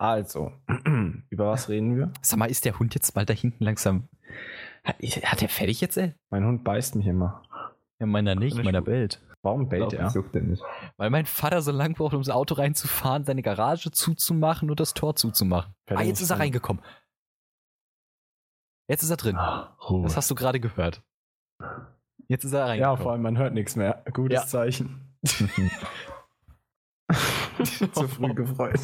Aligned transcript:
Also, 0.00 0.50
über 1.28 1.48
was 1.50 1.68
reden 1.68 1.94
wir? 1.94 2.10
Sag 2.22 2.38
mal, 2.38 2.50
ist 2.50 2.64
der 2.64 2.78
Hund 2.78 2.94
jetzt 2.94 3.12
bald 3.12 3.28
da 3.28 3.34
hinten 3.34 3.62
langsam. 3.62 4.08
Hat, 4.82 4.96
hat 5.02 5.42
der 5.42 5.50
fertig 5.50 5.82
jetzt, 5.82 5.98
ey? 5.98 6.14
Mein 6.30 6.46
Hund 6.46 6.64
beißt 6.64 6.94
mich 6.96 7.06
immer. 7.06 7.42
Ja, 7.98 8.06
meiner 8.06 8.34
nicht, 8.34 8.54
Nicht 8.56 8.64
meiner 8.64 8.80
bellt. 8.80 9.20
Warum 9.42 9.68
bellt 9.68 9.92
er? 9.92 10.10
Weil 10.96 11.10
mein 11.10 11.26
Vater 11.26 11.60
so 11.60 11.70
lang 11.70 11.92
braucht, 11.94 12.14
um 12.14 12.20
das 12.22 12.30
Auto 12.30 12.54
reinzufahren, 12.54 13.24
seine 13.24 13.42
Garage 13.42 13.90
zuzumachen 13.90 14.70
und 14.70 14.80
das 14.80 14.94
Tor 14.94 15.16
zuzumachen. 15.16 15.74
Fällt 15.86 16.00
Ah, 16.00 16.02
er 16.02 16.08
jetzt 16.08 16.22
ist 16.22 16.30
er 16.30 16.36
rein? 16.36 16.42
reingekommen. 16.44 16.82
Jetzt 18.88 19.02
ist 19.02 19.10
er 19.10 19.16
drin. 19.18 19.36
Ruhe. 19.36 20.04
Das 20.04 20.16
hast 20.16 20.30
du 20.30 20.34
gerade 20.34 20.60
gehört. 20.60 21.02
Jetzt 22.26 22.44
ist 22.44 22.54
er 22.54 22.60
Ja, 22.60 22.66
reingekommen. 22.66 23.02
vor 23.02 23.12
allem 23.12 23.22
man 23.22 23.36
hört 23.36 23.52
nichts 23.52 23.76
mehr. 23.76 24.02
Gutes 24.14 24.34
Ja. 24.40 24.46
Zeichen. 24.46 25.14
Zu 27.92 28.08
früh 28.08 28.32
gefreut. 28.34 28.80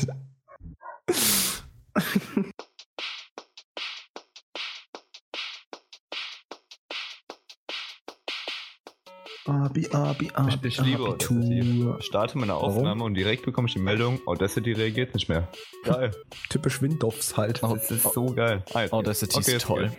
Abi, 9.47 9.87
Abi, 9.93 10.31
Abi, 10.35 10.67
Ich, 10.69 10.81
liebe 10.81 11.05
Audacity. 11.05 11.61
Abitur. 11.61 11.97
Ich 12.01 12.07
starte 12.07 12.37
meine 12.37 12.53
Warum? 12.53 12.79
Aufnahme 12.79 13.05
und 13.05 13.15
direkt 13.15 13.45
bekomme 13.45 13.69
ich 13.69 13.75
die 13.75 13.81
Meldung, 13.81 14.19
Audacity 14.27 14.73
reagiert 14.73 15.15
nicht 15.15 15.29
mehr. 15.29 15.47
Geil. 15.85 16.11
Typisch 16.49 16.83
Windows 16.83 17.37
halt. 17.37 17.63
Oh, 17.63 17.75
Das 17.75 17.91
ist 17.91 18.03
so 18.13 18.27
geil. 18.35 18.65
Ah, 18.75 18.87
Audacity 18.91 19.37
geht's. 19.37 19.49
ist 19.49 19.63
toll. 19.67 19.93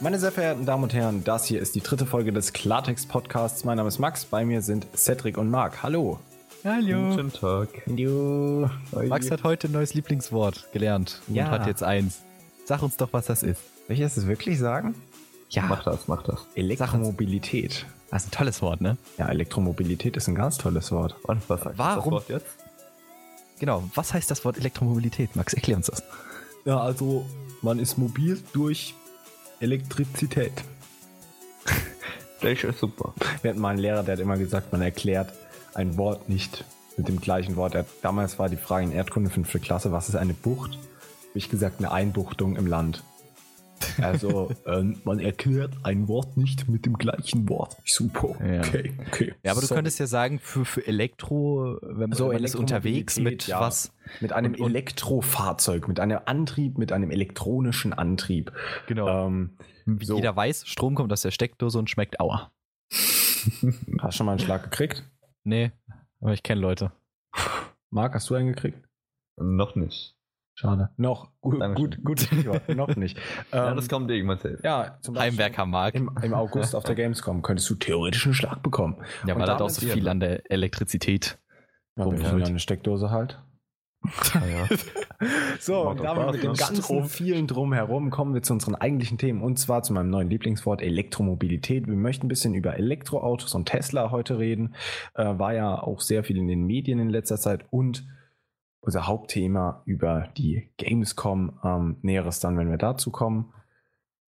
Meine 0.00 0.18
sehr 0.18 0.32
verehrten 0.32 0.64
Damen 0.64 0.84
und 0.84 0.94
Herren, 0.94 1.22
das 1.22 1.44
hier 1.44 1.60
ist 1.60 1.74
die 1.74 1.80
dritte 1.82 2.06
Folge 2.06 2.32
des 2.32 2.52
Klartext-Podcasts. 2.54 3.64
Mein 3.64 3.76
Name 3.76 3.88
ist 3.88 3.98
Max, 3.98 4.24
bei 4.24 4.44
mir 4.44 4.62
sind 4.62 4.86
Cedric 4.96 5.36
und 5.36 5.50
Marc. 5.50 5.82
Hallo. 5.82 6.18
Hallo. 6.64 7.16
Guten 7.16 7.32
Tag. 7.32 7.68
Hallo. 7.86 8.70
Max 9.08 9.30
hat 9.30 9.42
heute 9.42 9.68
ein 9.68 9.72
neues 9.72 9.94
Lieblingswort 9.94 10.68
gelernt 10.72 11.20
Ja. 11.28 11.46
und 11.46 11.50
hat 11.50 11.66
jetzt 11.66 11.82
eins. 11.82 12.20
Sag 12.66 12.82
uns 12.82 12.96
doch, 12.96 13.08
was 13.12 13.26
das 13.26 13.42
ist. 13.42 13.60
Soll 13.88 13.96
ich 13.96 14.00
das 14.00 14.26
wirklich 14.26 14.58
sagen? 14.58 14.94
Ja, 15.50 15.64
Mach 15.64 15.82
das, 15.84 16.06
mach 16.08 16.22
das. 16.22 16.46
Elektromobilität. 16.54 17.84
das 18.10 18.22
ist 18.22 18.28
ein 18.28 18.30
tolles 18.30 18.62
Wort, 18.62 18.80
ne? 18.80 18.96
Ja, 19.18 19.28
Elektromobilität 19.28 20.16
ist 20.16 20.28
ein 20.28 20.34
ganz 20.34 20.56
tolles 20.56 20.92
Wort. 20.92 21.16
Und 21.24 21.42
was 21.48 21.60
sagt 21.62 21.76
Warum? 21.78 22.04
das 22.04 22.12
Wort 22.12 22.28
jetzt? 22.28 22.46
Genau, 23.58 23.82
was 23.94 24.14
heißt 24.14 24.30
das 24.30 24.44
Wort 24.44 24.56
Elektromobilität? 24.56 25.34
Max, 25.36 25.52
erklär 25.52 25.76
uns 25.76 25.86
das. 25.86 26.02
Ja, 26.64 26.78
also 26.80 27.26
man 27.60 27.78
ist 27.80 27.98
mobil 27.98 28.40
durch 28.52 28.94
Elektrizität. 29.60 30.52
Das 32.40 32.60
ist 32.64 32.80
super. 32.80 33.14
Wir 33.42 33.50
hatten 33.52 33.60
mal 33.60 33.68
einen 33.68 33.78
Lehrer, 33.78 34.02
der 34.02 34.14
hat 34.14 34.20
immer 34.20 34.36
gesagt, 34.36 34.72
man 34.72 34.82
erklärt 34.82 35.32
ein 35.74 35.96
Wort 35.96 36.28
nicht 36.28 36.64
mit 36.96 37.08
dem 37.08 37.20
gleichen 37.20 37.56
Wort. 37.56 37.74
Damals 38.02 38.38
war 38.38 38.48
die 38.48 38.56
Frage 38.56 38.84
in 38.86 38.92
Erdkunde 38.92 39.30
5. 39.30 39.60
Klasse, 39.62 39.92
was 39.92 40.08
ist 40.08 40.14
eine 40.16 40.34
Bucht? 40.34 40.72
Habe 40.72 41.38
ich 41.38 41.48
gesagt, 41.48 41.78
eine 41.78 41.90
Einbuchtung 41.90 42.56
im 42.56 42.66
Land. 42.66 43.02
Also, 44.00 44.50
ähm, 44.66 45.00
man 45.04 45.18
erklärt 45.18 45.72
ein 45.82 46.06
Wort 46.06 46.36
nicht 46.36 46.68
mit 46.68 46.86
dem 46.86 46.98
gleichen 46.98 47.48
Wort. 47.48 47.76
Super, 47.84 48.36
Ja. 48.46 48.60
okay, 48.60 48.92
okay. 49.08 49.34
Ja, 49.42 49.52
aber 49.52 49.60
du 49.60 49.66
Sorry. 49.66 49.78
könntest 49.78 49.98
ja 49.98 50.06
sagen, 50.06 50.38
für, 50.38 50.64
für 50.64 50.86
Elektro, 50.86 51.78
wenn 51.82 52.10
man, 52.10 52.12
So, 52.12 52.28
wenn 52.28 52.34
man 52.36 52.44
ist 52.44 52.54
unterwegs 52.54 53.18
mit 53.18 53.46
ja. 53.48 53.58
was. 53.60 53.92
Mit 54.20 54.32
einem 54.32 54.54
Und- 54.54 54.66
Elektrofahrzeug, 54.68 55.88
mit 55.88 55.98
einem 55.98 56.20
Antrieb, 56.26 56.78
mit 56.78 56.92
einem 56.92 57.10
elektronischen 57.10 57.92
Antrieb. 57.92 58.52
Genau. 58.86 59.26
Ähm, 59.26 59.56
Wie 59.86 60.04
so. 60.04 60.14
jeder 60.14 60.36
weiß, 60.36 60.64
Strom 60.66 60.94
kommt 60.94 61.12
aus 61.12 61.22
der 61.22 61.30
Steckdose 61.32 61.78
und 61.78 61.90
schmeckt 61.90 62.20
Aua. 62.20 62.52
hast 62.90 63.62
du 63.62 64.10
schon 64.12 64.26
mal 64.26 64.32
einen 64.32 64.40
Schlag 64.40 64.62
gekriegt? 64.64 65.02
Nee, 65.44 65.72
aber 66.20 66.32
ich 66.32 66.42
kenne 66.42 66.60
Leute. 66.60 66.92
Marc, 67.90 68.14
hast 68.14 68.30
du 68.30 68.34
einen 68.34 68.48
gekriegt? 68.48 68.78
Noch 69.36 69.74
nicht. 69.74 70.16
Schade. 70.54 70.90
Noch. 70.98 71.30
Gut, 71.40 71.58
gut, 71.74 72.04
gut. 72.04 72.28
Noch 72.68 72.94
nicht. 72.96 73.18
Ja, 73.52 73.70
Ähm, 73.70 73.76
das 73.76 73.88
kommt 73.88 74.10
irgendwann 74.10 74.38
safe. 74.38 74.58
ja, 74.62 74.98
zum 75.00 75.14
Beispiel 75.14 75.32
Heimwerker 75.32 75.64
mag. 75.66 75.94
Im, 75.94 76.10
Im 76.22 76.34
August 76.34 76.74
auf 76.74 76.84
der 76.84 76.94
Gamescom 76.94 77.40
könntest 77.42 77.68
du 77.70 77.74
theoretisch 77.74 78.26
einen 78.26 78.34
Schlag 78.34 78.62
bekommen. 78.62 78.96
Ja, 79.26 79.34
weil 79.34 79.48
er 79.48 79.54
auch 79.54 79.58
damit- 79.58 79.72
so 79.74 79.86
viel 79.86 80.08
an 80.08 80.20
der 80.20 80.50
Elektrizität. 80.50 81.38
Ja, 81.96 82.04
wir 82.04 82.12
Rumfüllt. 82.12 82.40
ja 82.42 82.46
eine 82.48 82.58
Steckdose 82.58 83.10
halt. 83.10 83.42
Ja. 84.34 84.68
So, 85.60 85.88
und 85.88 86.02
damit 86.02 86.32
mit 86.32 86.42
dem 86.42 86.54
ganzen 86.54 86.82
Strom. 86.82 87.04
vielen 87.04 87.46
Drumherum 87.46 88.10
kommen 88.10 88.34
wir 88.34 88.42
zu 88.42 88.54
unseren 88.54 88.74
eigentlichen 88.74 89.18
Themen 89.18 89.40
und 89.40 89.56
zwar 89.56 89.84
zu 89.84 89.92
meinem 89.92 90.10
neuen 90.10 90.28
Lieblingswort 90.28 90.82
Elektromobilität. 90.82 91.86
Wir 91.86 91.94
möchten 91.94 92.26
ein 92.26 92.28
bisschen 92.28 92.54
über 92.54 92.76
Elektroautos 92.76 93.54
und 93.54 93.66
Tesla 93.66 94.10
heute 94.10 94.40
reden. 94.40 94.74
Äh, 95.14 95.38
war 95.38 95.54
ja 95.54 95.80
auch 95.80 96.00
sehr 96.00 96.24
viel 96.24 96.38
in 96.38 96.48
den 96.48 96.64
Medien 96.64 96.98
in 96.98 97.08
letzter 97.08 97.36
Zeit 97.36 97.64
und 97.70 98.04
unser 98.80 99.06
Hauptthema 99.06 99.82
über 99.86 100.28
die 100.36 100.72
Gamescom. 100.76 101.60
Ähm, 101.62 101.96
Näheres 102.02 102.40
dann, 102.40 102.58
wenn 102.58 102.70
wir 102.70 102.78
dazu 102.78 103.12
kommen. 103.12 103.52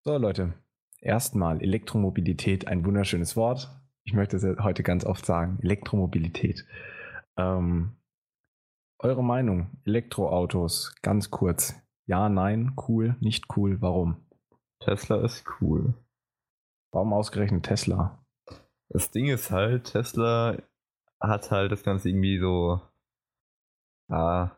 So, 0.02 0.16
Leute, 0.16 0.54
erstmal 1.00 1.60
Elektromobilität, 1.60 2.68
ein 2.68 2.84
wunderschönes 2.86 3.34
Wort. 3.34 3.68
Ich 4.04 4.12
möchte 4.12 4.36
es 4.36 4.44
heute 4.60 4.82
ganz 4.84 5.04
oft 5.04 5.26
sagen. 5.26 5.58
Elektromobilität. 5.62 6.64
Ähm, 7.36 7.96
eure 8.98 9.22
Meinung, 9.22 9.70
Elektroautos, 9.84 10.94
ganz 11.02 11.30
kurz. 11.30 11.74
Ja, 12.06 12.28
nein, 12.28 12.74
cool, 12.88 13.16
nicht 13.20 13.46
cool, 13.56 13.80
warum? 13.80 14.16
Tesla 14.80 15.22
ist 15.24 15.44
cool. 15.60 15.94
Warum 16.92 17.12
ausgerechnet 17.12 17.64
Tesla? 17.64 18.24
Das 18.88 19.10
Ding 19.10 19.26
ist 19.26 19.50
halt, 19.50 19.84
Tesla 19.92 20.56
hat 21.20 21.50
halt 21.50 21.72
das 21.72 21.82
Ganze 21.82 22.10
irgendwie 22.10 22.38
so. 22.38 22.80
Ja. 24.08 24.56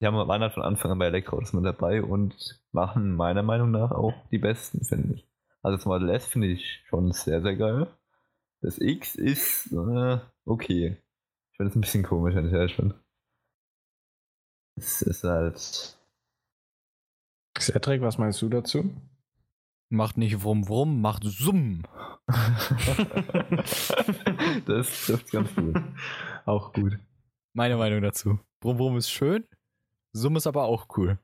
Die 0.00 0.06
haben, 0.06 0.16
waren 0.16 0.42
halt 0.42 0.54
von 0.54 0.62
Anfang 0.62 0.92
an 0.92 0.98
bei 0.98 1.06
Elektroautos 1.06 1.52
mit 1.52 1.64
dabei 1.64 2.02
und 2.02 2.62
machen 2.70 3.16
meiner 3.16 3.42
Meinung 3.42 3.72
nach 3.72 3.90
auch 3.90 4.14
die 4.30 4.38
besten, 4.38 4.84
finde 4.84 5.14
ich. 5.14 5.28
Also 5.62 5.76
das 5.76 5.86
Model 5.86 6.10
S 6.10 6.26
finde 6.26 6.46
ich 6.48 6.84
schon 6.86 7.10
sehr, 7.10 7.42
sehr 7.42 7.56
geil. 7.56 7.88
Das 8.60 8.78
X 8.78 9.16
ist 9.16 9.72
äh, 9.72 10.18
okay. 10.44 10.96
Ich 11.50 11.56
finde 11.56 11.70
es 11.70 11.76
ein 11.76 11.80
bisschen 11.80 12.04
komisch, 12.04 12.36
wenn 12.36 12.46
ich 12.46 12.52
ehrlich 12.52 12.76
bin. 12.76 12.94
Es 14.78 15.02
ist 15.02 15.24
halt. 15.24 15.96
Cedric, 17.58 18.00
was 18.02 18.18
meinst 18.18 18.40
du 18.42 18.48
dazu? 18.48 18.90
Macht 19.90 20.16
nicht 20.18 20.42
Wrum 20.44 20.68
Wrum, 20.68 21.00
macht 21.00 21.24
Summ. 21.24 21.82
das 24.66 25.06
trifft 25.06 25.30
ganz 25.32 25.54
gut. 25.54 25.76
Auch 26.46 26.72
gut. 26.72 26.98
Meine 27.54 27.76
Meinung 27.76 28.02
dazu. 28.02 28.38
Wrum 28.62 28.78
Wrum 28.78 28.96
ist 28.98 29.10
schön, 29.10 29.44
Summ 30.12 30.36
ist 30.36 30.46
aber 30.46 30.64
auch 30.64 30.86
cool. 30.96 31.18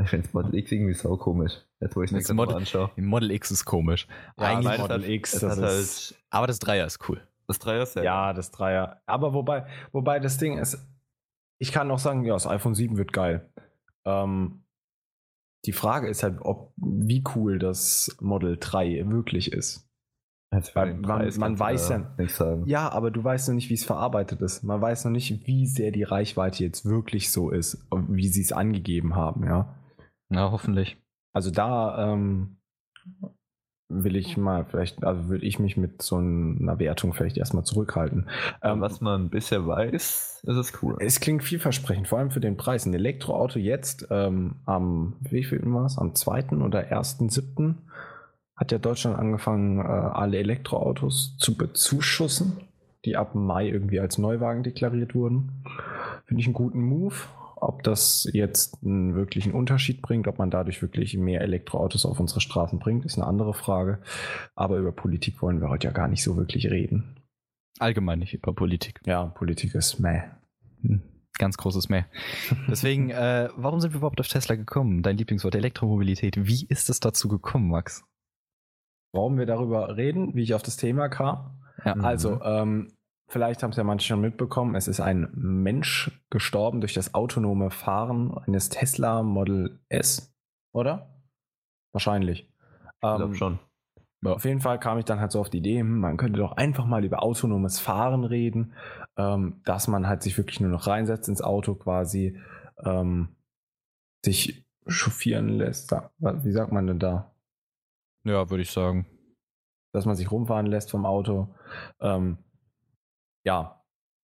Ich 0.00 0.08
finde 0.08 0.26
das 0.26 0.32
Model 0.34 0.54
X 0.54 0.72
irgendwie 0.72 0.94
sau 0.94 1.16
komisch. 1.16 1.52
Jetzt 1.80 1.96
wo 1.96 2.02
ich 2.02 2.12
es 2.12 2.18
Das 2.18 2.28
mir 2.28 2.34
Model- 2.34 2.56
anschaue. 2.56 2.90
Model 2.96 3.30
X 3.32 3.50
ist 3.50 3.64
komisch. 3.64 4.06
Ja, 4.38 4.46
Eigentlich, 4.46 4.78
Model 4.78 5.02
hat- 5.02 5.08
X, 5.08 5.32
das 5.40 5.58
ist- 5.58 6.10
halt 6.12 6.22
aber 6.30 6.46
das 6.46 6.58
Dreier 6.58 6.86
ist 6.86 7.08
cool. 7.08 7.20
das 7.48 7.58
Dreier 7.58 7.82
ist 7.82 7.96
Ja, 7.96 8.32
das 8.32 8.50
Dreier. 8.50 9.02
Aber 9.06 9.34
wobei, 9.34 9.66
wobei 9.92 10.20
das 10.20 10.38
Ding 10.38 10.56
ist, 10.58 10.78
ich 11.60 11.72
kann 11.72 11.90
auch 11.90 11.98
sagen, 11.98 12.24
ja, 12.24 12.32
das 12.34 12.46
iPhone 12.46 12.74
7 12.74 12.96
wird 12.96 13.12
geil. 13.12 13.48
Ähm, 14.06 14.64
die 15.66 15.72
Frage 15.72 16.08
ist 16.08 16.22
halt, 16.22 16.38
ob 16.40 16.72
wie 16.76 17.22
cool 17.34 17.58
das 17.58 18.16
Model 18.20 18.56
3 18.58 19.04
wirklich 19.10 19.52
ist. 19.52 19.86
Weil 20.74 20.94
man- 20.94 21.28
man 21.38 21.58
weiß 21.58 21.90
ja- 21.90 22.14
nicht 22.18 22.34
sagen. 22.34 22.66
Ja, 22.66 22.90
aber 22.90 23.10
du 23.12 23.22
weißt 23.22 23.48
noch 23.48 23.54
nicht, 23.54 23.68
wie 23.70 23.74
es 23.74 23.84
verarbeitet 23.84 24.40
ist. 24.40 24.64
Man 24.64 24.80
weiß 24.80 25.04
noch 25.04 25.12
nicht, 25.12 25.46
wie 25.46 25.66
sehr 25.66 25.92
die 25.92 26.02
Reichweite 26.02 26.64
jetzt 26.64 26.84
wirklich 26.86 27.30
so 27.30 27.50
ist, 27.50 27.86
wie 28.08 28.26
sie 28.28 28.40
es 28.42 28.52
angegeben 28.52 29.14
haben, 29.14 29.44
ja. 29.44 29.76
Na, 30.28 30.50
hoffentlich. 30.50 30.96
Also 31.32 31.50
da 31.52 32.12
ähm, 32.14 32.56
will 33.90 34.16
ich 34.16 34.36
mal 34.36 34.64
vielleicht, 34.64 35.04
also 35.04 35.28
würde 35.28 35.44
ich 35.44 35.58
mich 35.58 35.76
mit 35.76 36.00
so 36.00 36.16
einer 36.16 36.78
Wertung 36.78 37.12
vielleicht 37.12 37.36
erstmal 37.36 37.64
zurückhalten. 37.64 38.28
Ähm, 38.62 38.80
was 38.80 39.00
man 39.00 39.28
bisher 39.28 39.66
weiß, 39.66 40.42
ist 40.44 40.56
es 40.56 40.82
cool. 40.82 40.96
es 41.00 41.20
klingt 41.20 41.44
vielversprechend, 41.44 42.08
vor 42.08 42.18
allem 42.18 42.30
für 42.30 42.40
den 42.40 42.56
Preis. 42.56 42.86
Ein 42.86 42.94
Elektroauto 42.94 43.58
jetzt 43.58 44.06
ähm, 44.10 44.56
am, 44.64 45.16
wie 45.20 45.44
viel 45.44 45.60
war 45.64 45.86
es, 45.86 45.98
am 45.98 46.14
2. 46.14 46.50
oder 46.64 46.92
1.7. 46.92 47.74
hat 48.56 48.72
ja 48.72 48.78
Deutschland 48.78 49.18
angefangen, 49.18 49.78
äh, 49.78 49.82
alle 49.82 50.38
Elektroautos 50.38 51.36
zu 51.38 51.56
bezuschussen, 51.56 52.58
die 53.04 53.16
ab 53.16 53.34
Mai 53.34 53.68
irgendwie 53.68 54.00
als 54.00 54.18
Neuwagen 54.18 54.62
deklariert 54.62 55.14
wurden. 55.14 55.64
Finde 56.26 56.40
ich 56.40 56.46
einen 56.46 56.54
guten 56.54 56.82
Move. 56.82 57.16
Ob 57.60 57.82
das 57.82 58.28
jetzt 58.32 58.82
einen 58.82 59.14
wirklichen 59.14 59.52
Unterschied 59.52 60.00
bringt, 60.00 60.26
ob 60.26 60.38
man 60.38 60.50
dadurch 60.50 60.80
wirklich 60.80 61.16
mehr 61.16 61.42
Elektroautos 61.42 62.06
auf 62.06 62.18
unsere 62.18 62.40
Straßen 62.40 62.78
bringt, 62.78 63.04
ist 63.04 63.18
eine 63.18 63.26
andere 63.26 63.52
Frage. 63.52 64.00
Aber 64.54 64.78
über 64.78 64.92
Politik 64.92 65.42
wollen 65.42 65.60
wir 65.60 65.68
heute 65.68 65.88
ja 65.88 65.92
gar 65.92 66.08
nicht 66.08 66.22
so 66.22 66.36
wirklich 66.36 66.70
reden. 66.70 67.20
Allgemein 67.78 68.18
nicht 68.18 68.34
über 68.34 68.54
Politik. 68.54 69.00
Ja, 69.04 69.26
Politik 69.26 69.74
ist 69.74 70.00
meh. 70.00 70.22
Hm, 70.82 71.02
Ganz 71.38 71.56
großes 71.56 71.88
Mehr. 71.88 72.06
Deswegen, 72.68 73.10
äh, 73.10 73.48
warum 73.56 73.80
sind 73.80 73.92
wir 73.92 73.98
überhaupt 73.98 74.20
auf 74.20 74.28
Tesla 74.28 74.54
gekommen? 74.54 75.02
Dein 75.02 75.16
Lieblingswort 75.16 75.54
Elektromobilität. 75.54 76.46
Wie 76.46 76.66
ist 76.66 76.90
es 76.90 77.00
dazu 77.00 77.28
gekommen, 77.28 77.68
Max? 77.68 78.04
Warum 79.12 79.38
wir 79.38 79.46
darüber 79.46 79.96
reden, 79.96 80.34
wie 80.34 80.42
ich 80.42 80.54
auf 80.54 80.62
das 80.62 80.76
Thema 80.76 81.08
kam? 81.08 81.62
Ja. 81.84 81.94
Also, 81.94 82.40
ähm, 82.42 82.92
vielleicht 83.30 83.62
haben 83.62 83.70
es 83.70 83.76
ja 83.76 83.84
manche 83.84 84.06
schon 84.08 84.20
mitbekommen, 84.20 84.74
es 84.74 84.88
ist 84.88 85.00
ein 85.00 85.30
Mensch 85.34 86.10
gestorben 86.30 86.80
durch 86.80 86.94
das 86.94 87.14
autonome 87.14 87.70
Fahren 87.70 88.36
eines 88.46 88.68
Tesla 88.68 89.22
Model 89.22 89.80
S, 89.88 90.34
oder? 90.72 91.22
Wahrscheinlich. 91.92 92.42
Ich 92.42 93.00
glaube 93.00 93.24
Ähm, 93.24 93.34
schon. 93.34 93.58
Auf 94.22 94.44
jeden 94.44 94.60
Fall 94.60 94.78
kam 94.78 94.98
ich 94.98 95.06
dann 95.06 95.18
halt 95.18 95.32
so 95.32 95.40
auf 95.40 95.48
die 95.48 95.58
Idee, 95.58 95.80
hm, 95.80 95.98
man 96.00 96.18
könnte 96.18 96.40
doch 96.40 96.52
einfach 96.52 96.84
mal 96.84 97.04
über 97.04 97.22
autonomes 97.22 97.80
Fahren 97.80 98.24
reden, 98.24 98.74
ähm, 99.16 99.62
dass 99.64 99.88
man 99.88 100.06
halt 100.06 100.22
sich 100.22 100.36
wirklich 100.36 100.60
nur 100.60 100.70
noch 100.70 100.86
reinsetzt 100.86 101.28
ins 101.28 101.40
Auto 101.40 101.74
quasi, 101.74 102.38
ähm, 102.84 103.28
sich 104.24 104.66
chauffieren 104.86 105.48
lässt. 105.48 105.92
Wie 106.18 106.52
sagt 106.52 106.72
man 106.72 106.86
denn 106.86 106.98
da? 106.98 107.34
Ja, 108.24 108.50
würde 108.50 108.62
ich 108.62 108.70
sagen. 108.70 109.06
Dass 109.92 110.04
man 110.04 110.16
sich 110.16 110.30
rumfahren 110.30 110.66
lässt 110.66 110.90
vom 110.90 111.06
Auto. 111.06 111.54
Ähm, 112.00 112.38
ja, 113.44 113.80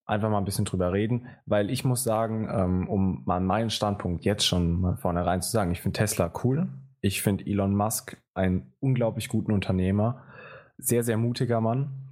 einfach 0.07 0.31
mal 0.31 0.39
ein 0.39 0.45
bisschen 0.45 0.65
drüber 0.65 0.93
reden, 0.93 1.29
weil 1.47 1.71
ich 1.71 1.85
muss 1.85 2.05
sagen, 2.05 2.49
ähm, 2.51 2.89
um 2.89 3.23
mal 3.25 3.41
meinen 3.41 3.71
Standpunkt 3.71 4.25
jetzt 4.25 4.47
schon 4.47 4.81
mal 4.81 4.97
vornherein 4.97 5.43
zu 5.43 5.51
sagen, 5.51 5.73
ich 5.73 5.81
finde 5.81 5.99
Tesla 5.99 6.33
cool. 6.45 6.69
Ich 7.01 7.23
finde 7.23 7.47
Elon 7.47 7.75
Musk 7.75 8.17
einen 8.35 8.73
unglaublich 8.81 9.29
guten 9.29 9.53
Unternehmer. 9.53 10.25
Sehr, 10.79 11.05
sehr 11.05 11.17
mutiger 11.17 11.61
Mann. 11.61 12.05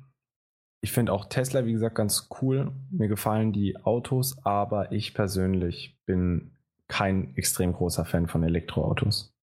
Ich 0.82 0.92
finde 0.92 1.12
auch 1.12 1.26
Tesla, 1.26 1.64
wie 1.64 1.72
gesagt, 1.72 1.94
ganz 1.94 2.28
cool. 2.40 2.72
Mir 2.90 3.08
gefallen 3.08 3.52
die 3.52 3.76
Autos, 3.84 4.36
aber 4.44 4.92
ich 4.92 5.14
persönlich 5.14 5.98
bin 6.06 6.56
kein 6.88 7.34
extrem 7.36 7.72
großer 7.72 8.04
Fan 8.04 8.26
von 8.26 8.42
Elektroautos. 8.42 9.34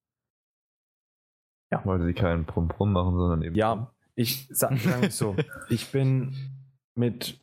Weil 1.84 2.02
sie 2.04 2.14
keinen 2.14 2.46
Brumm-Brumm 2.46 2.92
machen, 2.92 3.16
sondern 3.16 3.42
eben. 3.44 3.56
Ja, 3.56 3.94
ich 4.16 4.48
sag 4.52 4.78
sag 4.80 5.12
so, 5.12 5.36
ich 5.70 5.92
bin 5.92 6.36
mit 6.96 7.40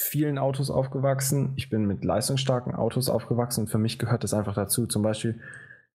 vielen 0.00 0.38
Autos 0.38 0.70
aufgewachsen, 0.70 1.52
ich 1.56 1.68
bin 1.70 1.86
mit 1.86 2.04
leistungsstarken 2.04 2.74
Autos 2.74 3.08
aufgewachsen 3.08 3.62
und 3.62 3.68
für 3.68 3.78
mich 3.78 3.98
gehört 3.98 4.24
das 4.24 4.34
einfach 4.34 4.54
dazu. 4.54 4.86
Zum 4.86 5.02
Beispiel, 5.02 5.40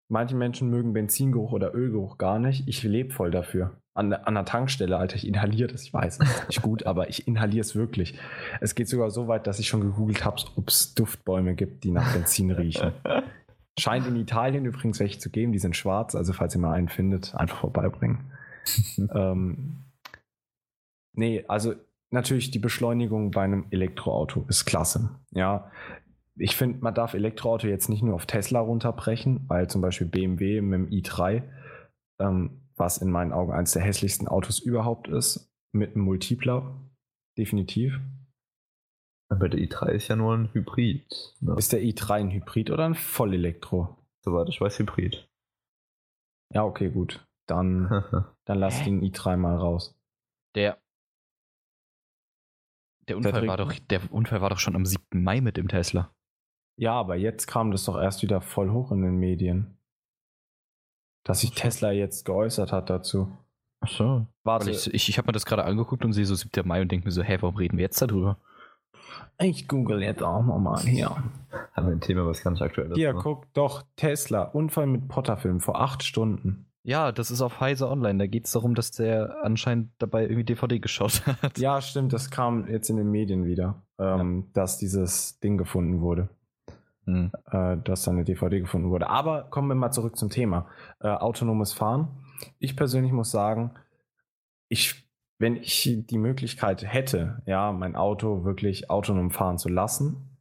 manche 0.09 0.35
Menschen 0.35 0.69
mögen 0.69 0.93
Benzingeruch 0.93 1.51
oder 1.51 1.73
Ölgeruch 1.73 2.17
gar 2.17 2.39
nicht. 2.39 2.67
Ich 2.67 2.83
lebe 2.83 3.13
voll 3.13 3.31
dafür. 3.31 3.77
An, 3.93 4.09
der- 4.09 4.27
an 4.27 4.35
der 4.35 4.45
Tankstelle, 4.45 4.97
Alter, 4.97 5.15
ich 5.15 5.25
inhaliere 5.27 5.71
das. 5.71 5.83
Ich 5.83 5.93
weiß, 5.93 6.17
das 6.19 6.29
ist 6.29 6.47
nicht 6.49 6.61
gut, 6.61 6.85
aber 6.85 7.09
ich 7.09 7.27
inhaliere 7.27 7.61
es 7.61 7.75
wirklich. 7.75 8.19
Es 8.61 8.75
geht 8.75 8.89
sogar 8.89 9.09
so 9.09 9.27
weit, 9.27 9.47
dass 9.47 9.59
ich 9.59 9.67
schon 9.67 9.81
gegoogelt 9.81 10.25
habe, 10.25 10.41
ob 10.57 10.67
es 10.69 10.93
Duftbäume 10.93 11.55
gibt, 11.55 11.83
die 11.83 11.91
nach 11.91 12.13
Benzin 12.13 12.51
riechen. 12.51 12.91
Scheint 13.79 14.05
in 14.07 14.15
Italien 14.17 14.65
übrigens 14.65 14.99
welche 14.99 15.19
zu 15.19 15.29
geben, 15.29 15.51
die 15.53 15.59
sind 15.59 15.75
schwarz, 15.75 16.13
also 16.15 16.33
falls 16.33 16.55
ihr 16.55 16.61
mal 16.61 16.73
einen 16.73 16.89
findet, 16.89 17.35
einfach 17.35 17.59
vorbeibringen. 17.59 18.19
ähm, 19.13 19.77
nee, 21.13 21.43
also 21.47 21.73
natürlich 22.15 22.49
die 22.49 22.59
Beschleunigung 22.59 23.31
bei 23.31 23.43
einem 23.43 23.67
Elektroauto 23.69 24.45
ist 24.47 24.65
klasse. 24.65 25.19
Ja, 25.31 25.71
ich 26.37 26.55
finde, 26.55 26.79
man 26.79 26.95
darf 26.95 27.13
Elektroauto 27.13 27.67
jetzt 27.67 27.89
nicht 27.89 28.03
nur 28.03 28.15
auf 28.15 28.25
Tesla 28.25 28.59
runterbrechen, 28.59 29.45
weil 29.47 29.69
zum 29.69 29.81
Beispiel 29.81 30.07
BMW 30.07 30.61
mit 30.61 30.79
dem 30.79 30.89
i3, 30.89 31.43
ähm, 32.19 32.61
was 32.75 32.97
in 32.97 33.11
meinen 33.11 33.31
Augen 33.31 33.53
eines 33.53 33.71
der 33.71 33.83
hässlichsten 33.83 34.27
Autos 34.27 34.59
überhaupt 34.59 35.07
ist, 35.07 35.49
mit 35.71 35.95
einem 35.95 36.03
Multipler, 36.03 36.75
definitiv. 37.37 37.99
Aber 39.29 39.49
der 39.49 39.59
i3 39.59 39.89
ist 39.91 40.07
ja 40.07 40.15
nur 40.15 40.35
ein 40.35 40.53
Hybrid. 40.53 41.35
Ne? 41.41 41.55
Ist 41.57 41.73
der 41.73 41.81
i3 41.81 42.11
ein 42.13 42.31
Hybrid 42.31 42.69
oder 42.69 42.85
ein 42.85 42.95
Vollelektro? 42.95 43.97
Soweit 44.23 44.49
ich 44.49 44.61
weiß, 44.61 44.79
Hybrid. 44.79 45.27
Ja, 46.53 46.63
okay, 46.63 46.89
gut. 46.89 47.25
Dann, 47.47 47.87
dann 48.45 48.59
lass 48.59 48.83
den 48.83 49.01
i3 49.01 49.37
mal 49.37 49.55
raus. 49.55 49.97
Der. 50.55 50.77
Der 53.07 53.17
Unfall, 53.17 53.47
war 53.47 53.57
doch, 53.57 53.73
der 53.73 54.01
Unfall 54.11 54.41
war 54.41 54.49
doch 54.49 54.59
schon 54.59 54.75
am 54.75 54.85
7. 54.85 55.23
Mai 55.23 55.41
mit 55.41 55.57
dem 55.57 55.67
Tesla. 55.67 56.11
Ja, 56.77 56.93
aber 56.93 57.15
jetzt 57.15 57.47
kam 57.47 57.71
das 57.71 57.85
doch 57.85 57.97
erst 57.97 58.21
wieder 58.21 58.41
voll 58.41 58.71
hoch 58.71 58.91
in 58.91 59.01
den 59.01 59.17
Medien. 59.17 59.77
Dass 61.23 61.41
sich 61.41 61.51
Tesla 61.51 61.91
jetzt 61.91 62.25
geäußert 62.25 62.71
hat 62.71 62.89
dazu. 62.89 63.35
Ach 63.81 63.89
so. 63.89 64.27
Warte, 64.43 64.71
ich 64.71 64.93
ich, 64.93 65.09
ich 65.09 65.17
habe 65.17 65.27
mir 65.27 65.33
das 65.33 65.45
gerade 65.45 65.63
angeguckt 65.63 66.03
und 66.03 66.13
sehe 66.13 66.25
so 66.25 66.35
7. 66.35 66.67
Mai 66.67 66.81
und 66.81 66.91
denke 66.91 67.05
mir 67.05 67.11
so, 67.11 67.23
hä, 67.23 67.37
warum 67.41 67.55
reden 67.55 67.77
wir 67.77 67.83
jetzt 67.83 68.01
darüber? 68.01 68.37
ich 69.39 69.67
google 69.67 70.01
jetzt 70.01 70.23
auch 70.23 70.43
nochmal 70.43 70.81
hier. 70.81 71.09
Haben 71.73 71.87
wir 71.87 71.93
ein 71.93 72.01
Thema, 72.01 72.25
was 72.25 72.41
ganz 72.41 72.61
aktuell 72.61 72.91
ist. 72.91 72.97
Hier, 72.97 73.13
ne? 73.13 73.19
guck, 73.21 73.51
doch, 73.53 73.83
Tesla, 73.95 74.43
Unfall 74.43 74.87
mit 74.87 75.07
Potterfilm 75.07 75.59
vor 75.59 75.79
acht 75.79 76.03
Stunden. 76.03 76.65
Ja, 76.85 77.11
das 77.11 77.31
ist 77.31 77.41
auf 77.41 77.59
Heise 77.59 77.89
Online. 77.89 78.19
Da 78.19 78.27
geht 78.27 78.45
es 78.45 78.51
darum, 78.51 78.75
dass 78.75 78.91
der 78.91 79.37
anscheinend 79.43 79.89
dabei 79.97 80.21
irgendwie 80.21 80.43
DVD 80.43 80.79
geschaut 80.79 81.25
hat. 81.41 81.57
Ja, 81.57 81.81
stimmt, 81.81 82.13
das 82.13 82.29
kam 82.29 82.67
jetzt 82.67 82.89
in 82.91 82.97
den 82.97 83.09
Medien 83.09 83.43
wieder, 83.43 83.81
ähm, 83.97 84.51
dass 84.53 84.77
dieses 84.77 85.39
Ding 85.39 85.57
gefunden 85.57 86.01
wurde. 86.01 86.29
Hm. 87.05 87.31
äh, 87.51 87.77
dass 87.83 88.03
da 88.03 88.11
eine 88.11 88.23
DVD 88.23 88.59
gefunden 88.59 88.89
wurde. 88.89 89.09
Aber 89.09 89.43
kommen 89.43 89.67
wir 89.67 89.75
mal 89.75 89.91
zurück 89.91 90.15
zum 90.15 90.29
Thema. 90.29 90.67
Äh, 90.99 91.07
autonomes 91.07 91.73
Fahren. 91.73 92.07
Ich 92.59 92.75
persönlich 92.75 93.11
muss 93.11 93.29
sagen, 93.29 93.71
ich, 94.69 95.07
wenn 95.37 95.55
ich 95.55 96.03
die 96.07 96.17
Möglichkeit 96.17 96.83
hätte, 96.83 97.43
ja, 97.45 97.71
mein 97.71 97.95
Auto 97.95 98.43
wirklich 98.43 98.89
autonom 98.89 99.29
fahren 99.31 99.57
zu 99.57 99.69
lassen, 99.69 100.34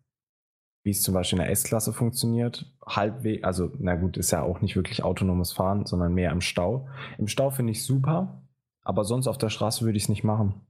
wie 0.84 0.90
es 0.90 1.02
zum 1.02 1.14
Beispiel 1.14 1.38
in 1.38 1.44
der 1.44 1.50
S-Klasse 1.50 1.92
funktioniert, 1.92 2.70
halbwegs, 2.86 3.42
also 3.42 3.72
na 3.78 3.96
gut, 3.96 4.18
ist 4.18 4.30
ja 4.30 4.42
auch 4.42 4.60
nicht 4.60 4.76
wirklich 4.76 5.02
autonomes 5.02 5.52
Fahren, 5.52 5.86
sondern 5.86 6.12
mehr 6.12 6.30
im 6.30 6.42
Stau. 6.42 6.88
Im 7.18 7.26
Stau 7.26 7.50
finde 7.50 7.72
ich 7.72 7.84
super, 7.84 8.42
aber 8.82 9.04
sonst 9.04 9.26
auf 9.26 9.38
der 9.38 9.48
Straße 9.48 9.84
würde 9.84 9.96
ich 9.96 10.04
es 10.04 10.08
nicht 10.10 10.24
machen. 10.24 10.60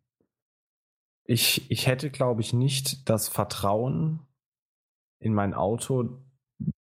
Ich, 1.24 1.68
ich 1.70 1.88
hätte, 1.88 2.10
glaube 2.10 2.42
ich, 2.42 2.52
nicht 2.52 3.08
das 3.10 3.28
Vertrauen 3.28 4.20
in 5.18 5.34
mein 5.34 5.52
Auto 5.52 6.22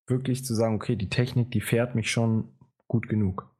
wirklich 0.06 0.44
zu 0.44 0.54
sagen, 0.54 0.74
okay, 0.74 0.96
die 0.96 1.08
Technik, 1.08 1.50
die 1.52 1.60
fährt 1.62 1.94
mich 1.94 2.10
schon 2.10 2.52
gut 2.86 3.08
genug. 3.08 3.50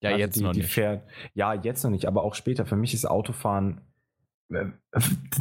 Ja, 0.00 0.10
Also 0.10 0.20
jetzt 0.20 0.36
die, 0.36 0.42
noch 0.44 0.54
nicht. 0.54 0.70
Fährt, 0.70 1.08
ja, 1.34 1.54
jetzt 1.54 1.82
noch 1.82 1.90
nicht, 1.90 2.06
aber 2.06 2.22
auch 2.22 2.34
später. 2.34 2.66
Für 2.66 2.76
mich 2.76 2.94
ist 2.94 3.04
Autofahren, 3.04 3.80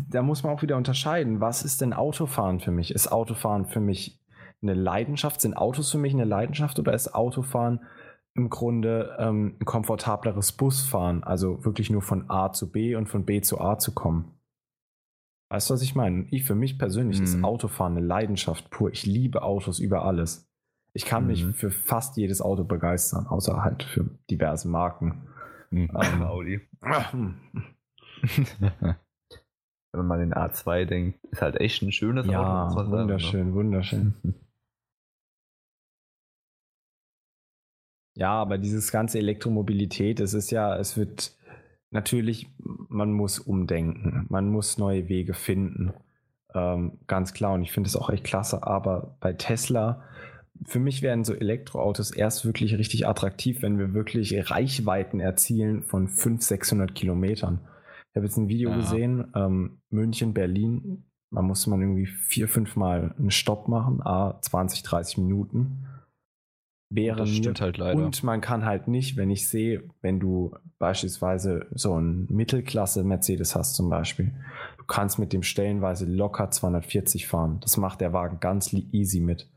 da 0.10 0.22
muss 0.22 0.44
man 0.44 0.54
auch 0.54 0.62
wieder 0.62 0.78
unterscheiden. 0.78 1.42
Was 1.42 1.64
ist 1.64 1.82
denn 1.82 1.94
Autofahren 1.94 2.60
für 2.60 2.72
mich? 2.72 2.92
Ist 2.94 3.12
Autofahren 3.12 3.66
für 3.66 3.80
mich 3.80 4.20
eine 4.62 4.74
Leidenschaft? 4.74 5.42
Sind 5.42 5.56
Autos 5.56 5.92
für 5.92 5.98
mich 5.98 6.14
eine 6.14 6.26
Leidenschaft 6.26 6.80
oder 6.80 6.94
ist 6.94 7.14
Autofahren 7.16 7.82
im 8.34 8.50
Grunde 8.50 9.16
ähm, 9.20 9.58
ein 9.60 9.66
komfortableres 9.66 10.52
Busfahren? 10.54 11.24
Also 11.24 11.66
wirklich 11.66 11.90
nur 11.90 12.02
von 12.02 12.30
A 12.30 12.52
zu 12.52 12.72
B 12.72 12.96
und 12.96 13.08
von 13.08 13.26
B 13.26 13.42
zu 13.42 13.60
A 13.60 13.78
zu 13.78 13.94
kommen. 13.94 14.38
Weißt 15.50 15.70
du, 15.70 15.74
was 15.74 15.82
ich 15.82 15.96
meine? 15.96 16.28
Ich, 16.32 16.46
für 16.46 16.56
mich 16.56 16.80
persönlich 16.80 17.20
ist 17.20 17.36
Mhm. 17.36 17.44
Autofahren 17.46 17.98
eine 17.98 18.06
Leidenschaft 18.06 18.70
pur. 18.70 18.90
Ich 18.92 19.06
liebe 19.06 19.42
Autos 19.44 19.80
über 19.80 20.06
alles. 20.06 20.48
Ich 20.94 21.06
kann 21.06 21.28
mich 21.28 21.46
Mhm. 21.46 21.54
für 21.54 21.72
fast 21.72 22.16
jedes 22.16 22.42
Auto 22.42 22.64
begeistern, 22.64 23.28
außer 23.28 23.62
halt 23.64 23.84
für 23.84 24.06
diverse 24.30 24.70
Marken. 24.70 25.28
Hm. 25.72 25.90
Ähm, 25.94 26.24
Audi. 26.24 26.62
Wenn 29.94 30.00
man 30.00 30.08
mal 30.08 30.20
den 30.20 30.34
A2 30.34 30.86
denkt, 30.86 31.20
ist 31.32 31.42
halt 31.42 31.60
echt 31.60 31.82
ein 31.82 31.92
schönes 31.92 32.26
Auto. 32.26 32.32
ja, 32.32 32.42
man 32.42 32.70
sagen, 32.72 32.92
ne? 32.92 32.98
wunderschön, 32.98 33.54
wunderschön. 33.54 34.14
Ja, 38.16 38.34
aber 38.34 38.58
dieses 38.58 38.92
ganze 38.92 39.20
Elektromobilität, 39.20 40.20
es 40.20 40.34
ist 40.34 40.52
ja, 40.52 40.78
es 40.78 40.98
wird 40.98 41.36
natürlich, 41.92 42.50
man 42.58 43.12
muss 43.12 43.40
umdenken, 43.40 44.26
man 44.30 44.50
muss 44.50 44.78
neue 44.78 45.08
Wege 45.10 45.34
finden. 45.34 45.94
Ähm, 46.54 47.00
ganz 47.08 47.34
klar, 47.34 47.54
und 47.54 47.62
ich 47.62 47.72
finde 47.72 47.88
es 47.88 47.96
auch 47.96 48.10
echt 48.10 48.26
klasse, 48.26 48.64
aber 48.64 49.16
bei 49.22 49.34
Tesla, 49.34 50.04
für 50.66 50.80
mich 50.80 51.02
werden 51.02 51.24
so 51.24 51.34
Elektroautos 51.34 52.12
erst 52.12 52.46
wirklich 52.46 52.78
richtig 52.78 53.08
attraktiv, 53.08 53.62
wenn 53.62 53.80
wir 53.80 53.94
wirklich 53.94 54.52
Reichweiten 54.52 55.20
erzielen 55.20 55.84
von 55.84 56.08
500, 56.08 56.44
600 56.44 56.96
Kilometern. 56.96 57.62
Ich 58.12 58.16
habe 58.18 58.26
jetzt 58.26 58.38
ein 58.38 58.50
Video 58.50 58.70
Ja. 58.72 58.76
gesehen, 58.78 59.32
ähm, 59.36 59.82
München, 59.90 60.34
Berlin, 60.34 61.06
man 61.30 61.46
musste 61.46 61.70
man 61.70 61.80
irgendwie 61.80 62.08
vier, 62.08 62.48
fünf 62.50 62.76
Mal 62.76 63.16
einen 63.18 63.32
Stopp 63.32 63.68
machen, 63.70 64.02
a 64.02 64.38
20, 64.42 64.84
30 64.84 65.18
Minuten. 65.18 65.86
Wäre 66.94 67.20
Das 67.20 67.30
stimmt 67.30 67.62
halt 67.62 67.78
leider. 67.78 68.04
und 68.04 68.22
man 68.22 68.42
kann 68.42 68.66
halt 68.66 68.90
nicht, 68.90 69.16
wenn 69.16 69.30
ich 69.30 69.48
sehe, 69.48 69.84
wenn 70.02 70.20
du 70.20 70.54
beispielsweise 70.78 71.68
so 71.74 71.94
einen 71.94 72.28
Mittelklasse-Mercedes 72.30 73.56
hast 73.56 73.76
zum 73.76 73.90
Beispiel, 73.90 74.34
du 74.78 74.84
kannst 74.84 75.18
mit 75.18 75.32
dem 75.32 75.42
stellenweise 75.42 76.06
locker 76.06 76.52
240 76.52 77.28
fahren. 77.28 77.60
Das 77.62 77.78
macht 77.78 78.02
der 78.02 78.12
Wagen 78.12 78.42
ganz 78.42 78.74
easy 78.74 79.22
mit. 79.22 79.50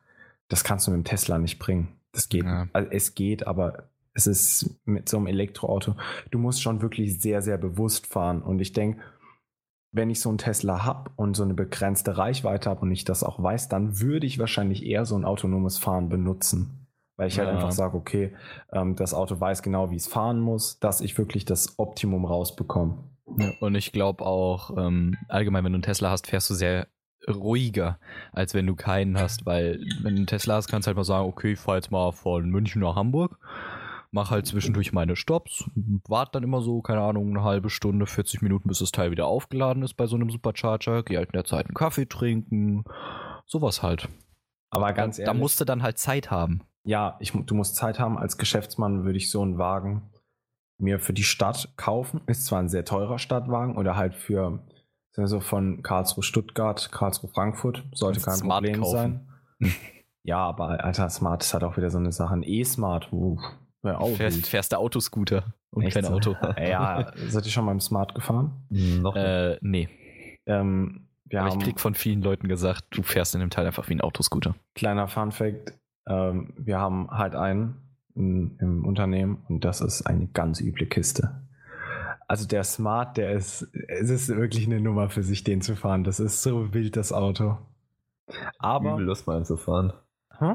Das 0.46 0.62
kannst 0.62 0.87
du 0.87 0.92
mit 0.92 0.99
dem 0.99 1.04
Tesla 1.04 1.38
nicht 1.40 1.58
bringen. 1.58 1.88
Das 2.12 2.28
geht. 2.28 2.44
Ja. 2.44 2.68
Also 2.73 2.88
es 2.92 3.16
geht, 3.16 3.49
aber 3.49 3.88
es 4.14 4.26
ist 4.26 4.76
mit 4.85 5.09
so 5.09 5.16
einem 5.16 5.26
Elektroauto, 5.26 5.97
du 6.30 6.38
musst 6.38 6.62
schon 6.62 6.80
wirklich 6.83 7.21
sehr, 7.21 7.42
sehr 7.42 7.59
bewusst 7.59 8.06
fahren. 8.06 8.42
Und 8.42 8.61
ich 8.61 8.73
denke, 8.73 9.00
wenn 9.92 10.11
ich 10.11 10.21
so 10.21 10.28
einen 10.28 10.38
Tesla 10.38 10.85
habe 10.85 11.11
und 11.16 11.35
so 11.37 11.42
eine 11.42 11.54
begrenzte 11.54 12.16
Reichweite 12.16 12.71
habe 12.71 12.80
und 12.83 12.92
ich 12.92 13.04
das 13.04 13.23
auch 13.23 13.42
weiß, 13.42 13.68
dann 13.68 14.00
würde 14.00 14.26
ich 14.26 14.38
wahrscheinlich 14.38 14.85
eher 14.87 15.04
so 15.04 15.16
ein 15.16 15.25
autonomes 15.25 15.78
Fahren 15.78 16.09
benutzen. 16.09 16.87
Weil 17.16 17.28
ich 17.28 17.38
halt 17.38 17.49
Ja. 17.49 17.54
einfach 17.54 17.71
sage, 17.71 17.97
okay, 17.97 18.35
ähm, 18.73 18.97
das 18.97 19.14
Auto 19.14 19.38
weiß 19.38 19.62
genau, 19.62 19.90
wie 19.90 19.97
es 19.97 20.09
fahren 20.09 20.40
muss, 20.40 20.80
dass 20.80 21.00
ich 21.00 21.16
wirklich 21.16 21.44
das 21.44 21.78
Optimum 21.78 22.25
rausbekomme. 22.25 22.99
Ja, 23.38 23.52
und 23.61 23.75
ich 23.76 23.92
glaube 23.92 24.25
auch, 24.26 24.76
ähm, 24.76 25.16
allgemein, 25.28 25.64
wenn 25.64 25.73
du 25.73 25.76
einen 25.76 25.83
Tesla 25.83 26.11
hast, 26.11 26.26
fährst 26.26 26.50
du 26.50 26.54
sehr 26.54 26.88
ruhiger, 27.28 27.99
als 28.33 28.52
wenn 28.52 28.66
du 28.66 28.75
keinen 28.75 29.18
hast, 29.18 29.47
weil 29.47 29.80
wenn 30.02 30.14
du 30.14 30.18
einen 30.18 30.26
Tesla 30.26 30.56
hast, 30.56 30.68
kannst 30.68 30.87
du 30.87 30.88
halt 30.88 30.97
mal 30.97 31.04
sagen, 31.04 31.26
okay, 31.28 31.52
ich 31.52 31.59
fahr 31.59 31.76
jetzt 31.76 31.90
mal 31.90 32.12
von 32.12 32.50
München 32.50 32.83
nach 32.83 32.97
Hamburg, 32.97 33.38
mach 34.14 34.30
halt 34.30 34.47
zwischendurch 34.47 34.92
meine 34.92 35.16
Stops, 35.16 35.68
warte 36.09 36.33
dann 36.33 36.44
immer 36.44 36.62
so, 36.62 36.80
keine 36.80 37.02
Ahnung, 37.02 37.30
eine 37.30 37.42
halbe 37.42 37.68
Stunde, 37.68 38.06
40 38.06 38.42
Minuten, 38.42 38.68
bis 38.68 38.78
das 38.78 38.92
Teil 38.92 39.11
wieder 39.11 39.26
aufgeladen 39.26 39.83
ist 39.83 39.94
bei 39.94 40.06
so 40.06 40.14
einem 40.14 40.30
Supercharger, 40.30 41.02
geh 41.02 41.16
halt 41.16 41.30
in 41.30 41.33
der 41.33 41.44
Zeit 41.44 41.66
einen 41.66 41.75
Kaffee 41.75 42.06
trinken, 42.06 42.85
sowas 43.44 43.83
halt. 43.83 44.09
Aber 44.71 44.92
ganz 44.92 45.16
da, 45.16 45.25
ehrlich. 45.25 45.35
da 45.35 45.38
musst 45.38 45.61
du 45.61 45.64
dann 45.64 45.83
halt 45.83 45.99
Zeit 45.99 46.30
haben. 46.30 46.62
Ja, 46.85 47.16
ich, 47.18 47.33
du 47.33 47.54
musst 47.54 47.76
Zeit 47.76 47.99
haben. 47.99 48.16
Als 48.18 48.38
Geschäftsmann 48.38 49.04
würde 49.04 49.16
ich 49.16 49.30
so 49.30 49.42
einen 49.42 49.59
Wagen 49.59 50.11
mir 50.78 51.00
für 51.00 51.12
die 51.12 51.25
Stadt 51.25 51.73
kaufen. 51.76 52.21
Ist 52.26 52.47
zwar 52.47 52.61
ein 52.61 52.68
sehr 52.68 52.85
teurer 52.85 53.18
Stadtwagen 53.18 53.76
oder 53.76 53.97
halt 53.97 54.14
für 54.14 54.64
also 55.16 55.38
von 55.38 55.83
Karlsruhe 55.83 56.25
Stuttgart, 56.25 56.90
Karlsruhe 56.90 57.30
Frankfurt 57.30 57.85
sollte 57.94 58.21
kein 58.21 58.35
Smart 58.35 58.64
Problem 58.64 58.80
kaufen. 58.83 58.92
sein. 59.61 59.73
ja, 60.25 60.38
aber 60.38 60.85
Alter, 60.85 61.09
Smart 61.09 61.42
ist 61.42 61.54
halt 61.54 61.62
auch 61.62 61.76
wieder 61.76 61.90
so 61.90 61.99
eine 61.99 62.11
Sache. 62.11 62.35
Ein 62.35 62.42
E-Smart, 62.42 63.12
wäre 63.84 63.98
auch 64.00 64.16
Fährst, 64.16 64.36
wild. 64.38 64.46
fährst 64.46 64.72
du 64.72 64.78
Autoscooter 64.78 65.54
und 65.70 65.82
Echt 65.84 65.94
kein 65.94 66.04
so? 66.04 66.14
Auto. 66.14 66.36
ja, 66.58 67.12
seid 67.28 67.44
ihr 67.46 67.52
schon 67.52 67.66
beim 67.66 67.80
Smart 67.80 68.14
gefahren? 68.14 68.64
Hm, 68.70 69.02
Noch 69.02 69.14
nicht. 69.14 69.24
äh, 69.24 69.58
nee. 69.60 69.88
Ähm, 70.46 71.08
wir 71.26 71.40
Aber 71.42 71.50
haben, 71.50 71.58
ich 71.60 71.64
krieg 71.64 71.80
von 71.80 71.94
vielen 71.94 72.22
Leuten 72.22 72.48
gesagt, 72.48 72.84
du 72.90 73.02
fährst 73.02 73.34
in 73.34 73.40
dem 73.40 73.50
Teil 73.50 73.66
einfach 73.66 73.88
wie 73.88 73.94
ein 73.94 74.00
Autoscooter. 74.00 74.54
kleiner 74.74 75.08
Fun 75.08 75.32
Fact, 75.32 75.72
ähm, 76.06 76.52
wir 76.58 76.78
haben 76.78 77.10
halt 77.10 77.34
einen 77.34 77.76
im, 78.14 78.56
im 78.60 78.84
Unternehmen 78.84 79.42
und 79.48 79.64
das 79.64 79.80
ist 79.80 80.02
eine 80.06 80.26
ganz 80.28 80.60
üble 80.60 80.86
Kiste. 80.86 81.40
Also 82.28 82.46
der 82.46 82.64
Smart, 82.64 83.16
der 83.16 83.32
ist, 83.32 83.68
es 83.88 84.08
ist 84.10 84.28
wirklich 84.28 84.66
eine 84.66 84.80
Nummer 84.80 85.10
für 85.10 85.22
sich, 85.22 85.44
den 85.44 85.60
zu 85.60 85.76
fahren. 85.76 86.04
Das 86.04 86.20
ist 86.20 86.42
so 86.42 86.72
wild, 86.72 86.96
das 86.96 87.12
Auto. 87.12 87.58
Aber, 88.58 88.92
Übel 88.94 89.04
Lust 89.06 89.26
mal 89.26 89.36
einzufahren. 89.36 89.92
Hä? 90.38 90.54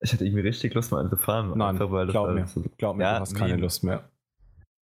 Ich 0.00 0.12
hatte 0.12 0.24
irgendwie 0.24 0.42
richtig 0.42 0.74
Lust 0.74 0.92
mal 0.92 1.04
einzufahren. 1.04 1.50
Nein, 1.50 1.70
einfach, 1.70 1.90
weil 1.90 2.06
das 2.06 2.12
glaub 2.12 2.28
halt 2.28 2.56
mir. 2.56 2.70
glaub 2.76 2.96
mir, 2.96 3.02
Ja, 3.02 3.14
du 3.14 3.20
hast 3.20 3.34
keine 3.34 3.56
nee. 3.56 3.62
Lust 3.62 3.82
mehr. 3.82 4.08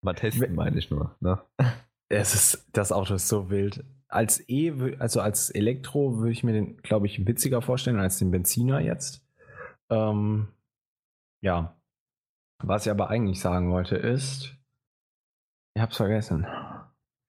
Mal 0.03 0.15
testen, 0.15 0.55
meine 0.55 0.79
ich 0.79 0.91
nur. 0.91 1.17
Ne? 1.21 1.41
Es 2.09 2.35
ist, 2.35 2.69
das 2.73 2.93
Auto 2.93 3.15
ist 3.15 3.29
so 3.29 3.51
wild. 3.51 3.85
Als 4.09 4.49
E, 4.49 4.95
also 4.99 5.21
als 5.21 5.51
Elektro 5.51 6.19
würde 6.19 6.31
ich 6.31 6.45
mir 6.45 6.53
den, 6.53 6.77
glaube 6.83 7.07
ich, 7.07 7.27
witziger 7.27 7.63
vorstellen 7.63 7.99
als 7.99 8.19
den 8.19 8.31
Benziner 8.31 8.81
jetzt. 8.81 9.27
Ähm, 9.91 10.49
ja. 11.43 11.75
Was 12.63 12.87
ich 12.87 12.91
aber 12.91 13.11
eigentlich 13.11 13.41
sagen 13.41 13.73
wollte 13.73 13.97
ist, 13.97 14.55
ich 15.75 15.83
hab's 15.83 15.97
vergessen. 15.97 16.47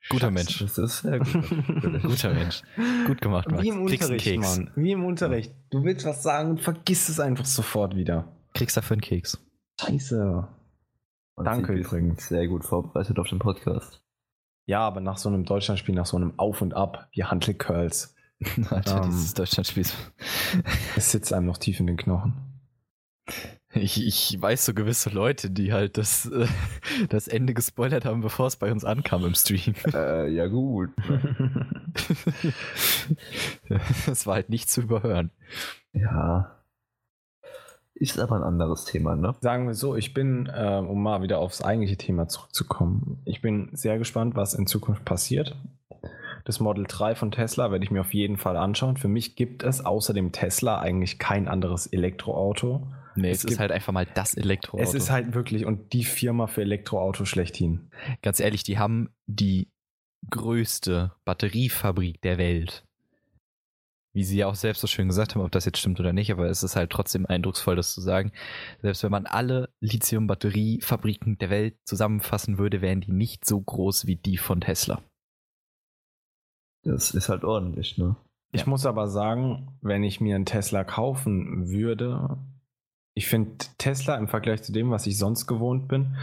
Guter. 0.10 0.32
Mensch. 0.32 0.60
Das 0.60 0.78
ist 0.78 1.00
sehr 1.00 1.20
gut. 1.20 2.02
Guter 2.04 2.34
Mensch. 2.34 2.62
Gut 3.06 3.22
gemacht, 3.22 3.50
Max. 3.52 3.64
Wie 3.64 3.70
im 3.70 3.86
Kriegst 3.86 4.04
Unterricht, 4.06 4.26
Keks. 4.26 4.58
Mann. 4.58 4.72
Wie 4.76 4.92
im 4.92 5.06
Unterricht. 5.06 5.54
Du 5.70 5.84
willst 5.84 6.06
was 6.06 6.24
sagen 6.24 6.52
und 6.52 6.62
vergisst 6.62 7.10
es 7.10 7.20
einfach 7.20 7.46
sofort 7.46 7.96
wieder. 7.96 8.32
Kriegst 8.54 8.78
dafür 8.78 8.96
einen 8.96 9.02
Keks. 9.02 9.38
Scheiße. 9.82 10.48
Und 11.36 11.46
Danke 11.46 11.74
übrigens. 11.74 12.28
Sehr 12.28 12.48
gut 12.48 12.66
vorbereitet 12.66 13.20
auf 13.20 13.28
den 13.30 13.40
Podcast. 13.40 14.02
Ja, 14.66 14.80
aber 14.82 15.00
nach 15.02 15.18
so 15.18 15.30
einem 15.30 15.46
Deutschlandspiel, 15.46 15.96
nach 15.96 16.06
so 16.06 16.18
einem 16.18 16.38
Auf 16.38 16.62
und 16.62 16.74
Ab, 16.74 17.08
wie 17.14 17.24
Huntley 17.24 17.54
Curls, 17.54 18.16
Alter, 18.70 19.04
Ähm. 19.04 19.12
dieses 19.12 19.34
Deutschlandspiel. 19.34 19.86
es 20.96 21.12
sitzt 21.12 21.32
einem 21.34 21.46
noch 21.46 21.58
tief 21.58 21.80
in 21.80 21.88
den 21.88 21.98
Knochen. 21.98 22.34
Ich, 23.82 24.06
ich 24.06 24.42
weiß 24.42 24.66
so 24.66 24.74
gewisse 24.74 25.10
Leute, 25.10 25.50
die 25.50 25.74
halt 25.74 25.98
das, 25.98 26.26
äh, 26.26 26.48
das 27.10 27.28
Ende 27.28 27.54
gespoilert 27.54 28.06
haben, 28.06 28.22
bevor 28.22 28.48
es 28.48 28.56
bei 28.56 28.72
uns 28.72 28.84
ankam 28.86 29.26
im 29.26 29.36
Stream. 29.36 29.76
Äh, 29.94 30.30
ja 30.30 30.48
gut. 30.48 30.90
Das 34.06 34.28
war 34.28 34.36
halt 34.36 34.50
nicht 34.50 34.70
zu 34.70 34.82
überhören. 34.82 35.32
Ja. 35.94 36.58
Ist 37.96 38.20
aber 38.20 38.36
ein 38.36 38.44
anderes 38.44 38.86
Thema, 38.86 39.16
ne? 39.16 39.34
Sagen 39.42 39.66
wir 39.66 39.74
so, 39.74 39.96
ich 39.96 40.14
bin, 40.14 40.46
äh, 40.46 40.78
um 40.78 41.02
mal 41.02 41.24
wieder 41.24 41.40
aufs 41.40 41.64
eigentliche 41.64 41.98
Thema 41.98 42.28
zurückzukommen, 42.28 43.20
ich 43.26 43.42
bin 43.42 43.70
sehr 43.74 43.98
gespannt, 43.98 44.36
was 44.36 44.54
in 44.54 44.68
Zukunft 44.68 45.04
passiert. 45.04 45.56
Das 46.46 46.60
Model 46.60 46.86
3 46.88 47.16
von 47.16 47.32
Tesla 47.32 47.72
werde 47.72 47.84
ich 47.84 47.92
mir 47.92 48.02
auf 48.02 48.14
jeden 48.14 48.38
Fall 48.38 48.56
anschauen. 48.56 48.98
Für 48.98 49.08
mich 49.08 49.36
gibt 49.36 49.64
es 49.64 49.84
außer 49.84 50.14
dem 50.14 50.32
Tesla 50.32 50.80
eigentlich 50.80 51.18
kein 51.18 51.48
anderes 51.48 51.88
Elektroauto. 51.88 52.88
Nee, 53.18 53.30
Es 53.32 53.38
es, 53.38 53.42
gibt- 53.44 53.54
ist 53.54 53.60
halt 53.60 53.72
einfach 53.72 53.94
mal 53.94 54.06
das 54.06 54.36
Elektroauto. 54.36 54.84
Es 54.84 54.94
ist 54.94 55.10
halt 55.10 55.34
wirklich 55.34 55.66
und 55.66 55.92
die 55.94 56.04
Firma 56.04 56.48
für 56.48 56.62
Elektroautos 56.62 57.28
schlechthin. 57.28 57.90
Ganz 58.22 58.40
ehrlich, 58.40 58.64
die 58.64 58.78
haben 58.78 59.10
die 59.26 59.70
größte 60.30 61.14
Batteriefabrik 61.26 62.22
der 62.22 62.38
Welt. 62.38 62.84
Wie 64.14 64.24
sie 64.24 64.38
ja 64.38 64.48
auch 64.48 64.56
selbst 64.56 64.80
so 64.82 64.88
schön 64.88 65.08
gesagt 65.10 65.36
haben, 65.36 65.44
ob 65.44 65.52
das 65.52 65.66
jetzt 65.66 65.78
stimmt 65.78 66.00
oder 66.00 66.12
nicht, 66.12 66.32
aber 66.32 66.50
es 66.50 66.64
ist 66.64 66.76
halt 66.76 66.90
trotzdem 66.90 67.28
eindrucksvoll, 67.28 67.76
das 67.76 67.94
zu 67.94 68.02
sagen. 68.02 68.32
Selbst 68.82 69.04
wenn 69.04 69.12
man 69.12 69.28
alle 69.28 69.70
Lithium-Batteriefabriken 69.82 71.38
der 71.38 71.52
Welt 71.52 71.76
zusammenfassen 71.86 72.58
würde, 72.58 72.82
wären 72.82 73.02
die 73.02 73.12
nicht 73.12 73.46
so 73.46 73.62
groß 73.62 74.08
wie 74.08 74.16
die 74.16 74.38
von 74.38 74.62
Tesla. 74.62 75.04
Das 76.84 77.12
ist 77.12 77.30
halt 77.30 77.44
ordentlich, 77.44 77.98
ne? 77.98 78.16
Ich 78.54 78.62
Ja. 78.62 78.70
muss 78.70 78.86
aber 78.86 79.08
sagen, 79.08 79.78
wenn 79.82 80.04
ich 80.04 80.22
mir 80.22 80.36
einen 80.36 80.46
Tesla 80.46 80.84
kaufen 80.84 81.70
würde, 81.70 82.38
ich 83.18 83.28
finde 83.28 83.52
Tesla 83.80 84.16
im 84.16 84.28
Vergleich 84.28 84.62
zu 84.62 84.72
dem, 84.72 84.92
was 84.92 85.08
ich 85.08 85.18
sonst 85.18 85.48
gewohnt 85.48 85.88
bin, 85.88 86.16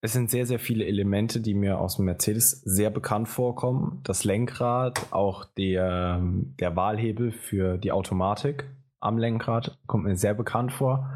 es 0.00 0.12
sind 0.12 0.28
sehr, 0.28 0.44
sehr 0.46 0.58
viele 0.58 0.84
Elemente, 0.84 1.40
die 1.40 1.54
mir 1.54 1.78
aus 1.78 1.94
dem 1.96 2.06
Mercedes 2.06 2.50
sehr 2.62 2.90
bekannt 2.90 3.28
vorkommen. 3.28 4.00
Das 4.02 4.24
Lenkrad, 4.24 5.12
auch 5.12 5.44
der, 5.44 6.20
der 6.58 6.74
Wahlhebel 6.74 7.30
für 7.30 7.78
die 7.78 7.92
Automatik 7.92 8.68
am 8.98 9.18
Lenkrad 9.18 9.78
kommt 9.86 10.02
mir 10.04 10.16
sehr 10.16 10.34
bekannt 10.34 10.72
vor. 10.72 11.08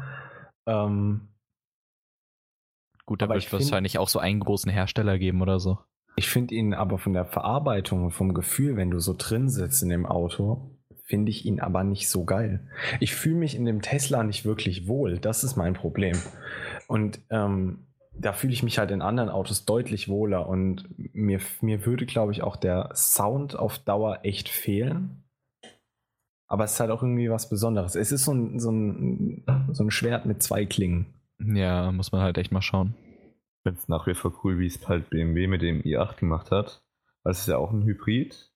Ähm, 0.65 1.27
Gut, 3.05 3.21
da 3.21 3.25
Aber 3.25 3.33
wird 3.35 3.43
ich 3.43 3.47
es 3.47 3.49
find- 3.51 3.63
wahrscheinlich 3.63 3.97
auch 3.99 4.07
so 4.09 4.19
einen 4.19 4.39
großen 4.39 4.71
Hersteller 4.71 5.17
geben 5.17 5.41
oder 5.41 5.59
so. 5.59 5.79
Ich 6.15 6.29
finde 6.29 6.55
ihn 6.55 6.73
aber 6.73 6.97
von 6.97 7.13
der 7.13 7.25
Verarbeitung 7.25 8.05
und 8.05 8.11
vom 8.11 8.33
Gefühl, 8.33 8.75
wenn 8.77 8.91
du 8.91 8.99
so 8.99 9.13
drin 9.17 9.49
sitzt 9.49 9.83
in 9.83 9.89
dem 9.89 10.05
Auto, 10.05 10.76
finde 11.07 11.31
ich 11.31 11.45
ihn 11.45 11.61
aber 11.61 11.83
nicht 11.85 12.09
so 12.09 12.25
geil. 12.25 12.59
Ich 12.99 13.15
fühle 13.15 13.37
mich 13.37 13.55
in 13.55 13.65
dem 13.65 13.81
Tesla 13.81 14.23
nicht 14.23 14.43
wirklich 14.43 14.87
wohl. 14.87 15.19
Das 15.19 15.43
ist 15.45 15.55
mein 15.55 15.73
Problem. 15.73 16.17
Und 16.87 17.21
ähm, 17.29 17.87
da 18.13 18.33
fühle 18.33 18.51
ich 18.51 18.61
mich 18.61 18.77
halt 18.77 18.91
in 18.91 19.01
anderen 19.01 19.29
Autos 19.29 19.63
deutlich 19.63 20.09
wohler. 20.09 20.49
Und 20.49 20.85
mir, 21.13 21.39
mir 21.61 21.85
würde, 21.85 22.05
glaube 22.05 22.33
ich, 22.33 22.43
auch 22.43 22.57
der 22.57 22.89
Sound 22.93 23.57
auf 23.57 23.79
Dauer 23.79 24.19
echt 24.23 24.49
fehlen. 24.49 25.23
Aber 26.47 26.65
es 26.65 26.73
ist 26.73 26.79
halt 26.81 26.91
auch 26.91 27.01
irgendwie 27.01 27.29
was 27.29 27.47
Besonderes. 27.47 27.95
Es 27.95 28.11
ist 28.11 28.25
so 28.25 28.33
ein, 28.33 28.59
so 28.59 28.71
ein, 28.71 29.45
so 29.71 29.83
ein 29.85 29.91
Schwert 29.91 30.25
mit 30.25 30.43
zwei 30.43 30.65
Klingen. 30.65 31.13
Ja, 31.39 31.91
muss 31.93 32.11
man 32.11 32.21
halt 32.21 32.37
echt 32.37 32.51
mal 32.51 32.61
schauen. 32.61 32.95
Ich 33.23 33.63
finde 33.63 33.79
es 33.79 33.87
nach 33.87 34.07
wie 34.07 34.13
vor 34.13 34.33
cool, 34.43 34.59
wie 34.59 34.67
es 34.67 34.87
halt 34.89 35.09
BMW 35.09 35.47
mit 35.47 35.61
dem 35.61 35.81
i8 35.81 36.17
gemacht 36.17 36.51
hat. 36.51 36.81
Weil 37.23 37.31
es 37.31 37.39
ist 37.39 37.47
ja 37.47 37.57
auch 37.57 37.71
ein 37.71 37.83
Hybrid. 37.83 38.51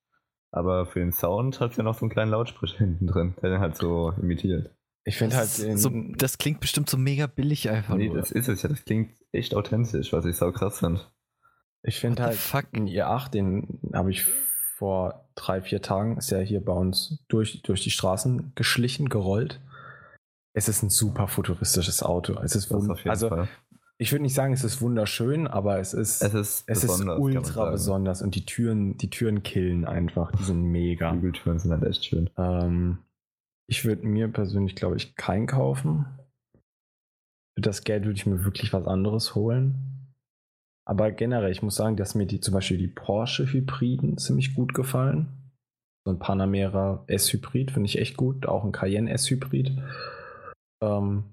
Aber 0.53 0.85
für 0.85 0.99
den 0.99 1.13
Sound 1.13 1.59
hat 1.59 1.71
es 1.71 1.77
ja 1.77 1.83
noch 1.83 1.95
so 1.97 2.01
einen 2.01 2.11
kleinen 2.11 2.31
Lautsprecher 2.31 2.77
hinten 2.79 3.07
drin, 3.07 3.35
der 3.41 3.49
den 3.51 3.59
halt 3.59 3.77
so 3.77 4.11
imitiert. 4.21 4.75
Ich 5.03 5.17
finde 5.17 5.35
halt. 5.37 5.49
so, 5.49 5.89
das 6.15 6.37
klingt 6.37 6.59
bestimmt 6.59 6.89
so 6.89 6.97
mega 6.97 7.25
billig 7.25 7.69
einfach 7.69 7.95
Nee, 7.95 8.07
nur. 8.09 8.17
das 8.17 8.31
ist 8.31 8.47
es 8.47 8.61
ja. 8.61 8.69
Das 8.69 8.83
klingt 8.85 9.13
echt 9.31 9.55
authentisch, 9.55 10.13
was 10.13 10.25
ich 10.25 10.35
sau 10.35 10.51
krass 10.51 10.79
finde. 10.79 11.01
Ich 11.83 11.99
finde 11.99 12.21
halt, 12.23 12.35
fuck? 12.37 12.67
ein 12.73 12.87
i8, 12.87 13.31
den 13.31 13.79
habe 13.93 14.11
ich 14.11 14.25
vor 14.77 15.27
drei, 15.35 15.61
vier 15.61 15.81
Tagen, 15.81 16.17
ist 16.17 16.29
ja 16.29 16.37
hier 16.39 16.63
bei 16.63 16.73
uns 16.73 17.23
durch, 17.29 17.63
durch 17.63 17.81
die 17.83 17.89
Straßen 17.89 18.51
geschlichen, 18.55 19.09
gerollt. 19.09 19.59
Es 20.53 20.67
ist 20.67 20.83
ein 20.83 20.89
super 20.89 21.27
futuristisches 21.27 22.03
Auto. 22.03 22.33
Es 22.43 22.55
ist 22.55 22.69
Das 22.69 22.77
wund- 22.77 22.91
auf 22.91 22.99
jeden 22.99 23.09
also 23.09 23.29
Fall. 23.29 23.47
Ich 24.01 24.11
würde 24.11 24.23
nicht 24.23 24.33
sagen, 24.33 24.51
es 24.51 24.63
ist 24.63 24.81
wunderschön, 24.81 25.45
aber 25.45 25.77
es 25.77 25.93
ist, 25.93 26.23
Es 26.23 26.33
ist, 26.33 26.63
es 26.65 26.83
ist 26.83 27.05
ultra 27.05 27.69
besonders 27.69 28.23
und 28.23 28.33
die 28.33 28.47
Türen, 28.47 28.97
die 28.97 29.11
Türen 29.11 29.43
killen 29.43 29.85
einfach. 29.85 30.31
Die 30.31 30.43
sind 30.43 30.63
mega. 30.63 31.11
Flügeltüren 31.11 31.59
sind 31.59 31.69
halt 31.69 31.83
echt 31.83 32.05
schön. 32.05 32.27
Ähm, 32.35 32.97
ich 33.69 33.85
würde 33.85 34.07
mir 34.07 34.27
persönlich, 34.27 34.75
glaube 34.75 34.97
ich, 34.97 35.15
keinen 35.15 35.45
kaufen. 35.45 36.07
Für 37.55 37.61
das 37.61 37.83
Geld 37.83 38.05
würde 38.05 38.17
ich 38.17 38.25
mir 38.25 38.43
wirklich 38.43 38.73
was 38.73 38.87
anderes 38.87 39.35
holen. 39.35 39.75
Aber 40.83 41.11
generell, 41.11 41.51
ich 41.51 41.61
muss 41.61 41.75
sagen, 41.75 41.95
dass 41.95 42.15
mir 42.15 42.25
die 42.25 42.39
zum 42.39 42.55
Beispiel 42.55 42.79
die 42.79 42.87
Porsche-Hybriden 42.87 44.17
ziemlich 44.17 44.55
gut 44.55 44.73
gefallen. 44.73 45.27
So 46.07 46.11
ein 46.13 46.17
Panamera 46.17 47.03
S-Hybrid 47.05 47.69
finde 47.69 47.85
ich 47.85 47.99
echt 47.99 48.17
gut. 48.17 48.47
Auch 48.47 48.63
ein 48.63 48.71
Cayenne 48.71 49.11
S-Hybrid. 49.11 49.77
Ähm, 50.81 51.25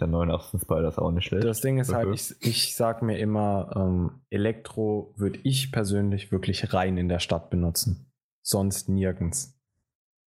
Der 0.00 0.06
89 0.06 0.60
Spider 0.62 0.88
ist 0.88 0.98
auch 0.98 1.10
nicht 1.10 1.24
schlecht. 1.26 1.44
das 1.44 1.60
Ding 1.60 1.78
ist 1.78 1.92
halt, 1.92 2.14
ich, 2.14 2.34
ich 2.40 2.76
sag 2.76 3.02
mir 3.02 3.18
immer, 3.18 3.72
ähm, 3.76 4.20
Elektro 4.30 5.12
würde 5.16 5.38
ich 5.42 5.72
persönlich 5.72 6.30
wirklich 6.30 6.72
rein 6.72 6.96
in 6.96 7.08
der 7.08 7.18
Stadt 7.18 7.50
benutzen. 7.50 8.10
Sonst 8.42 8.88
nirgends. 8.88 9.58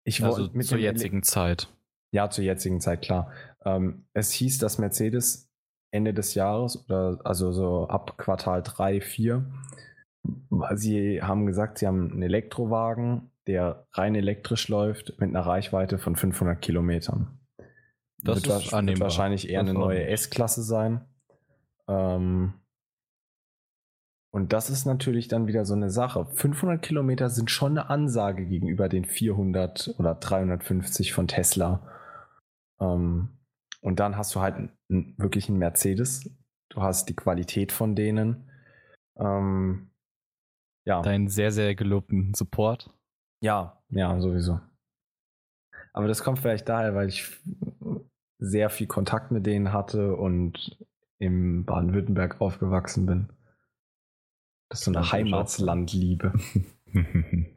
Ich 0.05 0.23
also 0.23 0.49
mit 0.53 0.67
zur 0.67 0.79
dem 0.79 0.85
Ele- 0.85 0.93
jetzigen 0.93 1.23
Zeit. 1.23 1.69
Ja, 2.13 2.31
zur 2.31 2.45
jetzigen 2.45 2.81
Zeit, 2.81 3.03
klar. 3.03 3.33
Ähm, 3.65 4.05
es 4.13 4.31
hieß, 4.33 4.59
dass 4.59 4.79
Mercedes 4.79 5.51
Ende 5.91 6.13
des 6.13 6.35
Jahres 6.35 6.85
oder 6.85 7.21
also 7.25 7.53
so 7.53 7.89
ab 7.89 8.19
Quartal 8.19 8.63
3, 8.63 9.01
4 9.01 9.45
Sie 10.75 11.23
haben 11.23 11.47
gesagt, 11.47 11.79
Sie 11.79 11.87
haben 11.87 12.11
einen 12.13 12.23
Elektrowagen, 12.23 13.31
der 13.47 13.87
rein 13.93 14.15
elektrisch 14.15 14.69
läuft 14.69 15.21
mit 15.21 15.31
einer 15.31 15.45
Reichweite 15.47 15.99
von 15.99 16.17
500 16.17 16.61
Kilometern. 16.61 17.39
Das 18.25 18.45
wird, 18.47 18.73
wird 18.73 19.01
wahrscheinlich 19.01 19.49
eher 19.49 19.61
Das 19.61 19.71
eine 19.71 19.79
neue. 19.79 20.07
S-Klasse 20.07 20.63
sein. 20.63 21.05
Ähm, 21.89 22.55
und 24.31 24.53
das 24.53 24.69
ist 24.71 24.85
natürlich 24.85 25.29
dann 25.29 25.47
wieder 25.47 25.65
so 25.65 25.75
eine 25.75 25.91
Sache. 25.91 26.27
500 26.27 26.83
Kilometer 26.83 27.31
sind 27.31 27.51
schon 27.51 27.79
eine 27.79 27.89
Ansage 27.89 28.47
gegenüber 28.47 28.89
den 28.89 29.05
400 29.05 29.95
oder 29.99 30.17
350 30.17 31.13
von 31.13 31.29
Tesla. 31.29 31.89
Ähm, 32.81 33.29
und 33.81 34.01
dann 34.01 34.17
hast 34.17 34.35
du 34.35 34.41
halt 34.41 34.57
einen, 34.89 35.15
wirklich 35.19 35.49
einen 35.49 35.59
Mercedes. 35.59 36.29
Du 36.71 36.83
hast 36.83 37.09
die 37.09 37.15
Qualität 37.15 37.71
von 37.71 37.95
denen. 37.95 38.51
Ähm, 39.17 39.91
ja. 40.85 41.03
Deinen 41.03 41.29
sehr, 41.29 41.53
sehr 41.53 41.75
gelobten 41.75 42.35
Support. 42.35 42.91
Ja, 43.41 43.83
ja, 43.91 44.19
sowieso. 44.21 44.61
Aber 45.93 46.09
das 46.09 46.25
kommt 46.25 46.41
vielleicht 46.41 46.69
daher, 46.69 46.95
weil 46.95 47.09
ich 47.09 47.41
sehr 48.39 48.71
viel 48.71 48.87
Kontakt 48.87 49.31
mit 49.31 49.47
denen 49.47 49.73
hatte 49.73 50.17
und 50.17 50.79
im 51.19 51.65
Baden-Württemberg 51.65 52.41
aufgewachsen 52.41 53.07
bin. 53.07 53.29
Das 54.69 54.81
ist 54.81 54.85
so 54.87 54.93
eine 54.93 55.13
Heimatslandliebe. 55.13 56.33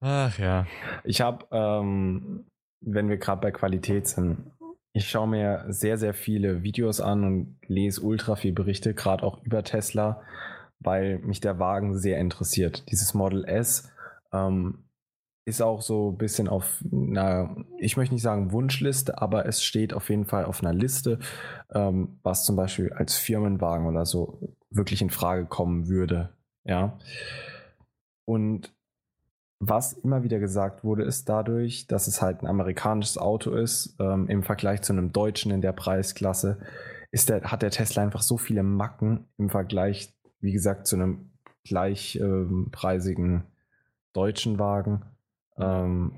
Ach 0.00 0.38
ja. 0.38 0.66
Ich 1.04 1.20
habe, 1.20 1.46
ähm, 1.50 2.46
wenn 2.80 3.08
wir 3.08 3.16
gerade 3.16 3.40
bei 3.40 3.50
Qualität 3.50 4.06
sind, 4.08 4.50
ich 4.92 5.08
schaue 5.10 5.28
mir 5.28 5.64
sehr, 5.68 5.98
sehr 5.98 6.14
viele 6.14 6.62
Videos 6.62 7.00
an 7.00 7.24
und 7.24 7.58
lese 7.66 8.00
ultra 8.00 8.34
viel 8.36 8.52
Berichte, 8.52 8.94
gerade 8.94 9.22
auch 9.24 9.42
über 9.42 9.62
Tesla, 9.62 10.22
weil 10.78 11.18
mich 11.18 11.40
der 11.40 11.58
Wagen 11.58 11.98
sehr 11.98 12.18
interessiert. 12.18 12.90
Dieses 12.90 13.12
Model 13.12 13.44
S 13.44 13.92
ähm, 14.32 14.85
ist 15.46 15.62
auch 15.62 15.80
so 15.80 16.10
ein 16.10 16.18
bisschen 16.18 16.48
auf 16.48 16.84
einer, 16.92 17.56
ich 17.78 17.96
möchte 17.96 18.14
nicht 18.14 18.22
sagen 18.22 18.50
Wunschliste, 18.50 19.22
aber 19.22 19.46
es 19.46 19.62
steht 19.62 19.94
auf 19.94 20.10
jeden 20.10 20.26
Fall 20.26 20.44
auf 20.44 20.62
einer 20.62 20.74
Liste, 20.74 21.20
ähm, 21.72 22.18
was 22.24 22.44
zum 22.44 22.56
Beispiel 22.56 22.92
als 22.92 23.16
Firmenwagen 23.16 23.86
oder 23.86 24.04
so 24.04 24.56
wirklich 24.70 25.00
in 25.00 25.10
Frage 25.10 25.46
kommen 25.46 25.88
würde. 25.88 26.30
Ja. 26.64 26.98
Und 28.24 28.74
was 29.60 29.92
immer 29.92 30.24
wieder 30.24 30.40
gesagt 30.40 30.82
wurde, 30.82 31.04
ist 31.04 31.28
dadurch, 31.28 31.86
dass 31.86 32.08
es 32.08 32.20
halt 32.20 32.42
ein 32.42 32.48
amerikanisches 32.48 33.16
Auto 33.16 33.52
ist, 33.52 33.94
ähm, 34.00 34.28
im 34.28 34.42
Vergleich 34.42 34.82
zu 34.82 34.92
einem 34.92 35.12
deutschen 35.12 35.52
in 35.52 35.60
der 35.60 35.72
Preisklasse, 35.72 36.58
ist 37.12 37.28
der, 37.28 37.42
hat 37.44 37.62
der 37.62 37.70
Tesla 37.70 38.02
einfach 38.02 38.22
so 38.22 38.36
viele 38.36 38.64
Macken 38.64 39.28
im 39.38 39.48
Vergleich, 39.48 40.12
wie 40.40 40.52
gesagt, 40.52 40.88
zu 40.88 40.96
einem 40.96 41.30
gleichpreisigen 41.64 43.44
deutschen 44.12 44.58
Wagen, 44.58 45.04
ähm, 45.58 46.12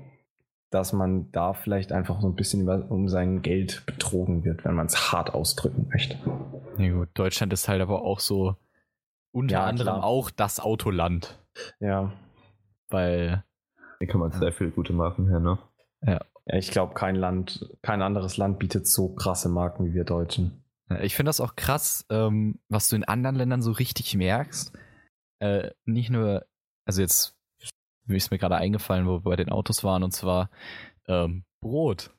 dass 0.71 0.93
man 0.93 1.31
da 1.31 1.53
vielleicht 1.53 1.91
einfach 1.91 2.21
so 2.21 2.27
ein 2.27 2.35
bisschen 2.35 2.61
über, 2.61 2.89
um 2.91 3.09
sein 3.09 3.41
Geld 3.41 3.83
betrogen 3.85 4.43
wird, 4.43 4.63
wenn 4.65 4.75
man 4.75 4.85
es 4.85 5.11
hart 5.11 5.33
ausdrücken 5.33 5.87
möchte. 5.91 6.17
Ja, 6.77 6.91
gut. 6.93 7.09
Deutschland 7.15 7.51
ist 7.53 7.67
halt 7.67 7.81
aber 7.81 8.03
auch 8.03 8.19
so 8.19 8.55
unter 9.31 9.55
Ja, 9.59 9.65
anderem 9.65 9.95
klar. 9.95 10.03
auch 10.03 10.29
das 10.31 10.59
Autoland. 10.59 11.39
Ja, 11.79 12.13
Weil 12.89 13.43
Hier 13.99 14.07
kann 14.07 14.19
man 14.21 14.31
sehr 14.31 14.51
viele 14.53 14.71
gute 14.71 14.93
Marken 14.93 15.27
her, 15.27 15.39
ne? 15.39 15.57
ja 16.01 16.19
ich 16.51 16.71
glaube, 16.71 16.95
kein 16.95 17.15
Land, 17.15 17.69
kein 17.83 18.01
anderes 18.01 18.37
Land 18.37 18.57
bietet 18.57 18.87
so 18.87 19.13
krasse 19.13 19.49
Marken 19.49 19.85
wie 19.85 19.93
wir 19.93 20.03
Deutschen. 20.03 20.63
Ja, 20.89 20.99
Ich 21.01 21.15
finde 21.15 21.29
das 21.29 21.41
auch 21.41 21.55
krass, 21.55 22.05
ähm, 22.09 22.59
was 22.69 22.89
du 22.89 22.95
in 22.95 23.03
anderen 23.03 23.35
Ländern 23.35 23.61
so 23.61 23.71
richtig 23.71 24.15
merkst. 24.15 24.75
Äh, 25.39 25.69
nicht 25.85 26.09
nur, 26.09 26.45
also 26.85 27.01
jetzt 27.03 27.37
ist 28.15 28.31
mir 28.31 28.37
gerade 28.37 28.55
eingefallen, 28.55 29.07
wo 29.07 29.13
wir 29.13 29.21
bei 29.21 29.35
den 29.35 29.49
Autos 29.49 29.83
waren, 29.83 30.03
und 30.03 30.11
zwar 30.11 30.49
ähm, 31.07 31.43
Brot. 31.61 32.11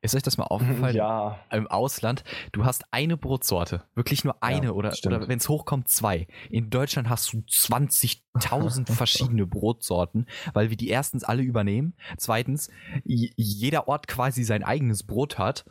Ist 0.00 0.16
euch 0.16 0.22
das 0.22 0.36
mal 0.36 0.44
aufgefallen? 0.44 0.96
ja, 0.96 1.38
Im 1.52 1.68
Ausland, 1.68 2.24
du 2.52 2.64
hast 2.64 2.84
eine 2.90 3.16
Brotsorte, 3.16 3.84
wirklich 3.94 4.24
nur 4.24 4.42
eine 4.42 4.66
Ja, 4.66 4.72
oder, 4.72 4.92
stimmt. 4.92 5.14
oder 5.14 5.28
wenn 5.28 5.38
es 5.38 5.48
hochkommt, 5.48 5.88
zwei. 5.88 6.26
In 6.50 6.70
Deutschland 6.70 7.08
hast 7.08 7.32
du 7.32 7.38
20.000 7.38 8.90
verschiedene 8.92 9.46
Brotsorten, 9.46 10.26
weil 10.54 10.70
wir 10.70 10.76
die 10.76 10.88
erstens 10.88 11.22
alle 11.22 11.42
übernehmen. 11.42 11.94
Zweitens, 12.16 12.68
jeder 13.04 13.86
Ort 13.86 14.08
quasi 14.08 14.42
sein 14.42 14.64
eigenes 14.64 15.04
Brot 15.04 15.38
hat. 15.38 15.64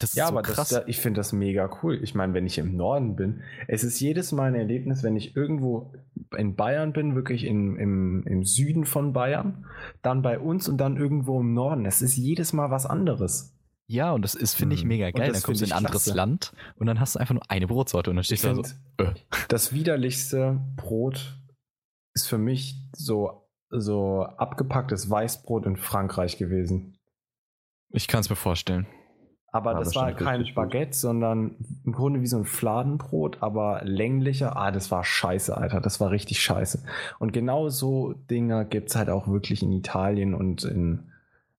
Das 0.00 0.14
Ja, 0.14 0.26
so 0.26 0.32
aber 0.32 0.42
krass. 0.42 0.70
das, 0.70 0.82
ich 0.88 0.98
finde 0.98 1.20
das 1.20 1.32
mega 1.32 1.70
cool. 1.82 2.02
Ich 2.02 2.14
meine, 2.14 2.34
wenn 2.34 2.46
ich 2.46 2.58
im 2.58 2.74
Norden 2.76 3.14
bin, 3.16 3.42
es 3.68 3.84
ist 3.84 4.00
jedes 4.00 4.32
Mal 4.32 4.48
ein 4.48 4.54
Erlebnis, 4.54 5.02
wenn 5.04 5.14
ich 5.14 5.36
irgendwo 5.36 5.92
in 6.36 6.56
Bayern 6.56 6.92
bin, 6.92 7.14
wirklich 7.14 7.44
in, 7.44 7.76
im, 7.76 8.24
im 8.26 8.44
Süden 8.44 8.86
von 8.86 9.12
Bayern, 9.12 9.66
dann 10.02 10.22
bei 10.22 10.38
uns 10.38 10.68
und 10.68 10.78
dann 10.78 10.96
irgendwo 10.96 11.40
im 11.40 11.52
Norden. 11.54 11.84
Es 11.86 12.00
ist 12.02 12.16
jedes 12.16 12.52
Mal 12.52 12.70
was 12.70 12.86
anderes. 12.86 13.54
Ja, 13.88 14.12
und 14.12 14.22
das 14.22 14.34
ist, 14.34 14.54
finde 14.54 14.74
ich, 14.76 14.82
Mhm. 14.84 14.88
mega 14.88 15.10
geil. 15.10 15.32
Dann 15.32 15.42
kommst 15.42 15.60
du 15.60 15.64
in 15.66 15.72
ein 15.72 15.76
anderes 15.78 16.04
klasse. 16.04 16.16
Land 16.16 16.52
und 16.76 16.86
dann 16.86 16.98
hast 17.00 17.16
du 17.16 17.18
einfach 17.18 17.34
nur 17.34 17.42
eine 17.50 17.66
Brotsorte 17.66 18.08
und 18.10 18.16
dann 18.16 18.24
stehst 18.24 18.44
du 18.44 18.54
da 18.54 18.54
so. 18.64 19.04
äh. 19.04 19.14
das 19.48 19.72
widerlichste 19.72 20.60
Brot 20.76 21.36
ist 22.14 22.26
für 22.28 22.38
mich 22.38 22.76
so, 22.96 23.48
so 23.68 24.22
abgepacktes 24.22 25.10
Weißbrot 25.10 25.66
in 25.66 25.76
Frankreich 25.76 26.38
gewesen. 26.38 26.96
Ich 27.90 28.06
kann 28.08 28.20
es 28.20 28.30
mir 28.30 28.36
vorstellen. 28.36 28.86
Aber 29.52 29.72
Ja, 29.72 29.78
das 29.78 29.88
das 29.88 29.96
war 29.96 30.12
kein. 30.12 30.46
Baguette, 30.54 30.96
sondern 30.96 31.56
im 31.84 31.92
Grunde 31.92 32.20
wie 32.20 32.26
so 32.26 32.36
ein 32.36 32.44
Fladenbrot, 32.44 33.42
aber 33.42 33.80
länglicher. 33.84 34.56
Ah, 34.56 34.70
das 34.70 34.90
war 34.90 35.04
scheiße, 35.04 35.56
Alter. 35.56 35.80
Das 35.80 36.00
war 36.00 36.10
richtig 36.10 36.40
scheiße. 36.40 36.84
Und 37.18 37.32
genau 37.32 37.68
so 37.68 38.12
Dinger 38.12 38.64
gibt 38.64 38.90
es 38.90 38.96
halt 38.96 39.10
auch 39.10 39.26
wirklich 39.26 39.62
in 39.62 39.72
Italien 39.72 40.34
und 40.34 40.64
in 40.64 41.10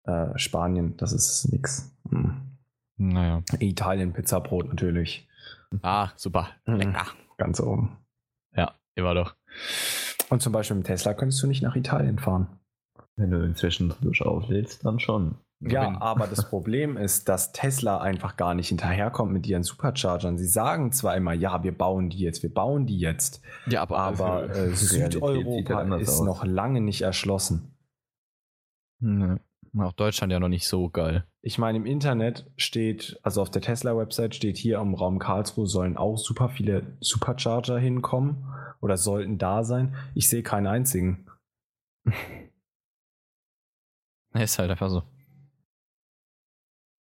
äh, 0.03 0.37
Spanien. 0.37 0.95
Das 0.97 1.11
ist 1.11 1.51
nix. 1.51 1.93
Hm. 2.09 2.41
Naja. 2.97 3.41
Italien 3.59 4.13
Pizzabrot 4.13 4.67
natürlich. 4.67 5.27
Ah, 5.81 6.09
super. 6.15 6.49
Mhm. 6.65 6.75
Lecker. 6.75 7.05
Ganz 7.37 7.59
oben. 7.59 7.97
Ja, 8.55 8.75
immer 8.95 9.13
doch. 9.13 9.35
Und 10.29 10.41
zum 10.41 10.53
Beispiel 10.53 10.77
mit 10.77 10.85
Tesla 10.85 11.13
könntest 11.13 11.41
du 11.43 11.47
nicht 11.47 11.63
nach 11.63 11.75
Italien 11.75 12.19
fahren. 12.19 12.47
Wenn 13.15 13.31
du 13.31 13.43
inzwischen 13.43 13.93
durch 14.01 14.21
auflädst, 14.21 14.85
dann 14.85 14.99
schon. 14.99 15.35
Ja, 15.63 16.01
aber 16.01 16.25
das 16.25 16.49
Problem 16.49 16.97
ist, 16.97 17.29
dass 17.29 17.51
Tesla 17.51 17.99
einfach 18.01 18.35
gar 18.35 18.55
nicht 18.55 18.69
hinterherkommt 18.69 19.31
mit 19.31 19.45
ihren 19.45 19.61
Superchargern. 19.61 20.37
Sie 20.37 20.47
sagen 20.47 20.91
zwar 20.91 21.15
immer, 21.15 21.33
ja, 21.33 21.63
wir 21.63 21.77
bauen 21.77 22.09
die 22.09 22.17
jetzt, 22.17 22.41
wir 22.41 22.51
bauen 22.51 22.87
die 22.87 22.97
jetzt, 22.97 23.41
Ja, 23.67 23.83
aber, 23.83 23.99
aber 23.99 24.49
äh, 24.49 24.73
Südeuropa 24.73 25.83
ist 25.97 26.09
aus. 26.09 26.21
noch 26.25 26.43
lange 26.43 26.81
nicht 26.81 27.03
erschlossen. 27.03 27.77
Nö. 28.99 29.37
auch 29.77 29.93
Deutschland 29.93 30.33
ja 30.33 30.39
noch 30.39 30.47
nicht 30.47 30.67
so 30.67 30.89
geil. 30.89 31.25
Ich 31.43 31.59
meine, 31.59 31.77
im 31.77 31.85
Internet 31.85 32.51
steht, 32.57 33.19
also 33.21 33.41
auf 33.41 33.51
der 33.51 33.61
Tesla-Website 33.61 34.33
steht 34.35 34.57
hier 34.57 34.79
im 34.79 34.95
Raum 34.95 35.19
Karlsruhe 35.19 35.67
sollen 35.67 35.95
auch 35.95 36.17
super 36.17 36.49
viele 36.49 36.97
Supercharger 37.01 37.77
hinkommen 37.77 38.45
oder 38.79 38.97
sollten 38.97 39.37
da 39.37 39.63
sein. 39.63 39.95
Ich 40.15 40.27
sehe 40.27 40.41
keinen 40.43 40.67
einzigen. 40.67 41.27
Ist 44.33 44.57
halt 44.59 44.71
einfach 44.71 44.89
so. 44.89 45.03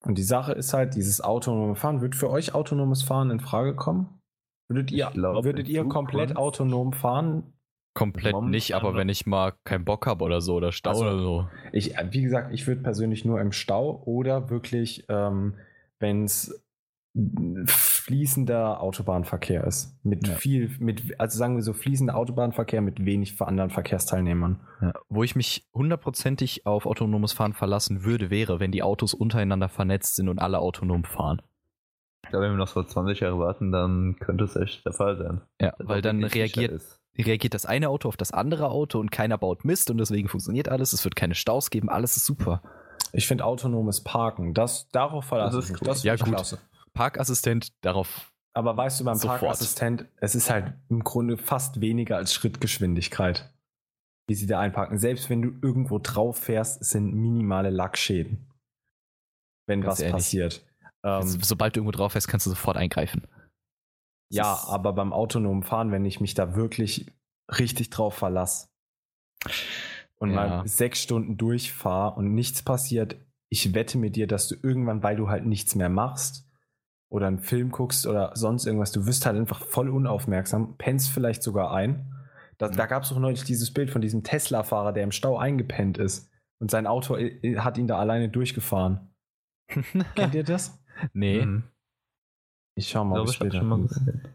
Und 0.05 0.17
die 0.17 0.23
Sache 0.23 0.53
ist 0.53 0.73
halt, 0.73 0.95
dieses 0.95 1.21
autonome 1.21 1.75
Fahren, 1.75 2.01
wird 2.01 2.15
für 2.15 2.31
euch 2.31 2.55
autonomes 2.55 3.03
Fahren 3.03 3.31
in 3.31 3.41
Frage 3.41 3.75
kommen? 3.75 4.21
Würdet 4.69 4.91
ihr, 4.91 5.11
glaub, 5.13 5.45
würdet 5.45 5.69
ihr 5.69 5.85
komplett 5.85 6.37
autonom 6.37 6.93
fahren? 6.93 7.55
Komplett 7.95 8.33
Momentan 8.33 8.51
nicht, 8.51 8.75
aber 8.75 8.95
wenn 8.95 9.09
ich 9.09 9.27
mal 9.27 9.55
keinen 9.65 9.85
Bock 9.85 10.07
habe 10.07 10.25
oder 10.25 10.41
so 10.41 10.55
oder 10.55 10.71
Stau 10.71 10.91
Also- 10.91 11.03
oder 11.05 11.19
so. 11.19 11.49
Ich, 11.73 11.97
äh, 11.97 12.07
wie 12.11 12.23
gesagt, 12.23 12.53
ich 12.53 12.67
würde 12.67 12.83
persönlich 12.83 13.25
nur 13.25 13.41
im 13.41 13.51
Stau 13.51 14.03
oder 14.05 14.51
wirklich, 14.51 15.05
ähm, 15.09 15.55
wenn 15.99 16.25
es 16.25 16.65
fließender 17.67 18.81
Autobahnverkehr 18.81 19.65
ist. 19.65 19.97
Mit 20.05 20.27
Ja. 20.27 20.35
viel, 20.35 20.71
mit, 20.79 21.19
also 21.21 21.37
sagen 21.39 21.57
wir 21.57 21.63
so, 21.63 21.73
fließender 21.73 22.15
Autobahnverkehr 22.17 22.81
mit 22.81 23.05
wenig 23.05 23.41
anderen 23.41 23.71
Verkehrsteilnehmern. 23.71 24.61
Ja. 24.81 24.93
Wo 25.09 25.23
ich 25.23 25.37
mich 25.37 25.67
hundertprozentig 25.75 26.67
auf 26.67 26.87
autonomes 26.87 27.33
Fahren 27.33 27.55
verlassen 27.55 28.05
würde, 28.05 28.31
wäre, 28.31 28.61
wenn 28.61 28.73
die 28.73 28.83
Autos 28.83 29.15
untereinander 29.15 29.69
vernetzt 29.69 30.17
sind 30.17 30.29
und 30.29 30.39
alle 30.39 30.59
autonom 30.61 31.05
fahren. 31.05 31.43
Ich 32.25 32.31
glaube, 32.31 32.45
wenn 32.47 32.53
wir 32.53 32.59
noch 32.59 32.69
so 32.69 32.83
20 32.83 33.21
Jahre 33.21 33.39
warten, 33.39 33.73
dann 33.73 34.17
könnte 34.21 34.45
es 34.45 34.57
echt 34.57 34.85
der 34.85 34.93
Fall 34.93 35.17
sein. 35.17 35.41
Ja, 35.61 35.73
Dass 35.79 35.89
weil 35.89 36.03
dann 36.03 36.23
reagiert, 36.25 36.83
reagiert 37.17 37.55
das 37.55 37.65
eine 37.67 37.89
Auto 37.89 38.09
auf 38.09 38.17
das 38.17 38.33
andere 38.33 38.71
Auto 38.71 38.99
und 39.01 39.11
keiner 39.11 39.39
baut 39.39 39.65
Mist 39.65 39.91
und 39.91 39.99
deswegen 39.99 40.29
funktioniert 40.29 40.69
alles. 40.69 40.93
Es 40.93 41.05
wird 41.05 41.17
keine 41.17 41.35
Staus 41.35 41.71
geben, 41.71 41.89
alles 41.89 42.17
ist 42.17 42.27
super. 42.27 42.63
Ich 43.13 43.27
finde 43.27 43.45
autonomes 43.45 44.03
Parken, 44.05 44.53
das, 44.53 44.89
darauf 44.91 45.25
verlasse 45.25 45.57
Das 45.57 45.65
ich 45.67 45.75
ist 45.75 45.81
cool. 45.83 45.87
Das 45.89 46.03
Ja, 46.03 46.17
gut. 46.17 46.27
klasse. 46.29 46.59
Parkassistent, 46.99 47.73
darauf. 47.85 48.33
Aber 48.55 48.77
weißt 48.77 48.99
du, 49.01 49.05
beim 49.05 49.15
Sofort. 49.17 49.41
Parkassistent, 49.41 50.07
es 50.17 50.35
ist 50.35 50.51
halt 50.51 50.75
im 50.89 51.05
Grunde 51.05 51.37
fast 51.39 51.81
weniger 51.81 52.17
als 52.17 52.35
Schrittgeschwindigkeit, 52.35 53.55
wie 54.29 54.35
sie 54.35 54.47
da 54.49 54.59
einparken. 54.59 54.99
Selbst 54.99 55.31
wenn 55.31 55.41
du 55.43 55.51
irgendwo 55.63 56.01
drauf 56.01 56.39
fährst, 56.39 56.85
sind 56.85 57.15
minimale 57.15 57.71
Lackschäden, 57.71 58.51
wenn 59.69 59.81
Ganz 59.81 59.93
was 59.93 60.01
ehrlich. 60.01 60.13
passiert. 60.13 60.67
Ähm, 61.05 61.23
sobald 61.41 61.77
du 61.77 61.81
irgendwo 61.81 61.97
drauf 61.97 62.13
fährst, 62.13 62.27
kannst 62.27 62.47
du 62.47 62.51
sofort 62.51 62.77
eingreifen. 62.77 63.29
Ja, 64.33 64.59
aber 64.67 64.93
beim 64.93 65.13
autonomen 65.13 65.63
Fahren, 65.63 65.93
wenn 65.93 66.05
ich 66.05 66.21
mich 66.21 66.35
da 66.35 66.57
wirklich 66.57 67.07
richtig 67.57 67.91
drauf 67.91 68.15
verlasse 68.17 68.67
und 70.19 70.31
Ja. 70.31 70.35
mal 70.35 70.69
sechs 70.69 71.01
Stunden 71.01 71.37
durchfahre 71.37 72.17
und 72.17 72.35
nichts 72.35 72.63
passiert, 72.63 73.17
ich 73.51 73.73
wette 73.73 73.97
mit 73.99 74.17
dir, 74.17 74.27
dass 74.27 74.49
du 74.49 74.57
irgendwann, 74.61 75.05
weil 75.05 75.15
du 75.17 75.29
halt 75.29 75.47
nichts 75.47 75.77
mehr 75.77 75.89
machst 75.89 76.45
oder 77.11 77.27
einen 77.27 77.39
Film 77.39 77.71
guckst 77.71 78.07
oder 78.07 78.33
sonst 78.35 78.67
irgendwas, 78.67 78.93
du 78.93 79.07
wirst 79.07 79.27
halt 79.27 79.37
einfach 79.37 79.61
voll 79.61 79.89
unaufmerksam, 79.89 80.77
pennst 80.77 81.11
vielleicht 81.11 81.43
sogar 81.43 81.73
ein. 81.73 82.15
Da, 82.59 82.69
da 82.69 82.87
gab 82.87 83.05
es 83.05 83.11
doch 83.11 83.19
neulich 83.19 83.45
dieses 83.45 83.73
Bild 83.73 83.91
von 83.91 84.01
diesem 84.01 84.25
Tesla-Fahrer, 84.25 84.93
der 84.93 85.05
im 85.05 85.13
Stau 85.13 85.39
eingepennt 85.39 85.99
ist 85.99 86.31
und 86.61 86.71
sein 86.71 86.87
Auto 86.87 87.17
äh, 87.17 87.57
hat 87.59 87.79
ihn 87.79 87.87
da 87.87 87.99
alleine 87.99 88.29
durchgefahren. 88.29 89.15
Kennt 90.15 90.35
ihr 90.35 90.45
das? 90.45 90.83
nee. 91.13 91.45
Mhm. 91.45 91.65
Ich 92.75 92.89
schau 92.89 93.05
mal, 93.05 93.21
ob 93.21 93.29
ich 93.29 93.35
später 93.35 93.59
schon 93.59 93.69
mal 93.69 93.83
gesehen. 93.83 94.29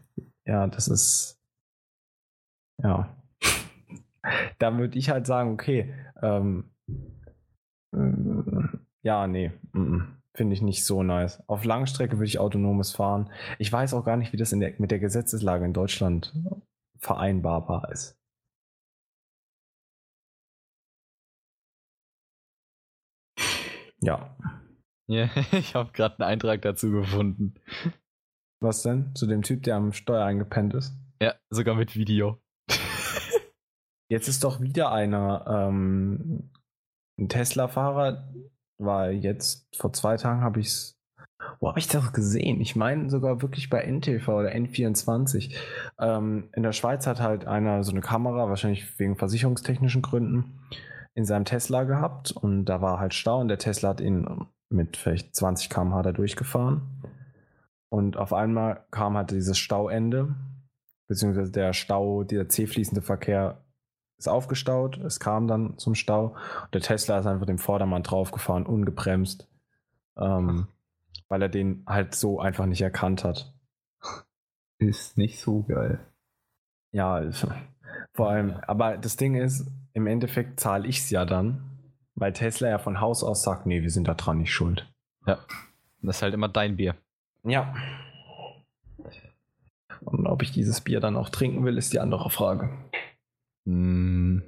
Ja, 0.46 0.66
das 0.66 0.88
ist. 0.88 1.40
Ja. 2.82 3.16
da 4.58 4.76
würde 4.76 4.98
ich 4.98 5.08
halt 5.08 5.26
sagen, 5.26 5.52
okay, 5.52 5.94
ähm, 6.20 6.70
äh, 7.96 8.78
ja, 9.02 9.26
nee, 9.26 9.52
mm, 9.72 10.02
finde 10.34 10.54
ich 10.54 10.62
nicht 10.62 10.84
so 10.84 11.02
nice. 11.02 11.42
Auf 11.46 11.64
Langstrecke 11.64 12.18
würde 12.18 12.26
ich 12.26 12.38
autonomes 12.38 12.92
fahren. 12.92 13.30
Ich 13.58 13.72
weiß 13.72 13.94
auch 13.94 14.04
gar 14.04 14.16
nicht, 14.16 14.32
wie 14.32 14.36
das 14.36 14.50
der, 14.50 14.74
mit 14.78 14.90
der 14.90 14.98
Gesetzeslage 14.98 15.64
in 15.64 15.72
Deutschland 15.72 16.34
vereinbarbar 16.98 17.90
ist. 17.90 18.18
Ja. 24.00 24.36
Ja, 25.06 25.30
ich 25.52 25.74
habe 25.74 25.92
gerade 25.92 26.18
einen 26.18 26.30
Eintrag 26.30 26.62
dazu 26.62 26.90
gefunden. 26.90 27.54
Was 28.60 28.82
denn? 28.82 29.14
Zu 29.14 29.26
dem 29.26 29.42
Typ, 29.42 29.62
der 29.62 29.76
am 29.76 29.92
Steuer 29.92 30.24
eingepennt 30.24 30.74
ist? 30.74 30.94
Ja, 31.20 31.34
sogar 31.50 31.74
mit 31.74 31.94
Video. 31.94 32.40
Jetzt 34.10 34.28
ist 34.28 34.44
doch 34.44 34.60
wieder 34.60 34.92
einer, 34.92 35.44
ähm, 35.48 36.50
ein 37.18 37.28
Tesla-Fahrer, 37.28 38.32
war 38.78 39.10
jetzt, 39.10 39.66
vor 39.76 39.92
zwei 39.92 40.16
Tagen 40.16 40.42
habe 40.42 40.60
ich 40.60 40.68
es, 40.68 40.98
wo 41.60 41.68
habe 41.68 41.78
ich 41.78 41.88
das 41.88 42.12
gesehen? 42.12 42.60
Ich 42.60 42.76
meine 42.76 43.10
sogar 43.10 43.42
wirklich 43.42 43.68
bei 43.68 43.84
NTV 43.84 44.28
oder 44.28 44.54
N24. 44.54 45.54
Ähm, 45.98 46.48
in 46.54 46.62
der 46.62 46.72
Schweiz 46.72 47.06
hat 47.06 47.20
halt 47.20 47.46
einer 47.46 47.84
so 47.84 47.92
eine 47.92 48.00
Kamera, 48.00 48.48
wahrscheinlich 48.48 48.98
wegen 48.98 49.16
versicherungstechnischen 49.16 50.02
Gründen, 50.02 50.60
in 51.14 51.24
seinem 51.24 51.44
Tesla 51.44 51.84
gehabt 51.84 52.32
und 52.32 52.64
da 52.64 52.80
war 52.80 52.98
halt 52.98 53.14
Stau 53.14 53.40
und 53.40 53.48
der 53.48 53.58
Tesla 53.58 53.90
hat 53.90 54.00
ihn 54.00 54.46
mit 54.68 54.96
vielleicht 54.96 55.34
20 55.36 55.70
km/h 55.70 56.02
da 56.02 56.12
durchgefahren. 56.12 56.82
Und 57.88 58.16
auf 58.16 58.32
einmal 58.32 58.84
kam 58.90 59.16
halt 59.16 59.30
dieses 59.30 59.56
Stauende, 59.56 60.34
beziehungsweise 61.06 61.52
der 61.52 61.72
Stau, 61.72 62.24
der 62.24 62.48
C-fließende 62.48 63.02
Verkehr 63.02 63.63
ist 64.18 64.28
aufgestaut. 64.28 64.98
Es 64.98 65.20
kam 65.20 65.46
dann 65.46 65.78
zum 65.78 65.94
Stau. 65.94 66.36
Und 66.62 66.74
der 66.74 66.80
Tesla 66.80 67.18
ist 67.18 67.26
einfach 67.26 67.46
dem 67.46 67.58
Vordermann 67.58 68.02
draufgefahren, 68.02 68.66
ungebremst, 68.66 69.48
ähm, 70.16 70.68
weil 71.28 71.42
er 71.42 71.48
den 71.48 71.84
halt 71.86 72.14
so 72.14 72.40
einfach 72.40 72.66
nicht 72.66 72.82
erkannt 72.82 73.24
hat. 73.24 73.52
Ist 74.78 75.16
nicht 75.16 75.40
so 75.40 75.62
geil. 75.62 76.00
Ja, 76.92 77.14
also, 77.14 77.48
vor 78.12 78.30
allem, 78.30 78.52
aber 78.66 78.96
das 78.96 79.16
Ding 79.16 79.34
ist, 79.34 79.70
im 79.92 80.06
Endeffekt 80.06 80.60
zahle 80.60 80.86
ich 80.86 80.98
es 80.98 81.10
ja 81.10 81.24
dann, 81.24 81.70
weil 82.14 82.32
Tesla 82.32 82.68
ja 82.68 82.78
von 82.78 83.00
Haus 83.00 83.24
aus 83.24 83.42
sagt, 83.42 83.66
nee, 83.66 83.82
wir 83.82 83.90
sind 83.90 84.08
da 84.08 84.14
dran 84.14 84.38
nicht 84.38 84.52
schuld. 84.52 84.90
Ja. 85.26 85.38
Das 86.02 86.16
ist 86.16 86.22
halt 86.22 86.34
immer 86.34 86.48
dein 86.48 86.76
Bier. 86.76 86.96
Ja. 87.44 87.74
Und 90.00 90.26
ob 90.26 90.42
ich 90.42 90.52
dieses 90.52 90.82
Bier 90.82 91.00
dann 91.00 91.16
auch 91.16 91.30
trinken 91.30 91.64
will, 91.64 91.78
ist 91.78 91.92
die 91.92 92.00
andere 92.00 92.28
Frage. 92.30 92.70
Hm, 93.66 94.42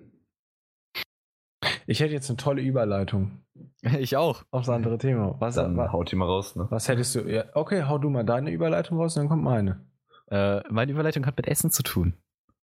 Ich 1.86 2.00
hätte 2.00 2.12
jetzt 2.12 2.28
eine 2.30 2.36
tolle 2.36 2.62
Überleitung 2.62 3.42
ich 3.82 4.16
auch. 4.16 4.44
aufs 4.50 4.68
andere 4.68 4.98
Thema. 4.98 5.36
Was, 5.40 5.54
Dann 5.54 5.76
wa- 5.76 5.92
haut 5.92 6.10
die 6.12 6.16
mal 6.16 6.26
raus, 6.26 6.56
ne? 6.56 6.66
was 6.70 6.88
hättest 6.88 7.14
du? 7.14 7.20
Ja, 7.20 7.44
okay, 7.54 7.84
hau 7.84 7.98
du 7.98 8.10
mal 8.10 8.24
deine 8.24 8.50
Überleitung 8.50 8.98
raus, 8.98 9.14
dann 9.14 9.28
kommt 9.28 9.42
meine. 9.44 9.86
Äh, 10.28 10.60
meine 10.70 10.92
Überleitung 10.92 11.24
hat 11.26 11.36
mit 11.36 11.46
Essen 11.46 11.70
zu 11.70 11.82
tun. 11.82 12.14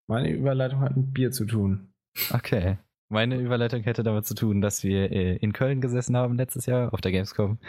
Meine 0.07 0.29
Überleitung 0.31 0.81
hat 0.81 0.95
mit 0.97 1.13
Bier 1.13 1.31
zu 1.31 1.45
tun. 1.45 1.93
Okay. 2.31 2.77
Meine 3.09 3.37
Überleitung 3.39 3.83
hätte 3.83 4.03
damit 4.03 4.25
zu 4.25 4.33
tun, 4.35 4.59
dass 4.61 4.83
wir 4.83 5.11
äh, 5.11 5.35
in 5.37 5.53
Köln 5.53 5.81
gesessen 5.81 6.17
haben 6.17 6.35
letztes 6.35 6.65
Jahr 6.65 6.93
auf 6.93 6.99
der 7.01 7.11
Gamescom, 7.11 7.59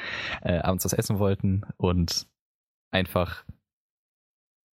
äh, 0.42 0.58
abends 0.58 0.84
was 0.84 0.92
essen 0.94 1.18
wollten 1.18 1.62
und 1.76 2.26
einfach 2.92 3.44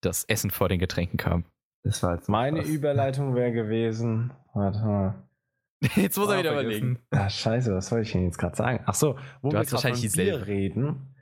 das 0.02 0.24
Essen 0.26 0.50
vor 0.50 0.70
den 0.70 0.80
Getränken 0.80 1.18
kam. 1.18 1.46
Das 1.84 2.04
war 2.04 2.16
jetzt 2.16 2.30
Meine 2.30 2.60
krass. 2.60 2.70
Überleitung 2.70 3.36
wäre 3.36 3.52
gewesen. 3.52 4.32
Warte 4.54 4.80
mal. 4.80 5.16
Jetzt 5.96 6.18
muss 6.18 6.30
er 6.30 6.36
Ah, 6.36 6.40
wieder 6.40 6.54
vergessen. 6.54 6.78
überlegen. 6.80 7.00
Ah, 7.10 7.30
scheiße, 7.30 7.74
was 7.74 7.88
soll 7.88 8.02
ich 8.02 8.12
denn 8.12 8.26
jetzt 8.26 8.38
gerade 8.38 8.56
sagen? 8.56 8.84
Ach 8.86 8.94
so, 8.94 9.18
wo 9.42 9.50
Du 9.50 9.56
wir 9.56 9.60
hast 9.62 9.72
wahrscheinlich 9.74 10.12
von 10.12 10.24
Bier 10.24 10.46
reden, 10.46 11.16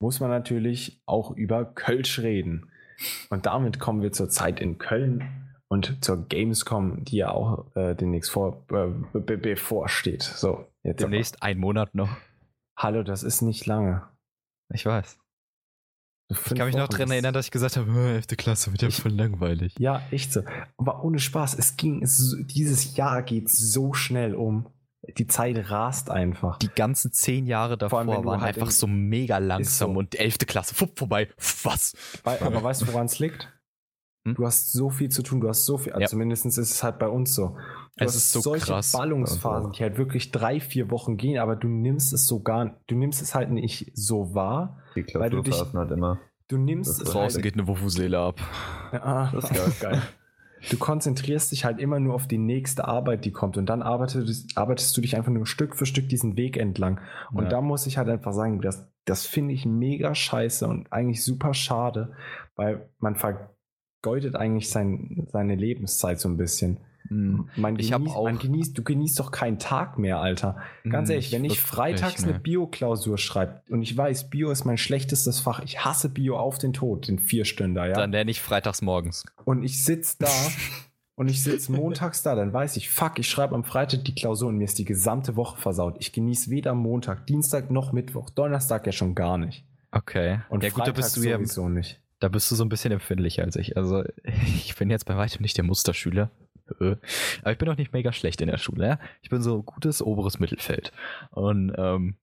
muss 0.00 0.20
man 0.20 0.28
natürlich 0.28 1.00
auch 1.06 1.30
über 1.30 1.64
Kölsch 1.64 2.18
reden. 2.18 2.70
Und 3.30 3.46
damit 3.46 3.78
kommen 3.80 4.02
wir 4.02 4.12
zur 4.12 4.28
Zeit 4.28 4.60
in 4.60 4.76
Köln 4.76 5.54
und 5.68 6.04
zur 6.04 6.28
Gamescom, 6.28 7.04
die 7.04 7.16
ja 7.16 7.30
auch 7.30 7.74
äh, 7.74 7.94
demnächst 7.94 8.30
vor, 8.30 8.66
äh, 8.70 8.88
be 9.12 9.20
be 9.20 9.38
bevorsteht. 9.38 10.22
So, 10.22 10.66
jetzt 10.82 11.00
aber. 11.02 11.10
Demnächst 11.10 11.42
ein 11.42 11.56
Monat 11.58 11.94
noch. 11.94 12.10
Hallo, 12.76 13.02
das 13.02 13.22
ist 13.22 13.40
nicht 13.40 13.64
lange. 13.64 14.02
Ich 14.74 14.84
weiß. 14.84 15.18
Ich 16.32 16.54
kann 16.54 16.66
mich 16.66 16.76
noch 16.76 16.88
daran 16.88 17.10
erinnern, 17.10 17.34
dass 17.34 17.46
ich 17.46 17.50
gesagt 17.50 17.76
habe, 17.76 17.90
"Oh, 17.90 17.98
11. 18.14 18.36
Klasse 18.36 18.70
wird 18.72 18.82
ja 18.82 18.90
voll 18.90 19.12
langweilig. 19.12 19.74
Ja, 19.78 20.02
echt 20.10 20.32
so. 20.32 20.42
Aber 20.76 21.04
ohne 21.04 21.18
Spaß, 21.18 21.54
es 21.58 21.76
ging, 21.76 22.02
es, 22.02 22.36
dieses 22.46 22.96
Jahr 22.96 23.22
geht 23.22 23.48
so 23.50 23.92
schnell 23.92 24.34
um. 24.34 24.68
Die 25.18 25.26
Zeit 25.26 25.68
rast 25.70 26.10
einfach. 26.10 26.58
Die 26.58 26.68
ganzen 26.68 27.12
zehn 27.12 27.46
Jahre 27.46 27.72
allem, 27.72 27.78
davor 27.80 28.04
du 28.04 28.24
waren 28.24 28.40
halt 28.40 28.54
einfach 28.56 28.68
in- 28.68 28.72
so 28.72 28.86
mega 28.86 29.38
langsam 29.38 29.94
so. 29.94 29.98
und 29.98 30.14
11. 30.14 30.46
Klasse, 30.46 30.74
fupp, 30.76 30.96
vorbei. 30.98 31.28
Was? 31.64 31.94
Aber 32.24 32.62
weißt 32.62 32.82
du, 32.82 32.86
woran 32.92 33.06
es 33.06 33.18
liegt? 33.18 33.52
Hm? 34.24 34.36
Du 34.36 34.46
hast 34.46 34.70
so 34.70 34.90
viel 34.90 35.08
zu 35.08 35.22
tun, 35.24 35.40
du 35.40 35.48
hast 35.48 35.66
so 35.66 35.76
viel, 35.78 35.92
Ja. 35.98 36.06
zumindest 36.06 36.46
ist 36.46 36.56
es 36.58 36.82
halt 36.84 37.00
bei 37.00 37.08
uns 37.08 37.34
so. 37.34 37.56
Du 37.98 38.04
Es 38.04 38.12
hast 38.12 38.16
ist 38.16 38.32
so 38.32 38.40
solche 38.40 38.66
krass. 38.66 38.92
Ballungsphasen, 38.92 39.72
die 39.72 39.82
halt 39.82 39.98
wirklich 39.98 40.30
drei, 40.32 40.60
vier 40.60 40.90
Wochen 40.90 41.16
gehen, 41.18 41.38
aber 41.38 41.56
du 41.56 41.68
nimmst 41.68 42.12
es 42.12 42.26
so 42.26 42.40
gar, 42.40 42.80
du 42.86 42.94
nimmst 42.96 43.20
es 43.20 43.34
halt 43.34 43.50
nicht 43.50 43.90
so 43.94 44.34
wahr. 44.34 44.78
Die 44.96 45.04
weil 45.14 45.28
du 45.30 45.42
dich- 45.42 45.60
halt 45.74 45.90
immer. 45.90 46.18
Du 46.48 46.56
nimmst 46.58 46.90
es 46.90 46.98
halt, 47.06 47.14
Draußen 47.14 47.42
geht 47.42 47.54
eine 47.54 47.66
Wufusele 47.68 48.18
ab. 48.18 48.40
Ah, 48.92 49.30
Das 49.32 49.50
ist 49.50 49.80
geil. 49.80 50.00
Du 50.70 50.76
konzentrierst 50.78 51.50
dich 51.50 51.64
halt 51.64 51.80
immer 51.80 51.98
nur 51.98 52.14
auf 52.14 52.28
die 52.28 52.38
nächste 52.38 52.86
Arbeit, 52.86 53.24
die 53.24 53.32
kommt 53.32 53.56
und 53.56 53.66
dann 53.66 53.82
arbeitest, 53.82 54.56
arbeitest 54.56 54.96
du 54.96 55.00
dich 55.00 55.16
einfach 55.16 55.32
nur 55.32 55.44
Stück 55.44 55.74
für 55.74 55.86
Stück 55.86 56.08
diesen 56.08 56.36
Weg 56.36 56.56
entlang. 56.56 57.00
Und 57.32 57.44
Ja. 57.44 57.50
da 57.50 57.60
muss 57.60 57.88
ich 57.88 57.98
halt 57.98 58.08
einfach 58.08 58.32
sagen, 58.32 58.60
das, 58.60 58.86
das 59.04 59.26
finde 59.26 59.54
ich 59.54 59.66
mega 59.66 60.14
scheiße 60.14 60.68
und 60.68 60.92
eigentlich 60.92 61.24
super 61.24 61.52
schade, 61.52 62.12
weil 62.54 62.88
man 63.00 63.16
vergeudet 63.16 64.36
eigentlich 64.36 64.70
sein, 64.70 65.26
seine 65.32 65.56
Lebenszeit 65.56 66.20
so 66.20 66.28
ein 66.28 66.36
bisschen. 66.36 66.78
Hm. 67.08 67.48
Man 67.56 67.78
Ich 67.78 67.92
hab 67.92 68.00
genießt, 68.00 68.16
auch- 68.16 68.24
man 68.24 68.38
genießt, 68.38 68.76
du 68.78 68.82
genießt 68.82 69.18
doch 69.20 69.30
keinen 69.30 69.58
Tag 69.58 69.98
mehr, 69.98 70.18
Alter. 70.20 70.56
Ganz 70.88 71.08
Hm, 71.08 71.14
ehrlich, 71.14 71.32
wenn 71.32 71.44
ich 71.44 71.60
freitags 71.60 72.24
ne. 72.24 72.30
eine 72.32 72.38
Bio-Klausur 72.40 73.18
schreibe 73.18 73.62
und 73.68 73.82
ich 73.82 73.96
weiß, 73.96 74.30
Bio 74.30 74.50
ist 74.50 74.64
mein 74.64 74.78
schlechtestes 74.78 75.40
Fach, 75.40 75.60
ich 75.64 75.84
hasse 75.84 76.08
Bio 76.08 76.36
auf 76.38 76.58
den 76.58 76.72
Tod, 76.72 77.08
den 77.08 77.18
Vierstünder, 77.18 77.86
ja. 77.86 77.94
Dann 77.94 78.12
lerne 78.12 78.30
ich 78.30 78.40
freitags 78.40 78.82
morgens. 78.82 79.24
und 79.44 79.62
ich 79.64 79.84
sitze 79.84 80.16
da 80.20 80.28
und 81.16 81.28
ich 81.28 81.42
sitze 81.42 81.72
montags 81.72 82.22
da, 82.22 82.34
dann 82.34 82.52
weiß 82.52 82.76
ich, 82.76 82.88
fuck, 82.88 83.18
ich 83.18 83.28
schreibe 83.28 83.54
am 83.54 83.64
Freitag 83.64 84.04
die 84.04 84.14
Klausur 84.14 84.48
und 84.48 84.56
mir 84.58 84.64
ist 84.64 84.78
die 84.78 84.84
gesamte 84.84 85.36
Woche 85.36 85.60
versaut. 85.60 85.96
Ich 86.00 86.12
genieße 86.12 86.50
weder 86.50 86.74
Montag, 86.74 87.26
Dienstag 87.26 87.70
noch 87.70 87.92
Mittwoch, 87.92 88.30
Donnerstag 88.30 88.86
ja 88.86 88.92
schon 88.92 89.14
gar 89.14 89.38
nicht. 89.38 89.64
Okay. 89.90 90.40
Und 90.48 90.62
ja 90.64 90.70
gut, 90.70 90.86
da 90.86 90.92
bist 90.92 91.16
du 91.16 91.22
ja, 91.22 91.36
sowieso 91.36 91.68
nicht. 91.68 92.00
da 92.20 92.28
bist 92.28 92.50
du 92.50 92.54
so 92.54 92.64
ein 92.64 92.70
bisschen 92.70 92.92
empfindlicher 92.92 93.42
als 93.42 93.56
ich. 93.56 93.76
Also 93.76 94.02
ich 94.24 94.74
bin 94.76 94.88
jetzt 94.88 95.04
bei 95.04 95.16
weitem 95.16 95.42
nicht 95.42 95.56
der 95.58 95.64
Musterschüler. 95.64 96.30
Äh, 96.80 96.96
Aber 97.42 97.52
ich 97.52 97.58
bin 97.58 97.68
auch 97.68 97.76
nicht 97.76 97.92
mega 97.92 98.12
schlecht 98.12 98.40
in 98.40 98.48
der 98.48 98.58
Schule. 98.58 98.86
Ja? 98.86 98.98
Ich 99.22 99.30
bin 99.30 99.42
so 99.42 99.62
gutes 99.62 100.02
oberes 100.02 100.38
Mittelfeld. 100.38 100.92
Und 101.30 101.72
ähm, 101.76 102.16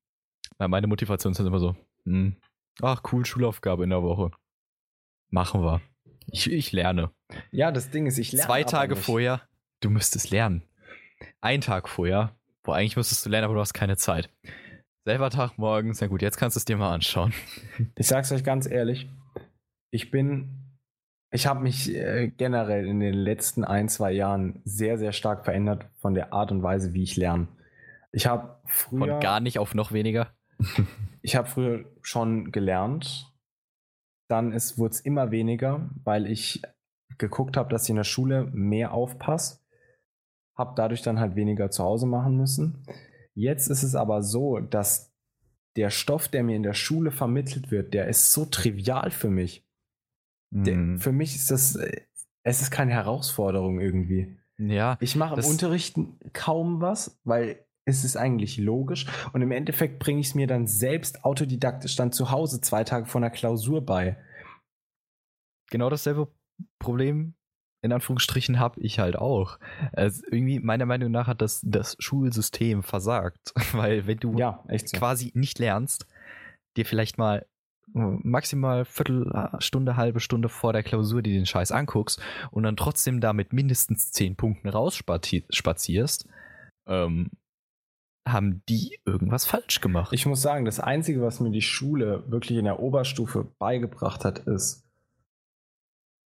meine 0.57 0.87
Motivation 0.87 1.33
ist 1.33 1.39
immer 1.39 1.59
so, 1.59 1.75
hm, 2.05 2.35
ach 2.81 3.01
cool, 3.11 3.25
Schulaufgabe 3.25 3.83
in 3.83 3.89
der 3.89 4.03
Woche. 4.03 4.31
Machen 5.29 5.61
wir. 5.61 5.81
Ich, 6.31 6.51
ich 6.51 6.71
lerne. 6.71 7.11
Ja, 7.51 7.71
das 7.71 7.89
Ding 7.91 8.05
ist, 8.07 8.17
ich 8.17 8.31
lerne 8.31 8.45
Zwei 8.45 8.63
Tage 8.63 8.95
vorher, 8.95 9.41
du 9.81 9.89
müsstest 9.89 10.31
lernen. 10.31 10.63
Ein 11.41 11.61
Tag 11.61 11.89
vorher, 11.89 12.35
boah, 12.63 12.75
eigentlich 12.75 12.95
müsstest 12.95 13.25
du 13.25 13.29
lernen, 13.29 13.45
aber 13.45 13.55
du 13.55 13.59
hast 13.59 13.73
keine 13.73 13.97
Zeit. 13.97 14.29
Selber 15.05 15.29
Tag 15.29 15.57
morgens, 15.57 16.01
na 16.01 16.07
gut, 16.07 16.21
jetzt 16.21 16.37
kannst 16.37 16.55
du 16.55 16.59
es 16.59 16.65
dir 16.65 16.77
mal 16.77 16.93
anschauen. 16.93 17.33
Ich 17.95 18.07
sag's 18.07 18.31
euch 18.31 18.43
ganz 18.43 18.69
ehrlich, 18.69 19.09
ich 19.91 20.11
bin, 20.11 20.68
ich 21.31 21.47
habe 21.47 21.61
mich 21.61 21.93
äh, 21.93 22.29
generell 22.29 22.87
in 22.87 22.99
den 22.99 23.13
letzten 23.13 23.63
ein, 23.63 23.89
zwei 23.89 24.11
Jahren 24.11 24.61
sehr, 24.65 24.97
sehr 24.97 25.11
stark 25.11 25.45
verändert 25.45 25.85
von 25.97 26.13
der 26.13 26.33
Art 26.33 26.51
und 26.51 26.63
Weise, 26.63 26.93
wie 26.93 27.03
ich 27.03 27.17
lerne. 27.17 27.47
Ich 28.11 28.27
habe 28.27 28.59
früher, 28.65 29.07
Von 29.07 29.19
gar 29.19 29.39
nicht 29.39 29.59
auf 29.59 29.75
noch 29.75 29.91
weniger. 29.91 30.33
ich 31.21 31.35
habe 31.35 31.47
früher 31.47 31.85
schon 32.01 32.51
gelernt 32.51 33.29
dann 34.29 34.53
wurde 34.53 34.93
es 34.93 34.99
immer 35.01 35.31
weniger, 35.31 35.89
weil 36.03 36.27
ich 36.27 36.61
geguckt 37.17 37.57
habe, 37.57 37.69
dass 37.69 37.83
ich 37.83 37.89
in 37.89 37.95
der 37.95 38.03
Schule 38.03 38.45
mehr 38.53 38.93
aufpasse. 38.93 39.59
Habe 40.55 40.73
dadurch 40.75 41.01
dann 41.01 41.19
halt 41.19 41.35
weniger 41.35 41.71
zu 41.71 41.83
Hause 41.83 42.05
machen 42.05 42.37
müssen. 42.37 42.83
Jetzt 43.33 43.67
ist 43.67 43.83
es 43.83 43.95
aber 43.95 44.21
so, 44.21 44.59
dass 44.59 45.11
der 45.75 45.89
Stoff, 45.89 46.27
der 46.27 46.43
mir 46.43 46.55
in 46.55 46.63
der 46.63 46.73
Schule 46.73 47.11
vermittelt 47.11 47.71
wird, 47.71 47.93
der 47.93 48.07
ist 48.07 48.31
so 48.31 48.45
trivial 48.45 49.11
für 49.11 49.29
mich. 49.29 49.65
Mhm. 50.51 50.99
für 50.99 51.11
mich 51.11 51.35
ist 51.35 51.51
das, 51.51 51.75
äh, 51.75 52.01
es 52.43 52.61
ist 52.61 52.71
keine 52.71 52.93
Herausforderung 52.93 53.79
irgendwie. 53.79 54.35
Ja, 54.57 54.97
Ich 54.99 55.15
mache 55.15 55.39
im 55.39 55.45
Unterrichten 55.45 56.19
kaum 56.33 56.81
was, 56.81 57.19
weil 57.23 57.65
es 57.85 58.03
ist 58.03 58.17
eigentlich 58.17 58.57
logisch. 58.57 59.07
Und 59.33 59.41
im 59.41 59.51
Endeffekt 59.51 59.99
bringe 59.99 60.19
ich 60.19 60.27
es 60.27 60.35
mir 60.35 60.47
dann 60.47 60.67
selbst 60.67 61.23
autodidaktisch 61.23 61.95
dann 61.95 62.11
zu 62.11 62.29
Hause 62.31 62.61
zwei 62.61 62.83
Tage 62.83 63.05
vor 63.05 63.19
einer 63.21 63.29
Klausur 63.29 63.85
bei. 63.85 64.17
genau 65.71 65.89
dasselbe 65.89 66.27
Problem 66.79 67.35
in 67.81 67.93
Anführungsstrichen 67.93 68.59
habe 68.59 68.81
ich 68.81 68.99
halt 68.99 69.15
auch. 69.15 69.57
Also 69.93 70.21
irgendwie 70.29 70.59
meiner 70.59 70.85
Meinung 70.85 71.11
nach 71.11 71.27
hat 71.27 71.41
das 71.41 71.61
das 71.63 71.95
Schulsystem 71.99 72.83
versagt, 72.83 73.53
weil 73.71 74.05
wenn 74.05 74.17
du 74.17 74.37
Ja, 74.37 74.63
so. 74.67 74.97
quasi 74.97 75.31
nicht 75.33 75.59
lernst, 75.59 76.05
dir 76.75 76.85
vielleicht 76.85 77.17
mal 77.17 77.45
maximal 77.93 78.85
Viertelstunde, 78.85 79.97
halbe 79.97 80.19
Stunde 80.19 80.49
vor 80.49 80.73
der 80.73 80.83
Klausur 80.83 81.21
dir 81.21 81.33
den 81.33 81.45
Scheiß 81.45 81.71
anguckst 81.71 82.21
und 82.51 82.63
dann 82.63 82.77
trotzdem 82.77 83.21
da 83.21 83.33
mit 83.33 83.53
mindestens 83.53 84.11
zehn 84.11 84.35
Punkten 84.35 84.69
rausspazierst, 84.69 86.27
ähm, 86.87 87.31
haben 88.27 88.63
die 88.69 88.99
irgendwas 89.05 89.45
falsch 89.45 89.81
gemacht. 89.81 90.13
Ich 90.13 90.25
muss 90.25 90.41
sagen, 90.41 90.65
das 90.65 90.79
Einzige, 90.79 91.21
was 91.21 91.39
mir 91.39 91.51
die 91.51 91.61
Schule 91.61 92.23
wirklich 92.29 92.57
in 92.57 92.65
der 92.65 92.79
Oberstufe 92.79 93.45
beigebracht 93.57 94.23
hat, 94.23 94.39
ist 94.39 94.85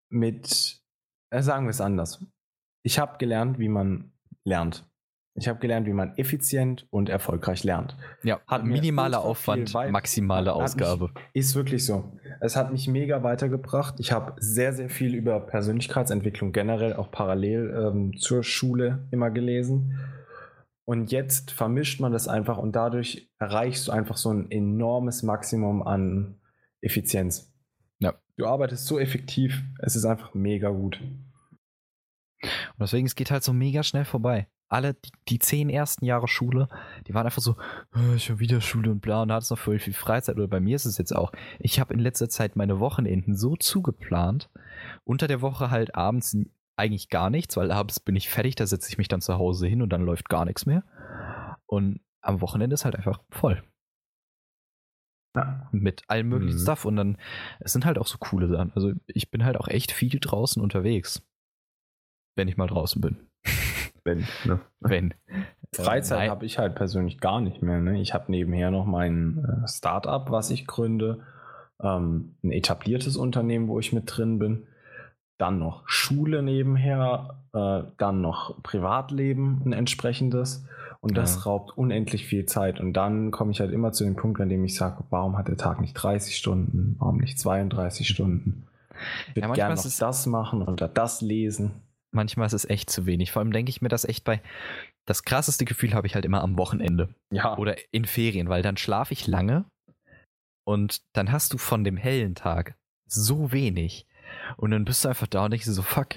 mit, 0.10 0.82
äh, 1.32 1.42
sagen 1.42 1.66
wir 1.66 1.72
es 1.72 1.82
anders. 1.82 2.26
Ich 2.84 3.00
habe 3.00 3.18
gelernt, 3.18 3.60
wie 3.60 3.70
man 3.70 4.12
lernt. 4.44 4.91
Ich 5.36 5.48
habe 5.48 5.60
gelernt, 5.60 5.88
wie 5.88 5.94
man 5.94 6.14
effizient 6.18 6.86
und 6.90 7.08
erfolgreich 7.08 7.64
lernt. 7.64 7.96
ja, 8.24 8.42
hat 8.48 8.66
minimaler 8.66 9.22
Aufwand, 9.22 9.74
maximale 9.74 10.50
hat 10.52 10.56
mich- 10.58 10.64
Ausgabe. 10.64 11.12
Ist 11.34 11.56
wirklich 11.56 11.86
so. 11.86 12.18
Es 12.42 12.56
hat 12.58 12.72
mich 12.72 12.88
mega 12.90 13.24
weitergebracht. 13.24 13.96
Ich 14.00 14.12
habe 14.12 14.34
sehr, 14.40 14.74
sehr 14.74 14.90
viel 14.90 15.16
über 15.16 15.40
Persönlichkeitsentwicklung 15.40 16.52
generell 16.52 16.94
auch 16.96 17.12
parallel 17.12 17.74
ähm, 17.76 18.18
zur 18.18 18.44
Schule 18.44 19.08
immer 19.12 19.32
gelesen. 19.32 19.98
Und 20.84 21.12
jetzt 21.12 21.52
vermischt 21.52 22.02
man 22.02 22.12
das 22.12 22.28
einfach 22.28 22.58
und 22.58 22.76
dadurch 22.76 23.32
erreichst 23.40 23.88
du 23.88 23.94
einfach 23.94 24.18
so 24.18 24.34
ein 24.34 24.52
enormes 24.52 25.24
Maximum 25.24 25.82
an 25.82 26.42
Effizienz. 26.82 27.54
Ja. 28.00 28.16
Du 28.36 28.48
arbeitest 28.48 28.86
so 28.86 29.00
effektiv, 29.00 29.62
es 29.80 29.96
ist 29.96 30.04
einfach 30.04 30.34
mega 30.34 30.70
gut. 30.70 31.00
Und 32.42 32.50
deswegen, 32.80 33.06
es 33.06 33.16
geht 33.16 33.32
halt 33.32 33.44
so 33.44 33.54
mega 33.54 33.84
schnell 33.84 34.04
vorbei. 34.06 34.48
Alle, 34.72 34.94
die, 34.94 35.12
die 35.28 35.40
zehn 35.40 35.70
ersten 35.70 36.06
Jahre 36.06 36.28
Schule, 36.28 36.70
die 37.08 37.14
waren 37.14 37.26
einfach 37.26 37.42
so, 37.42 37.56
"Äh, 37.94 38.18
schon 38.20 38.40
wieder 38.40 38.62
Schule 38.62 38.90
und 38.90 39.02
bla, 39.02 39.22
und 39.22 39.28
da 39.28 39.36
hattest 39.36 39.52
noch 39.52 39.58
voll 39.60 39.80
viel 39.80 39.94
Freizeit. 39.94 40.38
Oder 40.38 40.48
bei 40.48 40.60
mir 40.62 40.76
ist 40.76 40.86
es 40.86 40.98
jetzt 40.98 41.16
auch. 41.16 41.32
Ich 41.60 41.80
habe 41.80 41.94
in 41.94 42.00
letzter 42.00 42.30
Zeit 42.30 42.56
meine 42.56 42.80
Wochenenden 42.80 43.36
so 43.36 43.56
zugeplant. 43.58 44.50
Unter 45.04 45.28
der 45.28 45.42
Woche 45.42 45.72
halt 45.72 45.96
abends 45.96 46.34
n- 46.34 46.52
eigentlich 46.78 47.10
gar 47.10 47.30
nichts, 47.30 47.58
weil 47.58 47.70
abends 47.72 48.00
bin 48.00 48.16
ich 48.16 48.30
fertig, 48.30 48.56
da 48.56 48.66
setze 48.66 48.90
ich 48.90 48.98
mich 48.98 49.08
dann 49.10 49.22
zu 49.22 49.38
Hause 49.38 49.68
hin 49.68 49.82
und 49.82 49.90
dann 49.90 50.04
läuft 50.04 50.30
gar 50.30 50.46
nichts 50.46 50.66
mehr. 50.66 50.84
Und 51.66 52.00
am 52.22 52.40
Wochenende 52.42 52.74
ist 52.74 52.86
halt 52.86 52.96
einfach 52.96 53.22
voll. 53.30 53.62
Ja. 55.36 55.70
Mit 55.72 56.04
allem 56.10 56.30
möglichen 56.30 56.58
Mhm. 56.58 56.62
Stuff. 56.62 56.86
Und 56.86 56.96
dann, 56.96 57.18
es 57.60 57.74
sind 57.74 57.86
halt 57.86 57.98
auch 57.98 58.08
so 58.08 58.18
coole 58.18 58.48
Sachen. 58.48 58.72
Also 58.74 58.94
ich 59.08 59.32
bin 59.32 59.44
halt 59.46 59.58
auch 59.58 59.68
echt 59.68 59.92
viel 59.92 60.20
draußen 60.20 60.62
unterwegs. 60.62 61.22
Wenn 62.38 62.48
ich 62.48 62.58
mal 62.58 62.68
draußen 62.68 63.02
bin. 63.02 63.28
Wenn, 64.04 64.26
ne? 64.46 64.60
Wenn. 64.80 65.14
Freizeit 65.74 66.30
habe 66.30 66.46
ich 66.46 66.58
halt 66.58 66.76
persönlich 66.76 67.20
gar 67.20 67.40
nicht 67.40 67.62
mehr. 67.62 67.80
Ne? 67.80 68.02
Ich 68.02 68.14
habe 68.14 68.32
nebenher 68.32 68.72
noch 68.72 68.86
mein 68.86 69.46
äh, 69.64 69.68
Startup, 69.68 70.30
was 70.30 70.52
ich 70.52 70.68
gründe, 70.68 71.22
ähm, 71.82 72.36
ein 72.44 72.52
etabliertes 72.52 73.16
Unternehmen, 73.16 73.68
wo 73.68 73.80
ich 73.80 73.94
mit 73.94 74.04
drin 74.08 74.40
bin, 74.40 74.68
dann 75.38 75.60
noch 75.60 75.84
Schule 75.88 76.44
nebenher, 76.44 77.38
äh, 77.54 77.84
dann 77.98 78.22
noch 78.22 78.62
Privatleben, 78.64 79.62
ein 79.66 79.74
entsprechendes 79.74 80.66
und 81.00 81.18
das 81.18 81.38
Ja. 81.38 81.42
raubt 81.52 81.78
unendlich 81.78 82.26
viel 82.28 82.46
Zeit 82.46 82.80
und 82.80 82.94
dann 82.94 83.32
komme 83.32 83.52
ich 83.52 83.60
halt 83.60 83.72
immer 83.72 83.92
zu 83.92 84.04
dem 84.04 84.16
Punkt, 84.16 84.40
an 84.42 84.50
dem 84.50 84.64
ich 84.64 84.76
sage, 84.76 85.04
warum 85.10 85.38
hat 85.38 85.48
der 85.48 85.58
Tag 85.58 85.82
nicht 85.82 85.94
30 85.94 86.36
Stunden, 86.36 86.96
warum 87.00 87.18
nicht 87.18 87.40
32 87.40 88.08
Stunden? 88.08 88.68
Ich 89.30 89.36
würde 89.36 89.48
manchmal 89.48 89.56
gerne 89.70 89.76
noch 89.76 89.98
das 90.00 90.26
machen 90.28 90.62
oder 90.62 90.88
das 90.88 91.22
lesen. 91.22 91.72
Manchmal 92.12 92.48
ist 92.48 92.54
es 92.54 92.66
echt 92.66 92.90
zu 92.90 93.06
wenig. 93.06 93.32
Vor 93.32 93.42
allem 93.42 93.52
denke 93.52 93.70
ich 93.70 93.82
mir 93.82 93.90
das 93.90 94.06
echt 94.06 94.24
bei. 94.24 94.42
Das 95.06 95.24
krasseste 95.24 95.66
Gefühl 95.66 95.94
habe 95.94 96.08
ich 96.08 96.16
halt 96.16 96.26
immer 96.26 96.42
am 96.42 96.58
Wochenende 96.58 97.14
Ja, 97.32 97.58
oder 97.58 97.76
in 97.92 98.06
Ferien, 98.06 98.50
weil 98.50 98.62
dann 98.62 98.78
schlafe 98.78 99.14
ich 99.14 99.28
lange 99.28 99.66
und 100.64 101.02
dann 101.14 101.32
hast 101.32 101.54
du 101.54 101.58
von 101.58 101.84
dem 101.84 101.98
hellen 101.98 102.36
Tag 102.36 102.76
so 103.06 103.52
wenig. 103.52 104.08
Und 104.58 104.72
dann 104.72 104.86
bist 104.86 105.04
du 105.04 105.10
einfach 105.10 105.28
da 105.28 105.46
und 105.46 105.52
denkst 105.52 105.66
dir 105.66 105.74
so, 105.74 105.82
fuck, 105.82 106.16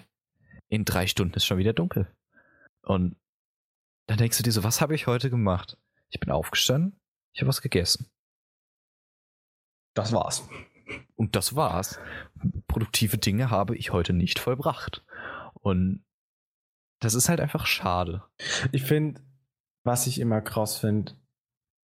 in 0.68 0.84
drei 0.84 1.06
Stunden 1.06 1.34
ist 1.34 1.44
schon 1.46 1.58
wieder 1.58 1.72
dunkel. 1.72 2.12
Und 2.82 3.16
dann 4.06 4.18
denkst 4.18 4.36
du 4.36 4.42
dir 4.42 4.52
so, 4.52 4.62
was 4.62 4.80
habe 4.80 4.94
ich 4.94 5.06
heute 5.06 5.30
gemacht? 5.30 5.78
Ich 6.10 6.20
bin 6.20 6.30
aufgestanden, 6.30 7.00
ich 7.32 7.40
habe 7.40 7.48
was 7.48 7.62
gegessen. 7.62 8.10
das 9.94 10.12
war's. 10.12 10.48
Und 11.16 11.34
das 11.34 11.56
war's. 11.56 11.98
Produktive 12.68 13.18
Dinge 13.18 13.50
habe 13.50 13.76
ich 13.76 13.92
heute 13.92 14.12
nicht 14.12 14.38
vollbracht. 14.38 15.04
Und 15.64 16.04
das 17.00 17.14
ist 17.14 17.28
halt 17.28 17.40
einfach 17.40 17.66
schade. 17.66 18.22
Ich 18.72 18.82
finde, 18.82 19.20
was 19.82 20.06
ich 20.06 20.20
immer 20.20 20.40
krass 20.40 20.76
finde, 20.78 21.12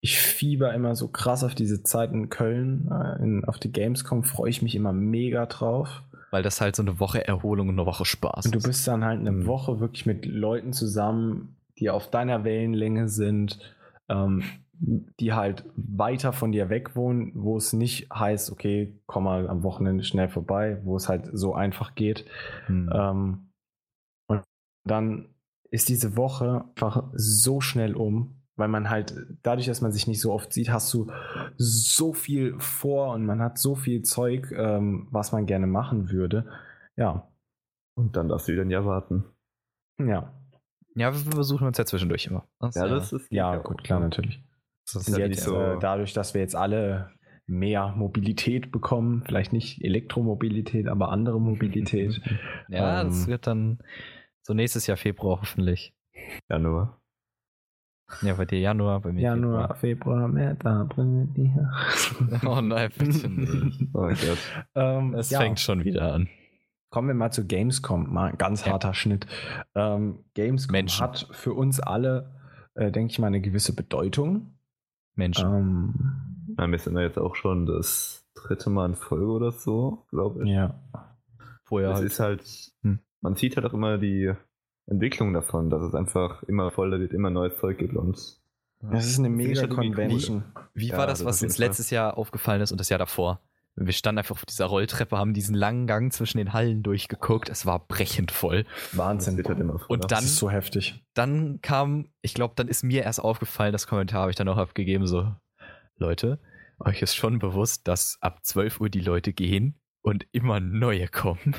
ich 0.01 0.19
fieber 0.19 0.73
immer 0.73 0.95
so 0.95 1.07
krass 1.09 1.43
auf 1.43 1.53
diese 1.53 1.83
Zeit 1.83 2.11
in 2.11 2.29
Köln, 2.29 2.89
äh, 2.91 3.21
in, 3.21 3.45
auf 3.45 3.59
die 3.59 3.71
Gamescom, 3.71 4.23
freue 4.23 4.49
ich 4.49 4.61
mich 4.61 4.75
immer 4.75 4.93
mega 4.93 5.45
drauf. 5.45 6.03
Weil 6.31 6.43
das 6.43 6.61
halt 6.61 6.75
so 6.75 6.81
eine 6.81 6.99
Woche 6.99 7.27
Erholung 7.27 7.69
und 7.69 7.75
eine 7.79 7.85
Woche 7.85 8.05
Spaß 8.05 8.45
Und 8.45 8.53
du 8.55 8.59
ist. 8.59 8.65
bist 8.67 8.87
dann 8.87 9.03
halt 9.03 9.19
eine 9.19 9.31
Mhm. 9.31 9.45
Woche 9.47 9.79
wirklich 9.79 10.05
mit 10.05 10.25
Leuten 10.25 10.73
zusammen, 10.73 11.57
die 11.77 11.89
auf 11.89 12.09
deiner 12.09 12.43
Wellenlänge 12.43 13.09
sind, 13.09 13.59
ähm, 14.09 14.43
die 15.19 15.33
halt 15.33 15.65
weiter 15.75 16.33
von 16.33 16.51
dir 16.51 16.69
weg 16.69 16.95
wohnen, 16.95 17.31
wo 17.35 17.57
es 17.57 17.73
nicht 17.73 18.09
heißt, 18.11 18.51
okay, 18.51 18.99
komm 19.05 19.25
mal 19.25 19.47
am 19.47 19.61
Wochenende 19.63 20.03
schnell 20.03 20.29
vorbei, 20.29 20.79
wo 20.83 20.95
es 20.95 21.07
halt 21.09 21.29
so 21.33 21.53
einfach 21.53 21.93
geht. 21.93 22.25
Hm. 22.65 22.89
Ähm, 22.91 23.47
und 23.49 23.50
dann 24.83 25.33
ist 25.69 25.89
diese 25.89 26.17
Woche 26.17 26.65
einfach 26.69 27.09
so 27.13 27.61
schnell 27.61 27.95
um, 27.95 28.41
weil 28.55 28.67
man 28.67 28.89
halt, 28.89 29.15
dadurch, 29.43 29.67
dass 29.67 29.81
man 29.81 29.91
sich 29.91 30.07
nicht 30.07 30.19
so 30.21 30.33
oft 30.33 30.51
sieht, 30.53 30.69
hast 30.69 30.93
du 30.93 31.07
so 31.57 32.13
viel 32.13 32.59
vor 32.59 33.13
und 33.13 33.25
man 33.25 33.41
hat 33.41 33.57
so 33.57 33.75
viel 33.75 34.01
Zeug, 34.03 34.51
ähm, 34.55 35.07
was 35.11 35.31
man 35.31 35.45
gerne 35.45 35.67
machen 35.67 36.11
würde. 36.11 36.45
Ja, 36.97 37.31
Und 37.95 38.15
dann 38.15 38.27
darfst 38.29 38.47
du 38.47 38.51
wieder 38.53 38.63
ein 38.63 38.69
Jahr 38.71 38.85
warten. 38.85 39.23
ja, 39.99 40.33
Ja, 40.95 41.13
wir 41.13 41.31
versuchen 41.31 41.65
uns 41.67 41.77
ja 41.77 41.85
zwischendurch 41.85 42.25
immer. 42.27 42.45
Das, 42.59 42.75
Ja, 42.75 42.87
das 42.87 43.13
ist 43.13 43.31
ja, 43.31 43.55
gut, 43.57 43.83
klar, 43.83 43.99
ne? 43.99 44.05
natürlich. 44.07 44.43
das 44.85 45.03
ist 45.03 45.07
Und 45.07 45.13
ja 45.19 45.25
jetzt, 45.25 45.29
nicht 45.37 45.43
so- 45.43 45.55
äh, 45.57 45.79
dadurch, 45.79 46.11
dass 46.13 46.33
wir 46.33 46.41
jetzt 46.41 46.55
alle 46.55 47.11
mehr 47.47 47.93
Mobilität 47.95 48.71
bekommen, 48.71 49.23
vielleicht 49.25 49.53
nicht 49.53 49.81
Elektromobilität, 49.83 50.87
aber 50.87 51.09
andere 51.09 51.39
Mobilität. 51.39 52.21
ja, 52.69 53.03
das 53.05 53.21
ähm, 53.23 53.27
wird 53.27 53.47
dann 53.47 53.79
so 54.43 54.53
nächstes 54.53 54.87
Jahr 54.87 54.97
Februar 54.97 55.41
hoffentlich. 55.41 55.93
Januar. 56.49 56.97
Ja, 58.21 58.33
bei 58.33 58.43
dir 58.45 58.59
Januar, 58.59 58.99
bei 58.99 59.13
mir 59.13 59.21
Januar, 59.21 59.73
Februar, 59.75 60.27
März, 60.27 60.65
April, 60.65 61.29
ja. 61.35 61.71
Oh 62.45 62.59
nein, 62.59 62.91
bitte 62.97 63.29
nicht. 63.29 63.87
Oh 63.93 64.07
Gott. 64.07 64.37
ähm, 64.75 65.13
Es 65.15 65.29
ja. 65.29 65.39
fängt 65.39 65.59
schon 65.61 65.85
wieder 65.85 66.13
an. 66.13 66.27
Kommen 66.89 67.07
wir 67.07 67.15
mal 67.15 67.31
zu 67.31 67.47
Gamescom, 67.47 68.11
mal 68.13 68.31
ein 68.31 68.37
ganz 68.37 68.65
Ja. 68.65 68.73
harter 68.73 68.93
Schnitt. 68.93 69.27
Ähm, 69.75 70.25
Gamescom 70.33 70.73
Menschen. 70.73 71.01
hat 71.01 71.25
für 71.31 71.53
uns 71.53 71.79
alle, 71.79 72.35
äh, 72.73 72.91
denke 72.91 73.11
ich 73.11 73.19
mal, 73.19 73.27
eine 73.27 73.39
gewisse 73.39 73.73
Bedeutung. 73.73 74.57
Menschen. 75.15 75.45
Ähm, 75.49 76.55
Ja, 76.59 76.67
wir 76.69 76.79
sind 76.79 76.95
ja 76.97 77.03
jetzt 77.03 77.17
auch 77.17 77.35
schon 77.35 77.65
das 77.65 78.27
dritte 78.35 78.69
Mal 78.69 78.87
in 78.89 78.95
Folge 78.95 79.25
oder 79.27 79.53
so, 79.53 80.05
glaube 80.09 80.43
ich. 80.43 80.49
ja. 80.49 80.73
Vorher 81.63 81.91
es 81.91 81.95
halt. 81.95 82.05
ist 82.11 82.19
halt, 82.19 82.73
Hm. 82.83 82.99
Man 83.21 83.35
sieht 83.35 83.55
halt 83.55 83.65
auch 83.65 83.73
immer 83.73 83.97
die 83.97 84.33
Entwicklung 84.87 85.33
davon, 85.33 85.69
dass 85.69 85.81
es 85.83 85.93
einfach 85.95 86.43
immer 86.43 86.71
voller 86.71 86.99
wird, 86.99 87.13
immer 87.13 87.29
neues 87.29 87.57
Zeug 87.59 87.77
gibt 87.77 87.95
und 87.95 88.17
Das 88.81 89.05
ist 89.07 89.19
eine 89.19 89.29
mega 89.29 89.67
Convention. 89.67 90.43
Wie 90.73 90.87
Ja, 90.87 90.97
war 90.97 91.07
das, 91.07 91.19
das 91.19 91.25
was 91.27 91.43
uns 91.43 91.57
letztes 91.57 91.89
Jahr 91.91 92.17
aufgefallen 92.17 92.61
ist 92.61 92.71
und 92.71 92.79
das 92.79 92.89
Jahr 92.89 92.99
davor? 92.99 93.41
Wir 93.75 93.93
standen 93.93 94.17
einfach 94.19 94.35
auf 94.35 94.45
dieser 94.45 94.65
Rolltreppe, 94.65 95.17
haben 95.17 95.33
diesen 95.33 95.55
langen 95.55 95.87
Gang 95.87 96.11
zwischen 96.11 96.39
den 96.39 96.51
Hallen 96.51 96.83
durchgeguckt. 96.83 97.47
Es 97.47 97.65
war 97.65 97.79
brechend 97.87 98.31
voll. 98.31 98.63
das 98.63 98.97
Wahnsinn. 98.97 99.37
wird 99.37 99.47
halt 99.47 99.59
immer 99.61 99.79
voller. 99.79 99.89
Und 99.91 100.03
Das 100.03 100.09
dann- 100.19 100.23
ist 100.25 100.35
so 100.37 100.49
heftig. 100.51 101.01
Dann 101.13 101.61
kam, 101.61 102.09
ich 102.21 102.33
glaube, 102.33 102.53
dann 102.57 102.67
ist 102.67 102.83
mir 102.83 103.03
erst 103.03 103.21
aufgefallen, 103.21 103.71
das 103.71 103.87
Kommentar 103.87 104.21
habe 104.23 104.31
ich 104.31 104.35
dann 104.35 104.49
auch 104.49 104.57
abgegeben, 104.57 105.07
so, 105.07 105.33
Leute, 105.95 106.39
euch 106.79 107.01
ist 107.01 107.15
schon 107.15 107.39
bewusst, 107.39 107.87
dass 107.87 108.17
ab 108.21 108.39
12 108.43 108.81
Uhr 108.81 108.89
die 108.89 108.99
Leute 108.99 109.31
gehen 109.31 109.79
und 110.01 110.25
immer 110.31 110.59
neue 110.59 111.07
kommen. 111.07 111.55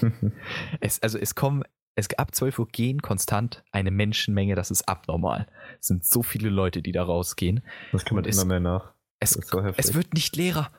es, 0.80 1.02
also 1.02 1.18
es 1.18 1.34
kommen, 1.34 1.62
es 1.94 2.08
ab 2.18 2.34
12 2.34 2.58
Uhr 2.58 2.68
gehen 2.68 3.00
konstant 3.02 3.62
eine 3.72 3.90
Menschenmenge, 3.90 4.54
das 4.54 4.70
ist 4.70 4.88
abnormal. 4.88 5.46
Es 5.80 5.86
sind 5.88 6.04
so 6.04 6.22
viele 6.22 6.48
Leute, 6.48 6.82
die 6.82 6.92
da 6.92 7.02
rausgehen. 7.04 7.62
Das 7.92 8.04
kann 8.04 8.16
man 8.16 8.24
Und 8.24 8.30
es- 8.30 8.36
immer 8.36 8.46
mehr 8.46 8.60
nach. 8.60 8.92
Es, 9.20 9.30
so 9.30 9.60
es 9.60 9.94
wird 9.94 10.12
nicht 10.12 10.36
leerer. 10.36 10.70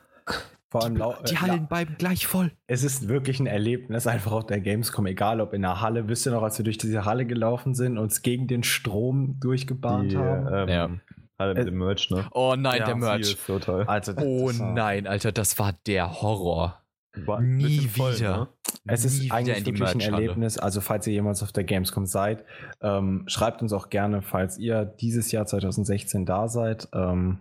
Vor 0.68 0.84
allem 0.84 0.94
Die, 0.96 1.02
die 1.28 1.34
äh, 1.34 1.36
Hallen 1.38 1.60
ja, 1.62 1.66
bleiben 1.66 1.94
gleich 1.98 2.26
voll. 2.26 2.52
es 2.66 2.84
ist 2.84 3.08
wirklich 3.08 3.40
ein 3.40 3.46
Erlebnis 3.46 4.06
einfach 4.06 4.32
auf 4.32 4.46
der 4.46 4.60
Gamescom, 4.60 5.06
egal 5.06 5.40
ob 5.40 5.52
in 5.52 5.62
der 5.62 5.80
Halle. 5.80 6.08
Wisst 6.08 6.26
ihr 6.26 6.32
noch, 6.32 6.42
als 6.42 6.58
wir 6.58 6.64
durch 6.64 6.76
diese 6.78 7.04
Halle 7.04 7.24
gelaufen 7.24 7.74
sind 7.74 7.92
und 7.92 8.04
uns 8.04 8.22
gegen 8.22 8.46
den 8.46 8.62
Strom 8.62 9.40
durchgebahnt 9.40 10.12
Die, 10.12 10.16
haben? 10.18 10.46
ähm, 10.52 10.68
Ja. 10.68 10.90
Alle 11.38 11.54
mit 11.54 11.62
Äh, 11.62 11.64
dem 11.66 11.78
Merch, 11.78 12.10
ne? 12.10 12.26
Oh 12.32 12.54
nein, 12.56 12.78
Ja, 12.80 12.86
der 12.86 12.96
Merch. 12.96 13.20
ist 13.22 13.46
so 13.46 13.58
toll. 13.58 13.84
Also, 13.86 14.12
Oh 14.16 14.52
nein, 14.52 15.06
Alter, 15.06 15.32
das 15.32 15.58
war 15.58 15.72
der 15.86 16.20
Horror. 16.22 16.82
War 17.24 17.40
nie 17.40 17.88
voll, 17.88 18.14
wieder. 18.16 18.36
ne? 18.36 18.48
Es 18.88 19.04
ist 19.04 19.18
Nie 19.20 19.24
wieder 19.26 19.34
eigentlich 19.34 19.64
wirklich 19.80 20.06
ein. 20.08 20.12
Erlebnis. 20.14 20.58
Also, 20.58 20.80
falls 20.80 21.06
ihr 21.06 21.12
jemals 21.14 21.42
auf 21.42 21.50
der 21.52 21.64
Gamescom 21.64 22.06
seid, 22.06 22.44
ähm, 22.80 23.24
schreibt 23.26 23.62
uns 23.62 23.72
auch 23.72 23.88
gerne, 23.88 24.22
falls 24.22 24.58
ihr 24.58 24.84
dieses 24.84 25.32
Jahr 25.32 25.46
2016 25.46 26.26
da 26.26 26.48
seid. 26.48 26.88
Ähm, 26.92 27.38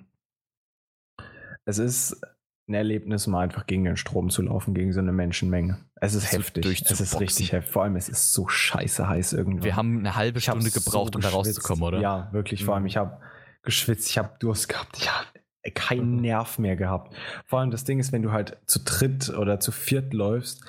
es 1.66 1.78
ist 1.78 2.22
ein 2.68 2.74
Erlebnis, 2.74 3.28
mal 3.28 3.42
einfach 3.42 3.68
gegen 3.68 3.84
den 3.84 3.96
Strom 3.98 4.30
zu 4.30 4.42
laufen, 4.42 4.74
gegen 4.74 4.92
so 4.92 5.00
eine 5.00 5.12
Menschenmenge. 5.12 5.78
Es 6.02 6.14
ist 6.16 6.32
So 6.32 6.38
heftig. 6.38 6.84
Es 6.90 7.00
ist 7.00 7.20
richtig 7.20 7.52
heftig. 7.52 7.72
Vor 7.72 7.84
allem, 7.84 7.96
es 7.96 8.10
ist 8.10 8.34
so 8.34 8.48
scheiße 8.48 9.08
heiß 9.08 9.34
irgendwann. 9.34 9.64
Wir 9.64 9.76
haben 9.76 10.00
eine 10.00 10.16
halbe 10.16 10.42
Stunde 10.42 10.70
so 10.70 10.80
gebraucht, 10.80 11.16
um 11.16 11.22
da 11.22 11.30
rauszukommen, 11.30 11.84
oder? 11.84 12.00
Ja, 12.00 12.30
wirklich. 12.32 12.64
Vor 12.66 12.74
allem, 12.74 12.84
Mhm. 12.84 12.88
ich 12.88 12.98
habe 12.98 13.20
geschwitzt, 13.62 14.10
ich 14.10 14.18
habe 14.18 14.32
Durst 14.40 14.68
gehabt, 14.70 14.98
ich 14.98 15.12
habe 15.12 15.28
keinen 15.74 16.18
Nerv 16.18 16.60
mehr 16.60 16.76
gehabt. 16.76 17.16
Vor 17.46 17.60
allem 17.60 17.72
das 17.72 17.84
Ding 17.84 18.00
ist, 18.00 18.12
wenn 18.12 18.22
du 18.22 18.32
halt 18.32 18.58
zu 18.66 18.80
dritt 18.84 19.30
oder 19.30 19.60
zu 19.60 19.72
viert 19.72 20.14
läufst, 20.14 20.64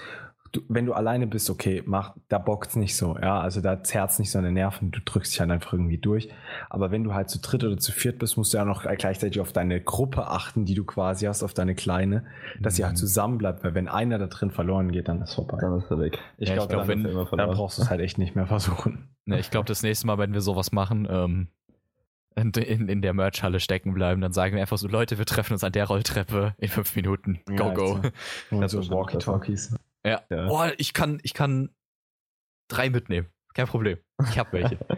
du, 0.53 0.61
wenn 0.69 0.87
du 0.87 0.95
alleine 0.95 1.27
bist, 1.27 1.51
okay, 1.51 1.83
mach, 1.85 2.15
da 2.29 2.39
bockt's 2.39 2.77
nicht 2.77 2.97
so, 2.97 3.19
ja, 3.21 3.41
also 3.41 3.61
da 3.61 3.83
zerrt's 3.83 4.19
nicht 4.19 4.31
so 4.31 4.39
an 4.39 4.45
den 4.45 4.55
Nerven, 4.55 4.91
du 4.93 5.01
drückst 5.05 5.33
dich 5.33 5.41
halt 5.41 5.51
einfach 5.51 5.73
irgendwie 5.75 5.99
durch. 5.99 6.31
Aber 6.71 6.91
wenn 6.91 7.05
du 7.05 7.13
halt 7.15 7.29
zu 7.29 7.41
dritt 7.41 7.63
oder 7.65 7.77
zu 7.77 7.93
viert 7.93 8.19
bist, 8.21 8.37
musst 8.39 8.55
du 8.55 8.59
ja 8.59 8.65
noch 8.65 8.83
gleichzeitig 8.85 9.41
auf 9.41 9.53
deine 9.53 9.81
Gruppe 9.83 10.29
achten, 10.29 10.65
die 10.65 10.75
du 10.75 10.85
quasi 10.85 11.27
hast, 11.27 11.43
auf 11.43 11.53
deine 11.53 11.75
kleine, 11.75 12.25
dass 12.61 12.77
sie 12.77 12.85
halt 12.85 12.95
Mhm. 12.95 12.99
zusammen 12.99 13.39
bleibt, 13.39 13.65
weil 13.65 13.75
wenn 13.75 13.89
einer 13.89 14.19
da 14.19 14.29
drin 14.29 14.51
verloren 14.51 14.93
geht, 14.93 15.09
dann 15.09 15.21
ist 15.21 15.35
vorbei. 15.35 15.59
Dann 15.61 15.79
ist 15.79 15.91
er 15.91 15.99
weg. 15.99 16.19
Ich 16.39 16.49
Ja, 16.49 16.55
ich 16.55 16.59
glaube, 16.59 16.69
glaub, 16.73 16.81
dann, 16.87 16.89
wenn- 16.89 17.05
er 17.05 17.11
immer 17.11 17.25
dann 17.37 17.51
brauchst 17.51 17.79
du 17.79 17.83
es 17.83 17.91
halt 17.91 18.01
echt 18.01 18.17
nicht 18.19 18.35
mehr 18.37 18.47
versuchen. 18.47 19.09
Ne, 19.29 19.41
ich 19.41 19.51
glaube, 19.51 19.67
das 19.67 19.83
nächste 19.83 20.07
Mal, 20.07 20.19
wenn 20.19 20.33
wir 20.33 20.41
sowas 20.41 20.71
machen, 20.71 21.09
ähm, 21.11 21.49
in, 22.37 22.51
in, 22.53 22.89
in 22.89 23.03
der 23.03 23.15
Merchhalle 23.15 23.61
stecken 23.61 23.95
bleiben, 23.95 24.21
dann 24.21 24.33
sagen 24.33 24.55
wir 24.55 24.61
einfach 24.61 24.79
so, 24.79 24.89
Leute, 24.89 25.19
wir 25.19 25.25
treffen 25.27 25.55
uns 25.55 25.65
an 25.65 25.73
der 25.73 25.87
Rolltreppe 25.87 26.55
in 26.59 26.69
fünf 26.69 26.95
Minuten. 26.95 27.41
Go, 27.47 27.55
Ja, 27.55 27.75
go. 27.75 27.95
also. 27.95 28.11
Und 28.51 28.61
Das 28.61 28.73
so 28.73 28.91
Walkie-Talkies. 28.91 29.75
Ja. 30.05 30.21
Ja. 30.31 30.49
Oh, 30.49 30.65
ich 30.79 30.93
kann, 30.93 31.19
ich 31.23 31.35
kann 31.35 31.71
drei 32.69 32.91
mitnehmen. 32.91 33.29
Kein 33.55 33.67
Problem. 33.67 33.99
Ich 34.31 34.39
hab 34.39 34.53
welche. 34.53 34.79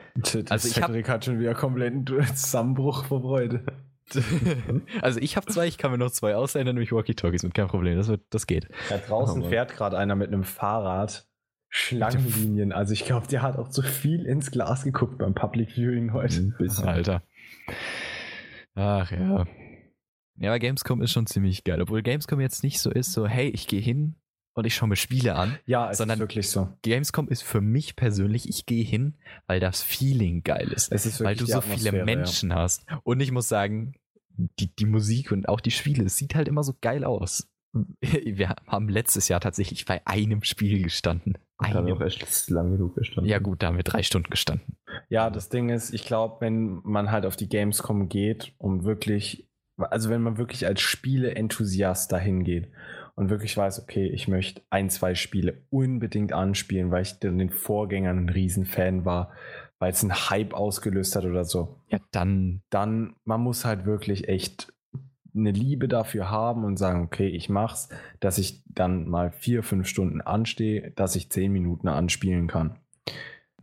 Also 0.51 0.69
ich 0.69 0.83
hab- 0.83 0.87
Cedric 0.91 1.09
hat 1.09 1.25
schon 1.25 1.39
wieder 1.39 1.55
kompletten 1.55 2.05
Zusammenbruch 2.35 3.05
vor 3.05 3.21
Freude. 3.21 3.65
also 5.01 5.21
ich 5.21 5.37
habe 5.37 5.47
zwei, 5.47 5.67
ich 5.69 5.79
kann 5.79 5.93
mir 5.93 5.99
noch 5.99 6.11
zwei 6.11 6.35
ausleihen, 6.35 6.67
dann 6.67 6.75
nehme 6.75 6.83
ich 6.83 6.91
Walkie-Talkies 6.91 7.45
mit. 7.45 7.55
Kein 7.55 7.69
Problem, 7.69 7.97
das, 7.97 8.09
wird, 8.09 8.23
das 8.31 8.49
geht. 8.49 8.69
Da 8.89 8.99
draußen 8.99 9.43
Oh 9.45 9.49
fährt 9.49 9.77
gerade 9.77 9.97
einer 9.97 10.17
mit 10.17 10.29
einem 10.29 10.43
Fahrrad. 10.43 11.28
Schlangenlinien. 11.69 12.73
Also 12.73 12.93
ich 12.93 13.05
glaube, 13.05 13.27
der 13.27 13.43
hat 13.43 13.57
auch 13.57 13.69
zu 13.69 13.83
viel 13.83 14.25
ins 14.27 14.51
Glas 14.51 14.85
geguckt 14.85 15.19
beim 15.19 15.35
Public 15.35 15.71
Viewing 15.73 16.13
heute. 16.13 16.41
Ein 16.41 16.55
bisschen. 16.59 16.87
Alter. 16.89 17.23
Ach 18.75 19.11
ja. 19.11 19.47
Ja, 20.41 20.51
aber 20.51 20.59
Gamescom 20.61 21.03
ist 21.03 21.13
schon 21.13 21.27
ziemlich 21.27 21.65
geil. 21.65 21.83
Obwohl 21.83 22.03
Gamescom 22.03 22.41
jetzt 22.41 22.63
nicht 22.63 22.81
so 22.81 22.91
ist, 22.91 23.13
so, 23.13 23.27
hey, 23.27 23.49
ich 23.49 23.67
gehe 23.67 23.81
hin 23.81 24.15
und 24.55 24.67
ich 24.67 24.75
schaue 24.75 24.89
mir 24.89 24.97
Spiele 24.97 25.35
an. 25.35 25.59
Ja, 25.67 25.91
es 25.91 25.99
Sondern- 25.99 26.19
ist 26.19 26.21
wirklich 26.21 26.49
so. 26.49 26.69
Gamescom 26.83 27.29
ist 27.29 27.43
für 27.43 27.61
mich 27.61 27.97
persönlich, 27.97 28.49
ich 28.49 28.65
gehe 28.65 28.85
hin, 28.85 29.15
weil 29.47 29.59
das 29.61 29.83
Feeling 29.83 30.43
geil 30.45 30.69
ist. 30.73 30.93
Es 30.93 31.07
ist 31.07 31.21
weil 31.21 31.39
wirklich 31.39 31.39
du 31.41 31.45
die 31.47 31.53
so 31.53 31.61
viele 31.61 32.05
Menschen 32.05 32.55
hast. 32.55 32.87
Und 33.03 33.21
ich 33.21 33.33
muss 33.33 33.49
sagen, 33.49 33.95
die, 34.61 34.75
die 34.75 34.87
Musik 34.87 35.33
und 35.33 35.49
auch 35.49 35.61
die 35.61 35.73
Spiele, 35.73 36.05
es 36.05 36.17
sieht 36.17 36.37
halt 36.37 36.47
immer 36.47 36.63
so 36.63 36.75
geil 36.81 37.03
aus. 37.05 37.49
Wir 38.01 38.57
haben 38.67 38.89
letztes 38.89 39.29
Jahr 39.29 39.41
tatsächlich 39.41 39.85
bei 39.85 40.01
einem 40.07 40.43
Spiel 40.43 40.83
gestanden. 40.83 41.39
Kann 41.59 41.77
auch 41.77 42.01
Einem. 42.01 42.03
echt 42.03 42.51
lang 42.51 42.73
genug 42.73 42.95
gestanden. 42.95 43.29
Ja 43.29 43.39
gut, 43.41 43.63
da 43.63 43.69
haben 43.69 43.77
wir 43.77 43.85
drei 43.85 44.03
Stunden 44.03 44.31
gestanden. 44.31 44.77
Ja. 44.87 45.25
ja, 45.25 45.31
das 45.31 45.49
Ding 45.49 45.71
ist, 45.71 45.93
ich 45.93 46.05
glaube, 46.05 46.37
wenn 46.41 46.81
man 46.85 47.11
halt 47.11 47.27
auf 47.27 47.37
die 47.37 47.49
Gamescom 47.49 48.09
geht 48.09 48.53
und 48.59 48.85
wirklich, 48.85 49.49
also 49.77 50.09
wenn 50.09 50.23
man 50.23 50.39
wirklich 50.39 50.67
als 50.67 50.81
Spiele-Enthusiast 50.81 52.13
dahin 52.13 52.45
geht 52.45 52.69
und 53.17 53.29
wirklich 53.29 53.57
weiß, 53.57 53.83
okay, 53.83 54.07
ich 54.07 54.29
möchte 54.29 54.63
ein, 54.71 54.89
zwei 54.89 55.17
Spiele 55.17 55.63
unbedingt 55.71 56.33
anspielen, 56.33 56.93
weil 56.93 57.03
ich 57.03 57.19
den 57.19 57.51
Vorgängern 57.51 58.27
ein 58.27 58.29
Riesenfan 58.29 59.05
war, 59.05 59.33
weil 59.81 59.91
es 59.91 60.03
einen 60.03 60.31
Hype 60.31 60.55
ausgelöst 60.55 61.17
hat 61.17 61.25
oder 61.25 61.45
so. 61.45 61.81
Ja, 61.89 61.99
dann 62.13 62.63
dann, 62.71 63.17
man 63.25 63.41
muss 63.41 63.65
halt 63.65 63.85
wirklich 63.85 64.29
echt 64.29 64.73
eine 65.39 65.53
Liebe 65.53 65.89
dafür 65.89 66.31
haben 66.31 66.65
und 66.65 66.77
sagen, 66.77 67.03
okay, 67.05 67.29
ich 67.29 67.49
mach's, 67.49 67.89
dass 68.21 68.39
ich 68.39 68.63
dann 68.67 69.09
mal 69.09 69.31
vier, 69.31 69.63
fünf 69.63 69.87
Stunden 69.89 70.21
anstehe, 70.21 70.91
dass 70.93 71.17
ich 71.17 71.31
zehn 71.31 71.53
Minuten 71.53 71.89
anspielen 71.89 72.47
kann. 72.49 72.79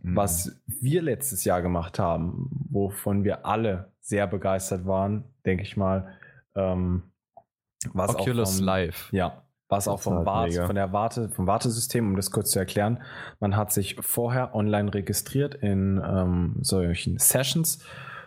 Mhm. 0.02 0.16
Was 0.16 0.60
wir 0.66 1.02
letztes 1.02 1.44
Jahr 1.44 1.62
gemacht 1.62 1.98
haben, 1.98 2.48
wovon 2.70 3.24
wir 3.24 3.46
alle 3.46 3.92
sehr 4.00 4.26
begeistert 4.26 4.86
waren, 4.86 5.24
denke 5.44 5.62
ich 5.64 5.76
mal, 5.76 6.12
ähm, 6.54 7.02
was 7.92 8.14
auch 8.14 8.20
Oculus 8.20 8.56
vom- 8.56 8.64
Live. 8.64 9.08
ja, 9.12 9.42
was 9.68 9.88
auch 9.88 10.00
vom 10.00 10.14
halt 10.16 10.26
Wart, 10.26 10.48
mega. 10.50 10.66
von 10.66 10.76
der 10.76 10.92
Warte, 10.92 11.28
vom 11.30 11.46
Wartesystem, 11.46 12.06
um 12.08 12.16
das 12.16 12.30
kurz 12.30 12.52
zu 12.52 12.58
erklären, 12.58 13.02
man 13.40 13.56
hat 13.56 13.72
sich 13.72 13.96
vorher 14.00 14.54
online 14.54 14.94
registriert 14.94 15.56
in 15.56 16.00
ähm, 16.04 16.56
solchen 16.60 17.18
Sessions, 17.18 17.84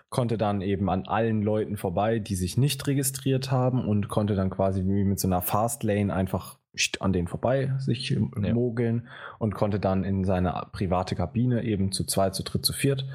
konnte 0.10 0.38
dann 0.38 0.62
eben 0.62 0.90
an 0.90 1.06
allen 1.08 1.42
Leuten 1.44 1.78
vorbei, 1.78 2.20
die 2.20 2.36
sich 2.36 2.58
nicht 2.58 2.86
registriert 2.88 3.52
haben 3.52 3.88
und 3.88 4.08
konnte 4.10 4.36
dann 4.36 4.50
quasi 4.50 4.82
wie 4.86 5.04
mit 5.04 5.20
so 5.20 5.28
einer 5.28 5.42
Fastlane 5.42 6.14
einfach 6.14 6.58
an 7.00 7.14
denen 7.14 7.28
vorbei 7.28 7.74
sich 7.80 8.10
Ja. 8.10 8.54
mogeln 8.54 9.08
und 9.40 9.54
konnte 9.56 9.80
dann 9.80 10.04
in 10.04 10.24
seine 10.24 10.68
private 10.72 11.16
Kabine 11.16 11.64
eben 11.64 11.92
zu 11.92 12.06
zweit, 12.06 12.36
zu 12.36 12.44
dritt, 12.44 12.66
zu 12.66 12.74
viert 12.74 13.06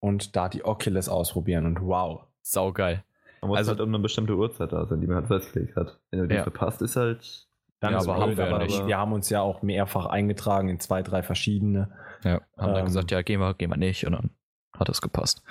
und 0.00 0.36
da 0.36 0.48
die 0.48 0.64
Oculus 0.64 1.08
ausprobieren 1.08 1.64
und 1.66 1.80
wow. 1.80 2.24
Saugeil. 2.42 3.02
Man 3.40 3.48
muss 3.50 3.58
Also- 3.58 3.70
halt 3.70 3.80
um 3.80 3.88
eine 3.88 4.00
bestimmte 4.00 4.36
Uhrzeit 4.36 4.72
da 4.72 4.84
sein, 4.86 5.00
die 5.00 5.06
man 5.06 5.16
halt 5.16 5.26
festgelegt 5.28 5.76
hat. 5.76 5.98
Wenn 6.10 6.20
du 6.20 6.28
die 6.28 6.34
Ja. 6.34 6.42
verpasst, 6.42 6.82
ist 6.82 6.96
halt. 6.96 7.46
Dann 7.80 7.92
Ja, 7.92 7.98
ist 7.98 8.08
aber 8.08 8.14
blöd, 8.26 8.36
haben 8.36 8.36
wir 8.48 8.54
aber 8.56 8.64
nicht. 8.64 8.86
wir 8.88 8.98
haben 8.98 9.12
uns 9.12 9.30
ja 9.30 9.40
auch 9.40 9.62
mehrfach 9.62 10.06
eingetragen 10.06 10.68
in 10.68 10.80
zwei, 10.80 11.02
drei 11.04 11.22
verschiedene. 11.22 11.92
Ja, 12.24 12.40
haben 12.56 12.72
dann 12.72 12.78
Ähm. 12.78 12.84
gesagt, 12.86 13.12
ja, 13.12 13.22
gehen 13.22 13.38
wir, 13.40 13.54
gehen 13.54 13.70
wir 13.70 13.76
nicht. 13.76 14.04
Und 14.04 14.12
dann 14.14 14.30
hat 14.78 14.88
es 14.88 15.00
gepasst. 15.00 15.42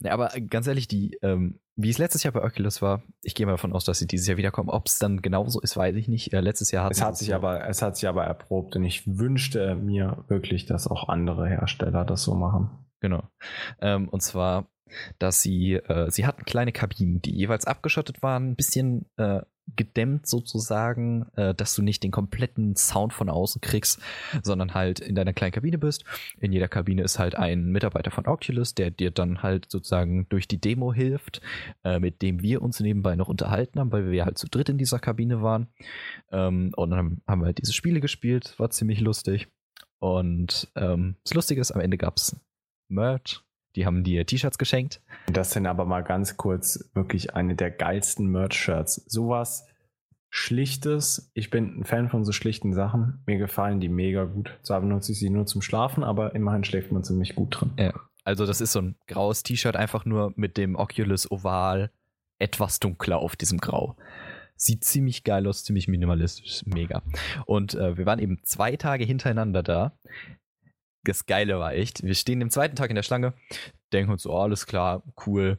Ja, 0.00 0.12
aber 0.12 0.30
ganz 0.48 0.66
ehrlich, 0.66 0.88
die, 0.88 1.18
ähm, 1.22 1.58
wie 1.76 1.90
es 1.90 1.98
letztes 1.98 2.22
Jahr 2.22 2.32
bei 2.32 2.42
Oculus 2.42 2.82
war, 2.82 3.02
ich 3.22 3.34
gehe 3.34 3.46
mal 3.46 3.52
davon 3.52 3.72
aus, 3.72 3.84
dass 3.84 3.98
sie 3.98 4.06
dieses 4.06 4.26
Jahr 4.26 4.36
wiederkommen. 4.36 4.68
Ob 4.68 4.86
es 4.86 4.98
dann 4.98 5.22
genauso 5.22 5.60
ist, 5.60 5.76
weiß 5.76 5.96
ich 5.96 6.08
nicht. 6.08 6.32
Äh, 6.32 6.40
letztes 6.40 6.70
Jahr 6.70 6.84
hat 6.84 6.92
Es 6.92 7.02
hat 7.02 7.16
sich 7.16 7.34
aber, 7.34 7.66
es 7.68 7.82
hat 7.82 7.96
sich 7.96 8.08
aber 8.08 8.24
erprobt 8.24 8.76
und 8.76 8.84
ich 8.84 9.06
wünschte 9.06 9.74
mir 9.76 10.24
wirklich, 10.28 10.66
dass 10.66 10.88
auch 10.88 11.08
andere 11.08 11.48
Hersteller 11.48 12.04
das 12.04 12.22
so 12.22 12.34
machen. 12.34 12.70
Genau. 13.00 13.22
Ähm, 13.80 14.08
und 14.08 14.22
zwar, 14.22 14.66
dass 15.18 15.40
sie, 15.40 15.74
äh, 15.74 16.10
sie 16.10 16.26
hatten 16.26 16.44
kleine 16.44 16.72
Kabinen, 16.72 17.22
die 17.22 17.34
jeweils 17.34 17.66
abgeschottet 17.66 18.22
waren, 18.22 18.50
ein 18.50 18.56
bisschen 18.56 19.06
äh, 19.16 19.40
gedämmt 19.76 20.26
sozusagen, 20.26 21.26
äh, 21.36 21.54
dass 21.54 21.74
du 21.74 21.82
nicht 21.82 22.02
den 22.02 22.10
kompletten 22.10 22.76
Sound 22.76 23.12
von 23.12 23.28
außen 23.28 23.60
kriegst, 23.60 24.00
sondern 24.42 24.74
halt 24.74 25.00
in 25.00 25.14
deiner 25.14 25.32
kleinen 25.32 25.52
Kabine 25.52 25.78
bist. 25.78 26.04
In 26.40 26.52
jeder 26.52 26.68
Kabine 26.68 27.02
ist 27.02 27.18
halt 27.18 27.34
ein 27.34 27.66
Mitarbeiter 27.66 28.10
von 28.10 28.26
Oculus, 28.26 28.74
der 28.74 28.90
dir 28.90 29.10
dann 29.10 29.42
halt 29.42 29.70
sozusagen 29.70 30.26
durch 30.28 30.48
die 30.48 30.60
Demo 30.60 30.92
hilft, 30.92 31.40
äh, 31.84 31.98
mit 31.98 32.22
dem 32.22 32.42
wir 32.42 32.62
uns 32.62 32.80
nebenbei 32.80 33.16
noch 33.16 33.28
unterhalten 33.28 33.80
haben, 33.80 33.92
weil 33.92 34.10
wir 34.10 34.24
halt 34.24 34.38
zu 34.38 34.48
dritt 34.48 34.68
in 34.68 34.78
dieser 34.78 34.98
Kabine 34.98 35.42
waren. 35.42 35.68
Ähm, 36.30 36.72
und 36.76 36.90
dann 36.90 37.20
haben 37.26 37.40
wir 37.40 37.46
halt 37.46 37.58
diese 37.58 37.72
Spiele 37.72 38.00
gespielt, 38.00 38.54
war 38.58 38.70
ziemlich 38.70 39.00
lustig. 39.00 39.48
Und 39.98 40.68
ähm, 40.76 41.16
das 41.24 41.34
Lustige 41.34 41.60
ist, 41.60 41.72
am 41.72 41.80
Ende 41.80 41.98
gab 41.98 42.16
es 42.16 42.36
Merch. 42.88 43.42
Die 43.76 43.86
haben 43.86 44.02
dir 44.02 44.26
T-Shirts 44.26 44.58
geschenkt. 44.58 45.00
Das 45.26 45.52
sind 45.52 45.66
aber 45.66 45.84
mal 45.84 46.02
ganz 46.02 46.36
kurz 46.36 46.90
wirklich 46.94 47.34
eine 47.34 47.54
der 47.54 47.70
geilsten 47.70 48.26
Merch-Shirts. 48.26 49.04
Sowas 49.06 49.66
Schlichtes. 50.30 51.30
Ich 51.34 51.50
bin 51.50 51.80
ein 51.80 51.84
Fan 51.84 52.08
von 52.08 52.24
so 52.24 52.30
schlichten 52.30 52.72
Sachen. 52.72 53.22
Mir 53.26 53.36
gefallen 53.36 53.80
die 53.80 53.88
mega 53.88 54.24
gut. 54.24 54.56
Zwar 54.62 54.80
benutze 54.80 55.12
ich 55.12 55.18
sie 55.18 55.28
nur 55.28 55.46
zum 55.46 55.60
Schlafen, 55.60 56.04
aber 56.04 56.36
immerhin 56.36 56.62
schläft 56.62 56.92
man 56.92 57.02
ziemlich 57.02 57.34
gut 57.34 57.60
drin. 57.60 57.92
Also 58.24 58.46
das 58.46 58.60
ist 58.60 58.72
so 58.72 58.80
ein 58.80 58.96
graues 59.08 59.42
T-Shirt, 59.42 59.74
einfach 59.74 60.04
nur 60.04 60.32
mit 60.36 60.56
dem 60.56 60.76
Oculus 60.76 61.30
Oval 61.30 61.90
etwas 62.38 62.78
dunkler 62.78 63.18
auf 63.18 63.34
diesem 63.34 63.58
Grau. 63.58 63.96
Sieht 64.54 64.84
ziemlich 64.84 65.24
geil 65.24 65.48
aus, 65.48 65.64
ziemlich 65.64 65.88
minimalistisch, 65.88 66.62
mega. 66.64 67.02
Und 67.46 67.74
äh, 67.74 67.96
wir 67.96 68.06
waren 68.06 68.20
eben 68.20 68.38
zwei 68.44 68.76
Tage 68.76 69.04
hintereinander 69.04 69.62
da. 69.62 69.98
Das 71.02 71.26
Geile 71.26 71.58
war 71.58 71.72
echt, 71.72 72.04
wir 72.04 72.14
stehen 72.14 72.40
den 72.40 72.50
zweiten 72.50 72.76
Tag 72.76 72.90
in 72.90 72.96
der 72.96 73.02
Schlange, 73.02 73.32
denken 73.92 74.12
uns 74.12 74.22
so, 74.22 74.32
oh, 74.32 74.38
alles 74.38 74.66
klar, 74.66 75.02
cool. 75.26 75.58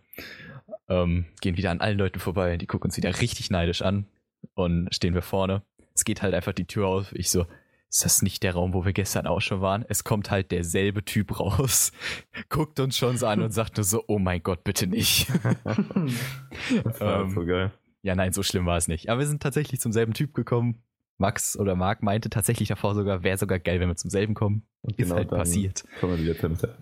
Ähm, 0.87 1.25
gehen 1.41 1.57
wieder 1.57 1.71
an 1.71 1.81
allen 1.81 1.97
Leuten 1.97 2.19
vorbei, 2.19 2.57
die 2.57 2.67
gucken 2.67 2.89
uns 2.89 2.97
wieder 2.97 3.19
richtig 3.19 3.49
neidisch 3.49 3.81
an 3.81 4.05
und 4.53 4.93
stehen 4.93 5.13
wir 5.13 5.21
vorne. 5.21 5.63
Es 5.93 6.03
geht 6.05 6.21
halt 6.21 6.33
einfach 6.33 6.53
die 6.53 6.65
Tür 6.65 6.87
auf. 6.87 7.11
Ich 7.13 7.29
so, 7.29 7.45
ist 7.89 8.05
das 8.05 8.21
nicht 8.21 8.43
der 8.43 8.53
Raum, 8.53 8.73
wo 8.73 8.85
wir 8.85 8.93
gestern 8.93 9.27
auch 9.27 9.41
schon 9.41 9.59
waren? 9.61 9.83
Es 9.89 10.03
kommt 10.03 10.31
halt 10.31 10.51
derselbe 10.51 11.03
Typ 11.03 11.39
raus, 11.39 11.91
guckt 12.49 12.79
uns 12.79 12.97
schon 12.97 13.17
so 13.17 13.27
an 13.27 13.41
und 13.41 13.51
sagt 13.51 13.77
nur 13.77 13.83
so, 13.83 14.03
oh 14.07 14.17
mein 14.19 14.41
Gott, 14.43 14.63
bitte 14.63 14.87
nicht. 14.87 15.27
Das 16.83 16.99
war 17.01 17.21
Ähm, 17.21 17.29
so 17.31 17.45
geil. 17.45 17.71
ja, 18.03 18.15
nein, 18.15 18.33
so 18.33 18.43
schlimm 18.43 18.65
war 18.65 18.77
es 18.77 18.87
nicht. 18.87 19.09
Aber 19.09 19.19
wir 19.19 19.27
sind 19.27 19.43
tatsächlich 19.43 19.79
zum 19.79 19.91
selben 19.91 20.13
Typ 20.13 20.33
gekommen. 20.33 20.81
Max 21.17 21.57
oder 21.57 21.75
Marc 21.75 22.01
meinte 22.01 22.29
tatsächlich 22.29 22.69
davor 22.69 22.95
sogar, 22.95 23.23
wäre 23.23 23.37
sogar 23.37 23.59
geil, 23.59 23.79
wenn 23.79 23.89
wir 23.89 23.95
zum 23.95 24.09
selben 24.09 24.33
kommen. 24.33 24.65
Und 24.81 24.97
Ist 24.97 25.11
halt 25.11 25.29
passiert. 25.29 25.83
Kommen 25.99 26.17
wir 26.17 26.35
wieder. 26.35 26.75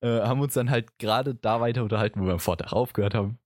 Äh, 0.00 0.22
haben 0.22 0.40
uns 0.40 0.54
dann 0.54 0.70
halt 0.70 0.98
gerade 0.98 1.34
da 1.34 1.60
weiter 1.60 1.82
unterhalten, 1.82 2.20
wo 2.20 2.24
wir 2.26 2.32
am 2.32 2.38
Vortag 2.40 2.72
aufgehört 2.72 3.14
haben. 3.14 3.38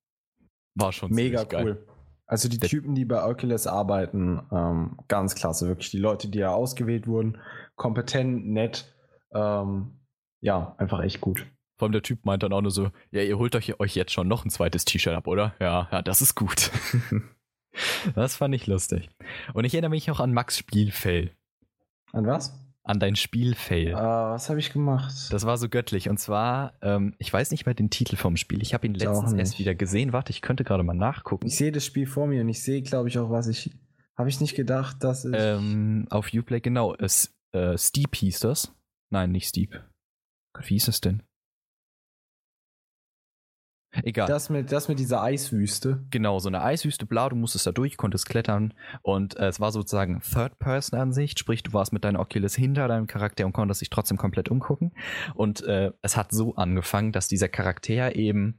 War 0.76 0.92
schon 0.92 1.11
Mega 1.11 1.48
ziemlich 1.48 1.48
geil. 1.48 1.86
Also 2.31 2.49
die 2.49 2.61
Typen, 2.61 2.95
die 2.95 3.05
bei 3.05 3.24
Oculus 3.24 3.66
arbeiten, 3.66 4.41
ähm, 4.53 4.97
ganz 5.09 5.35
klasse. 5.35 5.66
Wirklich 5.66 5.91
die 5.91 5.99
Leute, 5.99 6.28
die 6.28 6.39
ja 6.39 6.53
ausgewählt 6.53 7.09
wurden, 7.09 7.39
kompetent, 7.74 8.47
nett. 8.47 8.95
Ähm, 9.35 9.99
ja, 10.41 10.76
einfach 10.78 11.01
echt 11.01 11.20
gut. 11.20 11.45
Vor 11.76 11.87
allem 11.87 11.93
der 11.93 12.05
Typ 12.05 12.24
meint 12.24 12.45
dann 12.45 12.53
auch 12.53 12.61
nur 12.61 12.70
so, 12.70 12.93
ja, 13.11 13.22
ihr 13.22 13.37
holt 13.37 13.57
euch, 13.57 13.81
euch 13.81 13.97
jetzt 13.97 14.12
schon 14.12 14.28
noch 14.28 14.45
ein 14.45 14.51
zweites 14.51 14.85
T-Shirt 14.85 15.12
ab, 15.12 15.26
oder? 15.26 15.57
Ja, 15.59 15.89
ja, 15.91 16.03
das 16.03 16.22
ist 16.22 16.37
gut. 16.37 16.70
das 18.14 18.37
fand 18.37 18.55
ich 18.55 18.68
lustig. 18.68 19.11
Und 19.53 19.64
ich 19.64 19.74
erinnere 19.74 19.91
mich 19.91 20.09
auch 20.09 20.20
an 20.20 20.33
Max 20.33 20.57
Spielfell. 20.57 21.33
An 22.12 22.28
was? 22.28 22.57
An 22.91 22.99
dein 22.99 23.14
Spielfail. 23.14 23.91
Äh, 23.91 23.95
was 23.95 24.49
habe 24.49 24.59
ich 24.59 24.72
gemacht? 24.72 25.14
Das 25.30 25.47
war 25.47 25.57
so 25.59 25.68
göttlich. 25.68 26.09
Und 26.09 26.18
zwar, 26.18 26.74
ähm, 26.82 27.14
ich 27.18 27.32
weiß 27.32 27.53
nicht 27.53 27.64
mehr 27.64 27.76
den 27.76 27.88
Titel 27.88 28.16
vom 28.16 28.36
Spiel. 28.36 28.62
Ich 28.62 28.74
habe 28.74 28.84
ihn 28.84 28.95
letztens 28.95 29.32
erst 29.32 29.61
wieder 29.61 29.76
gesehen. 29.76 30.12
Warte, 30.12 30.32
ich 30.32 30.43
könnte 30.43 30.64
gerade 30.64 30.82
mal 30.82 30.97
nachgucken. 30.97 31.47
ich 31.47 31.57
sehe 31.57 31.70
das 31.70 31.84
Spiel 31.86 32.09
vor 32.09 32.26
mir 32.26 32.41
und 32.41 32.49
ich 32.49 32.64
sehe, 32.64 32.82
glaube 32.82 33.09
ich, 33.09 33.16
auch, 33.16 33.30
was 33.30 33.47
ich. 33.47 33.70
Habe 34.18 34.28
ich 34.28 34.41
nicht 34.41 34.57
gedacht, 34.57 35.05
dass 35.05 35.24
ich. 35.24 35.30
Ähm, 35.32 36.09
auf 36.11 36.34
Uplay, 36.34 36.59
genau. 36.59 36.93
Es, 36.97 37.32
äh, 37.53 37.78
Steep 37.78 38.16
hieß 38.16 38.41
das. 38.41 38.74
Nein, 39.11 39.30
nicht 39.30 39.47
Steep. 39.47 39.84
Gott, 40.53 40.68
wie 40.68 40.74
hieß 40.74 40.88
es 40.88 41.01
denn? 41.01 41.22
Egal. 44.03 44.28
das, 44.28 44.51
mit, 44.51 44.70
das 44.70 44.88
mit 44.88 44.99
dieser 44.99 45.22
Eiswüste. 45.22 46.05
Genau, 46.11 46.38
so 46.38 46.49
eine 46.49 46.62
Eiswüste, 46.62 47.07
bla, 47.07 47.28
du 47.28 47.36
musstest 47.36 47.66
da 47.66 47.72
durch, 47.72 47.97
konntest 47.97 48.26
klettern 48.26 48.72
und 49.03 49.36
äh, 49.36 49.49
es 49.49 49.61
war 49.61 49.72
sozusagen 49.72 50.20
Third-Person-Ansicht, 50.20 51.38
sprich, 51.38 51.62
du 51.62 51.72
warst 51.72 51.93
mit 51.93 52.05
deiner 52.05 52.20
Oculus 52.20 52.55
hinter 52.55 52.88
deinem 52.88 53.07
Charakter 53.07 53.47
und 53.47 53.53
konntest 53.53 53.80
dich 53.80 53.91
trotzdem 53.91 54.16
komplett 54.16 54.49
umgucken. 54.49 54.93
Und 55.34 55.62
äh, 55.64 55.93
es 56.03 56.16
hat 56.16 56.32
so 56.32 56.55
angefangen, 56.55 57.12
dass 57.12 57.28
dieser 57.28 57.49
Charakter 57.49 58.14
eben 58.14 58.57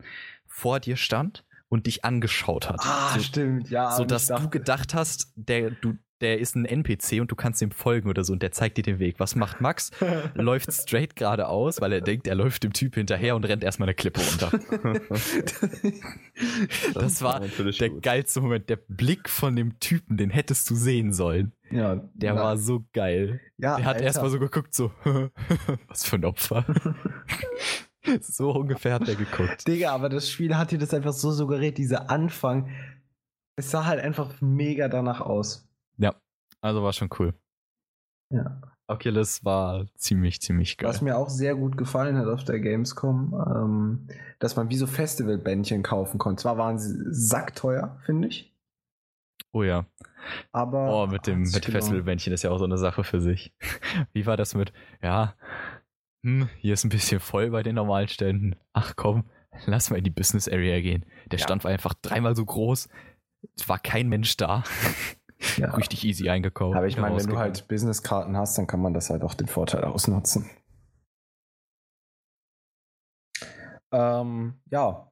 vor 0.47 0.79
dir 0.79 0.97
stand 0.97 1.45
und 1.69 1.87
dich 1.87 2.03
angeschaut 2.03 2.69
hat. 2.69 2.81
Ah, 2.81 3.13
so, 3.13 3.21
stimmt, 3.21 3.69
ja. 3.69 3.91
so 3.91 4.03
dass 4.03 4.27
du 4.27 4.49
gedacht 4.49 4.93
hast, 4.93 5.31
der, 5.35 5.71
du, 5.71 5.97
der 6.21 6.39
ist 6.39 6.55
ein 6.55 6.65
NPC 6.65 7.19
und 7.19 7.31
du 7.31 7.35
kannst 7.35 7.61
ihm 7.61 7.71
folgen 7.71 8.09
oder 8.09 8.23
so 8.23 8.33
und 8.33 8.41
der 8.41 8.51
zeigt 8.51 8.77
dir 8.77 8.83
den 8.83 8.99
Weg. 8.99 9.15
Was 9.19 9.35
macht 9.35 9.59
Max? 9.61 9.91
Läuft 10.35 10.71
straight 10.71 11.15
geradeaus, 11.15 11.81
weil 11.81 11.91
er 11.93 12.01
denkt, 12.01 12.27
er 12.27 12.35
läuft 12.35 12.63
dem 12.63 12.73
Typ 12.73 12.95
hinterher 12.95 13.35
und 13.35 13.43
rennt 13.45 13.63
erstmal 13.63 13.89
eine 13.89 13.95
Klippe 13.95 14.21
runter. 14.21 14.51
Das 16.93 17.21
war 17.21 17.39
natürlich 17.39 17.77
Der 17.77 17.89
gut. 17.89 18.03
geilste 18.03 18.41
Moment, 18.41 18.69
der 18.69 18.77
Blick 18.77 19.29
von 19.29 19.55
dem 19.55 19.79
Typen, 19.79 20.17
den 20.17 20.29
hättest 20.29 20.69
du 20.69 20.75
sehen 20.75 21.13
sollen. 21.13 21.51
ja, 21.69 21.95
Der 22.13 22.33
na, 22.33 22.41
war 22.43 22.57
so 22.57 22.85
geil. 22.93 23.39
Ja, 23.57 23.77
Der 23.77 23.85
hat 23.85 24.01
erstmal 24.01 24.29
so 24.29 24.39
geguckt, 24.39 24.73
so, 24.73 24.91
was 25.87 26.05
für 26.05 26.15
ein 26.17 26.25
Opfer. 26.25 26.65
so 28.21 28.51
ungefähr 28.51 28.93
hat 28.95 29.07
er 29.07 29.15
geguckt. 29.15 29.67
Digga, 29.67 29.91
aber 29.91 30.09
das 30.09 30.29
Spiel 30.29 30.55
hat 30.57 30.71
dir 30.71 30.79
das 30.79 30.93
einfach 30.93 31.13
so 31.13 31.31
suggeriert, 31.31 31.77
dieser 31.77 32.09
Anfang. 32.09 32.69
Es 33.55 33.71
sah 33.71 33.85
halt 33.85 33.99
einfach 33.99 34.41
mega 34.41 34.87
danach 34.87 35.21
aus. 35.21 35.67
Also 36.61 36.83
war 36.83 36.93
schon 36.93 37.09
cool. 37.19 37.33
Ja. 38.31 38.61
Oculus 38.87 39.43
war 39.45 39.85
ziemlich, 39.95 40.41
ziemlich 40.41 40.77
geil. 40.77 40.89
Was 40.89 41.01
mir 41.01 41.17
auch 41.17 41.29
sehr 41.29 41.55
gut 41.55 41.77
gefallen 41.77 42.17
hat 42.17 42.27
auf 42.27 42.43
der 42.43 42.59
Gamescom, 42.59 43.33
ähm, 43.33 44.07
dass 44.39 44.55
man 44.55 44.69
wie 44.69 44.75
so 44.75 44.85
Festivalbändchen 44.85 45.81
kaufen 45.81 46.17
konnte. 46.17 46.41
Zwar 46.41 46.57
waren 46.57 46.77
sie 46.77 46.93
sackteuer, 47.09 47.97
finde 48.05 48.27
ich. 48.27 48.53
Oh 49.53 49.63
ja. 49.63 49.85
Aber. 50.51 51.03
Oh, 51.03 51.07
mit 51.07 51.25
dem, 51.27 51.41
mit. 51.41 51.65
Festivalbändchen 51.65 52.33
ist 52.33 52.43
ja 52.43 52.51
auch 52.51 52.57
so 52.57 52.65
eine 52.65 52.77
Sache 52.77 53.03
für 53.03 53.21
sich. 53.21 53.53
Wie 54.13 54.25
war 54.25 54.37
das 54.37 54.55
mit, 54.55 54.73
ja, 55.01 55.35
hm, 56.23 56.49
hier 56.57 56.73
ist 56.73 56.83
ein 56.83 56.89
bisschen 56.89 57.19
voll 57.19 57.49
bei 57.49 57.63
den 57.63 57.75
normalen 57.75 58.07
Ständen. 58.07 58.55
Ach 58.73 58.93
komm, 58.95 59.23
lass 59.65 59.89
mal 59.89 59.97
in 59.97 60.03
die 60.03 60.09
Business 60.09 60.47
Area 60.47 60.79
gehen. 60.81 61.05
Der 61.31 61.39
Ja. 61.39 61.43
Stand 61.45 61.63
war 61.63 61.71
einfach 61.71 61.93
dreimal 61.93 62.35
so 62.35 62.45
groß. 62.45 62.89
Es 63.55 63.67
war 63.67 63.79
kein 63.79 64.07
Mensch 64.07 64.37
da. 64.37 64.63
Ja. 65.57 65.71
Richtig 65.75 66.03
easy 66.05 66.29
eingekauft. 66.29 66.75
Aber 66.77 66.87
ich 66.87 66.97
meine, 66.97 67.17
wenn 67.17 67.27
du 67.27 67.37
halt 67.37 67.67
Businesskarten 67.67 68.37
hast, 68.37 68.57
dann 68.57 68.67
kann 68.67 68.81
man 68.81 68.93
das 68.93 69.09
halt 69.09 69.23
auch 69.23 69.33
den 69.33 69.47
Vorteil 69.47 69.83
ausnutzen. 69.85 70.49
Ähm, 73.91 74.53
ja. 74.69 75.11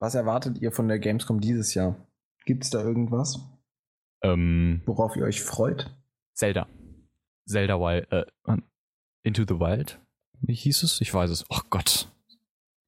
Was 0.00 0.14
erwartet 0.14 0.58
ihr 0.58 0.72
von 0.72 0.88
der 0.88 0.98
Gamescom 0.98 1.40
dieses 1.40 1.74
Jahr? 1.74 1.96
Gibt 2.44 2.64
es 2.64 2.70
da 2.70 2.82
irgendwas, 2.82 3.38
Ähm, 4.22 4.82
worauf 4.84 5.14
ihr 5.16 5.24
euch 5.24 5.42
freut? 5.42 5.94
Zelda. 6.34 6.66
Zelda 7.46 7.78
Wild, 7.78 8.10
äh, 8.12 8.24
Into 9.22 9.42
the 9.42 9.60
Wild? 9.60 10.00
Wie 10.40 10.54
hieß 10.54 10.82
es? 10.82 11.00
Ich 11.00 11.14
weiß 11.14 11.30
es. 11.30 11.44
Oh 11.50 11.60
Gott. 11.70 12.08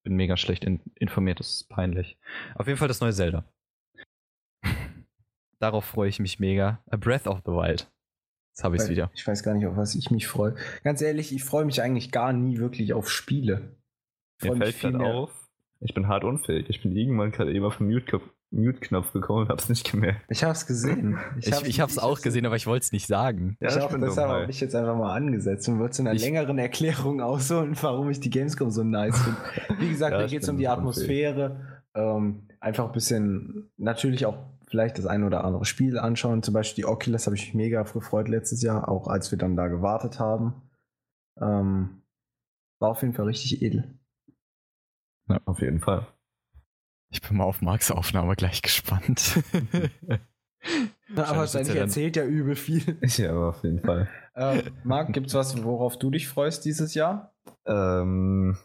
Bin 0.02 0.16
mega 0.16 0.36
schlecht 0.36 0.64
in, 0.64 0.80
informiert, 0.96 1.38
das 1.38 1.50
ist 1.50 1.68
peinlich. 1.68 2.18
Auf 2.56 2.66
jeden 2.66 2.78
Fall 2.78 2.88
das 2.88 3.00
neue 3.00 3.12
Zelda. 3.12 3.44
Darauf 5.64 5.86
freue 5.86 6.10
ich 6.10 6.20
mich 6.20 6.38
mega. 6.40 6.82
A 6.90 6.98
Breath 6.98 7.26
of 7.26 7.38
the 7.46 7.52
Wild. 7.52 7.90
Jetzt 8.52 8.64
habe 8.64 8.76
ich 8.76 8.82
es 8.82 8.90
wieder. 8.90 9.10
Ich 9.14 9.26
weiß 9.26 9.42
gar 9.42 9.54
nicht, 9.54 9.66
auf 9.66 9.78
was 9.78 9.94
ich 9.94 10.10
mich 10.10 10.26
freue. 10.26 10.54
Ganz 10.82 11.00
ehrlich, 11.00 11.34
ich 11.34 11.42
freue 11.42 11.64
mich 11.64 11.80
eigentlich 11.80 12.12
gar 12.12 12.34
nie 12.34 12.58
wirklich 12.58 12.92
auf 12.92 13.10
Spiele. 13.10 13.74
Ich 14.42 14.50
Mir 14.50 14.56
fällt 14.58 14.74
viel 14.74 14.90
gerade 14.90 15.04
mehr- 15.04 15.14
auf, 15.14 15.30
ich 15.80 15.94
bin 15.94 16.06
hart 16.06 16.22
unfähig. 16.22 16.66
Ich 16.68 16.82
bin 16.82 16.94
irgendwann 16.94 17.32
gerade 17.32 17.50
eben 17.54 17.64
auf 17.64 17.78
den 17.78 17.86
Mute-Knopf 17.86 18.24
Mute 18.50 19.12
gekommen 19.12 19.44
und 19.44 19.48
hab's 19.48 19.70
nicht 19.70 19.90
gemerkt. 19.90 20.20
Ich 20.28 20.44
hab's 20.44 20.66
gesehen. 20.66 21.18
Ich, 21.38 21.46
ich 21.48 21.80
habe 21.80 21.90
es 21.90 21.98
auch 21.98 22.20
gesehen, 22.20 22.44
aber 22.44 22.56
ich 22.56 22.66
wollte 22.66 22.84
es 22.84 22.92
nicht 22.92 23.06
sagen. 23.06 23.56
ich 23.58 23.74
habe 23.74 23.98
deshalb 23.98 24.28
habe 24.28 24.50
ich 24.50 24.60
jetzt 24.60 24.74
einfach 24.74 24.96
mal 24.98 25.14
angesetzt 25.14 25.66
und 25.70 25.78
würde 25.78 25.92
zu 25.92 26.02
einer 26.02 26.12
Ich- 26.12 26.20
längeren 26.22 26.58
Erklärung 26.58 27.22
ausholen, 27.22 27.74
warum 27.80 28.10
ich 28.10 28.20
die 28.20 28.28
Gamescom 28.28 28.70
so 28.70 28.84
nice 28.84 29.18
finde. 29.18 29.80
Wie 29.80 29.88
gesagt, 29.88 30.12
Ja, 30.12 30.18
mir 30.18 30.24
ich 30.26 30.30
geht 30.32 30.42
es 30.42 30.48
um 30.50 30.58
die 30.58 30.66
unfähig. 30.66 30.78
Atmosphäre. 30.78 31.80
Ähm, 31.94 32.48
einfach 32.60 32.86
ein 32.86 32.92
bisschen, 32.92 33.70
natürlich 33.78 34.26
auch 34.26 34.36
vielleicht 34.66 34.98
das 34.98 35.06
ein 35.06 35.24
oder 35.24 35.44
andere 35.44 35.64
Spiel 35.64 35.98
anschauen. 35.98 36.42
Zum 36.42 36.54
Beispiel 36.54 36.82
die 36.82 36.86
Oculus 36.88 37.26
habe 37.26 37.36
ich 37.36 37.46
mich 37.46 37.54
mega 37.54 37.82
gefreut 37.82 38.28
letztes 38.28 38.62
Jahr, 38.62 38.88
auch 38.88 39.08
als 39.08 39.30
wir 39.30 39.38
dann 39.38 39.56
da 39.56 39.68
gewartet 39.68 40.18
haben. 40.18 40.62
Ähm, 41.40 42.02
war 42.80 42.90
auf 42.90 43.02
jeden 43.02 43.14
Fall 43.14 43.26
richtig 43.26 43.62
edel. 43.62 43.98
Auf 45.46 45.60
jeden 45.60 45.80
Fall. 45.80 46.06
Ich 47.10 47.22
bin 47.22 47.36
mal 47.36 47.44
auf 47.44 47.62
Marks 47.62 47.90
Aufnahme 47.90 48.34
gleich 48.36 48.60
gespannt. 48.62 49.42
Aber 51.16 51.36
wahrscheinlich 51.36 51.68
er 51.68 51.74
dann- 51.74 51.84
erzählt 51.84 52.16
ja 52.16 52.24
übel 52.24 52.56
viel. 52.56 52.98
Ja, 53.18 53.30
aber 53.32 53.48
auf 53.50 53.62
jeden 53.62 53.80
Fall. 53.80 54.08
Ähm, 54.34 54.62
Marc, 54.82 55.12
gibt's 55.12 55.34
was, 55.34 55.62
worauf 55.62 55.98
du 55.98 56.10
dich 56.10 56.26
freust 56.26 56.64
dieses 56.64 56.94
Jahr? 56.94 57.34
Ähm, 57.66 58.56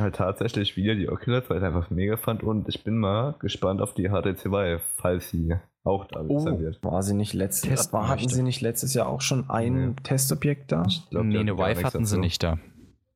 halt 0.00 0.16
tatsächlich 0.16 0.76
wieder 0.76 0.94
die 0.94 1.08
Oculus, 1.08 1.44
weil 1.48 1.58
ich 1.58 1.64
einfach 1.64 1.90
mega 1.90 2.16
fand 2.16 2.42
und 2.42 2.68
ich 2.68 2.84
bin 2.84 2.98
mal 2.98 3.34
gespannt 3.40 3.80
auf 3.80 3.94
die 3.94 4.08
HTC 4.08 4.46
Vive, 4.46 4.80
falls 4.96 5.30
sie 5.30 5.54
auch 5.84 6.06
da 6.06 6.24
sein 6.40 6.58
wird. 6.60 6.82
war 6.84 7.02
sie 7.02 7.14
nicht 7.14 7.32
letztes 7.32 7.68
Testen 7.68 7.92
war, 7.92 8.08
hatten 8.08 8.28
sie 8.28 8.42
nicht 8.42 8.60
letztes 8.60 8.92
Jahr 8.94 9.08
auch 9.08 9.20
schon 9.22 9.48
ein 9.48 9.88
Nee. 9.90 9.94
Testobjekt 10.02 10.72
da? 10.72 10.84
Ich 10.86 11.08
glaub, 11.10 11.22
die 11.22 11.28
nee, 11.28 11.38
eine 11.38 11.56
Vive 11.56 11.82
hatten 11.84 12.04
sie 12.04 12.18
nicht 12.18 12.42
da. 12.42 12.58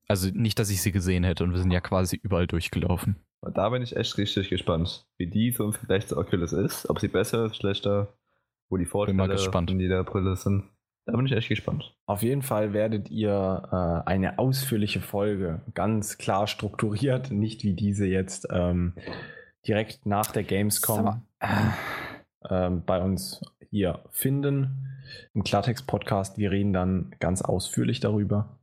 Also 0.09 0.29
nicht, 0.33 0.59
dass 0.59 0.71
ich 0.71 0.83
sie 0.83 0.93
gesehen 0.93 1.25
hätte 1.25 1.45
und 1.45 1.53
wir 1.53 1.59
sind 1.59 1.71
ja 1.71 1.81
quasi 1.81 2.21
überall 2.23 2.47
durchgelaufen. 2.47 3.17
Und 3.41 3.57
Da 3.59 3.69
bin 3.69 3.83
ich 3.83 3.97
echt 3.97 4.17
richtig 4.17 4.49
gespannt, 4.49 5.07
wie 5.19 5.27
die 5.27 5.51
so 5.51 5.65
im 5.65 5.73
Vergleich 5.73 6.07
zur 6.07 6.19
Oculus 6.19 6.53
ist. 6.53 6.89
Ob 6.89 7.01
sie 7.01 7.09
besser 7.09 7.47
ist, 7.47 7.57
schlechter, 7.57 8.15
wo 8.71 8.77
die 8.79 8.87
Vorteile 8.87 9.17
mal 9.17 9.29
gespannt. 9.29 9.71
in 9.71 9.81
jeder 9.81 10.03
Brille 10.05 10.37
sind. 10.37 10.65
Da 11.07 11.15
bin 11.17 11.27
ich 11.27 11.33
echt 11.33 11.49
gespannt. 11.49 11.95
Auf 12.07 12.23
jeden 12.23 12.43
Fall 12.43 12.73
werdet 12.73 13.11
ihr 13.11 13.69
äh, 13.71 14.09
eine 14.09 14.39
ausführliche 14.39 15.01
Folge 15.01 15.61
ganz 15.75 16.17
klar 16.17 16.47
strukturiert, 16.47 17.31
nicht 17.31 17.63
wie 17.63 17.75
diese 17.75 18.07
jetzt 18.07 18.49
ähm, 18.51 18.95
direkt 19.67 20.07
nach 20.07 20.31
der 20.33 20.45
Gamescom 20.45 21.23
ähm, 22.49 22.83
bei 22.87 23.03
uns 23.03 23.43
hier 23.71 24.03
finden. 24.11 24.91
Im 25.35 25.45
Klartext-Podcast. 25.45 26.39
Wir 26.39 26.51
reden 26.51 26.73
dann 26.73 27.15
ganz 27.21 27.43
ausführlich 27.43 28.01
darüber. 28.01 28.59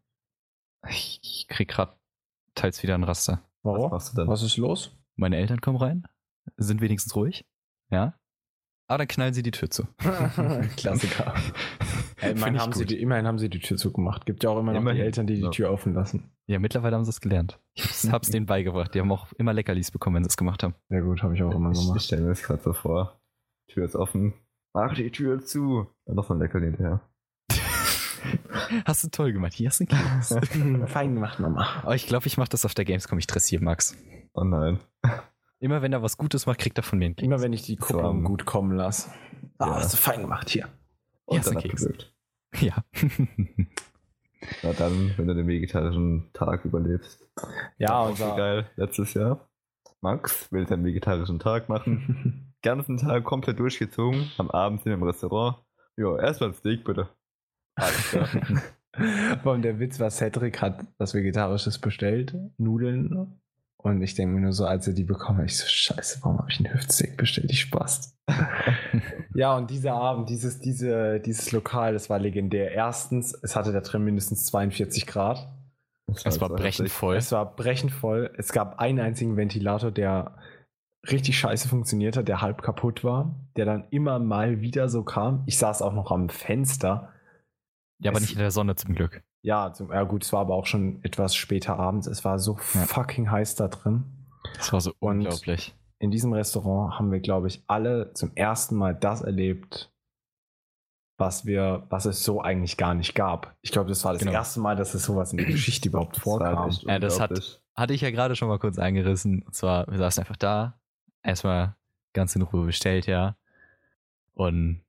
Ich, 0.87 1.19
ich 1.21 1.47
krieg 1.47 1.69
grad 1.69 1.95
teils 2.55 2.81
wieder 2.81 2.95
ein 2.95 3.03
Raster. 3.03 3.43
Was 3.61 3.77
Warum? 3.77 4.15
denn? 4.15 4.27
Was 4.27 4.41
ist 4.41 4.57
los? 4.57 4.97
Meine 5.15 5.37
Eltern 5.37 5.61
kommen 5.61 5.77
rein, 5.77 6.07
sind 6.57 6.81
wenigstens 6.81 7.15
ruhig, 7.15 7.45
ja. 7.91 8.17
Aber 8.87 8.99
dann 8.99 9.07
knallen 9.07 9.33
sie 9.33 9.43
die 9.43 9.51
Tür 9.51 9.69
zu. 9.69 9.87
Klassiker. 10.77 11.35
Äh, 12.21 12.31
immerhin, 12.31 12.55
ich 12.55 12.61
haben 12.61 12.73
sie 12.73 12.85
die, 12.85 13.01
immerhin 13.01 13.25
haben 13.27 13.39
sie 13.39 13.49
die 13.49 13.59
Tür 13.59 13.77
zugemacht. 13.77 14.25
Gibt 14.25 14.43
ja 14.43 14.49
auch 14.51 14.59
immer 14.59 14.73
noch 14.73 14.79
Immerhin. 14.79 14.99
die 14.99 15.03
Eltern, 15.05 15.27
die 15.27 15.35
die 15.35 15.41
Ja. 15.41 15.49
Tür 15.49 15.71
offen 15.71 15.93
lassen. 15.93 16.31
Ja, 16.47 16.59
mittlerweile 16.59 16.95
haben 16.95 17.03
sie 17.03 17.09
es 17.09 17.21
gelernt. 17.21 17.59
Ich 17.73 17.83
hab's, 17.83 18.11
hab's 18.11 18.29
denen 18.31 18.45
beigebracht. 18.45 18.93
Die 18.93 18.99
haben 18.99 19.11
auch 19.11 19.31
immer 19.33 19.53
Leckerlis 19.53 19.91
bekommen, 19.91 20.17
wenn 20.17 20.23
sie 20.23 20.29
es 20.29 20.37
gemacht 20.37 20.63
haben. 20.63 20.75
Sehr 20.89 21.01
gut, 21.01 21.23
habe 21.23 21.33
ich 21.35 21.43
auch 21.43 21.53
immer 21.53 21.71
Ich, 21.71 21.79
ich 21.79 21.85
gemacht. 21.87 22.03
stelle 22.03 22.21
mir 22.23 22.29
das 22.29 22.43
gerade 22.43 22.61
so 22.61 22.73
vor. 22.73 23.19
Tür 23.67 23.85
ist 23.85 23.95
offen, 23.95 24.33
Mach 24.73 24.93
die 24.93 25.11
Tür 25.11 25.41
zu. 25.41 25.87
Und 26.05 26.15
noch 26.15 26.25
so 26.25 26.33
ein 26.33 26.39
Leckerli 26.39 26.67
hinterher. 26.67 27.01
Hast 28.85 29.03
du 29.03 29.09
toll 29.09 29.33
gemacht. 29.33 29.53
Hier 29.53 29.67
hast 29.69 29.79
du 29.81 29.85
Keks. 29.85 30.35
Fein 30.87 31.15
gemacht, 31.15 31.39
Mama. 31.39 31.67
Aber 31.83 31.95
ich 31.95 32.07
glaube, 32.07 32.27
ich 32.27 32.37
mache 32.37 32.49
das 32.49 32.63
auf 32.65 32.73
der 32.73 32.85
Gamescom. 32.85 33.17
Ich 33.19 33.27
dressiere 33.27 33.61
Max. 33.63 33.97
Oh 34.33 34.43
nein. 34.43 34.79
Immer 35.59 35.81
wenn 35.81 35.91
er 35.93 36.01
was 36.01 36.17
Gutes 36.17 36.45
macht, 36.45 36.59
kriegt 36.59 36.77
er 36.77 36.83
von 36.83 36.99
mir 36.99 37.05
einen 37.05 37.15
Keks. 37.15 37.25
Immer 37.25 37.41
wenn 37.41 37.53
ich 37.53 37.63
die 37.63 37.75
Kupplung 37.75 38.21
So. 38.21 38.27
gut 38.27 38.45
kommen 38.45 38.75
lasse. 38.77 39.09
Ah, 39.57 39.67
Ja. 39.67 39.75
hast 39.75 39.93
du 39.93 39.97
fein 39.97 40.21
gemacht 40.21 40.49
hier. 40.49 40.67
Und 41.31 41.45
du 41.45 41.49
dann 41.49 41.57
abgewürgt. 41.57 42.13
Ja. 42.59 42.83
Na 44.61 44.73
dann, 44.73 45.13
wenn 45.15 45.27
du 45.27 45.35
den 45.35 45.47
vegetarischen 45.47 46.29
Tag 46.33 46.65
überlebst. 46.65 47.25
Ja, 47.77 48.01
und 48.01 48.17
so 48.17 48.35
geil. 48.35 48.69
Letztes 48.75 49.13
Jahr. 49.13 49.47
Max 50.01 50.51
will 50.51 50.67
seinen 50.67 50.83
vegetarischen 50.83 51.39
Tag 51.39 51.69
machen. 51.69 52.53
Ganzen 52.61 52.97
Tag 52.97 53.23
komplett 53.23 53.59
durchgezogen. 53.59 54.31
Am 54.37 54.49
Abend 54.51 54.81
sind 54.81 54.91
wir 54.91 54.95
im 54.95 55.03
Restaurant. 55.03 55.57
Ja, 55.95 56.17
erstmal 56.19 56.49
ein 56.49 56.55
Steak 56.55 56.83
bitte. 56.83 57.09
Alles 57.75 58.09
klar. 58.09 58.27
Vor 59.43 59.53
allem 59.53 59.61
der 59.61 59.79
Witz 59.79 59.99
war, 59.99 60.09
Cedric 60.09 60.61
hat 60.61 60.85
was 60.97 61.13
Vegetarisches 61.13 61.79
bestellt, 61.79 62.35
Nudeln. 62.57 63.40
Und 63.83 64.01
ich 64.01 64.13
denke 64.15 64.35
mir 64.35 64.41
nur 64.41 64.53
so, 64.53 64.65
als 64.65 64.87
er 64.87 64.93
die 64.93 65.03
bekommen 65.03 65.43
ich 65.45 65.57
so, 65.57 65.65
scheiße, 65.67 66.19
warum 66.21 66.37
habe 66.37 66.51
ich 66.51 66.59
einen 66.63 66.73
Hüftsteak 66.73 67.17
bestellt? 67.17 67.49
Ich 67.51 67.61
Spaß. 67.61 68.15
ja, 69.35 69.55
und 69.57 69.69
dieser 69.71 69.93
Abend, 69.93 70.29
dieses, 70.29 70.59
diese, 70.59 71.19
dieses 71.19 71.51
Lokal, 71.51 71.93
das 71.93 72.09
war 72.09 72.19
legendär. 72.19 72.71
Erstens, 72.71 73.33
es 73.41 73.55
hatte 73.55 73.71
da 73.71 73.81
drin 73.81 74.03
mindestens 74.03 74.45
42 74.45 75.07
Grad. 75.07 75.47
Es 76.25 76.41
war 76.41 76.49
brechend 76.49 76.89
voll. 76.89 77.15
Es 77.15 77.31
war 77.31 77.55
brechend 77.55 77.91
voll. 77.91 78.31
Es 78.37 78.51
gab 78.51 78.79
einen 78.79 78.99
einzigen 78.99 79.37
Ventilator, 79.37 79.91
der 79.91 80.35
richtig 81.09 81.39
scheiße 81.39 81.67
funktioniert 81.67 82.17
hat, 82.17 82.27
der 82.27 82.41
halb 82.41 82.61
kaputt 82.61 83.03
war, 83.03 83.33
der 83.55 83.65
dann 83.65 83.87
immer 83.89 84.19
mal 84.19 84.61
wieder 84.61 84.89
so 84.89 85.03
kam. 85.03 85.43
Ich 85.47 85.57
saß 85.57 85.81
auch 85.81 85.93
noch 85.93 86.11
am 86.11 86.29
Fenster. 86.29 87.11
Ja, 87.99 88.11
aber 88.11 88.17
Es- 88.17 88.23
nicht 88.23 88.33
in 88.33 88.39
der 88.39 88.51
Sonne 88.51 88.75
zum 88.75 88.93
Glück. 88.93 89.23
Ja, 89.43 89.73
zum, 89.73 89.91
ja 89.91 90.03
gut, 90.03 90.23
es 90.23 90.31
war 90.33 90.41
aber 90.41 90.55
auch 90.55 90.65
schon 90.67 91.03
etwas 91.03 91.35
später 91.35 91.77
abends. 91.79 92.07
Es 92.07 92.23
war 92.23 92.37
so 92.39 92.53
Ja. 92.73 92.81
fucking 92.85 93.31
heiß 93.31 93.55
da 93.55 93.67
drin. 93.67 94.03
Das 94.55 94.71
war 94.73 94.81
so 94.81 94.93
Und- 94.99 95.17
unglaublich. 95.21 95.75
In 95.99 96.09
diesem 96.11 96.33
Restaurant 96.33 96.97
haben 96.97 97.11
wir, 97.11 97.19
glaube 97.19 97.47
ich, 97.47 97.63
alle 97.67 98.13
zum 98.13 98.31
ersten 98.35 98.75
Mal 98.75 98.95
das 98.95 99.21
erlebt, 99.21 99.91
was 101.17 101.45
wir, 101.45 101.85
was 101.89 102.05
es 102.05 102.23
so 102.23 102.41
eigentlich 102.41 102.77
gar 102.77 102.95
nicht 102.95 103.13
gab. 103.13 103.55
Ich 103.61 103.71
glaube, 103.71 103.89
das 103.89 104.03
war 104.03 104.13
das 104.13 104.21
Genau. 104.21 104.31
erste 104.31 104.59
Mal, 104.59 104.75
dass 104.75 104.95
es 104.95 105.03
sowas 105.03 105.31
in 105.31 105.37
der 105.37 105.45
Geschichte 105.51 105.89
überhaupt 105.89 106.15
Das 106.15 106.23
vorkam. 106.23 106.69
echt 106.69 106.83
Ja, 106.83 106.97
das 106.99 107.19
hat-. 107.19 107.61
Hatte 107.75 107.93
ich 107.93 108.01
ja 108.01 108.09
gerade 108.11 108.35
schon 108.35 108.47
mal 108.47 108.57
kurz 108.59 108.79
eingerissen. 108.79 109.43
Und 109.43 109.53
zwar, 109.55 109.87
wir 109.87 109.97
saßen 109.99 110.21
einfach 110.23 110.37
da, 110.37 110.79
erstmal 111.23 111.75
ganz 112.13 112.35
in 112.35 112.41
Ruhe 112.41 112.65
bestellt, 112.65 113.05
ja. 113.05 113.35
Und 114.33 114.81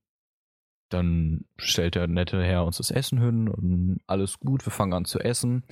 dann 0.93 1.45
stellt 1.57 1.95
der 1.95 2.07
nette 2.07 2.43
Herr 2.43 2.65
uns 2.65 2.79
das 2.79 2.91
Essen 2.91 3.21
hin 3.21 3.49
und 3.49 4.01
alles 4.07 4.39
gut, 4.41 4.67
wir 4.67 4.71
fangen 4.71 4.93
an 4.93 5.05
zu 5.05 5.19
essen, 5.21 5.65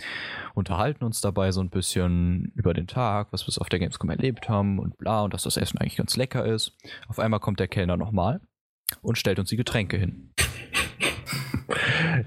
unterhalten 0.55 1.05
uns 1.05 1.21
dabei 1.21 1.53
so 1.53 1.61
ein 1.61 1.71
bisschen 1.71 2.53
über 2.55 2.75
den 2.75 2.87
Tag, 2.87 3.29
was 3.33 3.47
wir 3.47 3.61
auf 3.61 3.69
der 3.69 3.79
Gamescom 3.79 4.11
erlebt 4.11 4.49
haben 4.49 4.79
und 4.79 4.99
bla 4.99 5.23
und 5.23 5.35
dass 5.35 5.43
das 5.43 5.57
Essen 5.57 5.79
eigentlich 5.79 5.97
ganz 5.97 6.17
lecker 6.17 6.45
ist. 6.45 6.77
Auf 7.09 7.19
einmal 7.19 7.41
kommt 7.41 7.61
der 7.61 7.69
Kellner 7.69 7.97
nochmal 7.97 8.41
und 9.03 9.19
stellt 9.19 9.39
uns 9.39 9.51
die 9.51 9.57
Getränke 9.57 9.97
hin. 9.97 10.33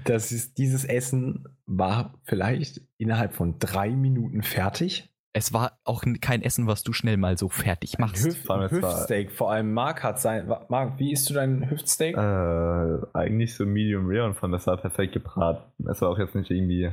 Das 0.04 0.32
ist, 0.32 0.58
dieses 0.58 0.84
Essen 0.84 1.44
war 1.66 2.18
vielleicht 2.24 2.80
innerhalb 2.96 3.34
von 3.34 3.58
drei 3.58 3.90
Minuten 3.90 4.42
fertig. 4.42 5.13
Es 5.36 5.52
war 5.52 5.78
auch 5.84 6.04
kein 6.20 6.42
Essen, 6.42 6.68
was 6.68 6.84
du 6.84 6.92
schnell 6.92 7.16
mal 7.16 7.36
so 7.36 7.48
fertig 7.48 7.98
machst. 7.98 8.24
Hüf 8.24 8.44
Vor 8.44 8.54
allem, 8.56 8.64
es 8.76 8.80
war- 8.82 8.94
Hüftsteak, 8.94 9.32
vor 9.32 9.50
allem 9.50 9.72
Marc 9.74 10.04
hat 10.04 10.20
sein. 10.20 10.46
Marc, 10.68 10.98
wie 11.00 11.10
isst 11.12 11.28
du 11.28 11.34
dein 11.34 11.68
Hüftsteak? 11.68 12.16
Äh, 12.16 12.98
eigentlich 13.12 13.54
so 13.56 13.66
Medium 13.66 14.04
Rare 14.08 14.26
und 14.26 14.34
von 14.34 14.52
das 14.52 14.66
war 14.68 14.76
perfekt 14.76 15.12
gebraten. 15.12 15.62
Es 15.90 16.00
war 16.00 16.10
auch 16.10 16.18
jetzt 16.18 16.34
nicht 16.36 16.50
irgendwie. 16.50 16.92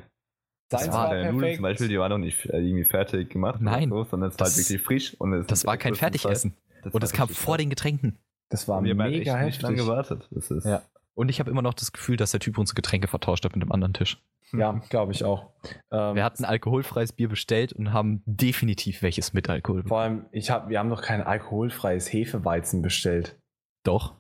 Seins 0.72 0.88
war 0.92 1.10
der 1.14 1.26
Nudeln 1.26 1.38
perfekt. 1.39 1.56
zum 1.58 1.64
Beispiel, 1.64 1.88
die 1.89 2.00
waren 2.00 2.10
noch 2.10 2.18
nicht 2.18 2.46
äh, 2.48 2.58
irgendwie 2.60 2.86
fertig 2.86 3.30
gemacht. 3.30 3.62
Nein. 3.62 3.89
So, 3.89 4.06
sondern 4.06 4.30
es 4.32 4.39
war 4.39 4.46
Das- 4.48 4.56
halt 4.58 4.70
wirklich 4.70 4.82
frisch. 4.82 5.16
Und 5.20 5.34
es 5.34 5.46
Das 5.48 5.66
war 5.66 5.78
kein 5.78 5.94
Fertigessen. 5.96 6.56
Und 6.92 7.04
es 7.04 7.12
kam 7.14 7.30
vor 7.30 7.58
den 7.60 7.70
Getränken. 7.70 8.18
Das 8.50 8.68
war 8.68 8.84
Wir 8.84 8.92
haben 8.92 9.02
halt 9.04 9.12
mega 9.12 9.36
echt 9.38 9.46
nicht 9.46 9.62
lange 9.62 9.76
heftig. 9.76 9.88
gewartet. 9.89 10.28
Das 10.32 10.50
ist, 10.50 10.66
Ja. 10.66 10.82
Und 11.14 11.30
ich 11.30 11.39
habe 11.39 11.49
immer 11.51 11.62
noch 11.62 11.74
das 11.74 11.91
Gefühl, 11.91 12.18
dass 12.18 12.32
der 12.32 12.39
Typ 12.39 12.57
unsere 12.57 12.76
Getränke 12.76 13.07
vertauscht 13.07 13.43
hat 13.45 13.53
mit 13.55 13.62
dem 13.64 13.72
anderen 13.72 13.93
Tisch. 13.93 14.22
Ja, 14.53 14.82
glaube 14.89 15.12
ich 15.14 15.24
auch. 15.24 15.51
Ähm, 15.91 16.16
Wir 16.16 16.24
hatten 16.24 16.43
alkoholfreies 16.45 17.14
Bier 17.14 17.30
bestellt 17.30 17.72
und 17.74 17.93
haben 17.93 18.22
definitiv 18.26 19.01
welches 19.01 19.34
mit 19.34 19.49
Alkohol. 19.49 19.84
vor 19.88 19.99
allem, 20.01 20.26
ich 20.32 20.49
hab, 20.51 20.70
wir 20.70 20.80
haben 20.80 20.89
noch 20.89 21.01
kein 21.01 21.22
alkoholfreies 21.22 22.12
Hefeweizen 22.12 22.82
bestellt. 22.82 23.38
Doch. 23.84 24.16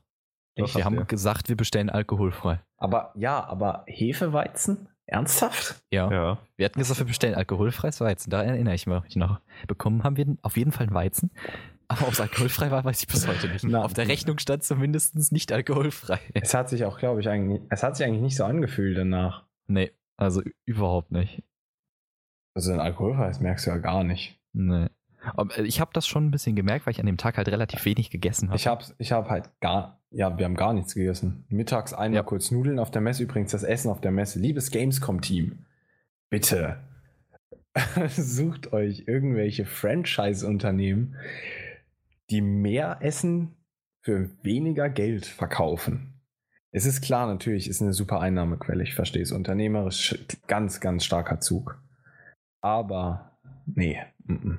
Doch, 0.57 0.75
wir 0.75 0.85
haben 0.85 0.95
ihr. 0.95 1.05
gesagt, 1.05 1.49
wir 1.49 1.55
bestellen 1.57 1.89
alkoholfrei. 1.89 2.59
Aber 2.77 3.13
ja, 3.15 3.43
aber 3.43 3.83
Hefeweizen? 3.87 4.87
Ernsthaft? 5.05 5.81
Ja. 5.91 6.09
Ja. 6.11 6.37
Wir 6.55 6.65
hatten 6.65 6.79
gesagt, 6.79 6.99
wir 6.99 7.05
bestellen 7.07 7.35
alkoholfreies 7.35 7.99
Weizen. 7.99 8.29
Da 8.29 8.43
erinnere 8.43 8.75
ich 8.75 8.87
mich 8.87 9.15
noch. 9.17 9.39
Bekommen 9.67 10.03
haben 10.03 10.15
wir 10.15 10.37
auf 10.41 10.55
jeden 10.55 10.71
Fall 10.71 10.87
einen 10.87 10.95
Weizen. 10.95 11.31
Aber 11.91 12.07
ob 12.07 12.13
es 12.13 12.21
alkoholfrei 12.21 12.71
war, 12.71 12.83
weiß 12.85 13.01
ich 13.01 13.07
bis 13.07 13.27
heute 13.27 13.47
nicht. 13.49 13.63
Na. 13.65 13.83
auf 13.83 13.93
der 13.93 14.07
Rechnung 14.07 14.37
stand 14.39 14.63
zumindest 14.63 15.31
nicht 15.31 15.51
alkoholfrei. 15.51 16.19
Es 16.33 16.53
hat 16.53 16.69
sich 16.69 16.85
auch, 16.85 16.97
glaube 16.99 17.21
ich, 17.21 17.27
eigentlich, 17.29 17.61
es 17.69 17.83
hat 17.83 17.97
sich 17.97 18.05
eigentlich 18.05 18.21
nicht 18.21 18.35
so 18.37 18.45
angefühlt 18.45 18.97
danach. 18.97 19.45
Nee, 19.67 19.91
also 20.17 20.41
überhaupt 20.65 21.11
nicht. 21.11 21.43
Also 22.55 22.71
ein 22.73 22.79
alkoholfreies 22.79 23.39
merkst 23.39 23.65
du 23.65 23.71
ja 23.71 23.77
gar 23.77 24.03
nicht. 24.03 24.39
Nee. 24.53 24.87
Aber 25.35 25.57
äh, 25.57 25.63
ich 25.63 25.79
habe 25.79 25.91
das 25.93 26.07
schon 26.07 26.25
ein 26.27 26.31
bisschen 26.31 26.55
gemerkt, 26.55 26.85
weil 26.85 26.91
ich 26.93 26.99
an 26.99 27.05
dem 27.05 27.17
Tag 27.17 27.37
halt 27.37 27.47
relativ 27.49 27.85
wenig 27.85 28.09
gegessen 28.09 28.47
habe. 28.49 28.55
Ich 28.57 28.67
habe 28.67 28.83
ich 28.97 29.11
hab 29.11 29.29
halt 29.29 29.49
gar, 29.59 30.01
ja, 30.09 30.37
wir 30.37 30.45
haben 30.45 30.55
gar 30.55 30.73
nichts 30.73 30.95
gegessen. 30.95 31.45
Mittags 31.49 31.93
einmal 31.93 32.17
Ja. 32.17 32.23
kurz 32.23 32.51
Nudeln 32.51 32.79
auf 32.79 32.91
der 32.91 33.01
Messe. 33.01 33.23
Übrigens 33.23 33.51
das 33.51 33.63
Essen 33.63 33.89
auf 33.91 34.01
der 34.01 34.11
Messe. 34.11 34.39
Liebes 34.39 34.71
Gamescom-Team, 34.71 35.65
bitte 36.29 36.77
sucht 38.09 38.73
euch 38.73 39.03
irgendwelche 39.07 39.65
Franchise-Unternehmen, 39.65 41.15
die 42.31 42.41
mehr 42.41 42.97
Essen 43.01 43.55
für 44.01 44.29
weniger 44.43 44.89
Geld 44.89 45.25
verkaufen. 45.25 46.21
Es 46.71 46.85
ist 46.85 47.01
klar, 47.01 47.27
natürlich 47.27 47.67
ist 47.67 47.81
eine 47.81 47.93
super 47.93 48.21
Einnahmequelle. 48.21 48.81
Ich 48.83 48.95
verstehe 48.95 49.21
es. 49.21 49.31
Unternehmerisch 49.31 50.17
ganz, 50.47 50.79
ganz 50.79 51.03
starker 51.03 51.39
Zug. 51.41 51.81
Aber 52.61 53.37
nee, 53.65 53.99
mm, 54.23 54.53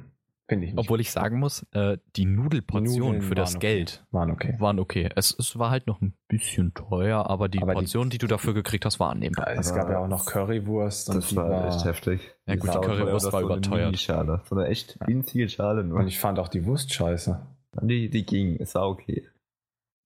finde 0.46 0.66
ich 0.66 0.72
nicht. 0.74 0.78
Obwohl 0.78 1.00
ich 1.00 1.10
sagen 1.10 1.38
muss, 1.38 1.64
äh, 1.72 1.96
die 2.16 2.26
Nudelportionen 2.26 2.98
Nudeln 3.14 3.22
für 3.22 3.34
das 3.34 3.56
okay. 3.56 3.74
Geld 3.76 4.04
waren 4.10 4.30
okay. 4.30 4.56
waren 4.58 4.78
okay. 4.78 5.08
Es, 5.16 5.34
es 5.38 5.58
war 5.58 5.70
halt 5.70 5.86
noch 5.86 6.02
ein 6.02 6.14
bisschen 6.28 6.74
teuer, 6.74 7.26
aber 7.30 7.48
die 7.48 7.62
Aber 7.62 7.72
die- 7.72 7.78
Portionen, 7.78 8.10
die, 8.10 8.18
du 8.18 8.26
dafür 8.26 8.52
gekriegt 8.52 8.84
hast, 8.84 9.00
waren 9.00 9.12
annehmbar. 9.16 9.48
Es 9.52 9.74
gab 9.74 9.88
ja 9.88 9.98
auch 9.98 10.08
noch 10.08 10.26
Currywurst 10.26 11.08
und 11.08 11.16
Das 11.16 11.28
die 11.28 11.36
war 11.36 11.68
echt 11.68 11.84
heftig. 11.86 12.20
Ja, 12.46 12.56
gut, 12.56 12.64
die 12.64 12.68
war 12.74 12.80
Currywurst 12.82 12.96
teuer, 12.98 13.08
war 13.08 13.12
das 13.12 13.22
so 13.22 13.36
eine 13.38 13.46
überteuert. 13.46 13.86
Minischale. 13.86 14.42
So 14.50 14.56
eine 14.56 14.66
echt 14.66 14.98
winzige 15.06 15.48
Schale 15.48 15.82
nur. 15.84 15.98
Und 16.00 16.08
ich 16.08 16.18
fand 16.20 16.38
auch 16.38 16.48
die 16.48 16.66
Wurst 16.66 16.92
scheiße. 16.92 17.40
Die, 17.82 18.10
die 18.10 18.26
ging, 18.26 18.56
es 18.60 18.74
war 18.74 18.88
okay. 18.88 19.26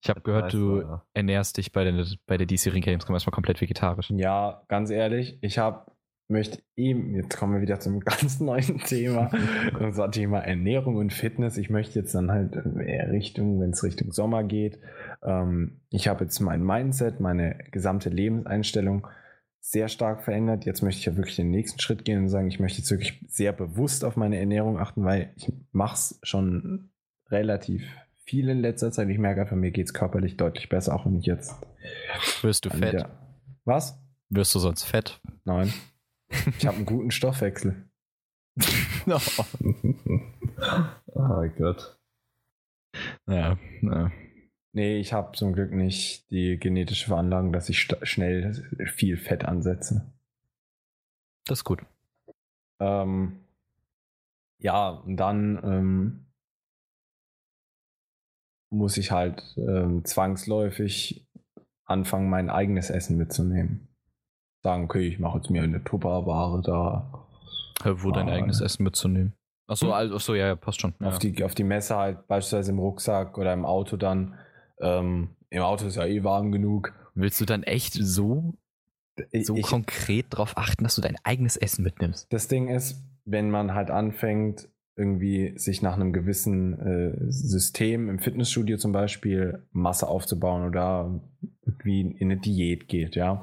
Ich 0.03 0.11
habe 0.11 0.21
gehört, 0.21 0.53
du 0.53 1.01
ernährst 1.15 1.57
dich 1.57 1.73
bei 1.73 1.83
der, 1.83 2.07
bei 2.27 2.37
der 2.37 2.47
diesjährigen 2.47 2.85
Gamescom 2.85 3.15
erstmal 3.15 3.35
komplett 3.35 3.61
vegetarisch. 3.61 4.11
Ja, 4.11 4.63
ganz 4.69 4.91
ehrlich, 4.91 5.39
ich 5.41 5.59
habe 5.59 5.91
möchte 6.29 6.61
eben, 6.75 7.15
jetzt 7.15 7.37
kommen 7.37 7.55
wir 7.55 7.61
wieder 7.61 7.81
zum 7.81 8.01
ganz 8.05 8.41
neuen 8.41 8.79
Thema, 8.79 9.31
und 9.81 9.95
zwar 9.95 10.11
Thema 10.11 10.41
Ernährung 10.41 10.97
und 10.97 11.13
Fitness. 11.13 11.57
Ich 11.57 11.71
möchte 11.71 11.99
jetzt 11.99 12.15
dann 12.15 12.31
halt 12.31 12.65
mehr 12.67 13.11
Richtung, 13.11 13.61
wenn 13.61 13.71
es 13.71 13.83
Richtung 13.83 14.13
Sommer 14.13 14.45
geht. 14.45 14.79
Ähm, 15.23 15.81
ich 15.91 16.09
habe 16.09 16.25
jetzt 16.25 16.41
mein 16.41 16.63
Mindset, 16.63 17.21
meine 17.21 17.59
gesamte 17.71 18.09
Lebenseinstellung 18.11 19.07
sehr 19.61 19.89
stark 19.89 20.23
verändert. 20.23 20.65
Jetzt 20.65 20.83
möchte 20.83 21.01
ich 21.01 21.07
ja 21.07 21.17
wirklich 21.17 21.37
den 21.37 21.51
nächsten 21.51 21.81
Schritt 21.81 22.05
gehen 22.05 22.21
und 22.21 22.29
sagen, 22.29 22.49
ich 22.49 22.61
möchte 22.61 22.79
jetzt 22.79 22.91
wirklich 22.91 23.25
sehr 23.29 23.53
bewusst 23.53 24.05
auf 24.05 24.17
meine 24.17 24.39
Ernährung 24.39 24.79
achten, 24.79 25.05
weil 25.05 25.33
ich 25.37 25.53
mache 25.73 25.95
es 25.95 26.21
schon 26.23 26.91
relativ 27.31 27.83
viel 28.25 28.49
in 28.49 28.61
letzter 28.61 28.91
Zeit. 28.93 29.09
Ich 29.09 29.19
merke 29.19 29.43
einfach, 29.43 29.57
mir 29.57 29.71
geht 29.71 29.87
es 29.87 29.95
körperlich 29.95 30.37
deutlich 30.37 30.69
besser, 30.69 30.95
auch 30.95 31.07
wenn 31.07 31.17
ich 31.17 31.27
jetzt 31.27 31.55
Wirst 32.43 32.65
du 32.65 32.71
fett? 32.71 32.95
der- 32.95 33.11
Was? 33.65 33.99
Wirst 34.29 34.55
du 34.55 34.59
sonst 34.59 34.85
fett? 34.85 35.21
Nein. 35.45 35.73
Ich 36.59 36.67
habe 36.67 36.77
einen 36.79 36.87
guten 36.87 37.11
Stoffwechsel. 37.13 37.89
oh 39.07 39.21
Gott. 41.57 41.99
ja, 43.29 43.57
ja. 43.83 44.11
Nee, 44.73 44.99
ich 44.99 45.13
habe 45.15 45.35
zum 45.37 45.53
Glück 45.55 45.73
nicht 45.73 46.29
die 46.31 46.59
genetische 46.59 47.07
Veranlagung, 47.07 47.53
dass 47.53 47.69
ich 47.71 47.89
schnell 48.03 48.53
viel 48.95 49.17
Fett 49.17 49.45
ansetze. 49.45 50.13
Das 51.47 51.61
ist 51.61 51.65
gut. 51.65 51.81
Ähm, 52.81 53.41
ja, 54.59 54.89
und 54.91 55.17
dann 55.17 55.61
ähm, 55.65 56.26
muss 58.71 58.97
ich 58.97 59.11
halt 59.13 59.43
ähm, 59.57 60.05
zwangsläufig 60.05 61.27
anfangen, 61.85 62.29
mein 62.31 62.51
eigenes 62.51 62.91
Essen 62.91 63.17
mitzunehmen. 63.17 63.89
Sagen, 64.63 64.85
okay, 64.85 65.07
ich 65.07 65.19
mache 65.19 65.39
jetzt 65.39 65.51
mir 65.51 65.63
eine 65.63 65.83
Tupperware 65.85 66.61
da 66.63 67.27
Äh, 67.85 67.95
Wo 68.03 68.11
dein 68.11 68.29
Ah, 68.29 68.33
eigenes 68.33 68.61
ja. 68.61 68.67
Essen 68.67 68.83
mitzunehmen. 68.85 69.33
Achso, 69.69 69.87
Hm? 69.87 69.93
also, 69.93 70.15
achso, 70.17 70.35
ja, 70.35 70.47
ja, 70.49 70.57
passt 70.57 70.81
schon. 70.81 70.95
Ja. 71.01 71.09
auf, 71.09 71.19
die, 71.19 71.45
auf 71.45 71.55
die 71.55 71.65
Messe 71.65 71.97
halt, 71.97 72.27
beispielsweise 72.27 72.73
im 72.73 72.79
Rucksack 72.79 73.37
oder 73.39 73.53
im 73.53 73.65
Auto 73.65 73.97
dann. 73.97 74.35
Ähm, 74.81 75.31
im 75.51 75.63
Auto 75.63 75.87
ist 75.87 75.97
ja 75.97 76.05
eh 76.07 76.25
warm 76.25 76.51
genug. 76.53 76.93
Willst 77.15 77.41
du 77.41 77.45
dann 77.45 77.63
echt 77.63 77.95
so, 77.95 78.55
so 79.43 79.55
ich, 79.57 79.67
konkret 79.67 80.27
darauf 80.31 80.57
achten, 80.57 80.85
dass 80.85 80.97
du 80.97 81.01
dein 81.03 81.17
eigenes 81.25 81.57
Essen 81.57 81.83
mitnimmst? 81.85 82.27
das 82.33 82.49
Ding 82.49 82.69
ist, 82.69 83.03
wenn 83.25 83.51
man 83.51 83.75
halt 83.75 83.91
anfängt, 83.91 84.69
irgendwie 84.97 85.57
sich 85.59 85.83
nach 85.83 85.95
einem 85.95 86.13
gewissen 86.13 86.81
äh, 86.81 87.31
System 87.31 88.09
im 88.09 88.19
Fitnessstudio 88.19 88.79
zum 88.79 88.93
Beispiel 88.93 89.63
Masse 89.71 90.09
aufzubauen 90.09 90.67
oder 90.67 91.21
irgendwie 91.63 92.01
in 92.01 92.31
eine 92.31 92.41
Diät 92.41 92.89
geht, 92.89 93.15
ja. 93.15 93.43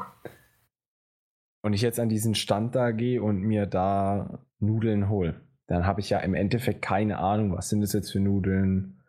Und 1.61 1.73
ich 1.73 1.81
jetzt 1.81 1.99
an 1.99 2.09
diesen 2.09 2.35
Stand 2.35 2.75
da 2.75 2.91
gehe 2.91 3.21
und 3.21 3.41
mir 3.41 3.67
da 3.67 4.39
Nudeln 4.59 5.09
hole, 5.09 5.35
dann 5.67 5.85
habe 5.85 6.01
ich 6.01 6.09
ja 6.09 6.19
im 6.19 6.33
Endeffekt 6.33 6.81
keine 6.81 7.19
Ahnung, 7.19 7.55
was 7.55 7.69
sind 7.69 7.81
das 7.81 7.93
jetzt 7.93 8.11
für 8.11 8.19
Nudeln, 8.19 8.99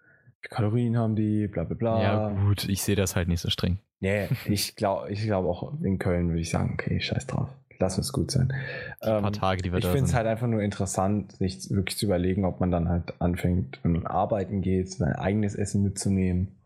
wie 0.42 0.49
Kalorien 0.49 0.99
haben 0.99 1.16
die, 1.16 1.49
bla 1.49 1.64
bla 1.64 1.74
bla. 1.74 2.03
Ja, 2.03 2.28
gut, 2.28 2.68
ich 2.68 2.82
sehe 2.82 2.95
das 2.95 3.16
halt 3.16 3.28
nicht 3.28 3.40
so 3.40 3.49
streng. 3.49 3.78
Nee, 4.01 4.28
ich 4.45 4.76
glaube 4.76 5.11
ich 5.11 5.24
glaub 5.24 5.47
auch 5.47 5.72
in 5.82 5.99
Köln 5.99 6.28
würde 6.28 6.42
ich 6.42 6.51
sagen, 6.51 6.74
okay, 6.74 7.01
scheiß 7.01 7.26
drauf. 7.26 7.49
Lass 7.79 7.99
es 7.99 8.12
gut 8.12 8.31
sein. 8.31 8.53
Die 9.03 9.07
paar 9.07 9.33
Tage, 9.33 9.62
die 9.62 9.72
wir 9.72 9.79
ich 9.79 9.87
finde 9.87 10.05
es 10.05 10.14
halt 10.14 10.27
einfach 10.27 10.47
nur 10.47 10.62
interessant, 10.62 11.33
sich 11.33 11.70
wirklich 11.70 11.97
zu 11.99 12.07
überlegen, 12.07 12.45
ob 12.45 12.61
man 12.61 12.70
dann 12.70 12.89
halt 12.89 13.20
anfängt, 13.20 13.81
wenn 13.83 13.93
man 13.93 14.07
arbeiten 14.07 14.61
geht, 14.62 14.91
sein 14.91 15.14
eigenes 15.14 15.55
Essen 15.55 15.83
mitzunehmen. 15.83 16.57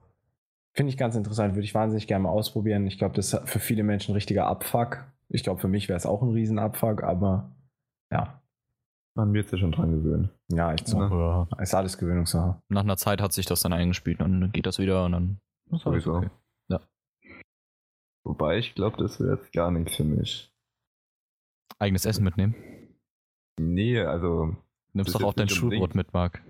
Finde 0.74 0.90
ich 0.90 0.98
ganz 0.98 1.16
interessant, 1.16 1.54
würde 1.54 1.64
ich 1.64 1.74
wahnsinnig 1.74 2.06
gerne 2.06 2.24
mal 2.24 2.30
ausprobieren. 2.30 2.86
Ich 2.86 2.98
glaube, 2.98 3.16
das 3.16 3.32
ist 3.32 3.48
für 3.48 3.58
viele 3.58 3.82
Menschen 3.82 4.12
ein 4.12 4.14
richtiger 4.14 4.46
Abfuck. 4.46 5.04
Ich 5.28 5.42
glaube, 5.42 5.60
für 5.60 5.68
mich 5.68 5.88
wäre 5.88 5.96
es 5.96 6.06
auch 6.06 6.22
ein 6.22 6.30
Riesenabfuck, 6.30 7.02
aber 7.02 7.50
ja, 8.12 8.40
Man 9.14 9.32
wird 9.34 9.48
sich 9.48 9.60
schon 9.60 9.72
dran 9.72 9.90
gewöhnen. 9.90 10.30
ja, 10.52 10.72
echt 10.72 10.86
so. 10.86 11.00
Ja. 11.00 11.48
Ist 11.60 11.74
alles 11.74 11.98
Gewöhnungssache. 11.98 12.60
Nach 12.68 12.82
einer 12.84 12.96
Zeit 12.96 13.20
hat 13.20 13.32
sich 13.32 13.46
das 13.46 13.60
dann 13.62 13.72
eingespielt 13.72 14.20
und 14.20 14.40
dann 14.40 14.52
geht 14.52 14.66
das 14.66 14.78
wieder 14.78 15.04
und 15.04 15.12
dann 15.12 15.40
ist 15.72 15.86
alles 15.86 16.04
Sowieso. 16.04 16.18
okay. 16.18 16.30
Ja. 16.68 16.80
Wobei 18.24 18.58
ich 18.58 18.74
glaube, 18.74 18.96
das 18.98 19.18
wäre 19.20 19.36
jetzt 19.36 19.52
gar 19.52 19.70
nichts 19.70 19.96
für 19.96 20.04
mich. 20.04 20.52
Eigenes 21.78 22.04
Essen 22.04 22.24
mitnehmen. 22.24 22.54
Nee, 23.58 24.00
also, 24.00 24.56
Nimmst 24.92 25.14
Das 25.14 25.20
doch 25.20 25.28
auch 25.28 25.34
dein. 25.34 25.48
Schulbrot 25.48 25.94
mit, 25.94 26.12
Marc. 26.12 26.42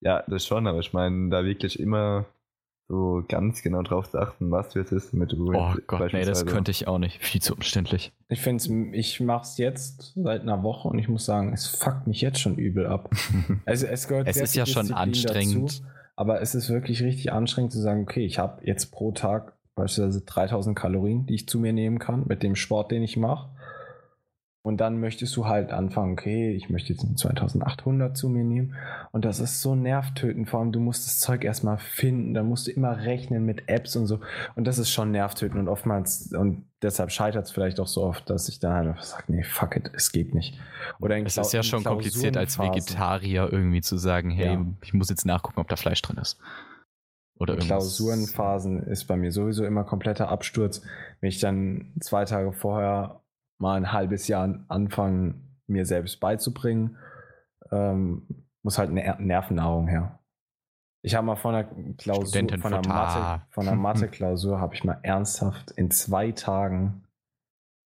ja, 0.00 0.22
das 0.28 0.46
schon, 0.46 0.66
aber 0.66 0.78
ich 0.78 0.92
meine, 0.92 1.30
da 1.30 1.44
wirklich 1.44 1.78
immer 1.80 2.26
so 2.88 3.22
ganz 3.28 3.62
genau 3.62 3.82
drauf 3.82 4.10
zu 4.10 4.18
achten, 4.18 4.50
was 4.50 4.70
du 4.70 4.80
jetzt 4.80 4.90
isst, 4.90 5.12
damit 5.12 5.30
du 5.30 5.54
Oh 5.54 5.74
Gott, 5.86 6.12
nee, 6.12 6.24
das 6.24 6.44
könnte 6.44 6.72
ich 6.72 6.88
auch 6.88 6.98
nicht. 6.98 7.24
Viel 7.24 7.40
zu 7.40 7.54
umständlich. 7.54 8.12
Ich 8.28 8.40
finde 8.40 8.56
es, 8.56 8.70
ich 8.92 9.20
mache 9.20 9.44
es 9.44 9.58
jetzt 9.58 10.12
seit 10.16 10.42
einer 10.42 10.64
Woche 10.64 10.88
und 10.88 10.98
ich 10.98 11.08
muss 11.08 11.24
sagen, 11.24 11.52
es 11.52 11.68
fuckt 11.68 12.08
mich 12.08 12.20
jetzt 12.20 12.40
schon 12.40 12.56
übel 12.56 12.86
ab. 12.86 13.08
Also 13.64 13.86
es 13.86 14.08
gehört 14.08 14.26
Es 14.26 14.34
sehr 14.34 14.44
ist 14.44 14.56
ja 14.56 14.66
schon 14.66 14.92
anstrengend. 14.92 15.70
Dazu, 15.70 15.84
aber 16.16 16.40
es 16.40 16.56
ist 16.56 16.68
wirklich 16.68 17.02
richtig 17.02 17.32
anstrengend 17.32 17.72
zu 17.72 17.80
sagen, 17.80 18.02
okay, 18.02 18.24
ich 18.26 18.40
habe 18.40 18.60
jetzt 18.66 18.90
pro 18.90 19.12
Tag 19.12 19.56
beispielsweise 19.76 20.22
3000 20.24 20.76
Kalorien, 20.76 21.26
die 21.26 21.34
ich 21.34 21.48
zu 21.48 21.60
mir 21.60 21.72
nehmen 21.72 22.00
kann 22.00 22.24
mit 22.26 22.42
dem 22.42 22.56
Sport, 22.56 22.90
den 22.90 23.04
ich 23.04 23.16
mache. 23.16 23.50
Und 24.62 24.76
dann 24.82 25.00
möchtest 25.00 25.34
du 25.38 25.46
halt 25.46 25.70
anfangen, 25.72 26.12
okay, 26.12 26.52
ich 26.54 26.68
möchte 26.68 26.92
jetzt 26.92 27.00
2800 27.18 28.14
zu 28.14 28.28
mir 28.28 28.44
nehmen. 28.44 28.74
Und 29.10 29.24
das 29.24 29.40
ist 29.40 29.62
so 29.62 29.74
nervtötend. 29.74 30.50
Vor 30.50 30.60
allem, 30.60 30.70
du 30.70 30.80
musst 30.80 31.06
das 31.06 31.18
Zeug 31.18 31.44
erstmal 31.44 31.78
finden. 31.78 32.34
Da 32.34 32.42
musst 32.42 32.66
du 32.66 32.70
immer 32.70 32.98
rechnen 32.98 33.46
mit 33.46 33.70
Apps 33.70 33.96
und 33.96 34.06
so. 34.06 34.20
Und 34.56 34.66
das 34.66 34.76
ist 34.76 34.90
schon 34.90 35.12
nervtötend. 35.12 35.58
Und 35.60 35.68
oftmals, 35.68 36.34
und 36.34 36.66
deshalb 36.82 37.10
scheitert 37.10 37.46
es 37.46 37.52
vielleicht 37.52 37.80
auch 37.80 37.86
so 37.86 38.02
oft, 38.02 38.28
dass 38.28 38.50
ich 38.50 38.60
dann 38.60 38.74
halt 38.74 38.88
einfach 38.88 39.02
sage, 39.02 39.24
nee, 39.28 39.42
fuck 39.44 39.76
it, 39.76 39.90
es 39.94 40.12
geht 40.12 40.34
nicht. 40.34 40.58
Oder 41.00 41.16
in 41.16 41.24
Es 41.24 41.32
Klau- 41.34 41.42
ist 41.42 41.52
ja 41.54 41.62
schon 41.62 41.82
kompliziert, 41.82 42.36
als. 42.36 42.58
Vegetarier 42.58 43.48
irgendwie 43.50 43.80
zu 43.80 43.96
sagen, 43.96 44.30
hey, 44.30 44.54
Ja. 44.56 44.66
ich 44.82 44.92
muss 44.92 45.08
jetzt 45.08 45.24
nachgucken, 45.24 45.60
ob 45.60 45.68
da 45.68 45.76
Fleisch 45.76 46.02
drin 46.02 46.18
ist. 46.18 46.38
Oder. 47.38 47.56
Klausurenphasen 47.56 48.82
ist 48.82 49.04
bei 49.06 49.16
mir 49.16 49.32
sowieso 49.32 49.64
immer 49.64 49.84
kompletter 49.84 50.28
Absturz. 50.28 50.82
Wenn 51.20 51.28
ich 51.28 51.40
dann 51.40 51.92
zwei 52.00 52.26
Tage 52.26 52.52
vorher 52.52 53.19
mal 53.60 53.76
ein 53.76 53.92
halbes 53.92 54.26
Jahr 54.28 54.64
anfange, 54.68 55.34
mir 55.66 55.86
selbst 55.86 56.18
beizubringen, 56.20 56.96
ähm, 57.70 58.46
muss 58.62 58.78
halt 58.78 58.90
eine 58.90 59.04
Er- 59.04 59.20
Nervennahrung 59.20 59.86
her. 59.88 60.18
Ich 61.02 61.14
habe 61.14 61.26
mal 61.26 61.36
von 61.36 61.54
einer 61.54 61.64
Klausur, 61.94 62.24
von 62.24 62.26
Studentenfutter. 62.26 62.88
Mathe, 62.88 63.42
von 63.50 63.68
einer 63.68 63.76
Mathe-Klausur 63.80 64.60
habe 64.60 64.74
ich 64.74 64.84
mal 64.84 64.98
ernsthaft 65.02 65.70
in 65.72 65.90
zwei 65.90 66.32
Tagen 66.32 67.04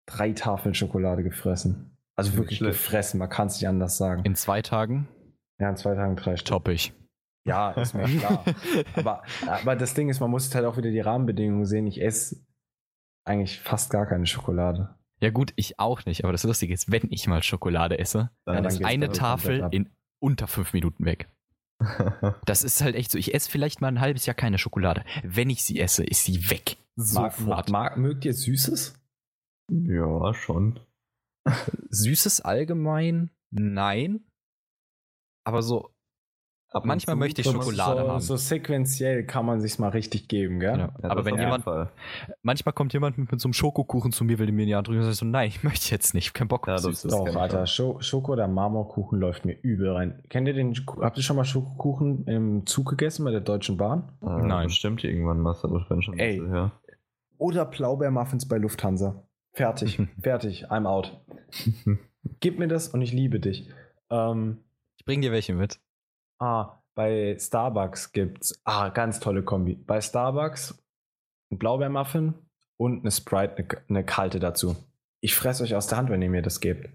drei 0.07 0.33
Tafeln 0.33 0.75
Schokolade 0.75 1.23
gefressen. 1.23 1.97
Also 2.17 2.37
wirklich 2.37 2.59
schlecht. 2.59 2.73
gefressen, 2.79 3.19
man 3.19 3.29
kann 3.29 3.47
es 3.49 3.55
nicht 3.61 3.69
anders 3.69 3.97
sagen. 3.97 4.23
In 4.25 4.35
zwei 4.35 4.63
Tagen 4.63 5.09
ja, 5.59 5.69
in 5.71 5.77
zwei 5.77 5.95
Tagen 5.95 6.17
drei 6.17 6.37
Stück. 6.37 6.49
toppig. 6.49 6.93
Ja, 7.47 7.71
ist 7.73 7.95
mir 7.95 8.05
klar. 8.05 8.45
aber, 8.97 9.23
aber 9.47 9.77
das 9.77 9.95
Ding 9.95 10.09
ist, 10.09 10.19
man 10.21 10.31
muss 10.31 10.53
halt 10.55 10.65
auch 10.65 10.77
wieder 10.77 10.91
die 10.91 11.01
Rahmenbedingungen 11.01 11.67
sehen. 11.67 11.87
Ich 11.87 12.01
esse 12.03 12.45
eigentlich 13.25 13.61
fast 13.61 13.91
gar 13.91 14.07
keine 14.07 14.27
Schokolade. 14.27 14.95
Ja 15.23 15.31
gut, 15.31 15.53
ich 15.55 15.79
auch 15.79 16.05
nicht, 16.05 16.25
aber 16.25 16.33
das 16.33 16.43
Lustige 16.43 16.75
ist, 16.75 16.91
wenn 16.91 17.07
ich 17.11 17.29
mal 17.29 17.43
Schokolade 17.45 17.97
esse, 17.97 18.31
Dann 18.45 18.57
dann 18.57 18.67
ist 18.67 18.85
eine 18.85 19.13
Tafel 19.13 19.69
in 19.71 19.89
unter 20.19 20.49
fünf 20.49 20.73
Minuten 20.73 21.05
weg. 21.05 21.29
Das 22.45 22.63
ist 22.63 22.81
halt 22.81 22.95
echt 22.95 23.11
so. 23.11 23.19
Ich 23.19 23.35
esse 23.35 23.51
vielleicht 23.51 23.81
mal 23.81 23.89
ein 23.89 24.01
halbes 24.01 24.27
Jahr 24.27 24.35
keine 24.35 24.59
Schokolade. 24.59 25.05
Wenn 25.25 25.51
ich 25.51 25.65
sie 25.65 25.81
esse, 25.81 26.05
ist 26.05 26.25
sie 26.25 26.51
weg. 26.51 26.77
Mag, 26.97 27.33
Sofort. 27.33 27.71
mag, 27.71 27.97
mögt 27.97 28.25
ihr 28.25 28.35
Süßes? 28.35 28.95
ja, 29.69 30.35
schon. 30.35 30.79
Süßes 31.91 32.41
allgemein? 32.41 33.31
Nein. 33.51 34.25
Aber 35.45 35.63
so, 35.63 35.92
Ab 36.73 36.87
Manchmal 36.87 37.17
möchte 37.17 37.43
ich 37.43 37.47
Schokolade 37.47 38.01
so, 38.03 38.09
haben. 38.09 38.21
so 38.21 38.37
sequenziell 38.37 39.25
kann 39.27 39.45
man 39.45 39.61
sich's 39.61 39.79
mal 39.79 39.89
richtig 39.91 40.27
geben, 40.29 40.59
gell? 40.59 40.79
Ja. 40.79 40.93
Ja, 41.03 41.11
aber 41.11 41.25
wenn 41.27 41.39
jemand, 41.39 41.65
Fall. 41.65 41.91
manchmal 42.43 42.73
kommt 42.73 42.95
jemand 42.95 43.19
mit, 43.19 43.31
mit 43.31 43.41
so 43.41 43.47
einem 43.49 43.53
Schokokuchen 43.53 44.11
zu 44.11 44.25
mir, 44.25 44.39
will 44.39 44.51
mir 44.53 44.63
in 44.63 44.69
die 44.69 44.75
Hand 44.75 44.87
drücken 44.89 45.01
und 45.01 45.05
sagt 45.05 45.17
so, 45.17 45.27
nein, 45.27 45.49
ich 45.49 45.63
möchte 45.63 45.91
jetzt 45.91 46.15
nicht, 46.15 46.33
kein 46.33 46.49
Bock 46.49 46.67
Ja, 46.67 46.77
auf 46.77 46.83
das 46.83 47.03
Süßes. 47.03 47.11
Doch, 47.11 47.37
Alter, 47.37 47.67
Schoko 47.67 48.33
oder 48.33 48.49
Marmorkuchen 48.49 49.19
läuft 49.21 49.45
mir 49.45 49.57
übel 49.61 49.91
rein. 49.91 50.23
Kennt 50.31 50.49
ihr 50.49 50.55
den, 50.55 50.75
habt 51.01 51.19
ihr 51.19 51.23
schon 51.23 51.37
mal 51.37 51.45
Schokokuchen 51.45 52.25
im 52.27 52.65
Zug 52.67 52.89
gegessen 52.89 53.25
bei 53.25 53.33
der 53.33 53.41
Deutschen 53.43 53.77
Bahn? 53.77 54.09
Äh, 54.23 54.27
Nein. 54.47 54.69
Bestimmt 54.69 55.05
irgendwann 55.05 55.45
was, 55.45 55.63
aber 55.65 55.79
ich 55.81 55.89
bin 55.89 56.01
schon 56.01 56.19
Ey. 56.19 56.39
bisschen 56.39 56.53
her. 56.55 56.73
Oder 57.37 57.65
Blaubeermuffins 57.67 58.49
bei 58.49 58.57
Lufthansa. 58.57 59.25
Fertig, 59.53 60.01
fertig, 60.23 60.71
I'm 60.71 60.87
out. 60.87 61.21
Gib 62.41 62.59
mir 62.59 62.69
das 62.69 62.89
und 62.89 63.03
ich 63.03 63.13
liebe 63.13 63.41
dich. 63.41 63.69
Ähm, 64.11 64.59
Ich 64.97 65.05
bring 65.05 65.21
dir 65.21 65.33
welche 65.33 65.53
mit. 65.55 65.79
Ah, 66.43 66.83
bei 66.97 67.37
Starbucks 67.39 68.11
gibt's 68.11 68.61
ah 68.65 68.89
ganz 68.89 69.21
tolle 69.21 69.45
Kombi. 69.45 69.77
Bei 69.77 70.01
Starbucks 70.01 70.77
ein 71.53 71.59
Blaubeermuffin 71.59 72.35
und 72.77 73.01
eine 73.03 73.13
Sprite, 73.13 73.55
eine, 73.57 73.69
eine 73.89 74.05
kalte 74.05 74.41
dazu. 74.41 74.75
Ich 75.21 75.37
fresse 75.37 75.63
euch 75.63 75.77
aus 75.77 75.87
der 75.87 75.99
Hand, 75.99 76.11
wenn 76.11 76.21
ihr 76.21 76.31
mir 76.31 76.43
das 76.43 76.59
gebt. 76.59 76.91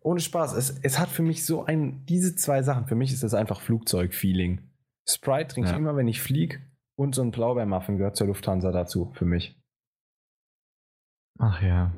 Ohne 0.00 0.20
Spaß, 0.20 0.52
es, 0.52 0.78
es 0.82 0.98
hat 0.98 1.08
für 1.08 1.22
mich 1.22 1.46
so 1.46 1.64
ein 1.64 2.04
diese 2.04 2.36
zwei 2.36 2.62
Sachen. 2.62 2.86
Für 2.86 2.96
mich 2.96 3.14
ist 3.14 3.22
das 3.22 3.32
einfach 3.32 3.62
Flugzeug-Feeling. 3.62 4.60
Sprite 5.08 5.48
trinke 5.54 5.70
Ja. 5.70 5.74
ich 5.76 5.80
immer, 5.80 5.96
wenn 5.96 6.06
ich 6.08 6.20
fliege 6.20 6.60
und 6.96 7.14
so 7.14 7.22
ein 7.22 7.30
Blaubeermuffin 7.30 7.96
gehört 7.96 8.16
zur 8.16 8.26
Lufthansa 8.26 8.72
dazu 8.72 9.10
für 9.14 9.24
mich. 9.24 9.58
Ach 11.38 11.62
ja. 11.62 11.94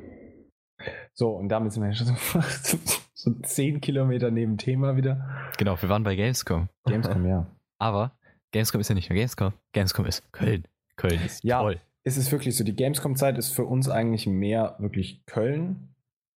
So 1.13 1.33
und 1.33 1.49
damit 1.49 1.73
sind 1.73 1.83
wir 1.83 1.93
schon 1.93 2.07
so, 2.63 2.79
so 3.23 3.33
10 3.33 3.81
Kilometer 3.81 4.31
neben 4.31 4.57
Thema 4.59 4.97
wieder. 4.97 5.29
Genau, 5.59 5.81
wir 5.81 5.89
waren 5.89 6.03
bei 6.05 6.17
Gamescom. 6.17 6.69
Gamescom, 6.85 7.27
ja. 7.27 7.47
Aber 7.79 8.13
Gamescom 8.53 8.81
ist 8.81 8.89
ja 8.89 8.95
nicht 8.95 9.11
nur 9.11 9.17
Gamescom. 9.17 9.53
Gamescom 9.73 10.07
ist 10.07 10.33
Köln. 10.33 10.67
Köln 10.97 11.21
ist 11.25 11.45
Ja. 11.45 11.61
toll. 11.61 11.81
es 12.03 12.17
ist 12.17 12.33
wirklich 12.33 12.57
so, 12.57 12.65
die 12.65 12.75
Gamescom-Zeit 12.75 13.39
ist 13.39 13.53
für 13.53 13.65
uns 13.65 13.89
eigentlich 13.89 14.27
mehr 14.27 14.77
wirklich 14.79 15.25
Köln. 15.27 15.95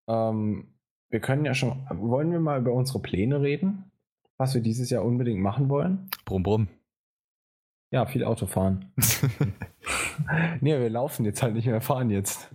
Ähm, 0.07 0.73
wir 1.09 1.19
können 1.19 1.45
ja 1.45 1.53
schon, 1.53 1.86
wollen 1.89 2.31
wir 2.31 2.39
mal 2.39 2.59
über 2.59 2.73
unsere 2.73 2.99
Pläne 3.01 3.41
reden? 3.41 3.91
Was 4.38 4.53
wir 4.55 4.61
dieses 4.61 4.89
Jahr 4.89 5.05
unbedingt 5.05 5.39
machen 5.41 5.69
wollen? 5.69 6.09
Brumm, 6.25 6.43
brumm. 6.43 6.67
Ja, 7.91 8.05
viel 8.07 8.23
Auto 8.23 8.47
fahren. 8.47 8.91
nee, 10.61 10.77
wir 10.79 10.89
laufen 10.89 11.25
jetzt 11.25 11.43
halt 11.43 11.53
nicht 11.53 11.65
mehr, 11.67 11.81
fahren 11.81 12.09
jetzt. 12.09 12.51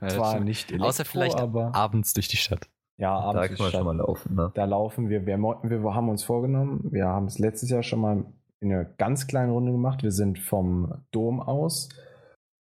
Ja, 0.00 0.08
Zwar 0.08 0.40
nicht 0.40 0.68
Elektro, 0.70 0.88
Außer 0.88 1.04
vielleicht 1.04 1.40
aber 1.40 1.74
abends 1.74 2.12
durch 2.12 2.28
die 2.28 2.36
Stadt. 2.36 2.68
Ja, 2.98 3.10
Da 3.20 3.28
abends 3.28 3.42
kann 3.42 3.52
ist 3.52 3.58
man 3.58 3.68
Stadt. 3.68 3.78
schon 3.80 3.86
mal 3.86 3.96
laufen, 3.96 4.34
ne? 4.34 4.52
Da 4.54 4.64
laufen 4.64 5.08
wir. 5.08 5.26
Wir, 5.26 5.38
wir 5.38 5.94
haben 5.94 6.08
uns 6.08 6.24
vorgenommen, 6.24 6.80
wir 6.90 7.06
haben 7.06 7.26
es 7.26 7.38
letztes 7.38 7.70
Jahr 7.70 7.82
schon 7.82 8.00
mal 8.00 8.24
in 8.60 8.72
einer 8.72 8.84
ganz 8.84 9.26
kleinen 9.26 9.52
Runde 9.52 9.72
gemacht. 9.72 10.02
Wir 10.02 10.12
sind 10.12 10.38
vom 10.38 11.04
Dom 11.10 11.40
aus 11.40 11.88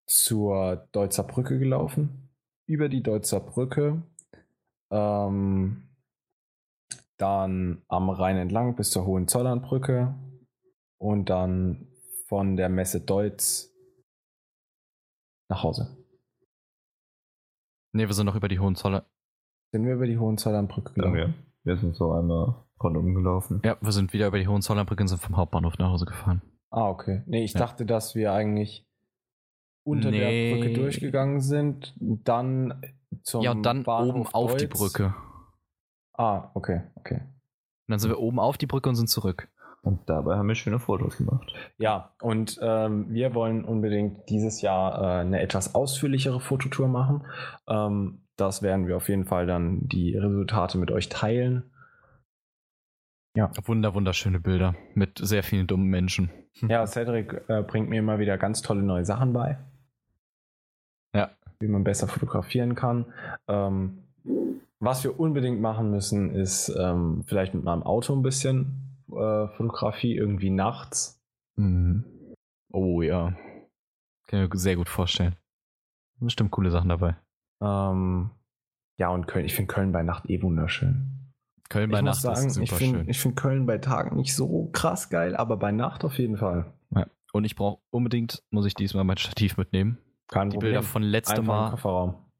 zur 0.06 0.88
Deutzer 0.92 1.24
Brücke 1.24 1.58
gelaufen. 1.58 2.30
Über 2.66 2.88
die 2.88 3.02
Deutzer 3.02 3.40
Brücke. 3.40 4.02
Ähm, 4.92 5.88
dann 7.16 7.82
am 7.88 8.08
Rhein 8.10 8.36
entlang 8.36 8.76
bis 8.76 8.90
zur 8.90 9.04
Hohenzollernbrücke. 9.06 10.14
Und 10.98 11.28
dann 11.30 11.88
von 12.28 12.56
der 12.56 12.68
Messe 12.68 13.00
Deutz 13.00 13.74
nach 15.48 15.64
Hause. 15.64 15.96
Ne, 17.92 18.06
wir 18.06 18.14
sind 18.14 18.26
noch 18.26 18.36
über 18.36 18.48
die 18.48 18.60
Hohenzollern. 18.60 19.02
Sind 19.72 19.86
wir 19.86 19.94
über 19.94 20.06
die 20.06 20.18
Hohenzollernbrücke 20.18 20.92
Ja, 20.96 21.10
gelaufen? 21.10 21.34
wir, 21.64 21.74
wir 21.74 21.80
sind 21.80 21.94
so 21.94 22.12
einmal 22.12 22.54
rundum 22.82 23.14
gelaufen. 23.14 23.60
Ja, 23.64 23.76
wir 23.80 23.92
sind 23.92 24.12
wieder 24.12 24.26
über 24.28 24.38
die 24.38 24.48
Hohenzollernbrücke 24.48 25.02
und 25.02 25.08
sind 25.08 25.20
vom 25.22 25.36
Hauptbahnhof 25.36 25.78
nach 25.78 25.90
Hause 25.90 26.06
gefahren. 26.06 26.42
Ah, 26.70 26.88
okay. 26.88 27.22
Nee, 27.26 27.44
ich 27.44 27.52
Ja. 27.54 27.60
dachte, 27.60 27.86
dass 27.86 28.14
wir 28.14 28.32
eigentlich 28.32 28.86
unter 29.84 30.10
der 30.10 30.28
Nee. 30.28 30.54
Brücke 30.54 30.72
durchgegangen 30.74 31.40
sind, 31.40 31.94
dann 32.00 32.82
zum 33.22 33.42
ja, 33.42 33.52
und 33.52 33.62
dann 33.62 33.82
Bahnhof 33.84 34.34
oben 34.34 34.34
auf 34.34 34.56
die. 34.56 34.66
Brücke. 34.66 35.14
Ah, 36.14 36.50
okay, 36.54 36.82
okay. 36.96 37.20
Und 37.22 37.92
dann 37.92 37.98
sind 37.98 38.10
wir 38.10 38.18
oben 38.20 38.38
auf 38.38 38.58
die 38.58 38.66
Brücke 38.66 38.88
und 38.88 38.96
sind 38.96 39.08
zurück. 39.08 39.48
Und 39.82 40.00
dabei 40.10 40.36
haben 40.36 40.46
wir 40.48 40.54
schöne 40.54 40.78
Fotos 40.78 41.16
gemacht. 41.16 41.54
Ja, 41.78 42.14
und 42.20 42.58
ähm, 42.60 43.06
wir 43.08 43.34
wollen 43.34 43.64
unbedingt 43.64 44.28
dieses 44.28 44.60
Jahr 44.60 45.00
äh, 45.00 45.20
eine 45.22 45.40
etwas 45.40 45.74
ausführlichere 45.74 46.38
Fototour 46.40 46.86
machen. 46.88 47.24
Ähm, 47.66 48.26
das 48.40 48.62
werden 48.62 48.86
wir 48.86 48.96
auf 48.96 49.08
jeden 49.08 49.24
Fall 49.24 49.46
dann 49.46 49.88
die 49.88 50.16
Resultate 50.16 50.78
mit 50.78 50.90
euch 50.90 51.08
teilen. 51.08 51.70
Wunder, 53.64 53.94
wunderschöne 53.94 54.40
Bilder 54.40 54.74
mit 54.94 55.18
sehr 55.18 55.42
vielen 55.42 55.66
dummen 55.66 55.86
Menschen. 55.86 56.30
Ja, 56.68 56.86
Cedric 56.86 57.48
äh, 57.48 57.62
bringt 57.62 57.88
mir 57.88 58.00
immer 58.00 58.18
wieder 58.18 58.36
ganz 58.38 58.60
tolle 58.60 58.82
neue 58.82 59.04
Sachen 59.04 59.32
bei. 59.32 59.58
Ja. 61.14 61.30
Wie 61.60 61.68
man 61.68 61.84
besser 61.84 62.08
fotografieren 62.08 62.74
kann. 62.74 63.06
Ähm, 63.46 64.02
was 64.80 65.04
wir 65.04 65.20
unbedingt 65.20 65.60
machen 65.60 65.90
müssen, 65.90 66.34
ist 66.34 66.74
ähm, 66.76 67.22
vielleicht 67.26 67.54
mit 67.54 67.64
meinem 67.64 67.82
Auto 67.82 68.14
ein 68.14 68.22
bisschen 68.22 68.96
äh, 69.10 69.46
Fotografie, 69.48 70.16
irgendwie 70.16 70.50
nachts. 70.50 71.22
Mhm. 71.56 72.04
Oh 72.72 73.02
ja. 73.02 73.36
Kann 74.26 74.44
ich 74.44 74.50
mir 74.50 74.58
sehr 74.58 74.76
gut 74.76 74.88
vorstellen. 74.88 75.36
Bestimmt 76.18 76.50
coole 76.50 76.70
Sachen 76.70 76.88
dabei. 76.88 77.16
Ähm, 77.60 78.30
ja, 78.98 79.08
und 79.08 79.26
Köln, 79.26 79.44
ich 79.44 79.54
finde 79.54 79.72
Köln 79.72 79.92
bei 79.92 80.02
Nacht 80.02 80.28
eh 80.28 80.42
wunderschön. 80.42 81.32
Köln 81.68 81.90
bei 81.90 81.98
ich 81.98 82.04
Nacht 82.04 82.16
muss 82.16 82.22
sagen, 82.22 82.46
ist 82.46 82.54
super 82.54 82.64
ich 82.64 82.72
finde 82.72 82.98
schön. 82.98 83.08
ich 83.08 83.20
find 83.20 83.36
Köln 83.36 83.66
bei 83.66 83.78
Tagen 83.78 84.16
nicht 84.16 84.34
so 84.34 84.70
krass 84.72 85.08
geil, 85.08 85.36
aber 85.36 85.56
bei 85.56 85.72
Nacht 85.72 86.04
auf 86.04 86.18
jeden 86.18 86.36
Fall. 86.36 86.72
Und 87.32 87.44
ich 87.44 87.54
brauche 87.54 87.80
unbedingt, 87.90 88.42
muss 88.50 88.66
ich 88.66 88.74
diesmal 88.74 89.04
mein 89.04 89.16
Stativ 89.16 89.56
mitnehmen. 89.56 89.98
Kein 90.28 90.50
Die 90.50 90.58
Bilder 90.58 90.82
von 90.82 91.02
letztem 91.02 91.46
Mal, 91.46 91.76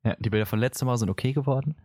ja, 0.05 0.17
die 0.19 0.31
Bilder 0.31 0.47
von 0.47 0.59
letztem 0.59 0.87
Mal 0.87 0.97
sind 0.97 1.11
okay 1.11 1.33
geworden, 1.33 1.77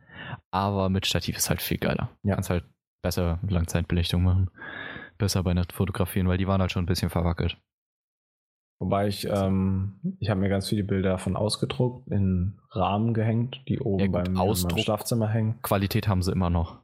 aber 0.52 0.90
mit 0.90 1.06
Stativ 1.06 1.38
ist 1.38 1.50
halt 1.50 1.62
viel 1.62 1.78
geiler. 1.78 2.10
Ja. 2.24 2.36
Kannst 2.36 2.50
halt 2.50 2.66
besser 3.02 3.40
Langzeitbelichtung 3.48 4.24
machen, 4.24 4.50
besser 5.18 5.44
bei 5.44 5.54
Nacht 5.54 5.74
fotografieren, 5.74 6.28
weil 6.28 6.38
die 6.38 6.48
waren 6.48 6.62
halt 6.62 6.72
schon 6.72 6.84
ein 6.84 6.88
bisschen 6.88 7.10
verwackelt. 7.10 7.58
Wobei 8.80 9.08
ich, 9.08 9.26
ähm, 9.30 9.94
ich 10.20 10.30
habe 10.30 10.42
mir 10.42 10.50
ganz 10.50 10.68
viele 10.68 10.84
Bilder 10.84 11.12
davon 11.12 11.36
ausgedruckt, 11.38 12.08
in 12.10 12.60
Rahmen 12.72 13.14
gehängt, 13.14 13.62
die 13.70 13.80
oben 13.80 14.04
Ja, 14.04 14.10
beim, 14.24 14.38
Ausdruck- 14.38 14.80
Schlafzimmer 14.82 15.30
hängen. 15.30 15.62
Qualität 15.62 16.08
haben 16.08 16.22
sie 16.22 16.32
immer 16.34 16.50
noch. 16.50 16.80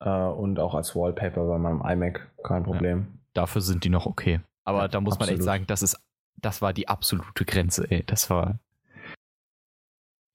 Äh, 0.00 0.10
und 0.10 0.58
auch 0.58 0.74
als 0.74 0.94
Wallpaper 0.94 1.46
bei 1.46 1.58
meinem 1.58 1.80
iMac, 1.82 2.30
kein 2.44 2.62
Problem. 2.62 3.18
Dafür 3.32 3.62
sind 3.62 3.84
die 3.84 3.88
noch 3.90 4.06
okay. 4.06 4.40
Aber 4.64 4.80
Ja, 4.82 4.88
da 4.88 5.00
muss 5.00 5.14
man 5.18 5.28
echt 5.28 5.38
absolut. 5.38 5.44
sagen, 5.44 5.64
das 5.66 5.82
ist, 5.82 5.98
das 6.36 6.60
war 6.60 6.72
die 6.74 6.88
absolute 6.88 7.44
Grenze, 7.46 7.90
ey. 7.90 8.02
Das 8.04 8.28
war. 8.28 8.58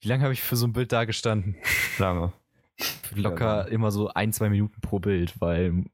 Wie 0.02 0.08
lange 0.08 0.24
habe 0.24 0.34
ich 0.34 0.42
für 0.42 0.56
so 0.56 0.66
ein 0.68 0.74
Bild 0.74 0.92
da 0.92 1.06
gestanden? 1.06 1.56
Lange. 2.00 2.34
Locker 3.16 3.68
immer 3.70 3.92
so 3.92 4.10
ein, 4.10 4.34
zwei 4.34 4.50
Minuten 4.50 4.82
pro 4.82 5.00
Bild, 5.00 5.40
weil 5.40 5.86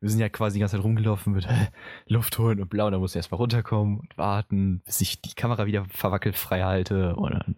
wir 0.00 0.10
sind 0.10 0.20
ja 0.20 0.28
quasi 0.28 0.54
die 0.54 0.60
ganze 0.60 0.76
Zeit 0.76 0.84
rumgelaufen 0.84 1.32
mit 1.32 1.46
äh, 1.46 1.66
Luft 2.06 2.38
holen 2.38 2.60
und 2.60 2.68
blau, 2.68 2.90
da 2.90 2.98
musst 2.98 3.14
du 3.14 3.18
erstmal 3.18 3.38
runterkommen 3.38 3.98
und 4.00 4.16
warten, 4.18 4.82
bis 4.84 5.00
ich 5.00 5.20
die 5.22 5.34
Kamera 5.34 5.66
wieder 5.66 5.84
verwackelt 5.88 6.36
frei 6.36 6.62
halte 6.62 7.16
und 7.16 7.32
dann. 7.32 7.56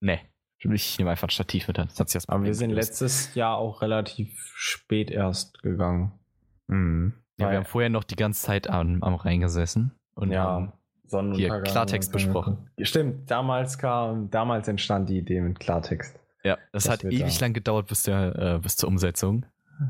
Ne. 0.00 0.20
Ich 0.58 0.98
nehme 0.98 1.10
einfach 1.10 1.28
ein 1.28 1.30
Stativ 1.30 1.68
mit, 1.68 1.78
das 1.78 2.00
hat 2.00 2.08
sich 2.08 2.16
erstmal 2.16 2.36
Aber 2.38 2.44
wir 2.46 2.54
sind 2.54 2.70
gelöst. 2.70 2.88
letztes 2.88 3.34
Jahr 3.34 3.56
auch 3.58 3.82
relativ 3.82 4.32
spät 4.54 5.10
erst 5.10 5.62
gegangen. 5.62 6.12
Mhm. 6.66 7.12
Ja, 7.38 7.50
wir 7.50 7.58
haben 7.58 7.66
vorher 7.66 7.90
noch 7.90 8.04
die 8.04 8.16
ganze 8.16 8.42
Zeit 8.46 8.68
am, 8.68 9.02
am 9.02 9.14
Rhein 9.14 9.40
gesessen 9.40 9.92
und 10.14 10.30
ja, 10.32 10.72
hier 11.34 11.60
Klartext 11.60 12.10
besprochen. 12.10 12.70
Stimmt, 12.80 13.30
damals 13.30 13.78
kam, 13.78 14.30
damals 14.30 14.66
entstand 14.68 15.08
die 15.10 15.18
Idee 15.18 15.42
mit 15.42 15.60
Klartext. 15.60 16.18
Ja, 16.42 16.56
das, 16.72 16.84
Das 16.84 16.92
hat 16.92 17.04
ewig 17.04 17.38
da. 17.38 17.44
lang 17.44 17.52
gedauert 17.52 17.86
bis, 17.88 18.04
der, 18.04 18.36
äh, 18.56 18.58
bis 18.58 18.76
zur 18.76 18.88
Umsetzung. 18.88 19.44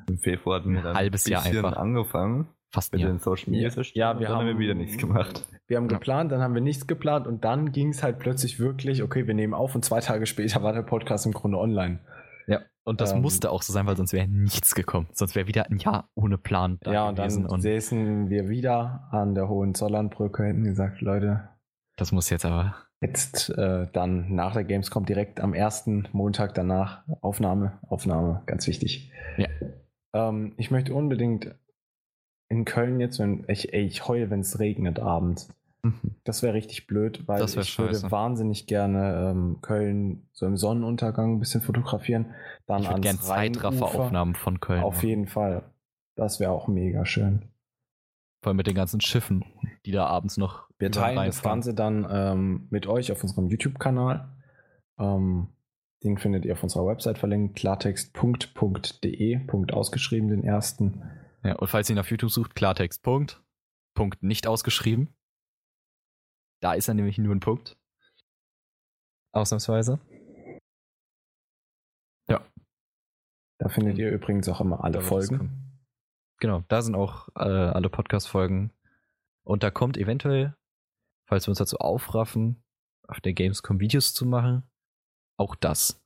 Im 0.08 0.18
Februar 0.18 0.60
hatten 0.60 0.72
wir 0.74 0.82
dann 0.82 0.96
Halbes 0.96 1.26
Jahr 1.26 1.42
bisschen 1.42 1.64
einfach. 1.64 1.78
angefangen 1.80 2.48
Fast 2.72 2.92
mit 2.92 3.00
ein 3.00 3.02
Jahr. 3.02 3.12
den 3.14 3.18
Social 3.20 3.50
Media 3.50 3.68
Ja, 3.94 4.18
wir 4.18 4.26
dann 4.28 4.36
haben 4.36 4.46
wir 4.46 4.52
haben- 4.54 4.58
wieder 4.60 4.74
nichts 4.74 4.98
gemacht. 4.98 5.44
Wir 5.68 5.78
haben 5.78 5.88
geplant, 5.88 6.30
dann 6.30 6.40
haben 6.42 6.54
wir 6.54 6.60
nichts 6.60 6.86
geplant 6.86 7.26
und 7.26 7.44
dann 7.44 7.72
ging 7.72 7.88
es 7.88 8.04
halt 8.04 8.20
plötzlich 8.20 8.60
wirklich, 8.60 9.02
okay, 9.02 9.26
wir 9.26 9.34
nehmen 9.34 9.52
auf 9.52 9.74
und 9.74 9.84
zwei 9.84 9.98
Tage 9.98 10.24
später 10.26 10.62
war 10.62 10.72
der 10.72 10.82
Podcast 10.82 11.26
im 11.26 11.32
Grunde 11.32 11.58
online. 11.58 11.98
Ja, 12.46 12.60
und 12.84 13.00
das 13.00 13.10
Ähm, 13.12 13.20
musste 13.20 13.50
auch 13.50 13.62
so 13.62 13.72
sein, 13.72 13.84
weil 13.84 13.96
sonst 13.96 14.12
wäre 14.12 14.28
nichts 14.28 14.76
gekommen. 14.76 15.08
Sonst 15.12 15.34
wäre 15.34 15.48
wieder 15.48 15.66
ein 15.68 15.78
Jahr 15.78 16.08
ohne 16.14 16.38
Plan 16.38 16.78
da 16.82 16.92
ja, 16.92 17.08
und 17.08 17.16
gewesen. 17.16 17.42
dann 17.42 17.50
Und 17.50 17.62
säßen 17.62 18.30
wir 18.30 18.48
wieder 18.48 19.08
an 19.10 19.34
der 19.34 19.48
Hohenzollernbrücke, 19.48 20.44
hätten 20.44 20.62
gesagt, 20.62 21.00
Leute, 21.00 21.48
das 21.96 22.12
muss 22.12 22.30
jetzt 22.30 22.44
aber. 22.44 22.76
Jetzt 23.00 23.50
äh, 23.50 23.86
dann 23.92 24.34
nach 24.34 24.54
der 24.54 24.64
Gamescom 24.64 25.04
direkt 25.04 25.40
am 25.40 25.54
ersten 25.54 26.08
Montag 26.12 26.54
danach 26.54 27.02
Aufnahme, 27.20 27.78
Aufnahme, 27.88 28.42
ganz 28.46 28.66
wichtig. 28.66 29.12
Ja. 29.36 29.48
Ähm, 30.12 30.54
ich 30.56 30.70
möchte 30.70 30.94
unbedingt 30.94 31.54
in 32.48 32.64
Köln 32.64 33.00
jetzt, 33.00 33.18
wenn 33.18 33.44
ich, 33.48 33.72
ey, 33.72 33.84
ich 33.84 34.06
heule, 34.06 34.30
wenn 34.30 34.40
es 34.40 34.58
regnet 34.58 34.98
abends. 34.98 35.52
Das 36.24 36.42
wäre 36.42 36.54
richtig 36.54 36.86
blöd, 36.86 37.28
weil 37.28 37.44
ich 37.44 37.54
würde 37.54 37.94
scheiße. 37.94 38.10
wahnsinnig 38.10 38.66
gerne 38.66 39.30
ähm, 39.30 39.58
Köln 39.60 40.28
so 40.32 40.46
im 40.46 40.56
Sonnenuntergang 40.56 41.34
ein 41.36 41.38
bisschen 41.38 41.60
fotografieren. 41.60 42.34
Dann 42.66 42.82
Ich 42.82 42.88
würde 42.88 43.02
gerne. 43.02 43.20
Zeitrafferaufnahmen 43.20 44.34
von 44.34 44.60
Köln. 44.60 44.82
Auf 44.82 44.96
machen. 44.96 45.08
jeden 45.08 45.26
Fall. 45.26 45.62
Das 46.16 46.40
wäre 46.40 46.50
auch 46.50 46.66
mega 46.66 47.04
schön. 47.04 47.44
Vor 48.42 48.50
allem 48.50 48.56
mit 48.56 48.66
den 48.66 48.74
ganzen 48.74 49.00
Schiffen, 49.00 49.44
die 49.84 49.92
da 49.92 50.06
abends 50.06 50.36
noch. 50.36 50.65
Wir 50.78 50.92
teilen 50.92 51.26
das. 51.26 51.42
Ganze 51.42 51.74
dann 51.74 52.06
ähm, 52.10 52.66
mit 52.70 52.86
euch 52.86 53.10
auf 53.12 53.22
unserem 53.22 53.48
YouTube-Kanal. 53.48 54.36
Ähm, 54.98 55.48
den 56.04 56.18
findet 56.18 56.44
ihr 56.44 56.52
auf 56.52 56.62
unserer 56.62 56.86
Website 56.86 57.18
verlinkt, 57.18 57.56
klartext.de, 57.56 59.38
Punkt 59.46 59.72
ausgeschrieben, 59.72 60.28
den 60.28 60.44
ersten. 60.44 61.02
Ja, 61.42 61.56
und 61.56 61.68
falls 61.68 61.88
ihr 61.88 61.96
ihn 61.96 62.00
auf 62.00 62.10
YouTube 62.10 62.30
sucht, 62.30 62.54
Klartext. 62.54 63.02
Punkt. 63.02 63.42
Punkt 63.94 64.22
nicht 64.22 64.46
ausgeschrieben. 64.46 65.08
Da 66.60 66.74
ist 66.74 66.88
er 66.88 66.94
nämlich 66.94 67.18
nur 67.18 67.34
ein 67.34 67.40
Punkt. 67.40 67.78
Ausnahmsweise. 69.32 70.00
Da 73.58 73.68
findet 73.68 73.98
ihr 73.98 74.10
übrigens 74.10 74.48
auch 74.48 74.60
immer 74.60 74.84
alle 74.84 75.00
Folgen. 75.00 75.80
Genau, 76.38 76.62
da 76.68 76.82
sind 76.82 76.94
auch 76.94 77.28
äh, 77.34 77.40
alle 77.40 77.88
Podcast-Folgen. 77.88 78.70
Und 79.44 79.62
da 79.62 79.70
kommt 79.70 79.96
eventuell, 79.96 80.54
falls 81.26 81.46
wir 81.46 81.50
uns 81.50 81.58
dazu 81.58 81.78
aufraffen, 81.78 82.62
auf 83.08 83.20
der 83.20 83.32
Gamescom 83.32 83.80
Videos 83.80 84.14
zu 84.14 84.26
machen, 84.26 84.62
auch 85.38 85.54
das. 85.54 86.02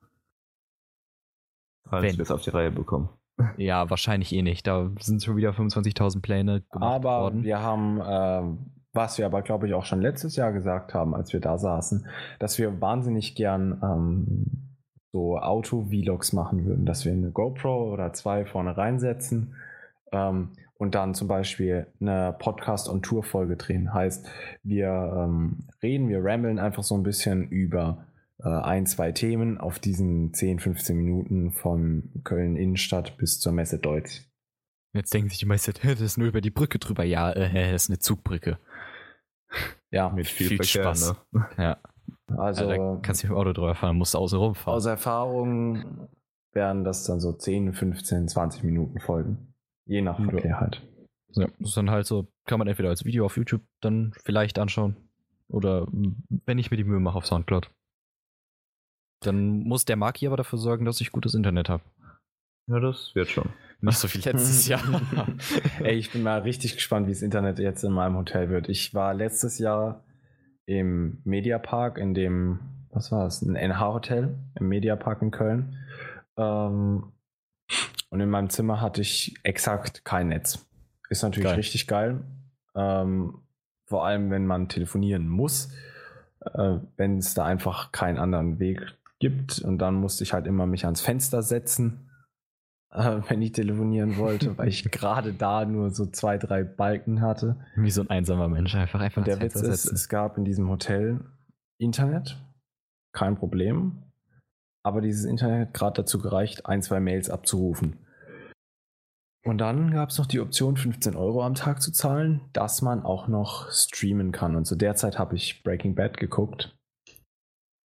Falls 1.89 2.03
Wenn. 2.05 2.16
wir 2.16 2.23
es 2.23 2.31
auf 2.31 2.43
die 2.43 2.51
Reihe 2.51 2.71
bekommen. 2.71 3.09
Ja, 3.57 3.89
wahrscheinlich 3.89 4.35
eh 4.35 4.43
nicht. 4.43 4.66
Da 4.66 4.91
sind 4.99 5.23
schon 5.25 5.35
wieder 5.35 5.53
25.000 5.53 6.21
Pläne 6.21 6.61
gemacht 6.71 6.95
Aber 6.95 7.21
worden. 7.23 7.43
wir 7.43 7.61
haben, 7.61 7.99
ähm, 8.05 8.59
was 8.93 9.16
wir 9.16 9.25
aber 9.25 9.41
glaube 9.41 9.66
ich 9.66 9.73
auch 9.73 9.87
schon 9.87 10.03
letztes 10.03 10.37
Jahr 10.37 10.53
gesagt 10.53 10.93
haben, 10.93 11.14
als 11.14 11.33
wir 11.33 11.41
da 11.41 11.57
saßen, 11.57 12.07
dass 12.39 12.59
wir 12.59 12.83
wahnsinnig 12.83 13.35
gern 13.35 13.81
ähm, 13.83 14.77
so 15.12 15.39
Auto-Vlogs 15.39 16.35
machen 16.35 16.66
würden, 16.66 16.85
dass 16.85 17.07
wir 17.07 17.12
eine 17.12 17.31
GoPro 17.31 17.91
oder 17.91 18.12
zwei 18.12 18.45
vorne 18.45 18.77
reinsetzen 18.77 19.55
ähm, 20.12 20.52
und 20.74 20.94
dann 20.94 21.14
zum 21.14 21.28
Beispiel 21.28 21.86
eine 22.00 22.34
Podcast- 22.38 22.88
und 22.88 23.02
Tour-Folge 23.02 23.56
drehen. 23.56 23.92
Heißt, 23.92 24.26
wir 24.62 24.88
ähm, 24.88 25.68
reden, 25.82 26.08
wir 26.08 26.24
rambeln 26.24 26.58
einfach 26.58 26.82
so 26.82 26.94
ein 26.94 27.02
bisschen 27.02 27.48
über 27.48 28.06
äh, 28.38 28.48
ein, 28.48 28.86
zwei 28.86 29.12
Themen 29.12 29.58
auf 29.58 29.78
diesen 29.78 30.32
10, 30.32 30.58
15 30.58 30.96
Minuten 30.96 31.52
von 31.52 32.11
Köln 32.24 32.56
Innenstadt 32.56 33.18
bis 33.18 33.40
zur 33.40 33.52
Messe 33.52 33.78
Deutz. 33.78 34.26
Jetzt 34.92 35.12
denken 35.14 35.28
sich 35.28 35.38
die 35.38 35.46
meisten, 35.46 35.72
das 35.82 36.00
ist 36.00 36.18
nur 36.18 36.28
über 36.28 36.40
die 36.40 36.50
Brücke 36.50 36.78
drüber. 36.78 37.04
Ja, 37.04 37.30
äh, 37.30 37.72
das 37.72 37.84
ist 37.84 37.90
eine 37.90 37.98
Zugbrücke. 37.98 38.58
Ja, 39.92 40.08
Mit 40.11 40.28
viel, 40.28 40.46
Viel 40.46 40.56
Verkehr, 40.58 40.94
Spaß. 40.94 41.16
Ne? 41.32 41.46
Ja, 41.58 41.76
also 42.38 42.68
da 42.68 43.00
kannst 43.02 43.24
du 43.24 43.26
mit 43.26 43.34
dem 43.34 43.38
Auto 43.38 43.52
drüber 43.52 43.74
fahren, 43.74 43.96
musst 43.96 44.14
du 44.14 44.18
außen 44.18 44.38
rumfahren. 44.38 44.76
aus 44.76 44.86
Erfahrung 44.86 46.08
werden 46.52 46.84
das 46.84 47.02
dann 47.02 47.18
so 47.18 47.32
10, 47.32 47.72
15, 47.72 48.28
20 48.28 48.62
Minuten 48.62 49.00
Folgen. 49.00 49.49
Je 49.91 50.03
nach. 50.03 50.22
Verkehr 50.24 50.61
halt. 50.61 50.80
Ja, 51.32 51.49
das 51.59 51.70
ist 51.70 51.76
dann 51.76 51.91
halt 51.91 52.07
so, 52.07 52.28
kann 52.47 52.61
man 52.61 52.68
entweder 52.68 52.91
als 52.91 53.05
Video 53.05 53.26
auf 53.26 53.36
YouTube 53.36 53.62
dann 53.80 54.12
vielleicht 54.24 54.59
anschauen 54.61 54.97
oder 55.49 55.88
wenn 55.91 56.59
ich 56.59 56.70
mir 56.70 56.76
die 56.76 56.84
Mühe 56.84 57.01
mache 57.01 57.18
auf 57.18 57.26
Soundcloud. 57.26 57.70
Dann 59.22 59.64
muss 59.64 59.84
der 59.84 59.97
Marki 59.97 60.28
aber 60.28 60.36
dafür 60.36 60.61
sorgen, 60.61 60.84
dass 60.84 61.01
ich 61.01 61.11
gutes 61.11 61.34
Internet 61.34 61.68
habe. 61.68 61.82
Ja, 62.68 62.78
das 62.78 63.16
wird 63.16 63.28
schon. 63.28 63.49
Nicht 63.80 63.99
so 63.99 64.07
viel 64.07 64.22
letztes 64.22 64.68
Jahr. 64.68 64.80
Ey, 65.80 65.97
ich 65.97 66.12
bin 66.12 66.22
mal 66.22 66.41
richtig 66.43 66.76
gespannt, 66.76 67.09
wie 67.09 67.12
das 67.12 67.22
Internet 67.22 67.59
jetzt 67.59 67.82
in 67.82 67.93
meinem 67.93 68.16
Hotel 68.16 68.49
wird. 68.49 68.68
Ich 68.68 68.95
war 68.95 69.12
letztes 69.12 69.59
Jahr 69.59 70.05
im 70.66 71.20
Mediapark, 71.24 71.99
in 71.99 72.14
dem, 72.14 72.61
was 72.91 73.11
war 73.11 73.24
das, 73.24 73.43
ein 73.43 73.57
NH-Hotel 73.57 74.38
im 74.55 74.68
Mediapark 74.68 75.20
in 75.20 75.32
Köln. 75.32 75.76
Ähm, 76.36 77.12
und 78.11 78.21
in 78.21 78.29
meinem 78.31 78.51
Zimmer 78.51 78.81
hatte 78.81 79.01
ich 79.01 79.35
exakt 79.43 80.05
kein 80.05 80.29
Netz. 80.29 80.66
Ist 81.09 81.23
natürlich 81.23 81.49
Geil. 81.49 81.57
richtig 81.57 81.87
geil. 81.87 82.21
Ähm, 82.75 83.41
vor 83.87 84.07
allem, 84.07 84.31
wenn 84.31 84.47
man 84.47 84.68
telefonieren 84.68 85.29
muss. 85.29 85.73
äh, 86.55 86.79
wenn 86.97 87.18
es 87.18 87.35
da 87.35 87.45
einfach 87.45 87.93
keinen 87.93 88.18
anderen 88.18 88.59
Weg 88.59 88.97
gibt. 89.18 89.59
Und 89.59 89.79
dann 89.79 89.95
musste 89.95 90.25
ich 90.25 90.33
halt 90.33 90.47
immer 90.47 90.66
mich 90.66 90.85
ans 90.85 91.01
Fenster 91.01 91.43
setzen, 91.43 92.09
äh, 92.93 93.18
wenn 93.29 93.43
ich 93.43 93.53
telefonieren 93.53 94.16
wollte, 94.16 94.57
weil 94.59 94.68
ich 94.68 94.91
gerade 94.91 95.33
da 95.33 95.64
nur 95.64 95.91
so 95.91 96.07
zwei, 96.07 96.39
drei 96.39 96.64
Balken 96.64 97.21
hatte. 97.21 97.57
Wie 97.77 97.91
so 97.91 98.01
ein 98.03 98.11
einsamer 98.11 98.49
Mensch, 98.49 98.75
einfach 98.75 99.01
einfach 99.01 99.25
der 99.25 99.41
Witz 99.41 99.53
Fenster 99.53 99.73
ist, 99.73 99.83
setzen. 99.83 99.95
es 99.95 100.09
gab 100.09 100.39
in 100.39 100.45
diesem 100.45 100.68
Hotel 100.68 101.21
Internet, 101.79 102.37
kein 103.12 103.37
Problem. 103.37 104.03
Aber 104.83 105.01
dieses 105.01 105.24
Internet 105.24 105.68
hat 105.68 105.74
gerade 105.74 106.03
dazu 106.03 106.18
gereicht, 106.18 106.66
ein, 106.66 106.83
zwei 106.83 107.01
Mails 107.01 107.31
abzurufen. 107.31 107.99
Und 109.45 109.59
dann 109.59 109.91
gab 109.91 110.11
es 110.11 110.18
noch 110.18 110.26
die 110.26 110.41
Option, 110.41 110.76
15 110.76 111.16
Euro 111.16 111.43
am 111.43 111.55
Tag 111.55 111.81
zu 111.81 111.93
zahlen, 111.93 112.43
dass 112.53 112.83
man 112.83 113.03
auch 113.03 113.26
noch 113.26 113.70
streamen 113.70 114.33
kann. 114.33 114.55
Und 114.55 114.66
zu 114.66 114.76
der 114.76 114.97
Zeit 114.97 115.18
habe 115.18 115.37
ich 115.37 115.62
Breaking 115.62 115.95
Bad 115.95 116.18
geguckt. 116.18 116.76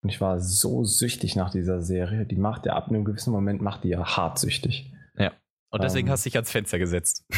Und 0.02 0.10
ich 0.10 0.20
war 0.20 0.38
so 0.38 0.84
süchtig 0.84 1.34
nach 1.34 1.50
dieser 1.50 1.80
Serie. 1.80 2.26
Die 2.26 2.36
macht 2.36 2.66
ja 2.66 2.74
ab 2.74 2.88
einem 2.88 3.04
gewissen 3.04 3.32
Moment 3.32 3.62
macht 3.62 3.84
die 3.84 3.88
ja 3.88 4.16
hart 4.16 4.38
süchtig. 4.38 4.92
Und 5.70 5.82
deswegen 5.82 6.08
ähm, 6.08 6.12
hast 6.12 6.24
du 6.24 6.30
dich 6.30 6.36
ans 6.36 6.50
Fenster 6.50 6.78
gesetzt. 6.78 7.24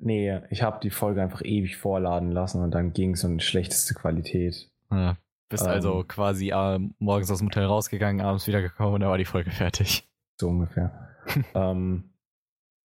Nee, 0.00 0.40
ich 0.50 0.62
habe 0.62 0.78
die 0.80 0.90
Folge 0.90 1.20
einfach 1.20 1.42
ewig 1.44 1.76
vorladen 1.76 2.30
lassen 2.30 2.62
und 2.62 2.70
dann 2.70 2.92
ging 2.92 3.14
es 3.14 3.24
um 3.24 3.38
die 3.38 3.44
schlechteste 3.44 3.94
Qualität. 3.94 4.70
Ja. 4.92 5.16
Bist 5.48 5.64
Ähm. 5.64 5.70
also 5.70 6.04
quasi 6.06 6.50
äh, 6.50 6.78
morgens 6.98 7.30
aus 7.30 7.38
dem 7.38 7.48
Hotel 7.48 7.64
rausgegangen, 7.64 8.24
abends 8.24 8.46
wiedergekommen 8.46 8.94
und 8.94 9.00
da 9.00 9.08
war 9.08 9.18
die 9.18 9.24
Folge 9.24 9.50
fertig. 9.50 10.06
So 10.40 10.48
ungefähr. 10.48 11.08
ähm, 11.54 12.10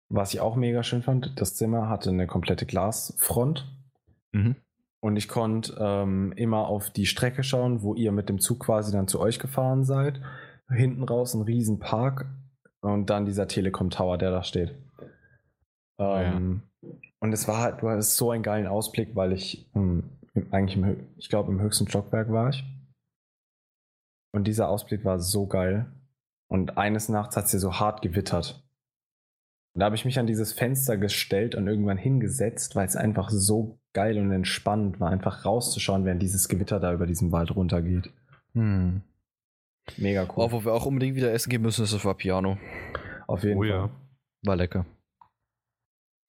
was 0.10 0.34
ich 0.34 0.40
auch 0.42 0.56
mega 0.56 0.84
schön 0.84 1.02
fand, 1.02 1.40
das 1.40 1.56
Zimmer 1.56 1.90
hatte 1.90 2.10
eine 2.10 2.28
komplette 2.28 2.66
Glasfront 2.66 3.70
Mhm. 4.32 4.56
und 5.02 5.16
ich 5.18 5.28
konnte 5.28 5.76
ähm, 5.80 6.34
immer 6.36 6.68
auf 6.68 6.90
die 6.90 7.06
Strecke 7.06 7.44
schauen, 7.44 7.84
wo 7.84 7.94
ihr 7.94 8.12
mit 8.12 8.30
dem 8.30 8.40
Zug 8.40 8.60
quasi 8.62 8.92
dann 8.92 9.08
zu 9.08 9.20
euch 9.20 9.38
gefahren 9.40 9.84
seid. 9.84 10.20
Hinten 10.70 11.04
raus 11.04 11.34
ein 11.36 11.42
riesen 11.44 11.78
Park 11.80 12.26
und 12.82 13.10
dann 13.12 13.26
dieser 13.26 13.48
Telekom 13.48 13.90
Tower, 13.92 14.18
der 14.18 14.32
da 14.32 14.42
steht. 14.44 14.74
Oh 15.98 16.04
ja. 16.04 16.34
Ähm, 16.34 16.64
Und 17.20 17.32
es 17.34 17.48
war 17.48 17.60
halt, 17.60 17.82
du 17.84 17.90
hattest 17.90 18.18
so 18.18 18.32
einen 18.32 18.42
geilen 18.44 18.66
Ausblick, 18.68 19.16
weil 19.16 19.34
ich 19.34 19.70
ähm, 19.76 20.04
im- 20.22 20.23
eigentlich, 20.52 20.76
im, 20.78 21.08
ich 21.18 21.30
glaube, 21.30 21.52
im 21.52 21.62
höchsten 21.62 21.88
Stockwerk 21.88 22.32
war 22.32 22.50
ich. 22.50 22.64
Und 24.34 24.46
dieser 24.46 24.68
Ausblick 24.70 25.06
war 25.06 25.20
so 25.20 25.48
geil. 25.48 25.92
Und 26.48 26.78
eines 26.78 27.10
Nachts 27.10 27.38
hat 27.38 27.46
es 27.46 27.52
hier 27.52 27.60
so 27.60 27.80
hart 27.80 28.02
gewittert. 28.02 28.64
Und 29.76 29.80
da 29.80 29.86
habe 29.86 29.96
ich 29.96 30.06
mich 30.06 30.20
an 30.20 30.28
dieses 30.28 30.54
Fenster 30.54 30.98
gestellt 30.98 31.56
und 31.56 31.68
irgendwann 31.68 31.98
hingesetzt, 31.98 32.76
weil 32.76 32.88
es 32.88 32.96
einfach 32.96 33.30
so 33.30 33.80
geil 33.94 34.18
und 34.20 34.32
entspannend 34.32 35.00
war, 35.00 35.10
einfach 35.10 35.46
rauszuschauen, 35.46 36.06
während 36.06 36.22
dieses 36.22 36.48
Gewitter 36.48 36.80
da 36.80 36.94
über 36.94 37.08
diesem 37.08 37.32
Wald 37.32 37.56
runtergeht. 37.56 38.12
Hm. 38.54 39.02
Mega 39.98 40.24
cool. 40.24 40.34
Oh, 40.38 40.52
wo 40.52 40.64
wir 40.66 40.74
auch 40.74 40.86
unbedingt 40.86 41.16
wieder 41.16 41.32
essen 41.34 41.50
gehen 41.50 41.62
müssen, 41.62 41.84
ist 41.84 41.94
das 41.94 42.06
Vapiano. 42.06 42.58
Auf 43.28 43.44
jeden 43.44 43.58
Oh 43.58 43.62
Fall. 43.62 43.70
ja. 43.70 43.90
War 44.44 44.56
lecker. 44.56 44.86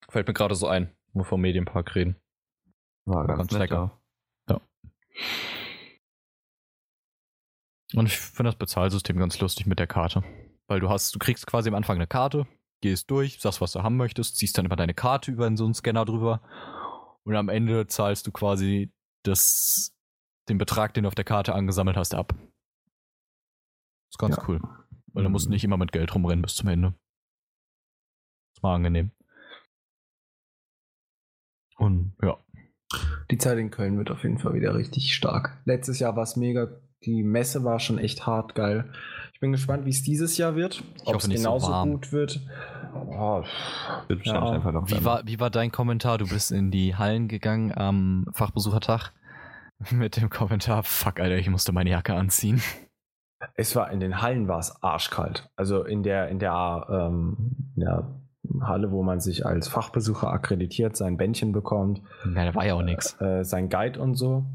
Fällt 0.09 0.27
mir 0.27 0.33
gerade 0.33 0.55
so 0.55 0.67
ein, 0.67 0.89
wo 1.13 1.19
wir 1.21 1.25
vom 1.25 1.41
Medienpark 1.41 1.95
reden. 1.95 2.15
War 3.05 3.27
ganz, 3.27 3.37
Ganz 3.39 3.51
nett, 3.51 3.59
lecker. 3.61 4.01
ja. 4.49 4.61
Und 7.93 8.07
ich 8.07 8.17
finde 8.17 8.49
das 8.49 8.57
Bezahlsystem 8.57 9.17
ganz 9.17 9.39
lustig 9.39 9.67
mit 9.67 9.79
der 9.79 9.87
Karte. 9.87 10.23
Weil 10.67 10.79
du 10.79 10.89
hast, 10.89 11.13
du 11.13 11.19
kriegst 11.19 11.45
quasi 11.45 11.69
am 11.69 11.75
Anfang 11.75 11.97
eine 11.97 12.07
Karte, 12.07 12.47
gehst 12.81 13.09
durch, 13.11 13.39
sagst, 13.39 13.61
was 13.61 13.71
du 13.73 13.83
haben 13.83 13.97
möchtest, 13.97 14.37
ziehst 14.37 14.57
dann 14.57 14.65
über 14.65 14.75
deine 14.75 14.93
Karte 14.95 15.31
über 15.31 15.45
in 15.47 15.55
so 15.57 15.65
einen 15.65 15.75
Scanner 15.75 16.03
drüber 16.05 16.41
und 17.23 17.35
am 17.35 17.49
Ende 17.49 17.85
zahlst 17.87 18.25
du 18.25 18.31
quasi 18.31 18.91
das, 19.23 19.95
den 20.49 20.57
Betrag, 20.57 20.93
den 20.95 21.03
du 21.03 21.07
auf 21.07 21.15
der 21.15 21.23
Karte 21.25 21.53
angesammelt 21.53 21.97
hast, 21.97 22.15
ab. 22.15 22.33
Ist 24.11 24.17
ganz 24.17 24.37
Ja. 24.37 24.43
cool. 24.47 24.61
Weil 25.13 25.23
du 25.23 25.29
musst 25.29 25.45
Mhm. 25.47 25.53
nicht 25.53 25.63
immer 25.63 25.77
mit 25.77 25.91
Geld 25.91 26.13
rumrennen 26.13 26.41
bis 26.41 26.55
zum 26.55 26.67
Ende. 26.69 26.95
Ist 28.55 28.63
mal 28.63 28.75
angenehm. 28.75 29.11
Und 31.77 32.15
ja. 32.21 32.37
Die 33.31 33.37
Zeit 33.37 33.57
in 33.57 33.71
Köln 33.71 33.97
wird 33.97 34.11
auf 34.11 34.23
jeden 34.23 34.37
Fall 34.37 34.53
wieder 34.53 34.75
richtig 34.75 35.13
stark. 35.15 35.57
Letztes 35.65 35.99
Jahr 35.99 36.15
war 36.15 36.23
es 36.23 36.35
mega. 36.35 36.67
Die 37.05 37.23
Messe 37.23 37.63
war 37.63 37.79
schon 37.79 37.97
echt 37.97 38.25
hart 38.25 38.55
geil. 38.55 38.91
Ich 39.33 39.39
bin 39.39 39.51
gespannt, 39.51 39.85
wie 39.85 39.89
es 39.89 40.01
dieses 40.03 40.37
Jahr 40.37 40.55
wird. 40.55 40.83
Ob 41.01 41.07
hoffe 41.15 41.17
es 41.17 41.27
nicht 41.27 41.39
so 41.41 41.49
genauso 41.49 41.71
warm. 41.71 41.91
gut 41.91 42.11
wird. 42.11 42.39
Oh, 42.93 43.43
Ja. 44.23 44.49
einfach 44.51 44.71
noch 44.71 44.89
Wie 44.89 45.03
war, 45.03 45.21
wie 45.25 45.39
war 45.39 45.49
dein 45.49 45.71
Kommentar? 45.71 46.17
Du 46.17 46.27
bist 46.27 46.51
in 46.51 46.71
die 46.71 46.95
Hallen 46.95 47.27
gegangen 47.27 47.75
am 47.77 48.25
Fachbesuchertag 48.33 49.11
mit 49.91 50.15
dem 50.17 50.29
Kommentar, 50.29 50.83
fuck, 50.83 51.19
Alter, 51.19 51.35
ich 51.37 51.49
musste 51.49 51.73
meine 51.73 51.89
Jacke 51.89 52.13
anziehen. 52.13 52.61
es 53.55 53.75
war 53.75 53.91
in 53.91 53.99
den 53.99 54.21
Hallen 54.21 54.47
war 54.47 54.59
es 54.59 54.81
arschkalt. 54.81 55.49
Also 55.57 55.83
in 55.83 56.03
der 56.03 56.29
in 56.29 56.39
der, 56.39 56.87
ähm, 56.89 57.71
in 57.75 57.81
der 57.81 58.21
Halle, 58.61 58.91
wo 58.91 59.03
man 59.03 59.19
sich 59.19 59.45
als 59.45 59.67
Fachbesucher 59.67 60.31
akkreditiert, 60.31 60.95
sein 60.95 61.17
Bändchen 61.17 61.51
bekommt, 61.51 62.01
Ja, 62.33 62.45
da 62.45 62.55
war 62.55 62.65
ja 62.65 62.73
auch 62.75 62.81
nix. 62.81 63.19
äh, 63.21 63.43
sein 63.43 63.69
Guide 63.69 63.99
und 63.99 64.15
so. 64.15 64.45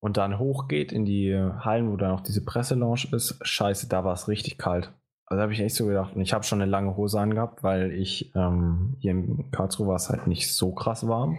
Und 0.00 0.16
dann 0.16 0.38
hochgeht 0.38 0.90
in 0.92 1.04
die 1.04 1.32
Hallen, 1.34 1.90
wo 1.92 1.96
da 1.96 2.08
noch 2.08 2.22
diese 2.22 2.44
Presselounge 2.44 3.06
ist. 3.12 3.38
Scheiße, 3.42 3.88
da 3.88 4.04
war 4.04 4.14
es 4.14 4.26
richtig 4.28 4.58
kalt. 4.58 4.92
Also 5.26 5.40
habe 5.42 5.52
ich 5.52 5.60
echt 5.60 5.76
so 5.76 5.86
gedacht, 5.86 6.14
und 6.14 6.20
ich 6.22 6.32
habe 6.34 6.44
schon 6.44 6.60
eine 6.60 6.70
lange 6.70 6.96
Hose 6.96 7.18
angehabt, 7.20 7.62
weil 7.62 7.92
ich 7.92 8.32
ähm, 8.34 8.96
hier 8.98 9.12
in 9.12 9.50
Karlsruhe 9.52 9.86
war 9.86 9.96
es 9.96 10.10
halt 10.10 10.26
nicht 10.26 10.52
so 10.52 10.72
krass 10.72 11.06
warm. 11.06 11.38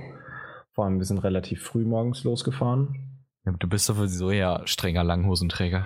Vor 0.72 0.86
allem 0.86 0.98
wir 0.98 1.06
sind 1.06 1.20
relativ 1.20 1.62
früh 1.62 1.84
morgens 1.86 2.24
losgefahren. 2.24 3.26
Ja, 3.46 3.52
du 3.52 3.68
bist 3.68 3.90
doch 3.90 3.96
sowieso 3.96 4.32
ja 4.32 4.62
strenger 4.66 5.04
Langhosenträger. 5.04 5.86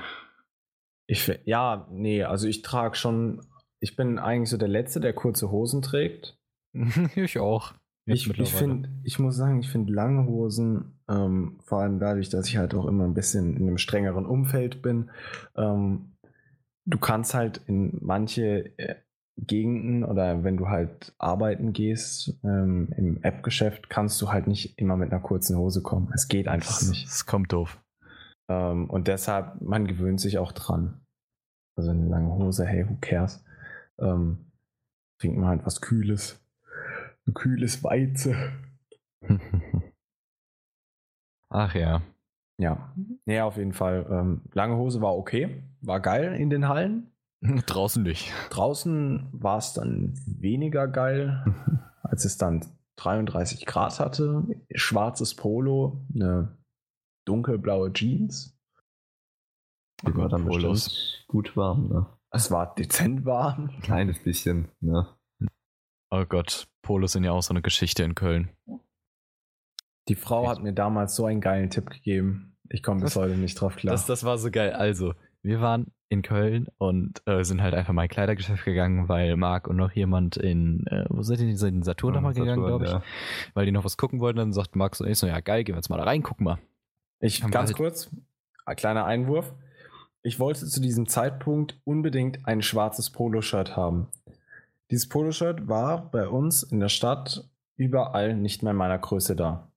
Ich, 1.07 1.27
ja, 1.45 1.87
nee, 1.89 2.23
also 2.23 2.47
ich 2.47 2.61
trage 2.61 2.95
schon, 2.95 3.41
ich 3.79 3.95
bin 3.95 4.19
eigentlich 4.19 4.49
so 4.49 4.57
der 4.57 4.67
Letzte, 4.67 4.99
der 4.99 5.13
kurze 5.13 5.51
Hosen 5.51 5.81
trägt. 5.81 6.37
ich 7.15 7.39
auch. 7.39 7.73
Ich, 8.09 8.29
ich 8.39 8.53
finde, 8.53 8.89
ich 9.03 9.19
muss 9.19 9.35
sagen, 9.35 9.59
ich 9.59 9.69
finde 9.69 9.91
lange 9.91 10.25
Hosen, 10.27 10.97
ähm, 11.09 11.59
vor 11.65 11.79
allem 11.81 11.99
dadurch, 11.99 12.29
dass 12.29 12.47
ich 12.47 12.55
halt 12.55 12.73
auch 12.73 12.85
immer 12.85 13.03
ein 13.03 13.13
bisschen 13.13 13.57
in 13.57 13.67
einem 13.67 13.77
strengeren 13.77 14.25
Umfeld 14.25 14.81
bin, 14.81 15.11
ähm, 15.57 16.13
du 16.85 16.97
kannst 16.99 17.33
halt 17.33 17.61
in 17.67 17.97
manche 18.01 18.77
äh, 18.79 18.95
Gegenden 19.39 20.05
oder 20.05 20.43
wenn 20.45 20.55
du 20.55 20.69
halt 20.69 21.13
arbeiten 21.17 21.73
gehst 21.73 22.39
ähm, 22.45 22.93
im 22.97 23.21
App-Geschäft, 23.23 23.89
kannst 23.89 24.21
du 24.21 24.31
halt 24.31 24.47
nicht 24.47 24.79
immer 24.79 24.95
mit 24.95 25.11
einer 25.11 25.21
kurzen 25.21 25.57
Hose 25.57 25.83
kommen. 25.83 26.09
Es 26.13 26.29
geht 26.29 26.47
einfach 26.47 26.79
Es- 26.81 26.89
nicht. 26.89 27.07
Es 27.07 27.25
kommt 27.25 27.51
doof. 27.51 27.77
Ähm, 28.49 28.89
und 28.89 29.09
deshalb, 29.09 29.61
man 29.61 29.85
gewöhnt 29.85 30.21
sich 30.21 30.37
auch 30.37 30.53
dran. 30.53 31.01
Also 31.77 31.91
eine 31.91 32.07
lange 32.07 32.31
Hose, 32.33 32.65
hey, 32.65 32.87
who 32.89 32.95
cares? 33.01 33.43
Ähm, 33.99 34.51
trinkt 35.19 35.37
man 35.37 35.49
halt 35.49 35.65
was 35.65 35.81
Kühles. 35.81 36.43
Ein 37.25 37.33
kühles 37.33 37.83
Weize. 37.83 38.35
Ach 41.49 41.73
ja. 41.75 42.01
Ja. 42.57 42.93
Ja, 43.25 43.45
auf 43.45 43.57
jeden 43.57 43.73
Fall. 43.73 44.05
Ähm, 44.09 44.41
lange 44.53 44.75
Hose 44.75 45.01
war 45.01 45.15
okay. 45.15 45.63
War 45.81 45.99
geil 45.99 46.33
in 46.35 46.49
den 46.49 46.67
Hallen. 46.67 47.11
Draußen 47.65 48.03
nicht. 48.03 48.31
Draußen 48.49 49.27
war 49.31 49.57
es 49.57 49.73
dann 49.73 50.13
weniger 50.25 50.87
geil, 50.87 51.43
als 52.03 52.25
es 52.25 52.37
dann 52.37 52.65
33 52.97 53.65
Grad 53.65 53.99
hatte. 53.99 54.43
Schwarzes 54.73 55.35
Polo, 55.35 56.03
eine 56.13 56.57
dunkelblaue 57.25 57.93
Jeans. 57.93 58.57
Die 60.05 60.15
war 60.15 60.29
dann 60.29 60.45
Polos. 60.45 60.85
bestimmt 60.85 61.27
gut 61.27 61.57
warm, 61.57 61.87
ne? 61.89 62.16
Es 62.31 62.51
war 62.51 62.75
dezent 62.75 63.25
warm. 63.25 63.69
Ein 63.73 63.81
kleines 63.81 64.21
bisschen, 64.21 64.69
ne? 64.81 65.07
Oh 66.09 66.25
Gott, 66.25 66.67
Polos 66.81 67.13
sind 67.13 67.23
ja 67.23 67.31
auch 67.31 67.41
so 67.43 67.51
eine 67.53 67.61
Geschichte 67.61 68.03
in 68.03 68.15
Köln. 68.15 68.49
Die 70.07 70.15
Frau 70.15 70.43
Echt? 70.43 70.51
hat 70.51 70.63
mir 70.63 70.73
damals 70.73 71.15
so 71.15 71.25
einen 71.25 71.41
geilen 71.41 71.69
Tipp 71.69 71.89
gegeben. 71.89 72.55
Ich 72.69 72.83
komme 72.83 73.01
bis 73.01 73.15
heute 73.15 73.35
nicht 73.35 73.59
drauf 73.59 73.75
klar. 73.75 73.91
Das, 73.93 74.05
das 74.05 74.23
war 74.23 74.37
so 74.37 74.51
geil. 74.51 74.73
Also, 74.73 75.13
wir 75.41 75.61
waren 75.61 75.91
in 76.09 76.21
Köln 76.21 76.67
und 76.77 77.21
äh, 77.25 77.43
sind 77.43 77.61
halt 77.61 77.73
einfach 77.73 77.91
mal 77.93 78.03
in 78.03 78.09
Kleidergeschäft 78.09 78.63
gegangen, 78.63 79.09
weil 79.09 79.35
Marc 79.35 79.67
und 79.67 79.75
noch 79.75 79.91
jemand 79.91 80.37
in, 80.37 80.85
äh, 80.87 81.05
wo 81.09 81.21
seid 81.23 81.39
ihr, 81.39 81.49
in 81.49 81.57
den 81.57 81.83
Saturn 81.83 82.13
nochmal 82.13 82.33
gegangen, 82.33 82.63
glaube 82.65 82.85
ich, 82.85 82.91
Ja. 82.91 83.03
weil 83.53 83.65
die 83.65 83.71
noch 83.73 83.83
was 83.83 83.97
gucken 83.97 84.21
wollten. 84.21 84.37
Dann 84.37 84.53
sagt 84.53 84.75
Marc 84.77 84.95
so, 84.95 85.03
ich 85.05 85.17
so, 85.17 85.27
ja 85.27 85.39
geil, 85.41 85.63
gehen 85.65 85.75
wir 85.75 85.79
jetzt 85.79 85.89
mal 85.89 85.97
da 85.97 86.03
rein, 86.05 86.23
guck 86.23 86.39
mal. 86.39 86.57
Ich 87.19 87.43
Haben 87.43 87.51
ganz 87.51 87.69
halt- 87.71 87.77
kurz, 87.77 88.09
ein 88.65 88.75
kleiner 88.77 89.05
Einwurf. 89.05 89.53
Ich 90.27 90.41
wollte 90.41 90.65
zu 90.65 90.81
diesem 90.81 91.07
Zeitpunkt 91.07 91.79
unbedingt 91.85 92.45
ein 92.45 92.61
schwarzes 92.61 93.11
Poloshirt 93.11 93.77
haben. 93.77 94.09
Dieses 94.91 95.07
Poloshirt 95.07 95.69
war 95.69 96.11
bei 96.11 96.27
uns 96.27 96.63
in 96.63 96.81
der 96.81 96.89
Stadt 96.89 97.49
überall 97.77 98.35
nicht 98.35 98.61
mehr 98.61 98.71
in 98.71 98.77
meiner 98.77 98.97
Größe 98.97 99.37
da. 99.37 99.71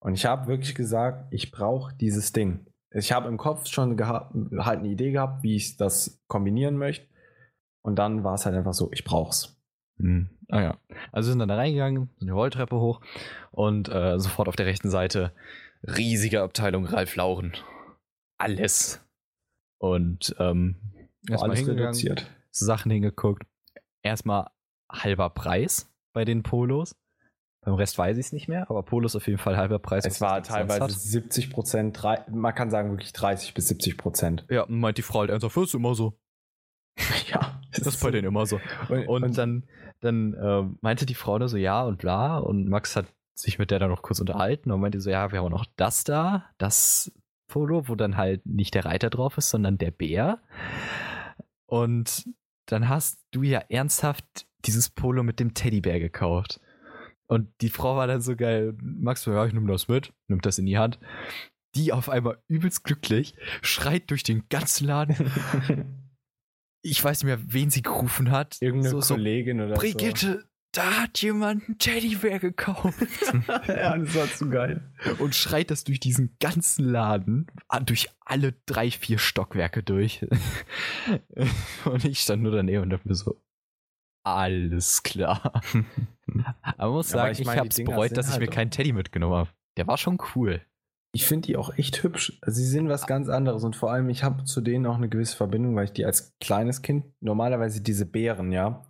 Und 0.00 0.12
ich 0.12 0.26
habe 0.26 0.48
wirklich 0.48 0.74
gesagt, 0.74 1.32
ich 1.32 1.50
brauche 1.50 1.94
dieses 1.94 2.34
Ding. 2.34 2.66
Ich 2.90 3.10
habe 3.10 3.26
im 3.26 3.38
Kopf 3.38 3.66
schon 3.68 3.98
halt 3.98 4.80
eine 4.80 4.88
Idee 4.88 5.12
gehabt, 5.12 5.42
wie 5.42 5.56
ich 5.56 5.78
das 5.78 6.22
kombinieren 6.26 6.76
möchte. 6.76 7.06
Und 7.80 7.98
dann 7.98 8.22
war 8.22 8.34
es 8.34 8.44
halt 8.44 8.56
einfach 8.56 8.74
so, 8.74 8.92
ich 8.92 9.02
brauch's. 9.02 9.56
Hm. 9.98 10.28
Ah 10.50 10.60
ja. 10.60 10.78
Also 11.10 11.30
sind 11.30 11.38
dann 11.38 11.48
da 11.48 11.56
reingegangen, 11.56 12.10
sind 12.18 12.26
die 12.26 12.32
Rolltreppe 12.32 12.78
hoch 12.78 13.00
und 13.50 13.88
äh, 13.88 14.18
sofort 14.18 14.48
auf 14.48 14.56
der 14.56 14.66
rechten 14.66 14.90
Seite 14.90 15.32
riesige 15.82 16.42
Abteilung 16.42 16.84
Ralf 16.84 17.16
Lauren. 17.16 17.54
Alles. 18.36 19.00
Und 19.78 20.34
ähm, 20.38 20.76
erstmal 21.28 21.50
Alles 21.50 21.68
reduziert. 21.68 22.26
Sachen 22.50 22.90
hingeguckt. 22.90 23.44
Erstmal 24.02 24.48
halber 24.90 25.30
Preis 25.30 25.90
bei 26.12 26.24
den 26.24 26.42
Polos. 26.42 26.96
Beim 27.62 27.74
Rest 27.74 27.96
weiß 27.96 28.18
ich 28.18 28.26
es 28.26 28.32
nicht 28.32 28.46
mehr, 28.46 28.68
aber 28.70 28.82
Polos 28.82 29.16
auf 29.16 29.26
jeden 29.26 29.38
Fall 29.38 29.56
halber 29.56 29.78
Preis. 29.78 30.04
Es 30.04 30.20
war 30.20 30.40
das 30.40 30.48
teilweise 30.48 30.82
hat. 30.82 30.90
70 30.90 31.50
Prozent, 31.50 32.02
man 32.30 32.54
kann 32.54 32.70
sagen 32.70 32.90
wirklich 32.90 33.14
30 33.14 33.54
bis 33.54 33.68
70 33.68 33.96
Prozent. 33.96 34.44
Ja, 34.50 34.62
und 34.64 34.78
meint 34.78 34.98
die 34.98 35.02
Frau 35.02 35.20
halt 35.20 35.30
ernsthaft, 35.30 35.56
das 35.56 35.64
ist 35.64 35.74
immer 35.74 35.94
so. 35.94 36.18
Ja, 37.28 37.60
Das 37.72 37.86
ist 37.86 38.02
bei 38.02 38.10
denen 38.10 38.28
immer 38.28 38.46
so. 38.46 38.60
Und, 38.88 39.08
Und, 39.08 39.38
dann, 39.38 39.64
dann 40.00 40.36
ähm, 40.40 40.78
meinte 40.82 41.06
die 41.06 41.14
Frau 41.14 41.38
da 41.38 41.48
so, 41.48 41.56
ja 41.56 41.82
und 41.82 41.98
bla. 41.98 42.38
Und 42.38 42.68
Max 42.68 42.96
hat 42.96 43.06
sich 43.34 43.58
mit 43.58 43.70
der 43.70 43.78
dann 43.78 43.90
noch 43.90 44.02
kurz 44.02 44.20
unterhalten 44.20 44.70
und 44.70 44.80
meinte 44.80 45.00
so, 45.00 45.10
ja, 45.10 45.32
wir 45.32 45.38
haben 45.38 45.46
auch 45.46 45.58
noch 45.58 45.66
das 45.76 46.04
da, 46.04 46.44
das 46.58 47.10
Polo, 47.54 47.86
wo 47.86 47.94
dann 47.94 48.16
halt 48.16 48.44
nicht 48.46 48.74
der 48.74 48.84
Reiter 48.84 49.10
drauf 49.10 49.38
ist, 49.38 49.50
sondern 49.50 49.78
der 49.78 49.92
Bär. 49.92 50.40
Und 51.66 52.28
dann 52.66 52.88
hast 52.88 53.20
du 53.30 53.44
ja 53.44 53.60
ernsthaft 53.68 54.48
dieses 54.64 54.90
Polo 54.90 55.22
mit 55.22 55.38
dem 55.38 55.54
Teddybär 55.54 56.00
gekauft. 56.00 56.60
Und 57.28 57.48
die 57.60 57.68
Frau 57.68 57.94
war 57.94 58.08
dann 58.08 58.20
so 58.20 58.34
geil. 58.34 58.74
Max 58.82 59.22
so, 59.22 59.32
ja, 59.32 59.46
ich 59.46 59.52
nehme 59.52 59.70
das 59.70 59.86
mit, 59.86 60.12
nimmt 60.26 60.44
das 60.44 60.58
in 60.58 60.66
die 60.66 60.78
Hand. 60.78 60.98
Die 61.76 61.92
auf 61.92 62.08
einmal 62.08 62.42
übelst 62.48 62.82
glücklich, 62.82 63.36
schreit 63.62 64.10
durch 64.10 64.24
den 64.24 64.48
ganzen 64.48 64.88
Laden. 64.88 65.14
Ich 66.86 67.02
weiß 67.02 67.22
nicht 67.22 67.28
mehr, 67.28 67.38
wen 67.50 67.70
sie 67.70 67.80
gerufen 67.80 68.30
hat. 68.30 68.58
Irgendeine 68.60 68.90
so, 68.90 69.00
so, 69.00 69.14
Kollegin 69.14 69.62
oder 69.62 69.72
Brigitte, 69.72 70.44
da 70.74 71.02
hat 71.02 71.22
jemand 71.22 71.66
einen 71.66 71.78
Teddybär 71.78 72.38
gekauft. 72.38 72.98
ja, 73.68 73.96
das 73.96 74.14
war 74.14 74.26
zu 74.26 74.50
geil. 74.50 74.82
und 75.18 75.34
schreit 75.34 75.70
das 75.70 75.84
durch 75.84 76.00
diesen 76.00 76.36
ganzen 76.40 76.84
Laden, 76.84 77.46
ah, 77.68 77.80
durch 77.80 78.08
alle 78.24 78.54
drei, 78.66 78.90
vier 78.90 79.18
Stockwerke 79.18 79.82
durch. 79.82 80.26
und 81.84 82.04
ich 82.04 82.20
stand 82.20 82.42
nur 82.42 82.52
daneben 82.52 82.82
und 82.82 82.90
dachte 82.90 83.08
mir 83.08 83.14
so, 83.14 83.40
alles 84.24 85.02
klar. 85.02 85.62
Aber 86.76 86.92
muss 86.92 87.10
Ja, 87.10 87.18
sagen, 87.18 87.32
ich 87.32 87.40
ich, 87.40 87.48
hab's 87.48 87.76
Dinger 87.76 87.90
bereut, 87.92 88.16
dass 88.16 88.26
ich 88.26 88.32
halt 88.32 88.40
mir 88.40 88.48
keinen 88.48 88.70
Teddy 88.70 88.92
mitgenommen 88.92 89.34
habe. 89.34 89.50
Der 89.76 89.86
war 89.86 89.98
schon 89.98 90.18
cool. 90.34 90.60
Ich 91.14 91.26
finde 91.26 91.46
die 91.46 91.56
auch 91.56 91.78
echt 91.78 92.02
hübsch. 92.02 92.38
Sie 92.44 92.66
sind 92.66 92.88
was 92.88 93.06
ganz 93.06 93.28
anderes 93.28 93.62
und 93.62 93.76
vor 93.76 93.92
allem, 93.92 94.08
ich 94.08 94.24
habe 94.24 94.44
zu 94.44 94.60
denen 94.60 94.84
auch 94.84 94.96
eine 94.96 95.08
gewisse 95.08 95.36
Verbindung, 95.36 95.76
weil 95.76 95.84
ich 95.84 95.92
die 95.92 96.04
als 96.04 96.34
kleines 96.40 96.82
Kind, 96.82 97.04
normalerweise 97.20 97.80
diese 97.80 98.04
Bären, 98.04 98.50
ja. 98.50 98.84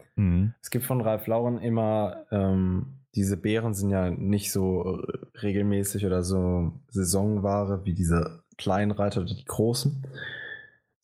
Es 0.63 0.71
gibt 0.71 0.87
von 0.87 1.03
Ralf 1.03 1.27
Lauren 1.27 1.59
immer, 1.59 2.25
ähm, 2.31 3.01
diese 3.15 3.37
Bären 3.37 3.75
sind 3.75 3.91
ja 3.91 4.11
nicht 4.11 4.53
so 4.53 5.03
äh, 5.03 5.39
regelmäßig 5.43 6.07
oder 6.07 6.23
so 6.23 6.73
Saisonware 6.89 7.85
wie 7.85 7.95
diese 7.95 8.43
kleinen 8.57 8.91
Reiter 8.91 9.21
oder 9.21 9.35
die 9.35 9.45
großen, 9.45 10.07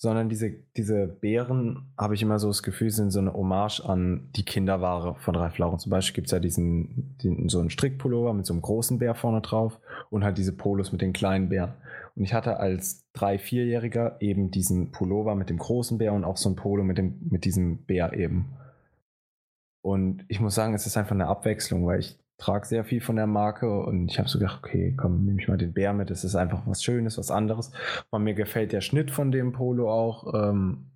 sondern 0.00 0.30
diese, 0.30 0.50
diese 0.78 1.06
Bären, 1.06 1.92
habe 1.98 2.14
ich 2.14 2.22
immer 2.22 2.38
so 2.38 2.48
das 2.48 2.62
Gefühl, 2.62 2.90
sind 2.90 3.10
so 3.10 3.18
eine 3.18 3.34
Hommage 3.34 3.80
an 3.80 4.30
die 4.34 4.46
Kinderware 4.46 5.14
von 5.16 5.36
Ralf 5.36 5.58
Lauren. 5.58 5.78
Zum 5.78 5.90
Beispiel 5.90 6.14
gibt 6.14 6.28
es 6.28 6.30
ja 6.30 6.38
diesen, 6.38 7.18
den, 7.22 7.50
so 7.50 7.60
einen 7.60 7.68
Strickpullover 7.68 8.32
mit 8.32 8.46
so 8.46 8.54
einem 8.54 8.62
großen 8.62 8.98
Bär 8.98 9.14
vorne 9.14 9.42
drauf 9.42 9.78
und 10.08 10.24
halt 10.24 10.38
diese 10.38 10.56
Polos 10.56 10.90
mit 10.90 11.02
den 11.02 11.12
kleinen 11.12 11.50
Bären. 11.50 11.74
Und 12.16 12.24
ich 12.24 12.32
hatte 12.32 12.56
als 12.56 13.04
drei, 13.12 13.38
vierjähriger 13.38 14.16
eben 14.20 14.50
diesen 14.50 14.90
Pullover 14.90 15.34
mit 15.34 15.50
dem 15.50 15.58
großen 15.58 15.98
Bär 15.98 16.14
und 16.14 16.24
auch 16.24 16.38
so 16.38 16.48
ein 16.48 16.56
Polo 16.56 16.82
mit, 16.82 16.96
dem, 16.96 17.18
mit 17.28 17.44
diesem 17.44 17.84
Bär 17.84 18.14
eben. 18.14 18.56
Und 19.82 20.24
ich 20.28 20.40
muss 20.40 20.54
sagen, 20.54 20.72
es 20.72 20.86
ist 20.86 20.96
einfach 20.96 21.12
eine 21.12 21.26
Abwechslung, 21.26 21.84
weil 21.84 22.00
ich 22.00 22.18
trage 22.40 22.66
sehr 22.66 22.84
viel 22.84 23.00
von 23.00 23.16
der 23.16 23.26
Marke 23.26 23.70
und 23.82 24.10
ich 24.10 24.18
habe 24.18 24.28
so 24.28 24.38
gedacht, 24.38 24.60
okay, 24.64 24.94
komm, 24.96 25.24
nehme 25.24 25.40
ich 25.40 25.48
mal 25.48 25.58
den 25.58 25.72
Bär 25.72 25.92
mit. 25.92 26.10
Es 26.10 26.24
ist 26.24 26.34
einfach 26.34 26.62
was 26.66 26.82
Schönes, 26.82 27.18
was 27.18 27.30
anderes. 27.30 27.70
Und 28.10 28.24
mir 28.24 28.34
gefällt 28.34 28.72
der 28.72 28.80
Schnitt 28.80 29.10
von 29.10 29.30
dem 29.30 29.52
Polo 29.52 29.90
auch 29.90 30.34
ähm, 30.34 30.90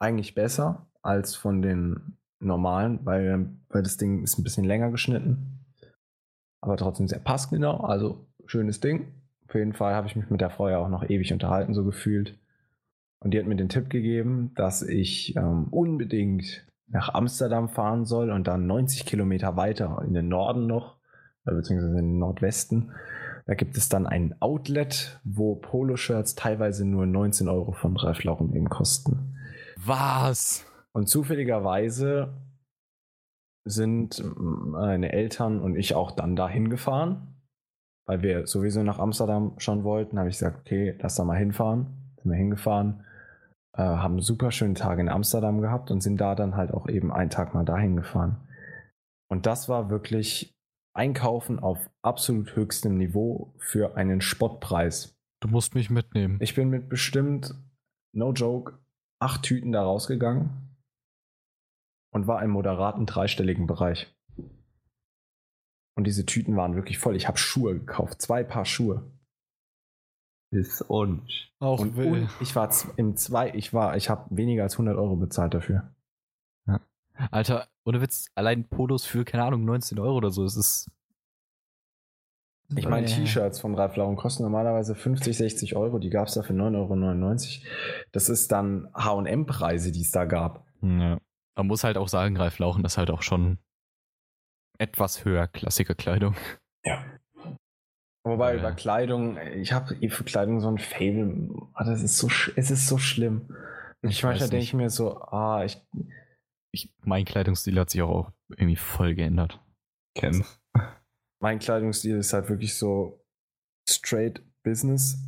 eigentlich 0.00 0.34
besser 0.34 0.86
als 1.02 1.36
von 1.36 1.62
den 1.62 2.16
normalen, 2.40 3.00
weil, 3.04 3.50
weil 3.68 3.82
das 3.82 3.98
Ding 3.98 4.22
ist 4.22 4.38
ein 4.38 4.42
bisschen 4.42 4.64
länger 4.64 4.90
geschnitten. 4.90 5.60
Aber 6.62 6.76
trotzdem 6.76 7.08
sehr 7.08 7.20
passgenau. 7.20 7.80
Also 7.80 8.26
schönes 8.46 8.80
Ding. 8.80 9.12
Auf 9.48 9.54
jeden 9.54 9.74
Fall 9.74 9.94
habe 9.94 10.06
ich 10.06 10.16
mich 10.16 10.30
mit 10.30 10.40
der 10.40 10.50
Frau 10.50 10.68
ja 10.68 10.78
auch 10.78 10.88
noch 10.88 11.08
ewig 11.08 11.32
unterhalten, 11.32 11.74
so 11.74 11.84
gefühlt. 11.84 12.38
Und 13.22 13.32
die 13.32 13.38
hat 13.38 13.46
mir 13.46 13.56
den 13.56 13.68
Tipp 13.68 13.90
gegeben, 13.90 14.52
dass 14.54 14.82
ich 14.82 15.36
ähm, 15.36 15.68
unbedingt 15.70 16.64
nach 16.90 17.14
Amsterdam 17.14 17.68
fahren 17.68 18.04
soll 18.04 18.30
und 18.30 18.46
dann 18.46 18.66
90 18.66 19.06
Kilometer 19.06 19.56
weiter 19.56 20.02
in 20.06 20.14
den 20.14 20.28
Norden 20.28 20.66
noch, 20.66 20.96
äh, 21.46 21.52
beziehungsweise 21.52 21.98
in 21.98 22.06
den 22.06 22.18
Nordwesten. 22.18 22.92
Da 23.46 23.54
gibt 23.54 23.76
es 23.76 23.88
dann 23.88 24.06
ein 24.06 24.34
Outlet, 24.40 25.20
wo 25.24 25.56
Poloshirts 25.56 26.34
teilweise 26.34 26.84
nur 26.84 27.06
19 27.06 27.48
Euro 27.48 27.72
von 27.72 27.96
Ralf 27.96 28.22
Lauren 28.24 28.54
eben 28.54 28.68
kosten. 28.68 29.36
Was? 29.76 30.66
Und 30.92 31.08
zufälligerweise 31.08 32.34
sind 33.64 34.22
meine 34.36 35.12
Eltern 35.12 35.60
und 35.60 35.76
ich 35.76 35.94
auch 35.94 36.10
dann 36.10 36.36
dahin 36.36 36.70
gefahren, 36.70 37.34
weil 38.06 38.22
wir 38.22 38.46
sowieso 38.46 38.82
nach 38.82 38.98
Amsterdam 38.98 39.54
schon 39.58 39.84
wollten. 39.84 40.18
habe 40.18 40.28
ich 40.28 40.38
gesagt, 40.38 40.60
okay, 40.60 40.96
lass 41.00 41.16
da 41.16 41.24
mal 41.24 41.38
hinfahren. 41.38 42.12
Sind 42.16 42.30
wir 42.30 42.38
hingefahren, 42.38 43.04
äh, 43.76 43.82
haben 43.82 44.14
einen 44.14 44.22
super 44.22 44.50
schönen 44.50 44.74
Tag 44.74 44.98
in 44.98 45.08
Amsterdam 45.08 45.60
gehabt 45.60 45.90
und 45.90 46.00
sind 46.00 46.20
da 46.20 46.34
dann 46.34 46.56
halt 46.56 46.72
auch 46.72 46.88
eben 46.88 47.12
einen 47.12 47.30
Tag 47.30 47.54
mal 47.54 47.64
dahin 47.64 47.96
gefahren. 47.96 48.48
Und 49.28 49.46
das 49.46 49.68
war 49.68 49.90
wirklich 49.90 50.56
Einkaufen 50.92 51.60
auf 51.60 51.90
absolut 52.02 52.56
höchstem 52.56 52.96
Niveau 52.96 53.54
für 53.58 53.96
einen 53.96 54.20
Spottpreis. 54.20 55.16
Du 55.40 55.48
musst 55.48 55.74
mich 55.74 55.88
mitnehmen. 55.88 56.38
Ich 56.40 56.54
bin 56.54 56.68
mit 56.68 56.88
bestimmt, 56.88 57.54
no 58.12 58.32
joke, 58.32 58.78
acht 59.20 59.42
Tüten 59.42 59.72
da 59.72 59.82
rausgegangen 59.82 60.76
und 62.12 62.26
war 62.26 62.42
im 62.42 62.50
moderaten 62.50 63.06
dreistelligen 63.06 63.66
Bereich. 63.66 64.12
Und 65.96 66.04
diese 66.04 66.26
Tüten 66.26 66.56
waren 66.56 66.74
wirklich 66.74 66.98
voll. 66.98 67.14
Ich 67.14 67.28
habe 67.28 67.38
Schuhe 67.38 67.78
gekauft, 67.78 68.20
zwei 68.20 68.42
Paar 68.42 68.64
Schuhe. 68.64 69.10
Ist 70.50 70.82
und. 70.82 71.52
Auch 71.60 71.80
Und, 71.80 71.96
will. 71.96 72.06
und 72.08 72.30
ich 72.40 72.56
war 72.56 72.70
im 72.96 73.16
zwei, 73.16 73.52
ich 73.54 73.72
war, 73.72 73.96
ich 73.96 74.10
habe 74.10 74.24
weniger 74.36 74.64
als 74.64 74.74
100 74.74 74.96
Euro 74.96 75.16
bezahlt 75.16 75.54
dafür. 75.54 75.94
Alter, 77.30 77.68
ohne 77.84 78.00
Witz, 78.00 78.30
allein 78.34 78.66
Polos 78.66 79.04
für, 79.04 79.26
keine 79.26 79.44
Ahnung, 79.44 79.66
19 79.66 79.98
Euro 79.98 80.16
oder 80.16 80.30
so. 80.30 80.42
Es 80.44 80.56
ist. 80.56 80.90
Ich 82.74 82.88
meine, 82.88 83.06
Äh, 83.06 83.10
T-Shirts 83.10 83.60
von 83.60 83.74
Ralf 83.74 83.96
Lauren 83.96 84.16
kosten 84.16 84.42
normalerweise 84.42 84.94
50, 84.94 85.36
60 85.36 85.76
Euro. 85.76 85.98
Die 85.98 86.08
gab 86.08 86.28
es 86.28 86.34
da 86.34 86.42
für 86.42 86.54
9,99 86.54 87.62
Euro. 87.62 87.66
Das 88.12 88.30
ist 88.30 88.50
dann 88.52 88.88
HM-Preise, 88.94 89.92
die 89.92 90.00
es 90.00 90.12
da 90.12 90.24
gab. 90.24 90.66
Ja. 90.80 91.18
Man 91.56 91.66
muss 91.66 91.84
halt 91.84 91.98
auch 91.98 92.08
sagen, 92.08 92.38
Ralf 92.38 92.58
Lauchen 92.58 92.84
ist 92.86 92.96
halt 92.96 93.10
auch 93.10 93.22
schon 93.22 93.58
etwas 94.78 95.24
höherklassige 95.26 95.94
Kleidung. 95.94 96.36
Ja. 96.86 97.04
Wobei 98.24 98.54
Ja. 98.54 98.60
über 98.60 98.72
Kleidung, 98.72 99.38
ich 99.38 99.72
habe 99.72 99.96
für 100.10 100.24
Kleidung 100.24 100.60
so 100.60 100.68
ein 100.68 100.78
Fable. 100.78 101.48
Ah, 101.74 101.84
das 101.84 102.02
ist 102.02 102.18
so, 102.18 102.28
es 102.56 102.70
ist 102.70 102.86
so 102.86 102.98
schlimm. 102.98 103.54
Ich 104.02 104.10
Ich 104.18 104.22
manchmal 104.22 104.48
denke 104.48 104.64
ich 104.64 104.74
mir 104.74 104.90
so, 104.90 105.16
ah, 105.20 105.64
ich, 105.64 105.80
Ich, 106.72 106.94
mein 107.02 107.24
Kleidungsstil 107.24 107.78
hat 107.78 107.90
sich 107.90 108.02
auch, 108.02 108.10
auch 108.28 108.32
irgendwie 108.50 108.76
voll 108.76 109.14
geändert. 109.14 109.60
Ken. 110.14 110.44
mein 111.42 111.58
Kleidungsstil 111.58 112.16
ist 112.18 112.32
halt 112.32 112.48
wirklich 112.48 112.76
so 112.76 113.24
straight 113.88 114.42
Business. 114.62 115.18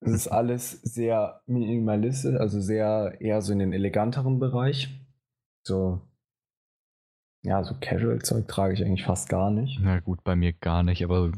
Es 0.00 0.12
ist 0.12 0.28
alles 0.28 0.70
sehr 0.82 1.40
minimalistisch, 1.46 2.36
also 2.38 2.60
sehr 2.60 3.16
eher 3.20 3.42
so 3.42 3.52
in 3.52 3.58
den 3.58 3.72
eleganteren 3.72 4.38
Bereich. 4.38 4.88
So, 5.66 6.00
ja, 7.46 7.62
so 7.62 7.74
Casual-Zeug 7.80 8.48
trage 8.48 8.74
ich 8.74 8.84
eigentlich 8.84 9.04
fast 9.04 9.28
gar 9.28 9.50
nicht. 9.50 9.78
Na 9.80 10.00
gut, 10.00 10.24
bei 10.24 10.34
mir 10.34 10.52
gar 10.52 10.82
nicht, 10.82 11.04
aber 11.04 11.30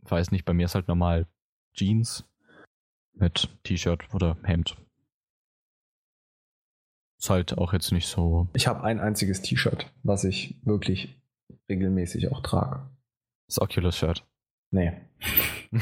weiß 0.00 0.30
nicht, 0.30 0.46
bei 0.46 0.54
mir 0.54 0.64
ist 0.64 0.74
halt 0.74 0.88
normal 0.88 1.26
Jeans 1.74 2.24
mit 3.12 3.48
T-Shirt 3.62 4.14
oder 4.14 4.38
Hemd. 4.42 4.76
Ist 7.20 7.28
halt 7.28 7.58
auch 7.58 7.74
jetzt 7.74 7.92
nicht 7.92 8.06
so. 8.06 8.48
Ich 8.54 8.68
habe 8.68 8.84
ein 8.84 9.00
einziges 9.00 9.42
T-Shirt, 9.42 9.92
was 10.02 10.24
ich 10.24 10.56
wirklich 10.62 11.20
regelmäßig 11.68 12.32
auch 12.32 12.40
trage. 12.40 12.88
Das 13.48 13.60
Oculus-Shirt. 13.60 14.26
Nee. 14.70 14.92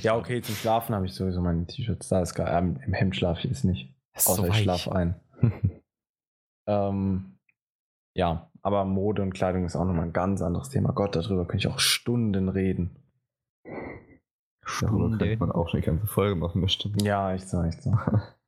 Ja, 0.00 0.16
okay, 0.16 0.40
zum 0.40 0.54
Schlafen 0.54 0.94
habe 0.94 1.04
ich 1.04 1.12
sowieso 1.12 1.42
meine 1.42 1.66
T-Shirts. 1.66 2.08
Da 2.08 2.22
ist 2.22 2.32
gar, 2.32 2.50
ähm, 2.50 2.80
im 2.86 2.94
Hemd 2.94 3.14
schlafe 3.14 3.40
ich 3.40 3.44
jetzt 3.44 3.64
nicht. 3.64 3.94
Außer 4.14 4.36
so 4.36 4.46
ich 4.46 4.56
schlafe 4.56 4.90
ein. 4.94 5.20
Ähm, 6.64 7.38
ja, 8.14 8.51
aber 8.62 8.84
Mode 8.84 9.22
und 9.22 9.34
Kleidung 9.34 9.64
ist 9.64 9.76
auch 9.76 9.84
nochmal 9.84 10.06
ein 10.06 10.12
ganz 10.12 10.40
anderes 10.42 10.68
Thema. 10.70 10.92
Gott, 10.92 11.16
darüber 11.16 11.46
könnte 11.46 11.66
ich 11.66 11.72
auch 11.72 11.80
Stunden 11.80 12.48
reden. 12.48 12.96
Darüber 14.80 15.18
könnte 15.18 15.36
man 15.38 15.52
auch 15.52 15.72
eine 15.72 15.82
ganze 15.82 16.06
Folge 16.06 16.36
machen, 16.36 16.60
bestimmt. 16.60 17.02
Ja, 17.02 17.32
echt 17.32 17.48
so, 17.48 17.62
echt 17.62 17.82
so. 17.82 17.92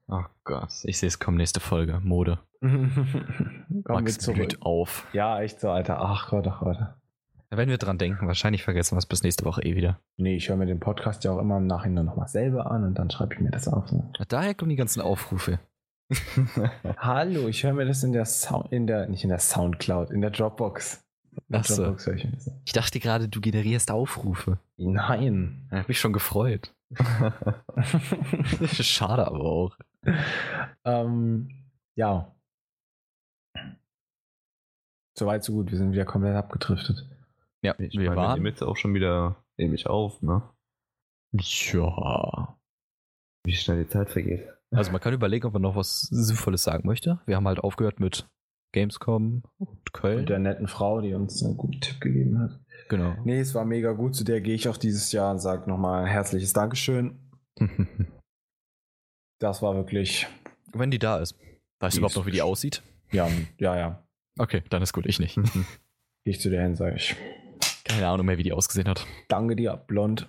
Oh 0.06 0.20
Gott, 0.44 0.68
ich 0.82 0.98
sehe 0.98 1.06
es 1.06 1.18
kommen, 1.18 1.38
nächste 1.38 1.60
Folge. 1.60 1.98
Mode. 2.02 2.38
Max 2.60 4.18
zurück. 4.18 4.36
blüht 4.36 4.60
auf. 4.60 5.06
Ja, 5.14 5.40
echt 5.40 5.60
so, 5.60 5.70
Alter. 5.70 5.98
Ach 5.98 6.28
Gott, 6.28 6.46
ach 6.46 6.60
Gott. 6.60 6.76
Da 7.48 7.56
werden 7.56 7.70
wir 7.70 7.78
dran 7.78 7.96
denken. 7.96 8.26
Wahrscheinlich 8.26 8.64
vergessen 8.64 8.96
wir 8.96 8.98
es 8.98 9.06
bis 9.06 9.22
nächste 9.22 9.46
Woche 9.46 9.62
eh 9.62 9.76
wieder. 9.76 9.98
Nee, 10.18 10.36
ich 10.36 10.50
höre 10.50 10.56
mir 10.56 10.66
den 10.66 10.78
Podcast 10.78 11.24
ja 11.24 11.32
auch 11.32 11.38
immer 11.38 11.56
im 11.56 11.66
Nachhinein 11.66 12.04
nochmal 12.04 12.28
selber 12.28 12.70
an 12.70 12.84
und 12.84 12.98
dann 12.98 13.10
schreibe 13.10 13.32
ich 13.32 13.40
mir 13.40 13.50
das 13.50 13.66
auf. 13.66 13.92
Ne? 13.92 14.12
Daher 14.28 14.54
kommen 14.54 14.68
die 14.68 14.76
ganzen 14.76 15.00
Aufrufe. 15.00 15.58
Hallo, 16.98 17.48
ich 17.48 17.64
höre 17.64 17.72
mir 17.72 17.86
das 17.86 18.02
in 18.04 18.12
der 18.12 18.24
Sound, 18.26 18.70
in 18.72 18.86
der, 18.86 19.08
nicht 19.08 19.24
in 19.24 19.30
der 19.30 19.38
Soundcloud, 19.38 20.10
in 20.10 20.20
der 20.20 20.30
Dropbox. 20.30 21.02
In 21.48 21.56
Ach 21.56 21.64
so. 21.64 21.82
Dropbox 21.82 22.06
höre 22.06 22.14
ich. 22.14 22.28
Ich 22.66 22.72
dachte 22.72 23.00
gerade, 23.00 23.28
du 23.28 23.40
generierst 23.40 23.90
Aufrufe. 23.90 24.58
Nein. 24.76 25.66
Da 25.70 25.78
hab 25.78 25.88
mich 25.88 25.98
schon 25.98 26.12
gefreut. 26.12 26.74
Schade 28.64 29.26
aber 29.26 29.40
auch. 29.40 29.76
ähm, 30.84 31.64
ja. 31.96 32.30
Soweit, 35.16 35.44
so 35.44 35.52
gut. 35.54 35.70
Wir 35.70 35.78
sind 35.78 35.92
wieder 35.92 36.04
komplett 36.04 36.36
abgedriftet. 36.36 37.08
Ja, 37.62 37.74
Ich 37.78 37.94
wir 37.98 38.10
meine, 38.10 38.16
waren. 38.20 38.46
jetzt 38.46 38.62
auch 38.62 38.76
schon 38.76 38.94
wieder 38.94 39.36
ähnlich 39.56 39.86
auf, 39.86 40.20
ne? 40.22 40.42
Ja. 41.32 42.56
Wie 43.44 43.52
schnell 43.54 43.84
die 43.84 43.88
Zeit 43.88 44.10
vergeht. 44.10 44.48
Also 44.72 44.90
man 44.92 45.00
kann 45.00 45.14
überlegen, 45.14 45.46
ob 45.46 45.52
man 45.52 45.62
noch 45.62 45.76
was 45.76 46.00
Sinnvolles 46.02 46.62
sagen 46.64 46.86
möchte. 46.86 47.20
Wir 47.26 47.36
haben 47.36 47.46
halt 47.46 47.60
aufgehört 47.60 48.00
mit 48.00 48.28
Gamescom 48.72 49.42
und 49.58 49.92
Köln. 49.92 50.20
Und 50.20 50.28
der 50.28 50.40
netten 50.40 50.66
Frau, 50.66 51.00
die 51.00 51.14
uns 51.14 51.42
einen 51.44 51.56
guten 51.56 51.80
Tipp 51.80 52.00
gegeben 52.00 52.40
hat. 52.40 52.58
genau. 52.88 53.14
Nee, 53.24 53.38
es 53.40 53.54
war 53.54 53.64
mega 53.64 53.92
gut. 53.92 54.16
Zu 54.16 54.24
der 54.24 54.40
gehe 54.40 54.54
ich 54.54 54.68
auch 54.68 54.76
dieses 54.76 55.12
Jahr 55.12 55.30
und 55.30 55.38
sage 55.38 55.68
nochmal 55.70 56.06
herzliches 56.06 56.52
Dankeschön. 56.52 57.18
Das 59.40 59.62
war 59.62 59.74
wirklich, 59.74 60.26
Wenn 60.72 60.90
die 60.90 60.98
da 60.98 61.18
ist. 61.18 61.36
Weißt 61.80 61.96
du 61.96 61.98
überhaupt 61.98 62.16
noch, 62.16 62.24
wie 62.26 62.30
die 62.30 62.40
aussieht? 62.42 62.82
ja, 63.10 63.28
ja, 63.58 63.76
ja. 63.76 64.06
Okay, 64.38 64.62
dann 64.70 64.80
ist 64.82 64.92
gut, 64.92 65.06
ich 65.06 65.18
nicht. 65.20 65.34
Gehe 65.44 65.64
ich 66.24 66.40
zu 66.40 66.50
der 66.50 66.62
hin, 66.62 66.76
sage 66.76 66.96
ich, 66.96 67.14
Keine 67.84 68.08
Ahnung 68.08 68.26
mehr, 68.26 68.38
wie 68.38 68.42
die 68.42 68.52
ausgesehen 68.52 68.88
hat. 68.88 69.06
danke 69.28 69.54
dir, 69.56 69.76
blond. 69.76 70.28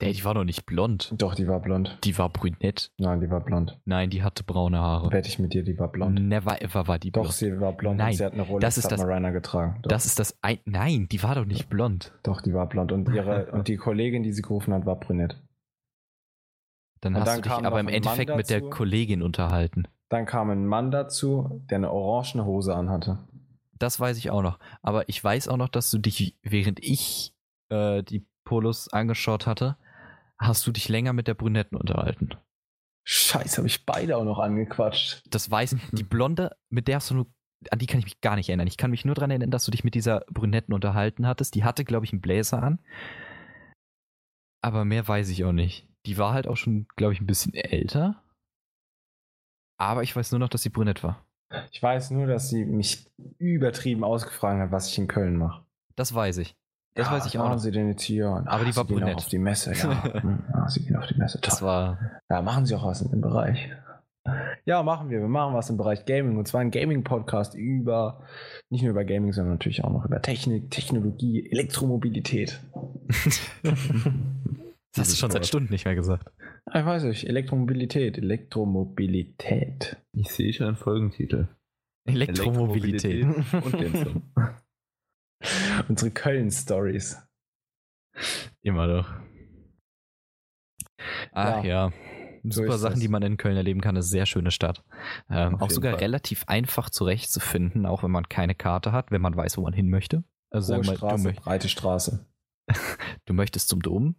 Der, 0.00 0.12
die 0.12 0.24
war 0.24 0.34
doch 0.34 0.42
nicht 0.44 0.66
blond. 0.66 1.14
Doch, 1.18 1.36
die 1.36 1.46
war 1.46 1.60
blond. 1.60 1.98
Die 2.02 2.18
war 2.18 2.28
brünett. 2.28 2.90
Nein, 2.98 3.20
die 3.20 3.30
war 3.30 3.40
blond. 3.40 3.78
Nein, 3.84 4.10
die 4.10 4.24
hatte 4.24 4.42
braune 4.42 4.78
Haare. 4.80 5.12
Wette 5.12 5.28
ich 5.28 5.38
mit 5.38 5.54
dir, 5.54 5.62
die 5.62 5.78
war 5.78 5.88
blond. 5.88 6.20
Never 6.20 6.60
ever 6.60 6.88
war 6.88 6.98
die 6.98 7.12
Doch, 7.12 7.22
blond. 7.22 7.34
sie 7.34 7.60
war 7.60 7.72
blond 7.72 7.98
Nein, 7.98 8.08
und 8.10 8.16
sie 8.16 8.24
hat 8.24 8.32
eine 8.32 8.42
Rolex 8.42 8.60
das 8.62 8.78
ist 8.78 8.90
das- 8.90 9.00
Submariner 9.00 9.30
getragen. 9.30 9.78
Doch, 9.82 9.88
Das 9.88 10.04
ist 10.04 10.18
das 10.18 10.36
ein. 10.42 10.58
Nein, 10.64 11.06
die 11.08 11.22
war 11.22 11.36
doch 11.36 11.44
nicht 11.44 11.68
blond. 11.68 12.12
doch, 12.24 12.40
die 12.40 12.52
war 12.52 12.68
blond. 12.68 12.90
Und, 12.90 13.08
ihre, 13.14 13.46
und 13.52 13.68
die 13.68 13.76
Kollegin, 13.76 14.24
die 14.24 14.32
sie 14.32 14.42
gerufen 14.42 14.74
hat, 14.74 14.84
war 14.84 14.96
brünett. 14.98 15.40
Dann 17.00 17.14
Und 17.14 17.20
hast 17.20 17.28
dann 17.28 17.42
du 17.42 17.48
dich 17.48 17.66
aber 17.66 17.80
im 17.80 17.88
Endeffekt 17.88 18.30
Mann 18.30 18.38
mit 18.38 18.50
der 18.50 18.60
dazu. 18.60 18.70
Kollegin 18.70 19.22
unterhalten. 19.22 19.86
Dann 20.08 20.26
kam 20.26 20.50
ein 20.50 20.66
Mann 20.66 20.90
dazu, 20.90 21.62
der 21.70 21.76
eine 21.78 21.90
orangene 21.92 22.44
Hose 22.44 22.74
anhatte. 22.74 23.18
Das 23.78 24.00
weiß 24.00 24.16
ich 24.18 24.30
auch 24.30 24.42
noch. 24.42 24.58
Aber 24.82 25.08
ich 25.08 25.22
weiß 25.22 25.48
auch 25.48 25.56
noch, 25.56 25.68
dass 25.68 25.90
du 25.90 25.98
dich, 25.98 26.36
während 26.42 26.80
ich 26.82 27.34
äh, 27.68 28.02
die 28.02 28.26
Polos 28.44 28.88
angeschaut 28.92 29.46
hatte, 29.46 29.76
hast 30.38 30.66
du 30.66 30.72
dich 30.72 30.88
länger 30.88 31.12
mit 31.12 31.28
der 31.28 31.34
Brünetten 31.34 31.76
unterhalten. 31.76 32.30
Scheiße, 33.06 33.58
habe 33.58 33.66
ich 33.66 33.84
beide 33.84 34.16
auch 34.16 34.24
noch 34.24 34.38
angequatscht. 34.38 35.22
Das 35.28 35.50
weiß 35.50 35.76
die 35.92 36.04
Blonde, 36.04 36.56
mit 36.70 36.88
der 36.88 36.96
hast 36.96 37.10
du 37.10 37.14
nur, 37.14 37.26
an 37.70 37.78
die 37.78 37.86
kann 37.86 37.98
ich 37.98 38.06
mich 38.06 38.20
gar 38.20 38.36
nicht 38.36 38.48
erinnern. 38.48 38.66
Ich 38.66 38.78
kann 38.78 38.90
mich 38.90 39.04
nur 39.04 39.14
daran 39.14 39.30
erinnern, 39.30 39.50
dass 39.50 39.64
du 39.64 39.70
dich 39.70 39.84
mit 39.84 39.94
dieser 39.94 40.20
Brünetten 40.30 40.72
unterhalten 40.72 41.26
hattest. 41.26 41.54
Die 41.54 41.64
hatte, 41.64 41.84
glaube 41.84 42.06
ich, 42.06 42.12
einen 42.12 42.22
Bläser 42.22 42.62
an. 42.62 42.80
Aber 44.62 44.86
mehr 44.86 45.06
weiß 45.06 45.28
ich 45.28 45.44
auch 45.44 45.52
nicht. 45.52 45.86
Die 46.06 46.16
war 46.16 46.32
halt 46.32 46.46
auch 46.46 46.56
schon, 46.56 46.86
glaube 46.96 47.12
ich, 47.12 47.20
ein 47.20 47.26
bisschen 47.26 47.52
älter. 47.52 48.22
Aber 49.78 50.02
ich 50.02 50.14
weiß 50.14 50.32
nur 50.32 50.38
noch, 50.38 50.48
dass 50.48 50.62
sie 50.62 50.70
brünett 50.70 51.02
war. 51.02 51.26
Ich 51.72 51.82
weiß 51.82 52.10
nur, 52.10 52.26
dass 52.26 52.48
sie 52.48 52.64
mich 52.64 53.06
übertrieben 53.38 54.04
ausgefragt 54.04 54.60
hat, 54.60 54.72
was 54.72 54.88
ich 54.88 54.98
in 54.98 55.08
Köln 55.08 55.36
mache. 55.36 55.64
Das 55.96 56.14
weiß 56.14 56.38
ich. 56.38 56.56
Das 56.94 57.10
weiß 57.10 57.26
ich 57.26 57.38
auch 57.38 57.44
machen 57.44 57.54
noch. 57.54 57.58
Sie 57.60 57.70
denn 57.72 57.88
jetzt 57.88 58.02
hier? 58.02 58.30
Und, 58.30 58.46
Aber 58.46 58.64
die 58.64 58.70
ach, 58.70 58.76
war 58.76 58.84
Sie 58.86 58.94
gehen 58.94 58.96
auch 58.96 59.06
brünett. 59.06 59.16
auf 59.16 59.26
die 59.26 59.38
Messe, 59.38 59.72
ja. 59.76 60.22
Hm, 60.22 60.38
ja. 60.52 60.68
Sie 60.68 60.84
gehen 60.84 60.96
auf 60.96 61.06
die 61.06 61.18
Messe. 61.18 61.38
Das 61.42 61.58
Toll. 61.58 61.68
war. 61.68 61.98
Ja, 62.30 62.40
machen 62.42 62.66
Sie 62.66 62.74
auch 62.74 62.86
was 62.86 63.02
in 63.02 63.10
dem 63.10 63.20
Bereich. 63.20 63.68
Ja, 64.64 64.82
machen 64.82 65.10
wir. 65.10 65.20
Wir 65.20 65.28
machen 65.28 65.54
was 65.54 65.68
im 65.68 65.76
Bereich 65.76 66.06
Gaming. 66.06 66.38
Und 66.38 66.48
zwar 66.48 66.62
ein 66.62 66.70
Gaming-Podcast 66.70 67.54
über, 67.54 68.22
nicht 68.70 68.82
nur 68.82 68.92
über 68.92 69.04
Gaming, 69.04 69.32
sondern 69.32 69.54
natürlich 69.54 69.84
auch 69.84 69.90
noch 69.90 70.06
über 70.06 70.22
Technik, 70.22 70.70
Technologie, 70.70 71.46
Elektromobilität. 71.50 72.60
Das 73.22 73.40
hast 74.96 75.12
du 75.12 75.16
schon 75.16 75.30
seit 75.30 75.46
Stunden 75.46 75.70
nicht 75.70 75.84
mehr 75.84 75.94
gesagt. 75.94 76.32
Ich 76.72 76.86
weiß 76.86 77.02
nicht, 77.04 77.28
Elektromobilität, 77.28 78.16
Elektromobilität. 78.16 79.98
Ich 80.12 80.30
sehe 80.30 80.52
schon 80.54 80.68
einen 80.68 80.76
Folgentitel. 80.76 81.48
Elektromobilität. 82.06 83.24
Und 83.24 83.72
Gamescom. 83.78 84.22
Unsere 85.88 86.10
Köln-Stories. 86.10 87.18
Immer 88.62 88.86
doch. 88.86 89.12
Ach 91.32 91.64
ja. 91.64 91.92
so 92.44 92.62
Super 92.62 92.74
ist 92.74 92.80
Sachen, 92.80 92.94
das. 92.94 93.00
die 93.00 93.08
man 93.08 93.22
in 93.22 93.36
Köln 93.36 93.56
erleben 93.56 93.80
kann. 93.80 93.96
Eine 93.96 94.02
sehr 94.02 94.26
schöne 94.26 94.50
Stadt. 94.50 94.84
Ähm, 95.28 95.60
auch 95.60 95.70
sogar 95.70 95.92
Fall. 95.92 96.00
relativ 96.00 96.44
einfach 96.46 96.90
zurechtzufinden, 96.90 97.86
auch 97.86 98.02
wenn 98.02 98.10
man 98.10 98.28
keine 98.28 98.54
Karte 98.54 98.92
hat, 98.92 99.10
wenn 99.10 99.20
man 99.20 99.36
weiß, 99.36 99.58
wo 99.58 99.62
man 99.62 99.72
hin 99.72 99.90
möchte. 99.90 100.24
Also 100.50 100.74
Hohe 100.74 100.84
sagen 100.84 100.86
wir 100.86 100.92
du, 100.92 100.98
Straße, 100.98 101.24
möcht, 101.24 101.42
breite 101.42 101.68
Straße. 101.68 102.26
du 103.26 103.34
möchtest 103.34 103.68
zum 103.68 103.80
Dom. 103.80 104.16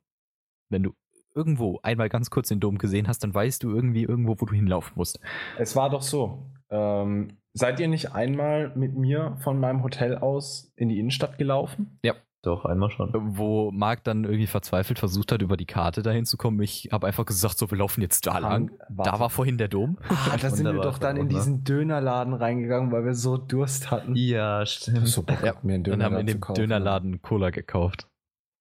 Wenn 0.70 0.84
du 0.84 0.94
irgendwo 1.34 1.80
einmal 1.84 2.10
ganz 2.10 2.30
kurz 2.30 2.48
den 2.48 2.60
Dom 2.60 2.78
gesehen 2.78 3.08
hast, 3.08 3.20
dann 3.20 3.34
weißt 3.34 3.64
du 3.64 3.72
irgendwie 3.72 4.04
irgendwo, 4.04 4.36
wo 4.40 4.46
du 4.46 4.54
hinlaufen 4.54 4.94
musst. 4.96 5.20
Es 5.58 5.76
war 5.76 5.90
doch 5.90 6.02
so. 6.02 6.50
Ähm, 6.70 7.38
seid 7.56 7.80
ihr 7.80 7.88
nicht 7.88 8.14
einmal 8.14 8.72
mit 8.76 8.96
mir 8.96 9.38
von 9.44 9.60
meinem 9.60 9.84
Hotel 9.84 10.18
aus 10.18 10.72
in 10.76 10.90
die 10.90 11.00
Innenstadt 11.00 11.38
gelaufen? 11.38 12.00
Doch, 12.44 12.64
einmal 12.64 12.92
schon. 12.92 13.10
Wo 13.36 13.72
Marc 13.72 14.04
dann 14.04 14.24
irgendwie 14.24 14.46
verzweifelt 14.46 15.00
versucht 15.00 15.32
hat, 15.32 15.42
über 15.42 15.58
die 15.58 15.66
Karte 15.66 16.04
dahin 16.04 16.26
zu 16.26 16.38
kommen. 16.38 16.62
Ich 16.62 16.90
habe 16.92 17.08
einfach 17.08 17.26
gesagt, 17.26 17.58
so, 17.58 17.72
wir 17.72 17.78
laufen 17.80 18.02
jetzt 18.02 18.28
da 18.28 18.38
lang. 18.38 18.70
Da 18.88 19.20
war 19.20 19.32
vorhin 19.32 19.58
der 19.58 19.68
Dom. 19.68 19.98
Ah, 20.10 20.38
da 20.40 20.52
sind 20.52 20.64
wir 20.64 20.80
doch 20.80 21.00
dann 21.00 21.18
in 21.18 21.28
diesen 21.28 21.64
Dönerladen 21.64 22.36
reingegangen, 22.36 22.92
weil 22.92 23.04
wir 23.04 23.16
so 23.16 23.38
Durst 23.38 23.90
hatten. 23.90 24.14
Ja, 24.16 24.64
stimmt. 24.68 25.08
So 25.08 25.24
Bock, 25.24 25.42
Ja, 25.44 25.56
mir 25.64 25.74
einen 25.74 25.84
Dann 25.86 26.04
haben 26.04 26.14
wir 26.14 26.20
in 26.20 26.28
dem 26.28 26.40
kaufen. 26.40 26.62
Dönerladen 26.62 27.24
Cola 27.24 27.50
gekauft. 27.50 28.08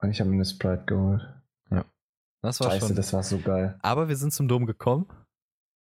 Und 0.01 0.11
ich 0.11 0.19
habe 0.19 0.31
mir 0.31 0.37
eine 0.37 0.47
Sprite 0.47 0.85
geholt. 0.87 1.29
Das 2.41 2.61
war 2.61 2.71
Scheiße, 2.73 2.89
schon. 2.89 2.97
das 2.97 3.13
war 3.15 3.23
so 3.23 3.39
geil. 3.39 3.79
Aber 3.81 4.09
wir 4.09 4.17
sind 4.17 4.33
zum 4.35 4.49
Dom 4.49 4.67
gekommen. 4.67 5.07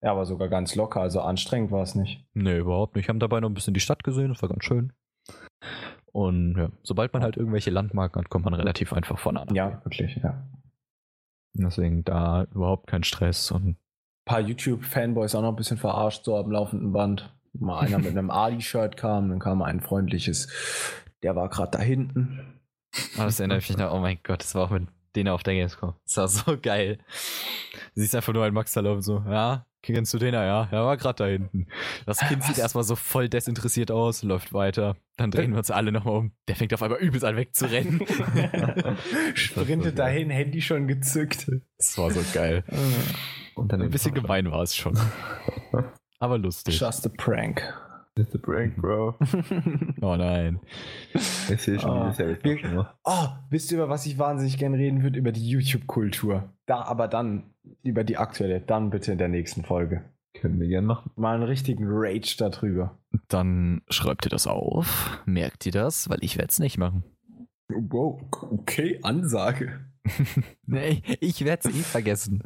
Ja, 0.02 0.12
aber 0.12 0.26
sogar 0.26 0.48
ganz 0.50 0.76
locker, 0.76 1.02
also 1.02 1.22
anstrengend 1.22 1.72
war 1.72 1.84
es 1.84 1.96
nicht. 1.96 2.26
Nee, 2.34 2.58
überhaupt 2.58 2.96
nicht. 2.96 3.08
Haben 3.08 3.20
dabei 3.20 3.40
noch 3.40 3.50
ein 3.50 3.54
bisschen 3.54 3.74
die 3.74 3.80
Stadt 3.80 4.04
gesehen, 4.04 4.30
das 4.30 4.42
war 4.42 4.50
ganz 4.50 4.64
schön. 4.64 4.94
Und 6.12 6.58
ja, 6.58 6.70
sobald 6.84 7.14
man 7.14 7.24
halt 7.24 7.38
irgendwelche 7.38 7.70
Landmarken 7.70 8.22
hat, 8.22 8.30
kommt 8.30 8.46
man 8.46 8.54
relativ 8.54 8.94
einfach 8.94 9.20
von 9.20 9.38
an. 9.38 9.54
Ja, 9.54 9.82
wirklich, 9.86 10.16
ja. 10.24 10.44
Deswegen 11.54 12.04
da 12.04 12.44
überhaupt 12.54 12.88
kein 12.88 13.04
Stress 13.04 13.52
und 13.52 13.68
Ein 13.68 13.78
paar 14.26 14.40
YouTube-Fanboys 14.42 15.36
auch 15.36 15.42
noch 15.42 15.50
ein 15.50 15.56
bisschen 15.56 15.78
verarscht, 15.78 16.26
so 16.26 16.36
am 16.38 16.52
laufenden 16.52 16.92
Band. 16.92 17.34
Mal 17.54 17.82
einer 17.82 18.00
mit 18.00 18.10
einem 18.10 18.32
Adi-Shirt 18.32 18.98
kam, 18.98 19.30
dann 19.30 19.40
kam 19.40 19.62
ein 19.62 19.82
freundliches, 19.82 20.48
der 21.22 21.36
war 21.36 21.50
gerade 21.50 21.78
da 21.78 21.80
hinten. 21.80 22.60
Ah, 23.18 23.26
das 23.26 23.40
erinnert 23.40 23.58
mich 23.58 23.78
noch, 23.78 23.94
oh 23.94 24.00
mein 24.00 24.20
Gott, 24.24 24.42
das 24.42 24.56
war 24.56 24.66
auch 24.66 24.70
mit 24.70 24.88
denen 25.16 25.30
auf 25.30 25.44
der 25.44 25.54
Gamescom. 25.56 25.94
Das 26.06 26.18
war 26.18 26.28
so 26.28 26.58
geil. 26.62 27.00
Du 27.94 28.02
siehst 28.02 28.16
einfach 28.16 28.34
nur 28.34 28.44
einen 28.46 28.54
Max 28.54 28.74
laufen, 28.76 29.02
so, 29.02 29.24
ja, 29.28 29.66
kennst 29.82 30.14
du 30.14 30.18
den? 30.18 30.34
Ja, 30.34 30.68
er 30.72 30.86
war 30.86 30.96
gerade 30.98 31.24
da 31.24 31.26
hinten. 31.26 31.68
Das 32.06 32.20
Kind 32.20 32.44
sieht 32.44 32.54
was? 32.54 32.60
erstmal 32.60 32.84
so 32.84 32.96
voll 32.96 33.28
desinteressiert 33.28 33.92
aus, 33.92 34.24
läuft 34.24 34.54
weiter. 34.54 34.96
Dann 35.18 35.30
drehen 35.32 35.52
wir 35.52 35.58
uns 35.58 35.72
alle 35.72 35.92
nochmal 35.92 36.16
um. 36.16 36.32
Der 36.48 36.56
fängt 36.56 36.74
auf 36.74 36.82
einmal 36.82 37.00
übelst 37.00 37.26
an 37.26 37.36
wegzurennen. 37.36 38.02
Sprintet 39.34 40.00
dahin, 40.00 40.30
Handy 40.30 40.62
schon 40.62 40.88
gezückt. 40.88 41.52
Das 41.78 41.98
war 41.98 42.12
so 42.12 42.22
geil. 42.34 42.64
Und 43.56 43.74
dann 43.74 43.82
Ein 43.82 43.90
bisschen 43.90 44.14
gemein 44.14 44.50
war 44.50 44.64
es 44.64 44.76
schon. 44.76 44.98
Aber 46.20 46.38
lustig. 46.38 46.80
Just 46.80 47.06
a 47.06 47.10
prank. 47.10 47.62
It's 48.20 48.36
a 48.36 48.38
prank, 48.38 48.76
bro. 48.76 49.16
Oh 50.02 50.16
nein. 50.16 50.60
Ich 51.14 51.62
sehe 51.62 51.80
schon, 51.80 51.92
Ah, 51.92 52.14
schon 52.14 52.76
mal. 52.76 52.94
Oh, 53.06 53.28
wisst 53.50 53.72
ihr, 53.72 53.78
über 53.78 53.90
was 53.90 54.06
ich 54.06 54.18
wahnsinnig 54.20 54.58
gern 54.58 54.74
reden 54.74 55.02
würde? 55.02 55.18
Über 55.20 55.32
die 55.32 55.48
YouTube-Kultur. 55.48 56.52
Da, 56.66 56.82
aber 56.82 57.08
dann, 57.08 57.54
über 57.84 58.04
die 58.04 58.18
aktuelle, 58.18 58.60
dann 58.60 58.90
bitte 58.90 59.14
in 59.14 59.18
der 59.18 59.30
nächsten 59.30 59.64
Folge. 59.64 60.04
Können 60.34 60.60
wir 60.60 60.68
gern 60.68 60.86
machen. 60.86 61.12
Mal 61.16 61.36
einen 61.36 61.44
richtigen 61.44 61.84
Rage 61.88 62.36
darüber. 62.38 62.98
Dann 63.28 63.82
schreibt 63.90 64.26
ihr 64.26 64.30
das 64.30 64.48
auf. 64.48 65.22
Merkt 65.26 65.66
ihr 65.66 65.72
das? 65.72 66.10
Weil 66.10 66.20
ich 66.22 66.38
werde 66.38 66.50
es 66.50 66.60
nicht 66.60 66.78
machen. 66.78 67.04
Wow, 67.70 68.22
okay, 68.52 69.00
Ansage. 69.04 69.86
Nee, 70.66 71.04
ich 71.20 71.46
werde 71.46 71.70
es 71.70 71.76
eh 71.76 71.84
vergessen. 71.84 72.44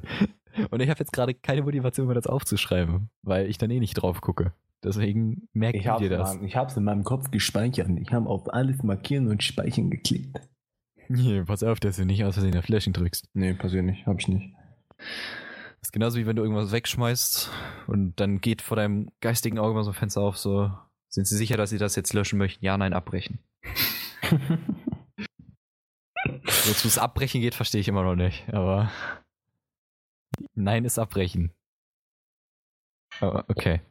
Und 0.72 0.82
ich 0.82 0.90
habe 0.90 1.00
jetzt 1.00 1.14
gerade 1.14 1.34
keine 1.34 1.62
Motivation 1.62 2.08
mehr, 2.08 2.16
das 2.16 2.28
aufzuschreiben, 2.28 3.10
weil 3.22 3.48
ich 3.48 3.58
dann 3.58 3.70
eh 3.72 3.80
nicht 3.80 3.94
drauf 3.94 4.20
gucke. 4.22 4.54
Deswegen 4.84 5.48
merkt 5.54 5.78
Ich 5.78 5.86
ihr 5.86 5.92
habe 5.92 6.10
das. 6.10 6.36
es 6.36 6.78
in 6.78 6.84
meinem 6.84 7.04
Kopf 7.04 7.32
gespeichert. 7.32 7.90
Ich 8.00 8.12
habe 8.14 8.30
auf 8.30 8.54
alles 8.54 8.84
markieren 8.84 9.28
und 9.28 9.42
speichern 9.44 9.90
geklickt. 9.90 10.40
Hier, 11.08 11.46
pass 11.46 11.64
auf, 11.64 11.80
dass 11.80 11.98
du 11.98 12.06
nicht 12.06 12.24
aus 12.24 12.36
Versehen 12.36 12.58
auf 12.58 12.66
Flächen 12.66 12.94
drückst. 12.94 13.30
Nee, 13.34 13.54
persönlich, 13.54 14.06
habe 14.06 14.20
ich 14.20 14.28
nicht. 14.28 14.54
Das 14.98 15.90
ist 15.90 15.92
genauso 15.92 16.18
wie 16.18 16.26
wenn 16.26 16.36
du 16.36 16.42
irgendwas 16.44 16.72
wegschmeißt 16.72 17.52
und 17.88 18.20
dann 18.20 18.42
geht 18.42 18.62
vor 18.62 18.78
deinem 18.78 19.12
geistigen 19.22 19.60
Auge 19.60 19.74
mal 19.76 19.84
so 19.84 19.92
ein 19.92 19.96
Fenster 19.96 20.22
auf, 20.22 20.38
so, 20.38 20.72
sind 21.10 21.28
sie 21.28 21.38
sicher, 21.38 21.58
dass 21.58 21.70
sie 21.70 21.78
das 21.78 21.96
jetzt 21.96 22.14
löschen 22.14 22.38
möchten? 22.40 22.66
Ja, 22.66 22.78
nein, 22.78 22.94
abbrechen. 22.94 23.40
Wozu 26.44 26.88
es 26.88 26.98
abbrechen 26.98 27.42
geht, 27.42 27.54
verstehe 27.56 27.82
ich 27.82 27.88
immer 27.88 28.04
noch 28.04 28.16
nicht. 28.16 28.52
Aber 28.52 28.92
nein 30.56 30.86
ist 30.86 30.98
abbrechen. 30.98 31.52
Aber 33.20 33.46
okay. 33.48 33.82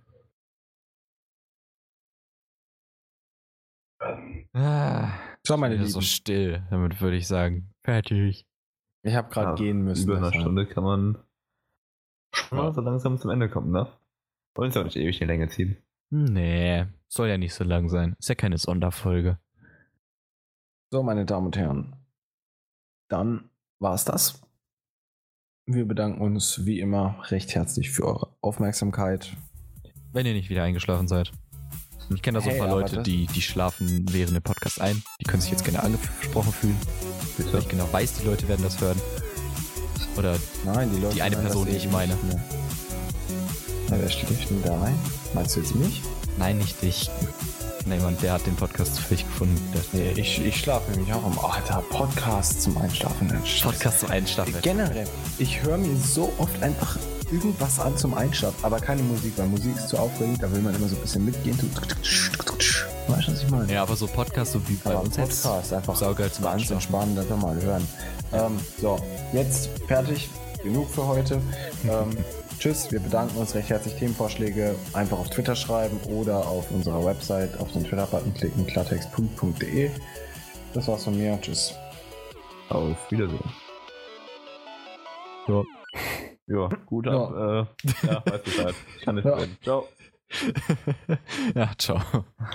Ah, 4.54 5.12
So, 5.46 5.56
meine 5.56 5.74
Lieben, 5.76 5.88
so 5.88 6.00
still. 6.00 6.62
Damit 6.70 7.00
würde 7.00 7.16
ich 7.16 7.26
sagen, 7.26 7.72
fertig. 7.82 8.46
ich 9.02 9.14
habe 9.14 9.28
gerade 9.28 9.50
Ja, 9.50 9.54
gehen 9.56 9.82
müssen. 9.82 10.04
Über 10.04 10.16
eine 10.16 10.26
deshalb. 10.26 10.42
Stunde 10.42 10.66
kann 10.66 10.84
man 10.84 11.18
schon 12.32 12.58
mal 12.58 12.72
so 12.72 12.80
langsam 12.80 13.18
zum 13.18 13.30
Ende 13.30 13.48
kommen, 13.48 13.70
ne? 13.72 13.88
Wollen 14.54 14.70
es 14.70 14.76
auch 14.76 14.84
nicht 14.84 14.96
ewig 14.96 15.20
in 15.20 15.26
die 15.26 15.32
Länge 15.32 15.48
ziehen. 15.48 15.76
Nee, 16.10 16.86
soll 17.08 17.28
ja 17.28 17.38
nicht 17.38 17.54
so 17.54 17.64
lang 17.64 17.88
sein. 17.88 18.14
Ist 18.18 18.28
ja 18.28 18.34
keine 18.36 18.58
Sonderfolge. 18.58 19.38
So, 20.92 21.02
meine 21.02 21.26
Damen 21.26 21.46
und 21.46 21.56
Herren, 21.56 21.96
dann 23.08 23.50
war 23.80 23.94
es 23.94 24.04
das. 24.04 24.40
Wir 25.66 25.86
bedanken 25.86 26.20
uns 26.20 26.64
wie 26.66 26.78
immer 26.78 27.18
recht 27.30 27.54
herzlich 27.54 27.90
für 27.90 28.04
eure 28.04 28.36
Aufmerksamkeit. 28.40 29.36
Wenn 30.12 30.26
ihr 30.26 30.34
nicht 30.34 30.50
wieder 30.50 30.62
eingeschlafen 30.62 31.08
seid. 31.08 31.32
Ich 32.14 32.22
kenne 32.22 32.38
da 32.38 32.44
so 32.44 32.50
ein 32.50 32.58
paar 32.58 32.68
Leute, 32.68 33.02
die, 33.02 33.26
die 33.26 33.42
schlafen 33.42 34.06
während 34.10 34.36
dem 34.36 34.42
Podcast 34.42 34.80
ein. 34.80 35.02
Die 35.20 35.24
können 35.24 35.40
sich 35.40 35.50
jetzt 35.50 35.64
gerne 35.64 35.82
angesprochen 35.82 36.52
fühlen. 36.52 36.76
Weil 37.36 37.46
Bitte? 37.46 37.58
ich 37.58 37.68
genau 37.68 37.88
weiß, 37.90 38.14
die 38.14 38.26
Leute 38.26 38.48
werden 38.48 38.62
das 38.62 38.80
hören. 38.80 39.00
Oder 40.16 40.36
Nein, 40.64 40.90
die 40.94 41.00
Leute. 41.00 41.14
Die 41.14 41.22
eine 41.22 41.36
Person, 41.36 41.66
die 41.66 41.76
ich 41.76 41.90
meine. 41.90 42.16
Na, 43.88 43.96
wer 43.98 44.08
schläft 44.08 44.50
denn 44.50 44.62
da 44.62 44.80
ein? 44.82 44.98
Meinst 45.34 45.56
du 45.56 45.60
jetzt 45.60 45.74
mich? 45.74 46.02
nein, 46.36 46.58
nicht 46.58 46.82
dich. 46.82 47.10
Nee, 47.86 47.98
Mann, 47.98 48.16
der 48.22 48.32
hat 48.32 48.46
den 48.46 48.56
Podcast 48.56 48.98
für 48.98 49.14
dich 49.14 49.26
gefunden. 49.26 49.60
Nee, 49.92 50.12
ich, 50.16 50.42
ich 50.42 50.56
schlafe 50.56 50.90
nämlich 50.92 51.12
auch 51.12 51.22
am. 51.24 51.38
Alter, 51.38 51.82
Podcast 51.90 52.62
zum 52.62 52.78
Einschlafen. 52.78 53.26
Nein. 53.26 53.42
Podcast 53.62 54.00
zum 54.00 54.10
Einschlafen. 54.10 54.54
Generell, 54.62 55.06
ich 55.38 55.62
höre 55.62 55.76
mir 55.76 55.94
so 55.96 56.32
oft 56.38 56.62
einfach 56.62 56.96
irgendwas 57.32 57.78
an 57.80 57.96
zum 57.96 58.14
Einschlafen, 58.14 58.64
aber 58.64 58.80
keine 58.80 59.02
Musik, 59.02 59.32
weil 59.36 59.46
Musik 59.46 59.76
ist 59.76 59.88
zu 59.88 59.98
aufregend, 59.98 60.42
da 60.42 60.50
will 60.52 60.60
man 60.60 60.74
immer 60.74 60.88
so 60.88 60.96
ein 60.96 61.02
bisschen 61.02 61.24
mitgehen. 61.24 61.58
Weißt 63.08 63.28
du, 63.28 63.32
was 63.32 63.42
ich 63.42 63.50
meine? 63.50 63.72
Ja, 63.72 63.82
aber 63.82 63.96
so 63.96 64.06
Podcast, 64.06 64.52
so 64.52 64.68
wie 64.68 64.74
bei 64.74 64.92
aber 64.92 65.02
uns 65.02 65.16
jetzt. 65.16 65.42
Podcast 65.42 65.72
einfach 65.72 65.96
saugeil 65.96 66.30
zum 66.32 66.44
ganz 66.44 66.54
Einschlafen. 66.54 66.74
entspannen, 66.74 67.18
einfach 67.18 67.36
mal 67.36 67.60
hören. 67.60 67.86
Ähm, 68.32 68.58
so, 68.80 68.98
jetzt 69.32 69.68
fertig, 69.86 70.28
genug 70.62 70.88
für 70.90 71.06
heute. 71.06 71.40
Ähm, 71.84 72.16
tschüss, 72.58 72.90
wir 72.90 73.00
bedanken 73.00 73.36
uns 73.36 73.54
recht 73.54 73.68
herzlich. 73.70 73.94
Themenvorschläge 73.94 74.74
einfach 74.92 75.18
auf 75.18 75.30
Twitter 75.30 75.54
schreiben 75.54 75.98
oder 76.08 76.46
auf 76.46 76.70
unserer 76.70 77.04
Website 77.04 77.58
auf 77.60 77.70
den 77.72 77.84
Twitter-Button 77.84 78.34
klicken, 78.34 78.66
klartext.de. 78.66 79.90
Das 80.72 80.88
war's 80.88 81.04
von 81.04 81.16
mir. 81.16 81.38
Tschüss. 81.40 81.74
Auf 82.70 82.96
Wiedersehen. 83.10 83.52
Ja. 85.46 85.62
Ja, 86.46 86.68
gut 86.86 87.08
ab. 87.08 87.30
Äh, 87.32 88.06
ja, 88.06 88.22
weiß 88.26 88.42
Bescheid. 88.42 88.74
Ich 88.98 89.04
kann 89.04 89.14
nicht 89.14 89.24
Ja. 89.24 89.34
reden. 89.34 89.56
Ciao. 89.62 89.88
ja, 91.54 91.70
ciao. 91.78 92.00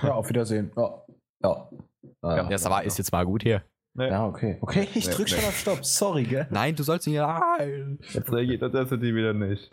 Ja, 0.02 0.14
auf 0.14 0.28
Wiedersehen. 0.28 0.70
Ja. 0.76 1.02
Ja. 1.42 1.68
Ah, 2.22 2.36
Ja, 2.36 2.42
das 2.48 2.68
war, 2.68 2.84
ist 2.84 2.98
jetzt 2.98 3.12
mal 3.12 3.24
gut 3.24 3.42
hier. 3.42 3.62
Nee. 3.94 4.08
Ja, 4.08 4.26
okay. 4.26 4.58
Okay, 4.60 4.86
ich 4.94 5.08
Nee, 5.08 5.14
drück 5.14 5.28
schon 5.28 5.40
nee. 5.40 5.46
auf 5.46 5.58
Stopp. 5.58 5.84
Sorry, 5.84 6.22
gell? 6.24 6.46
Nein, 6.50 6.76
du 6.76 6.82
sollst 6.84 7.06
nicht. 7.06 7.16
Jetzt 8.12 8.30
reagiert 8.32 8.62
das 8.62 8.74
erste 8.74 8.98
die 8.98 9.14
wieder 9.14 9.32
nicht. 9.32 9.70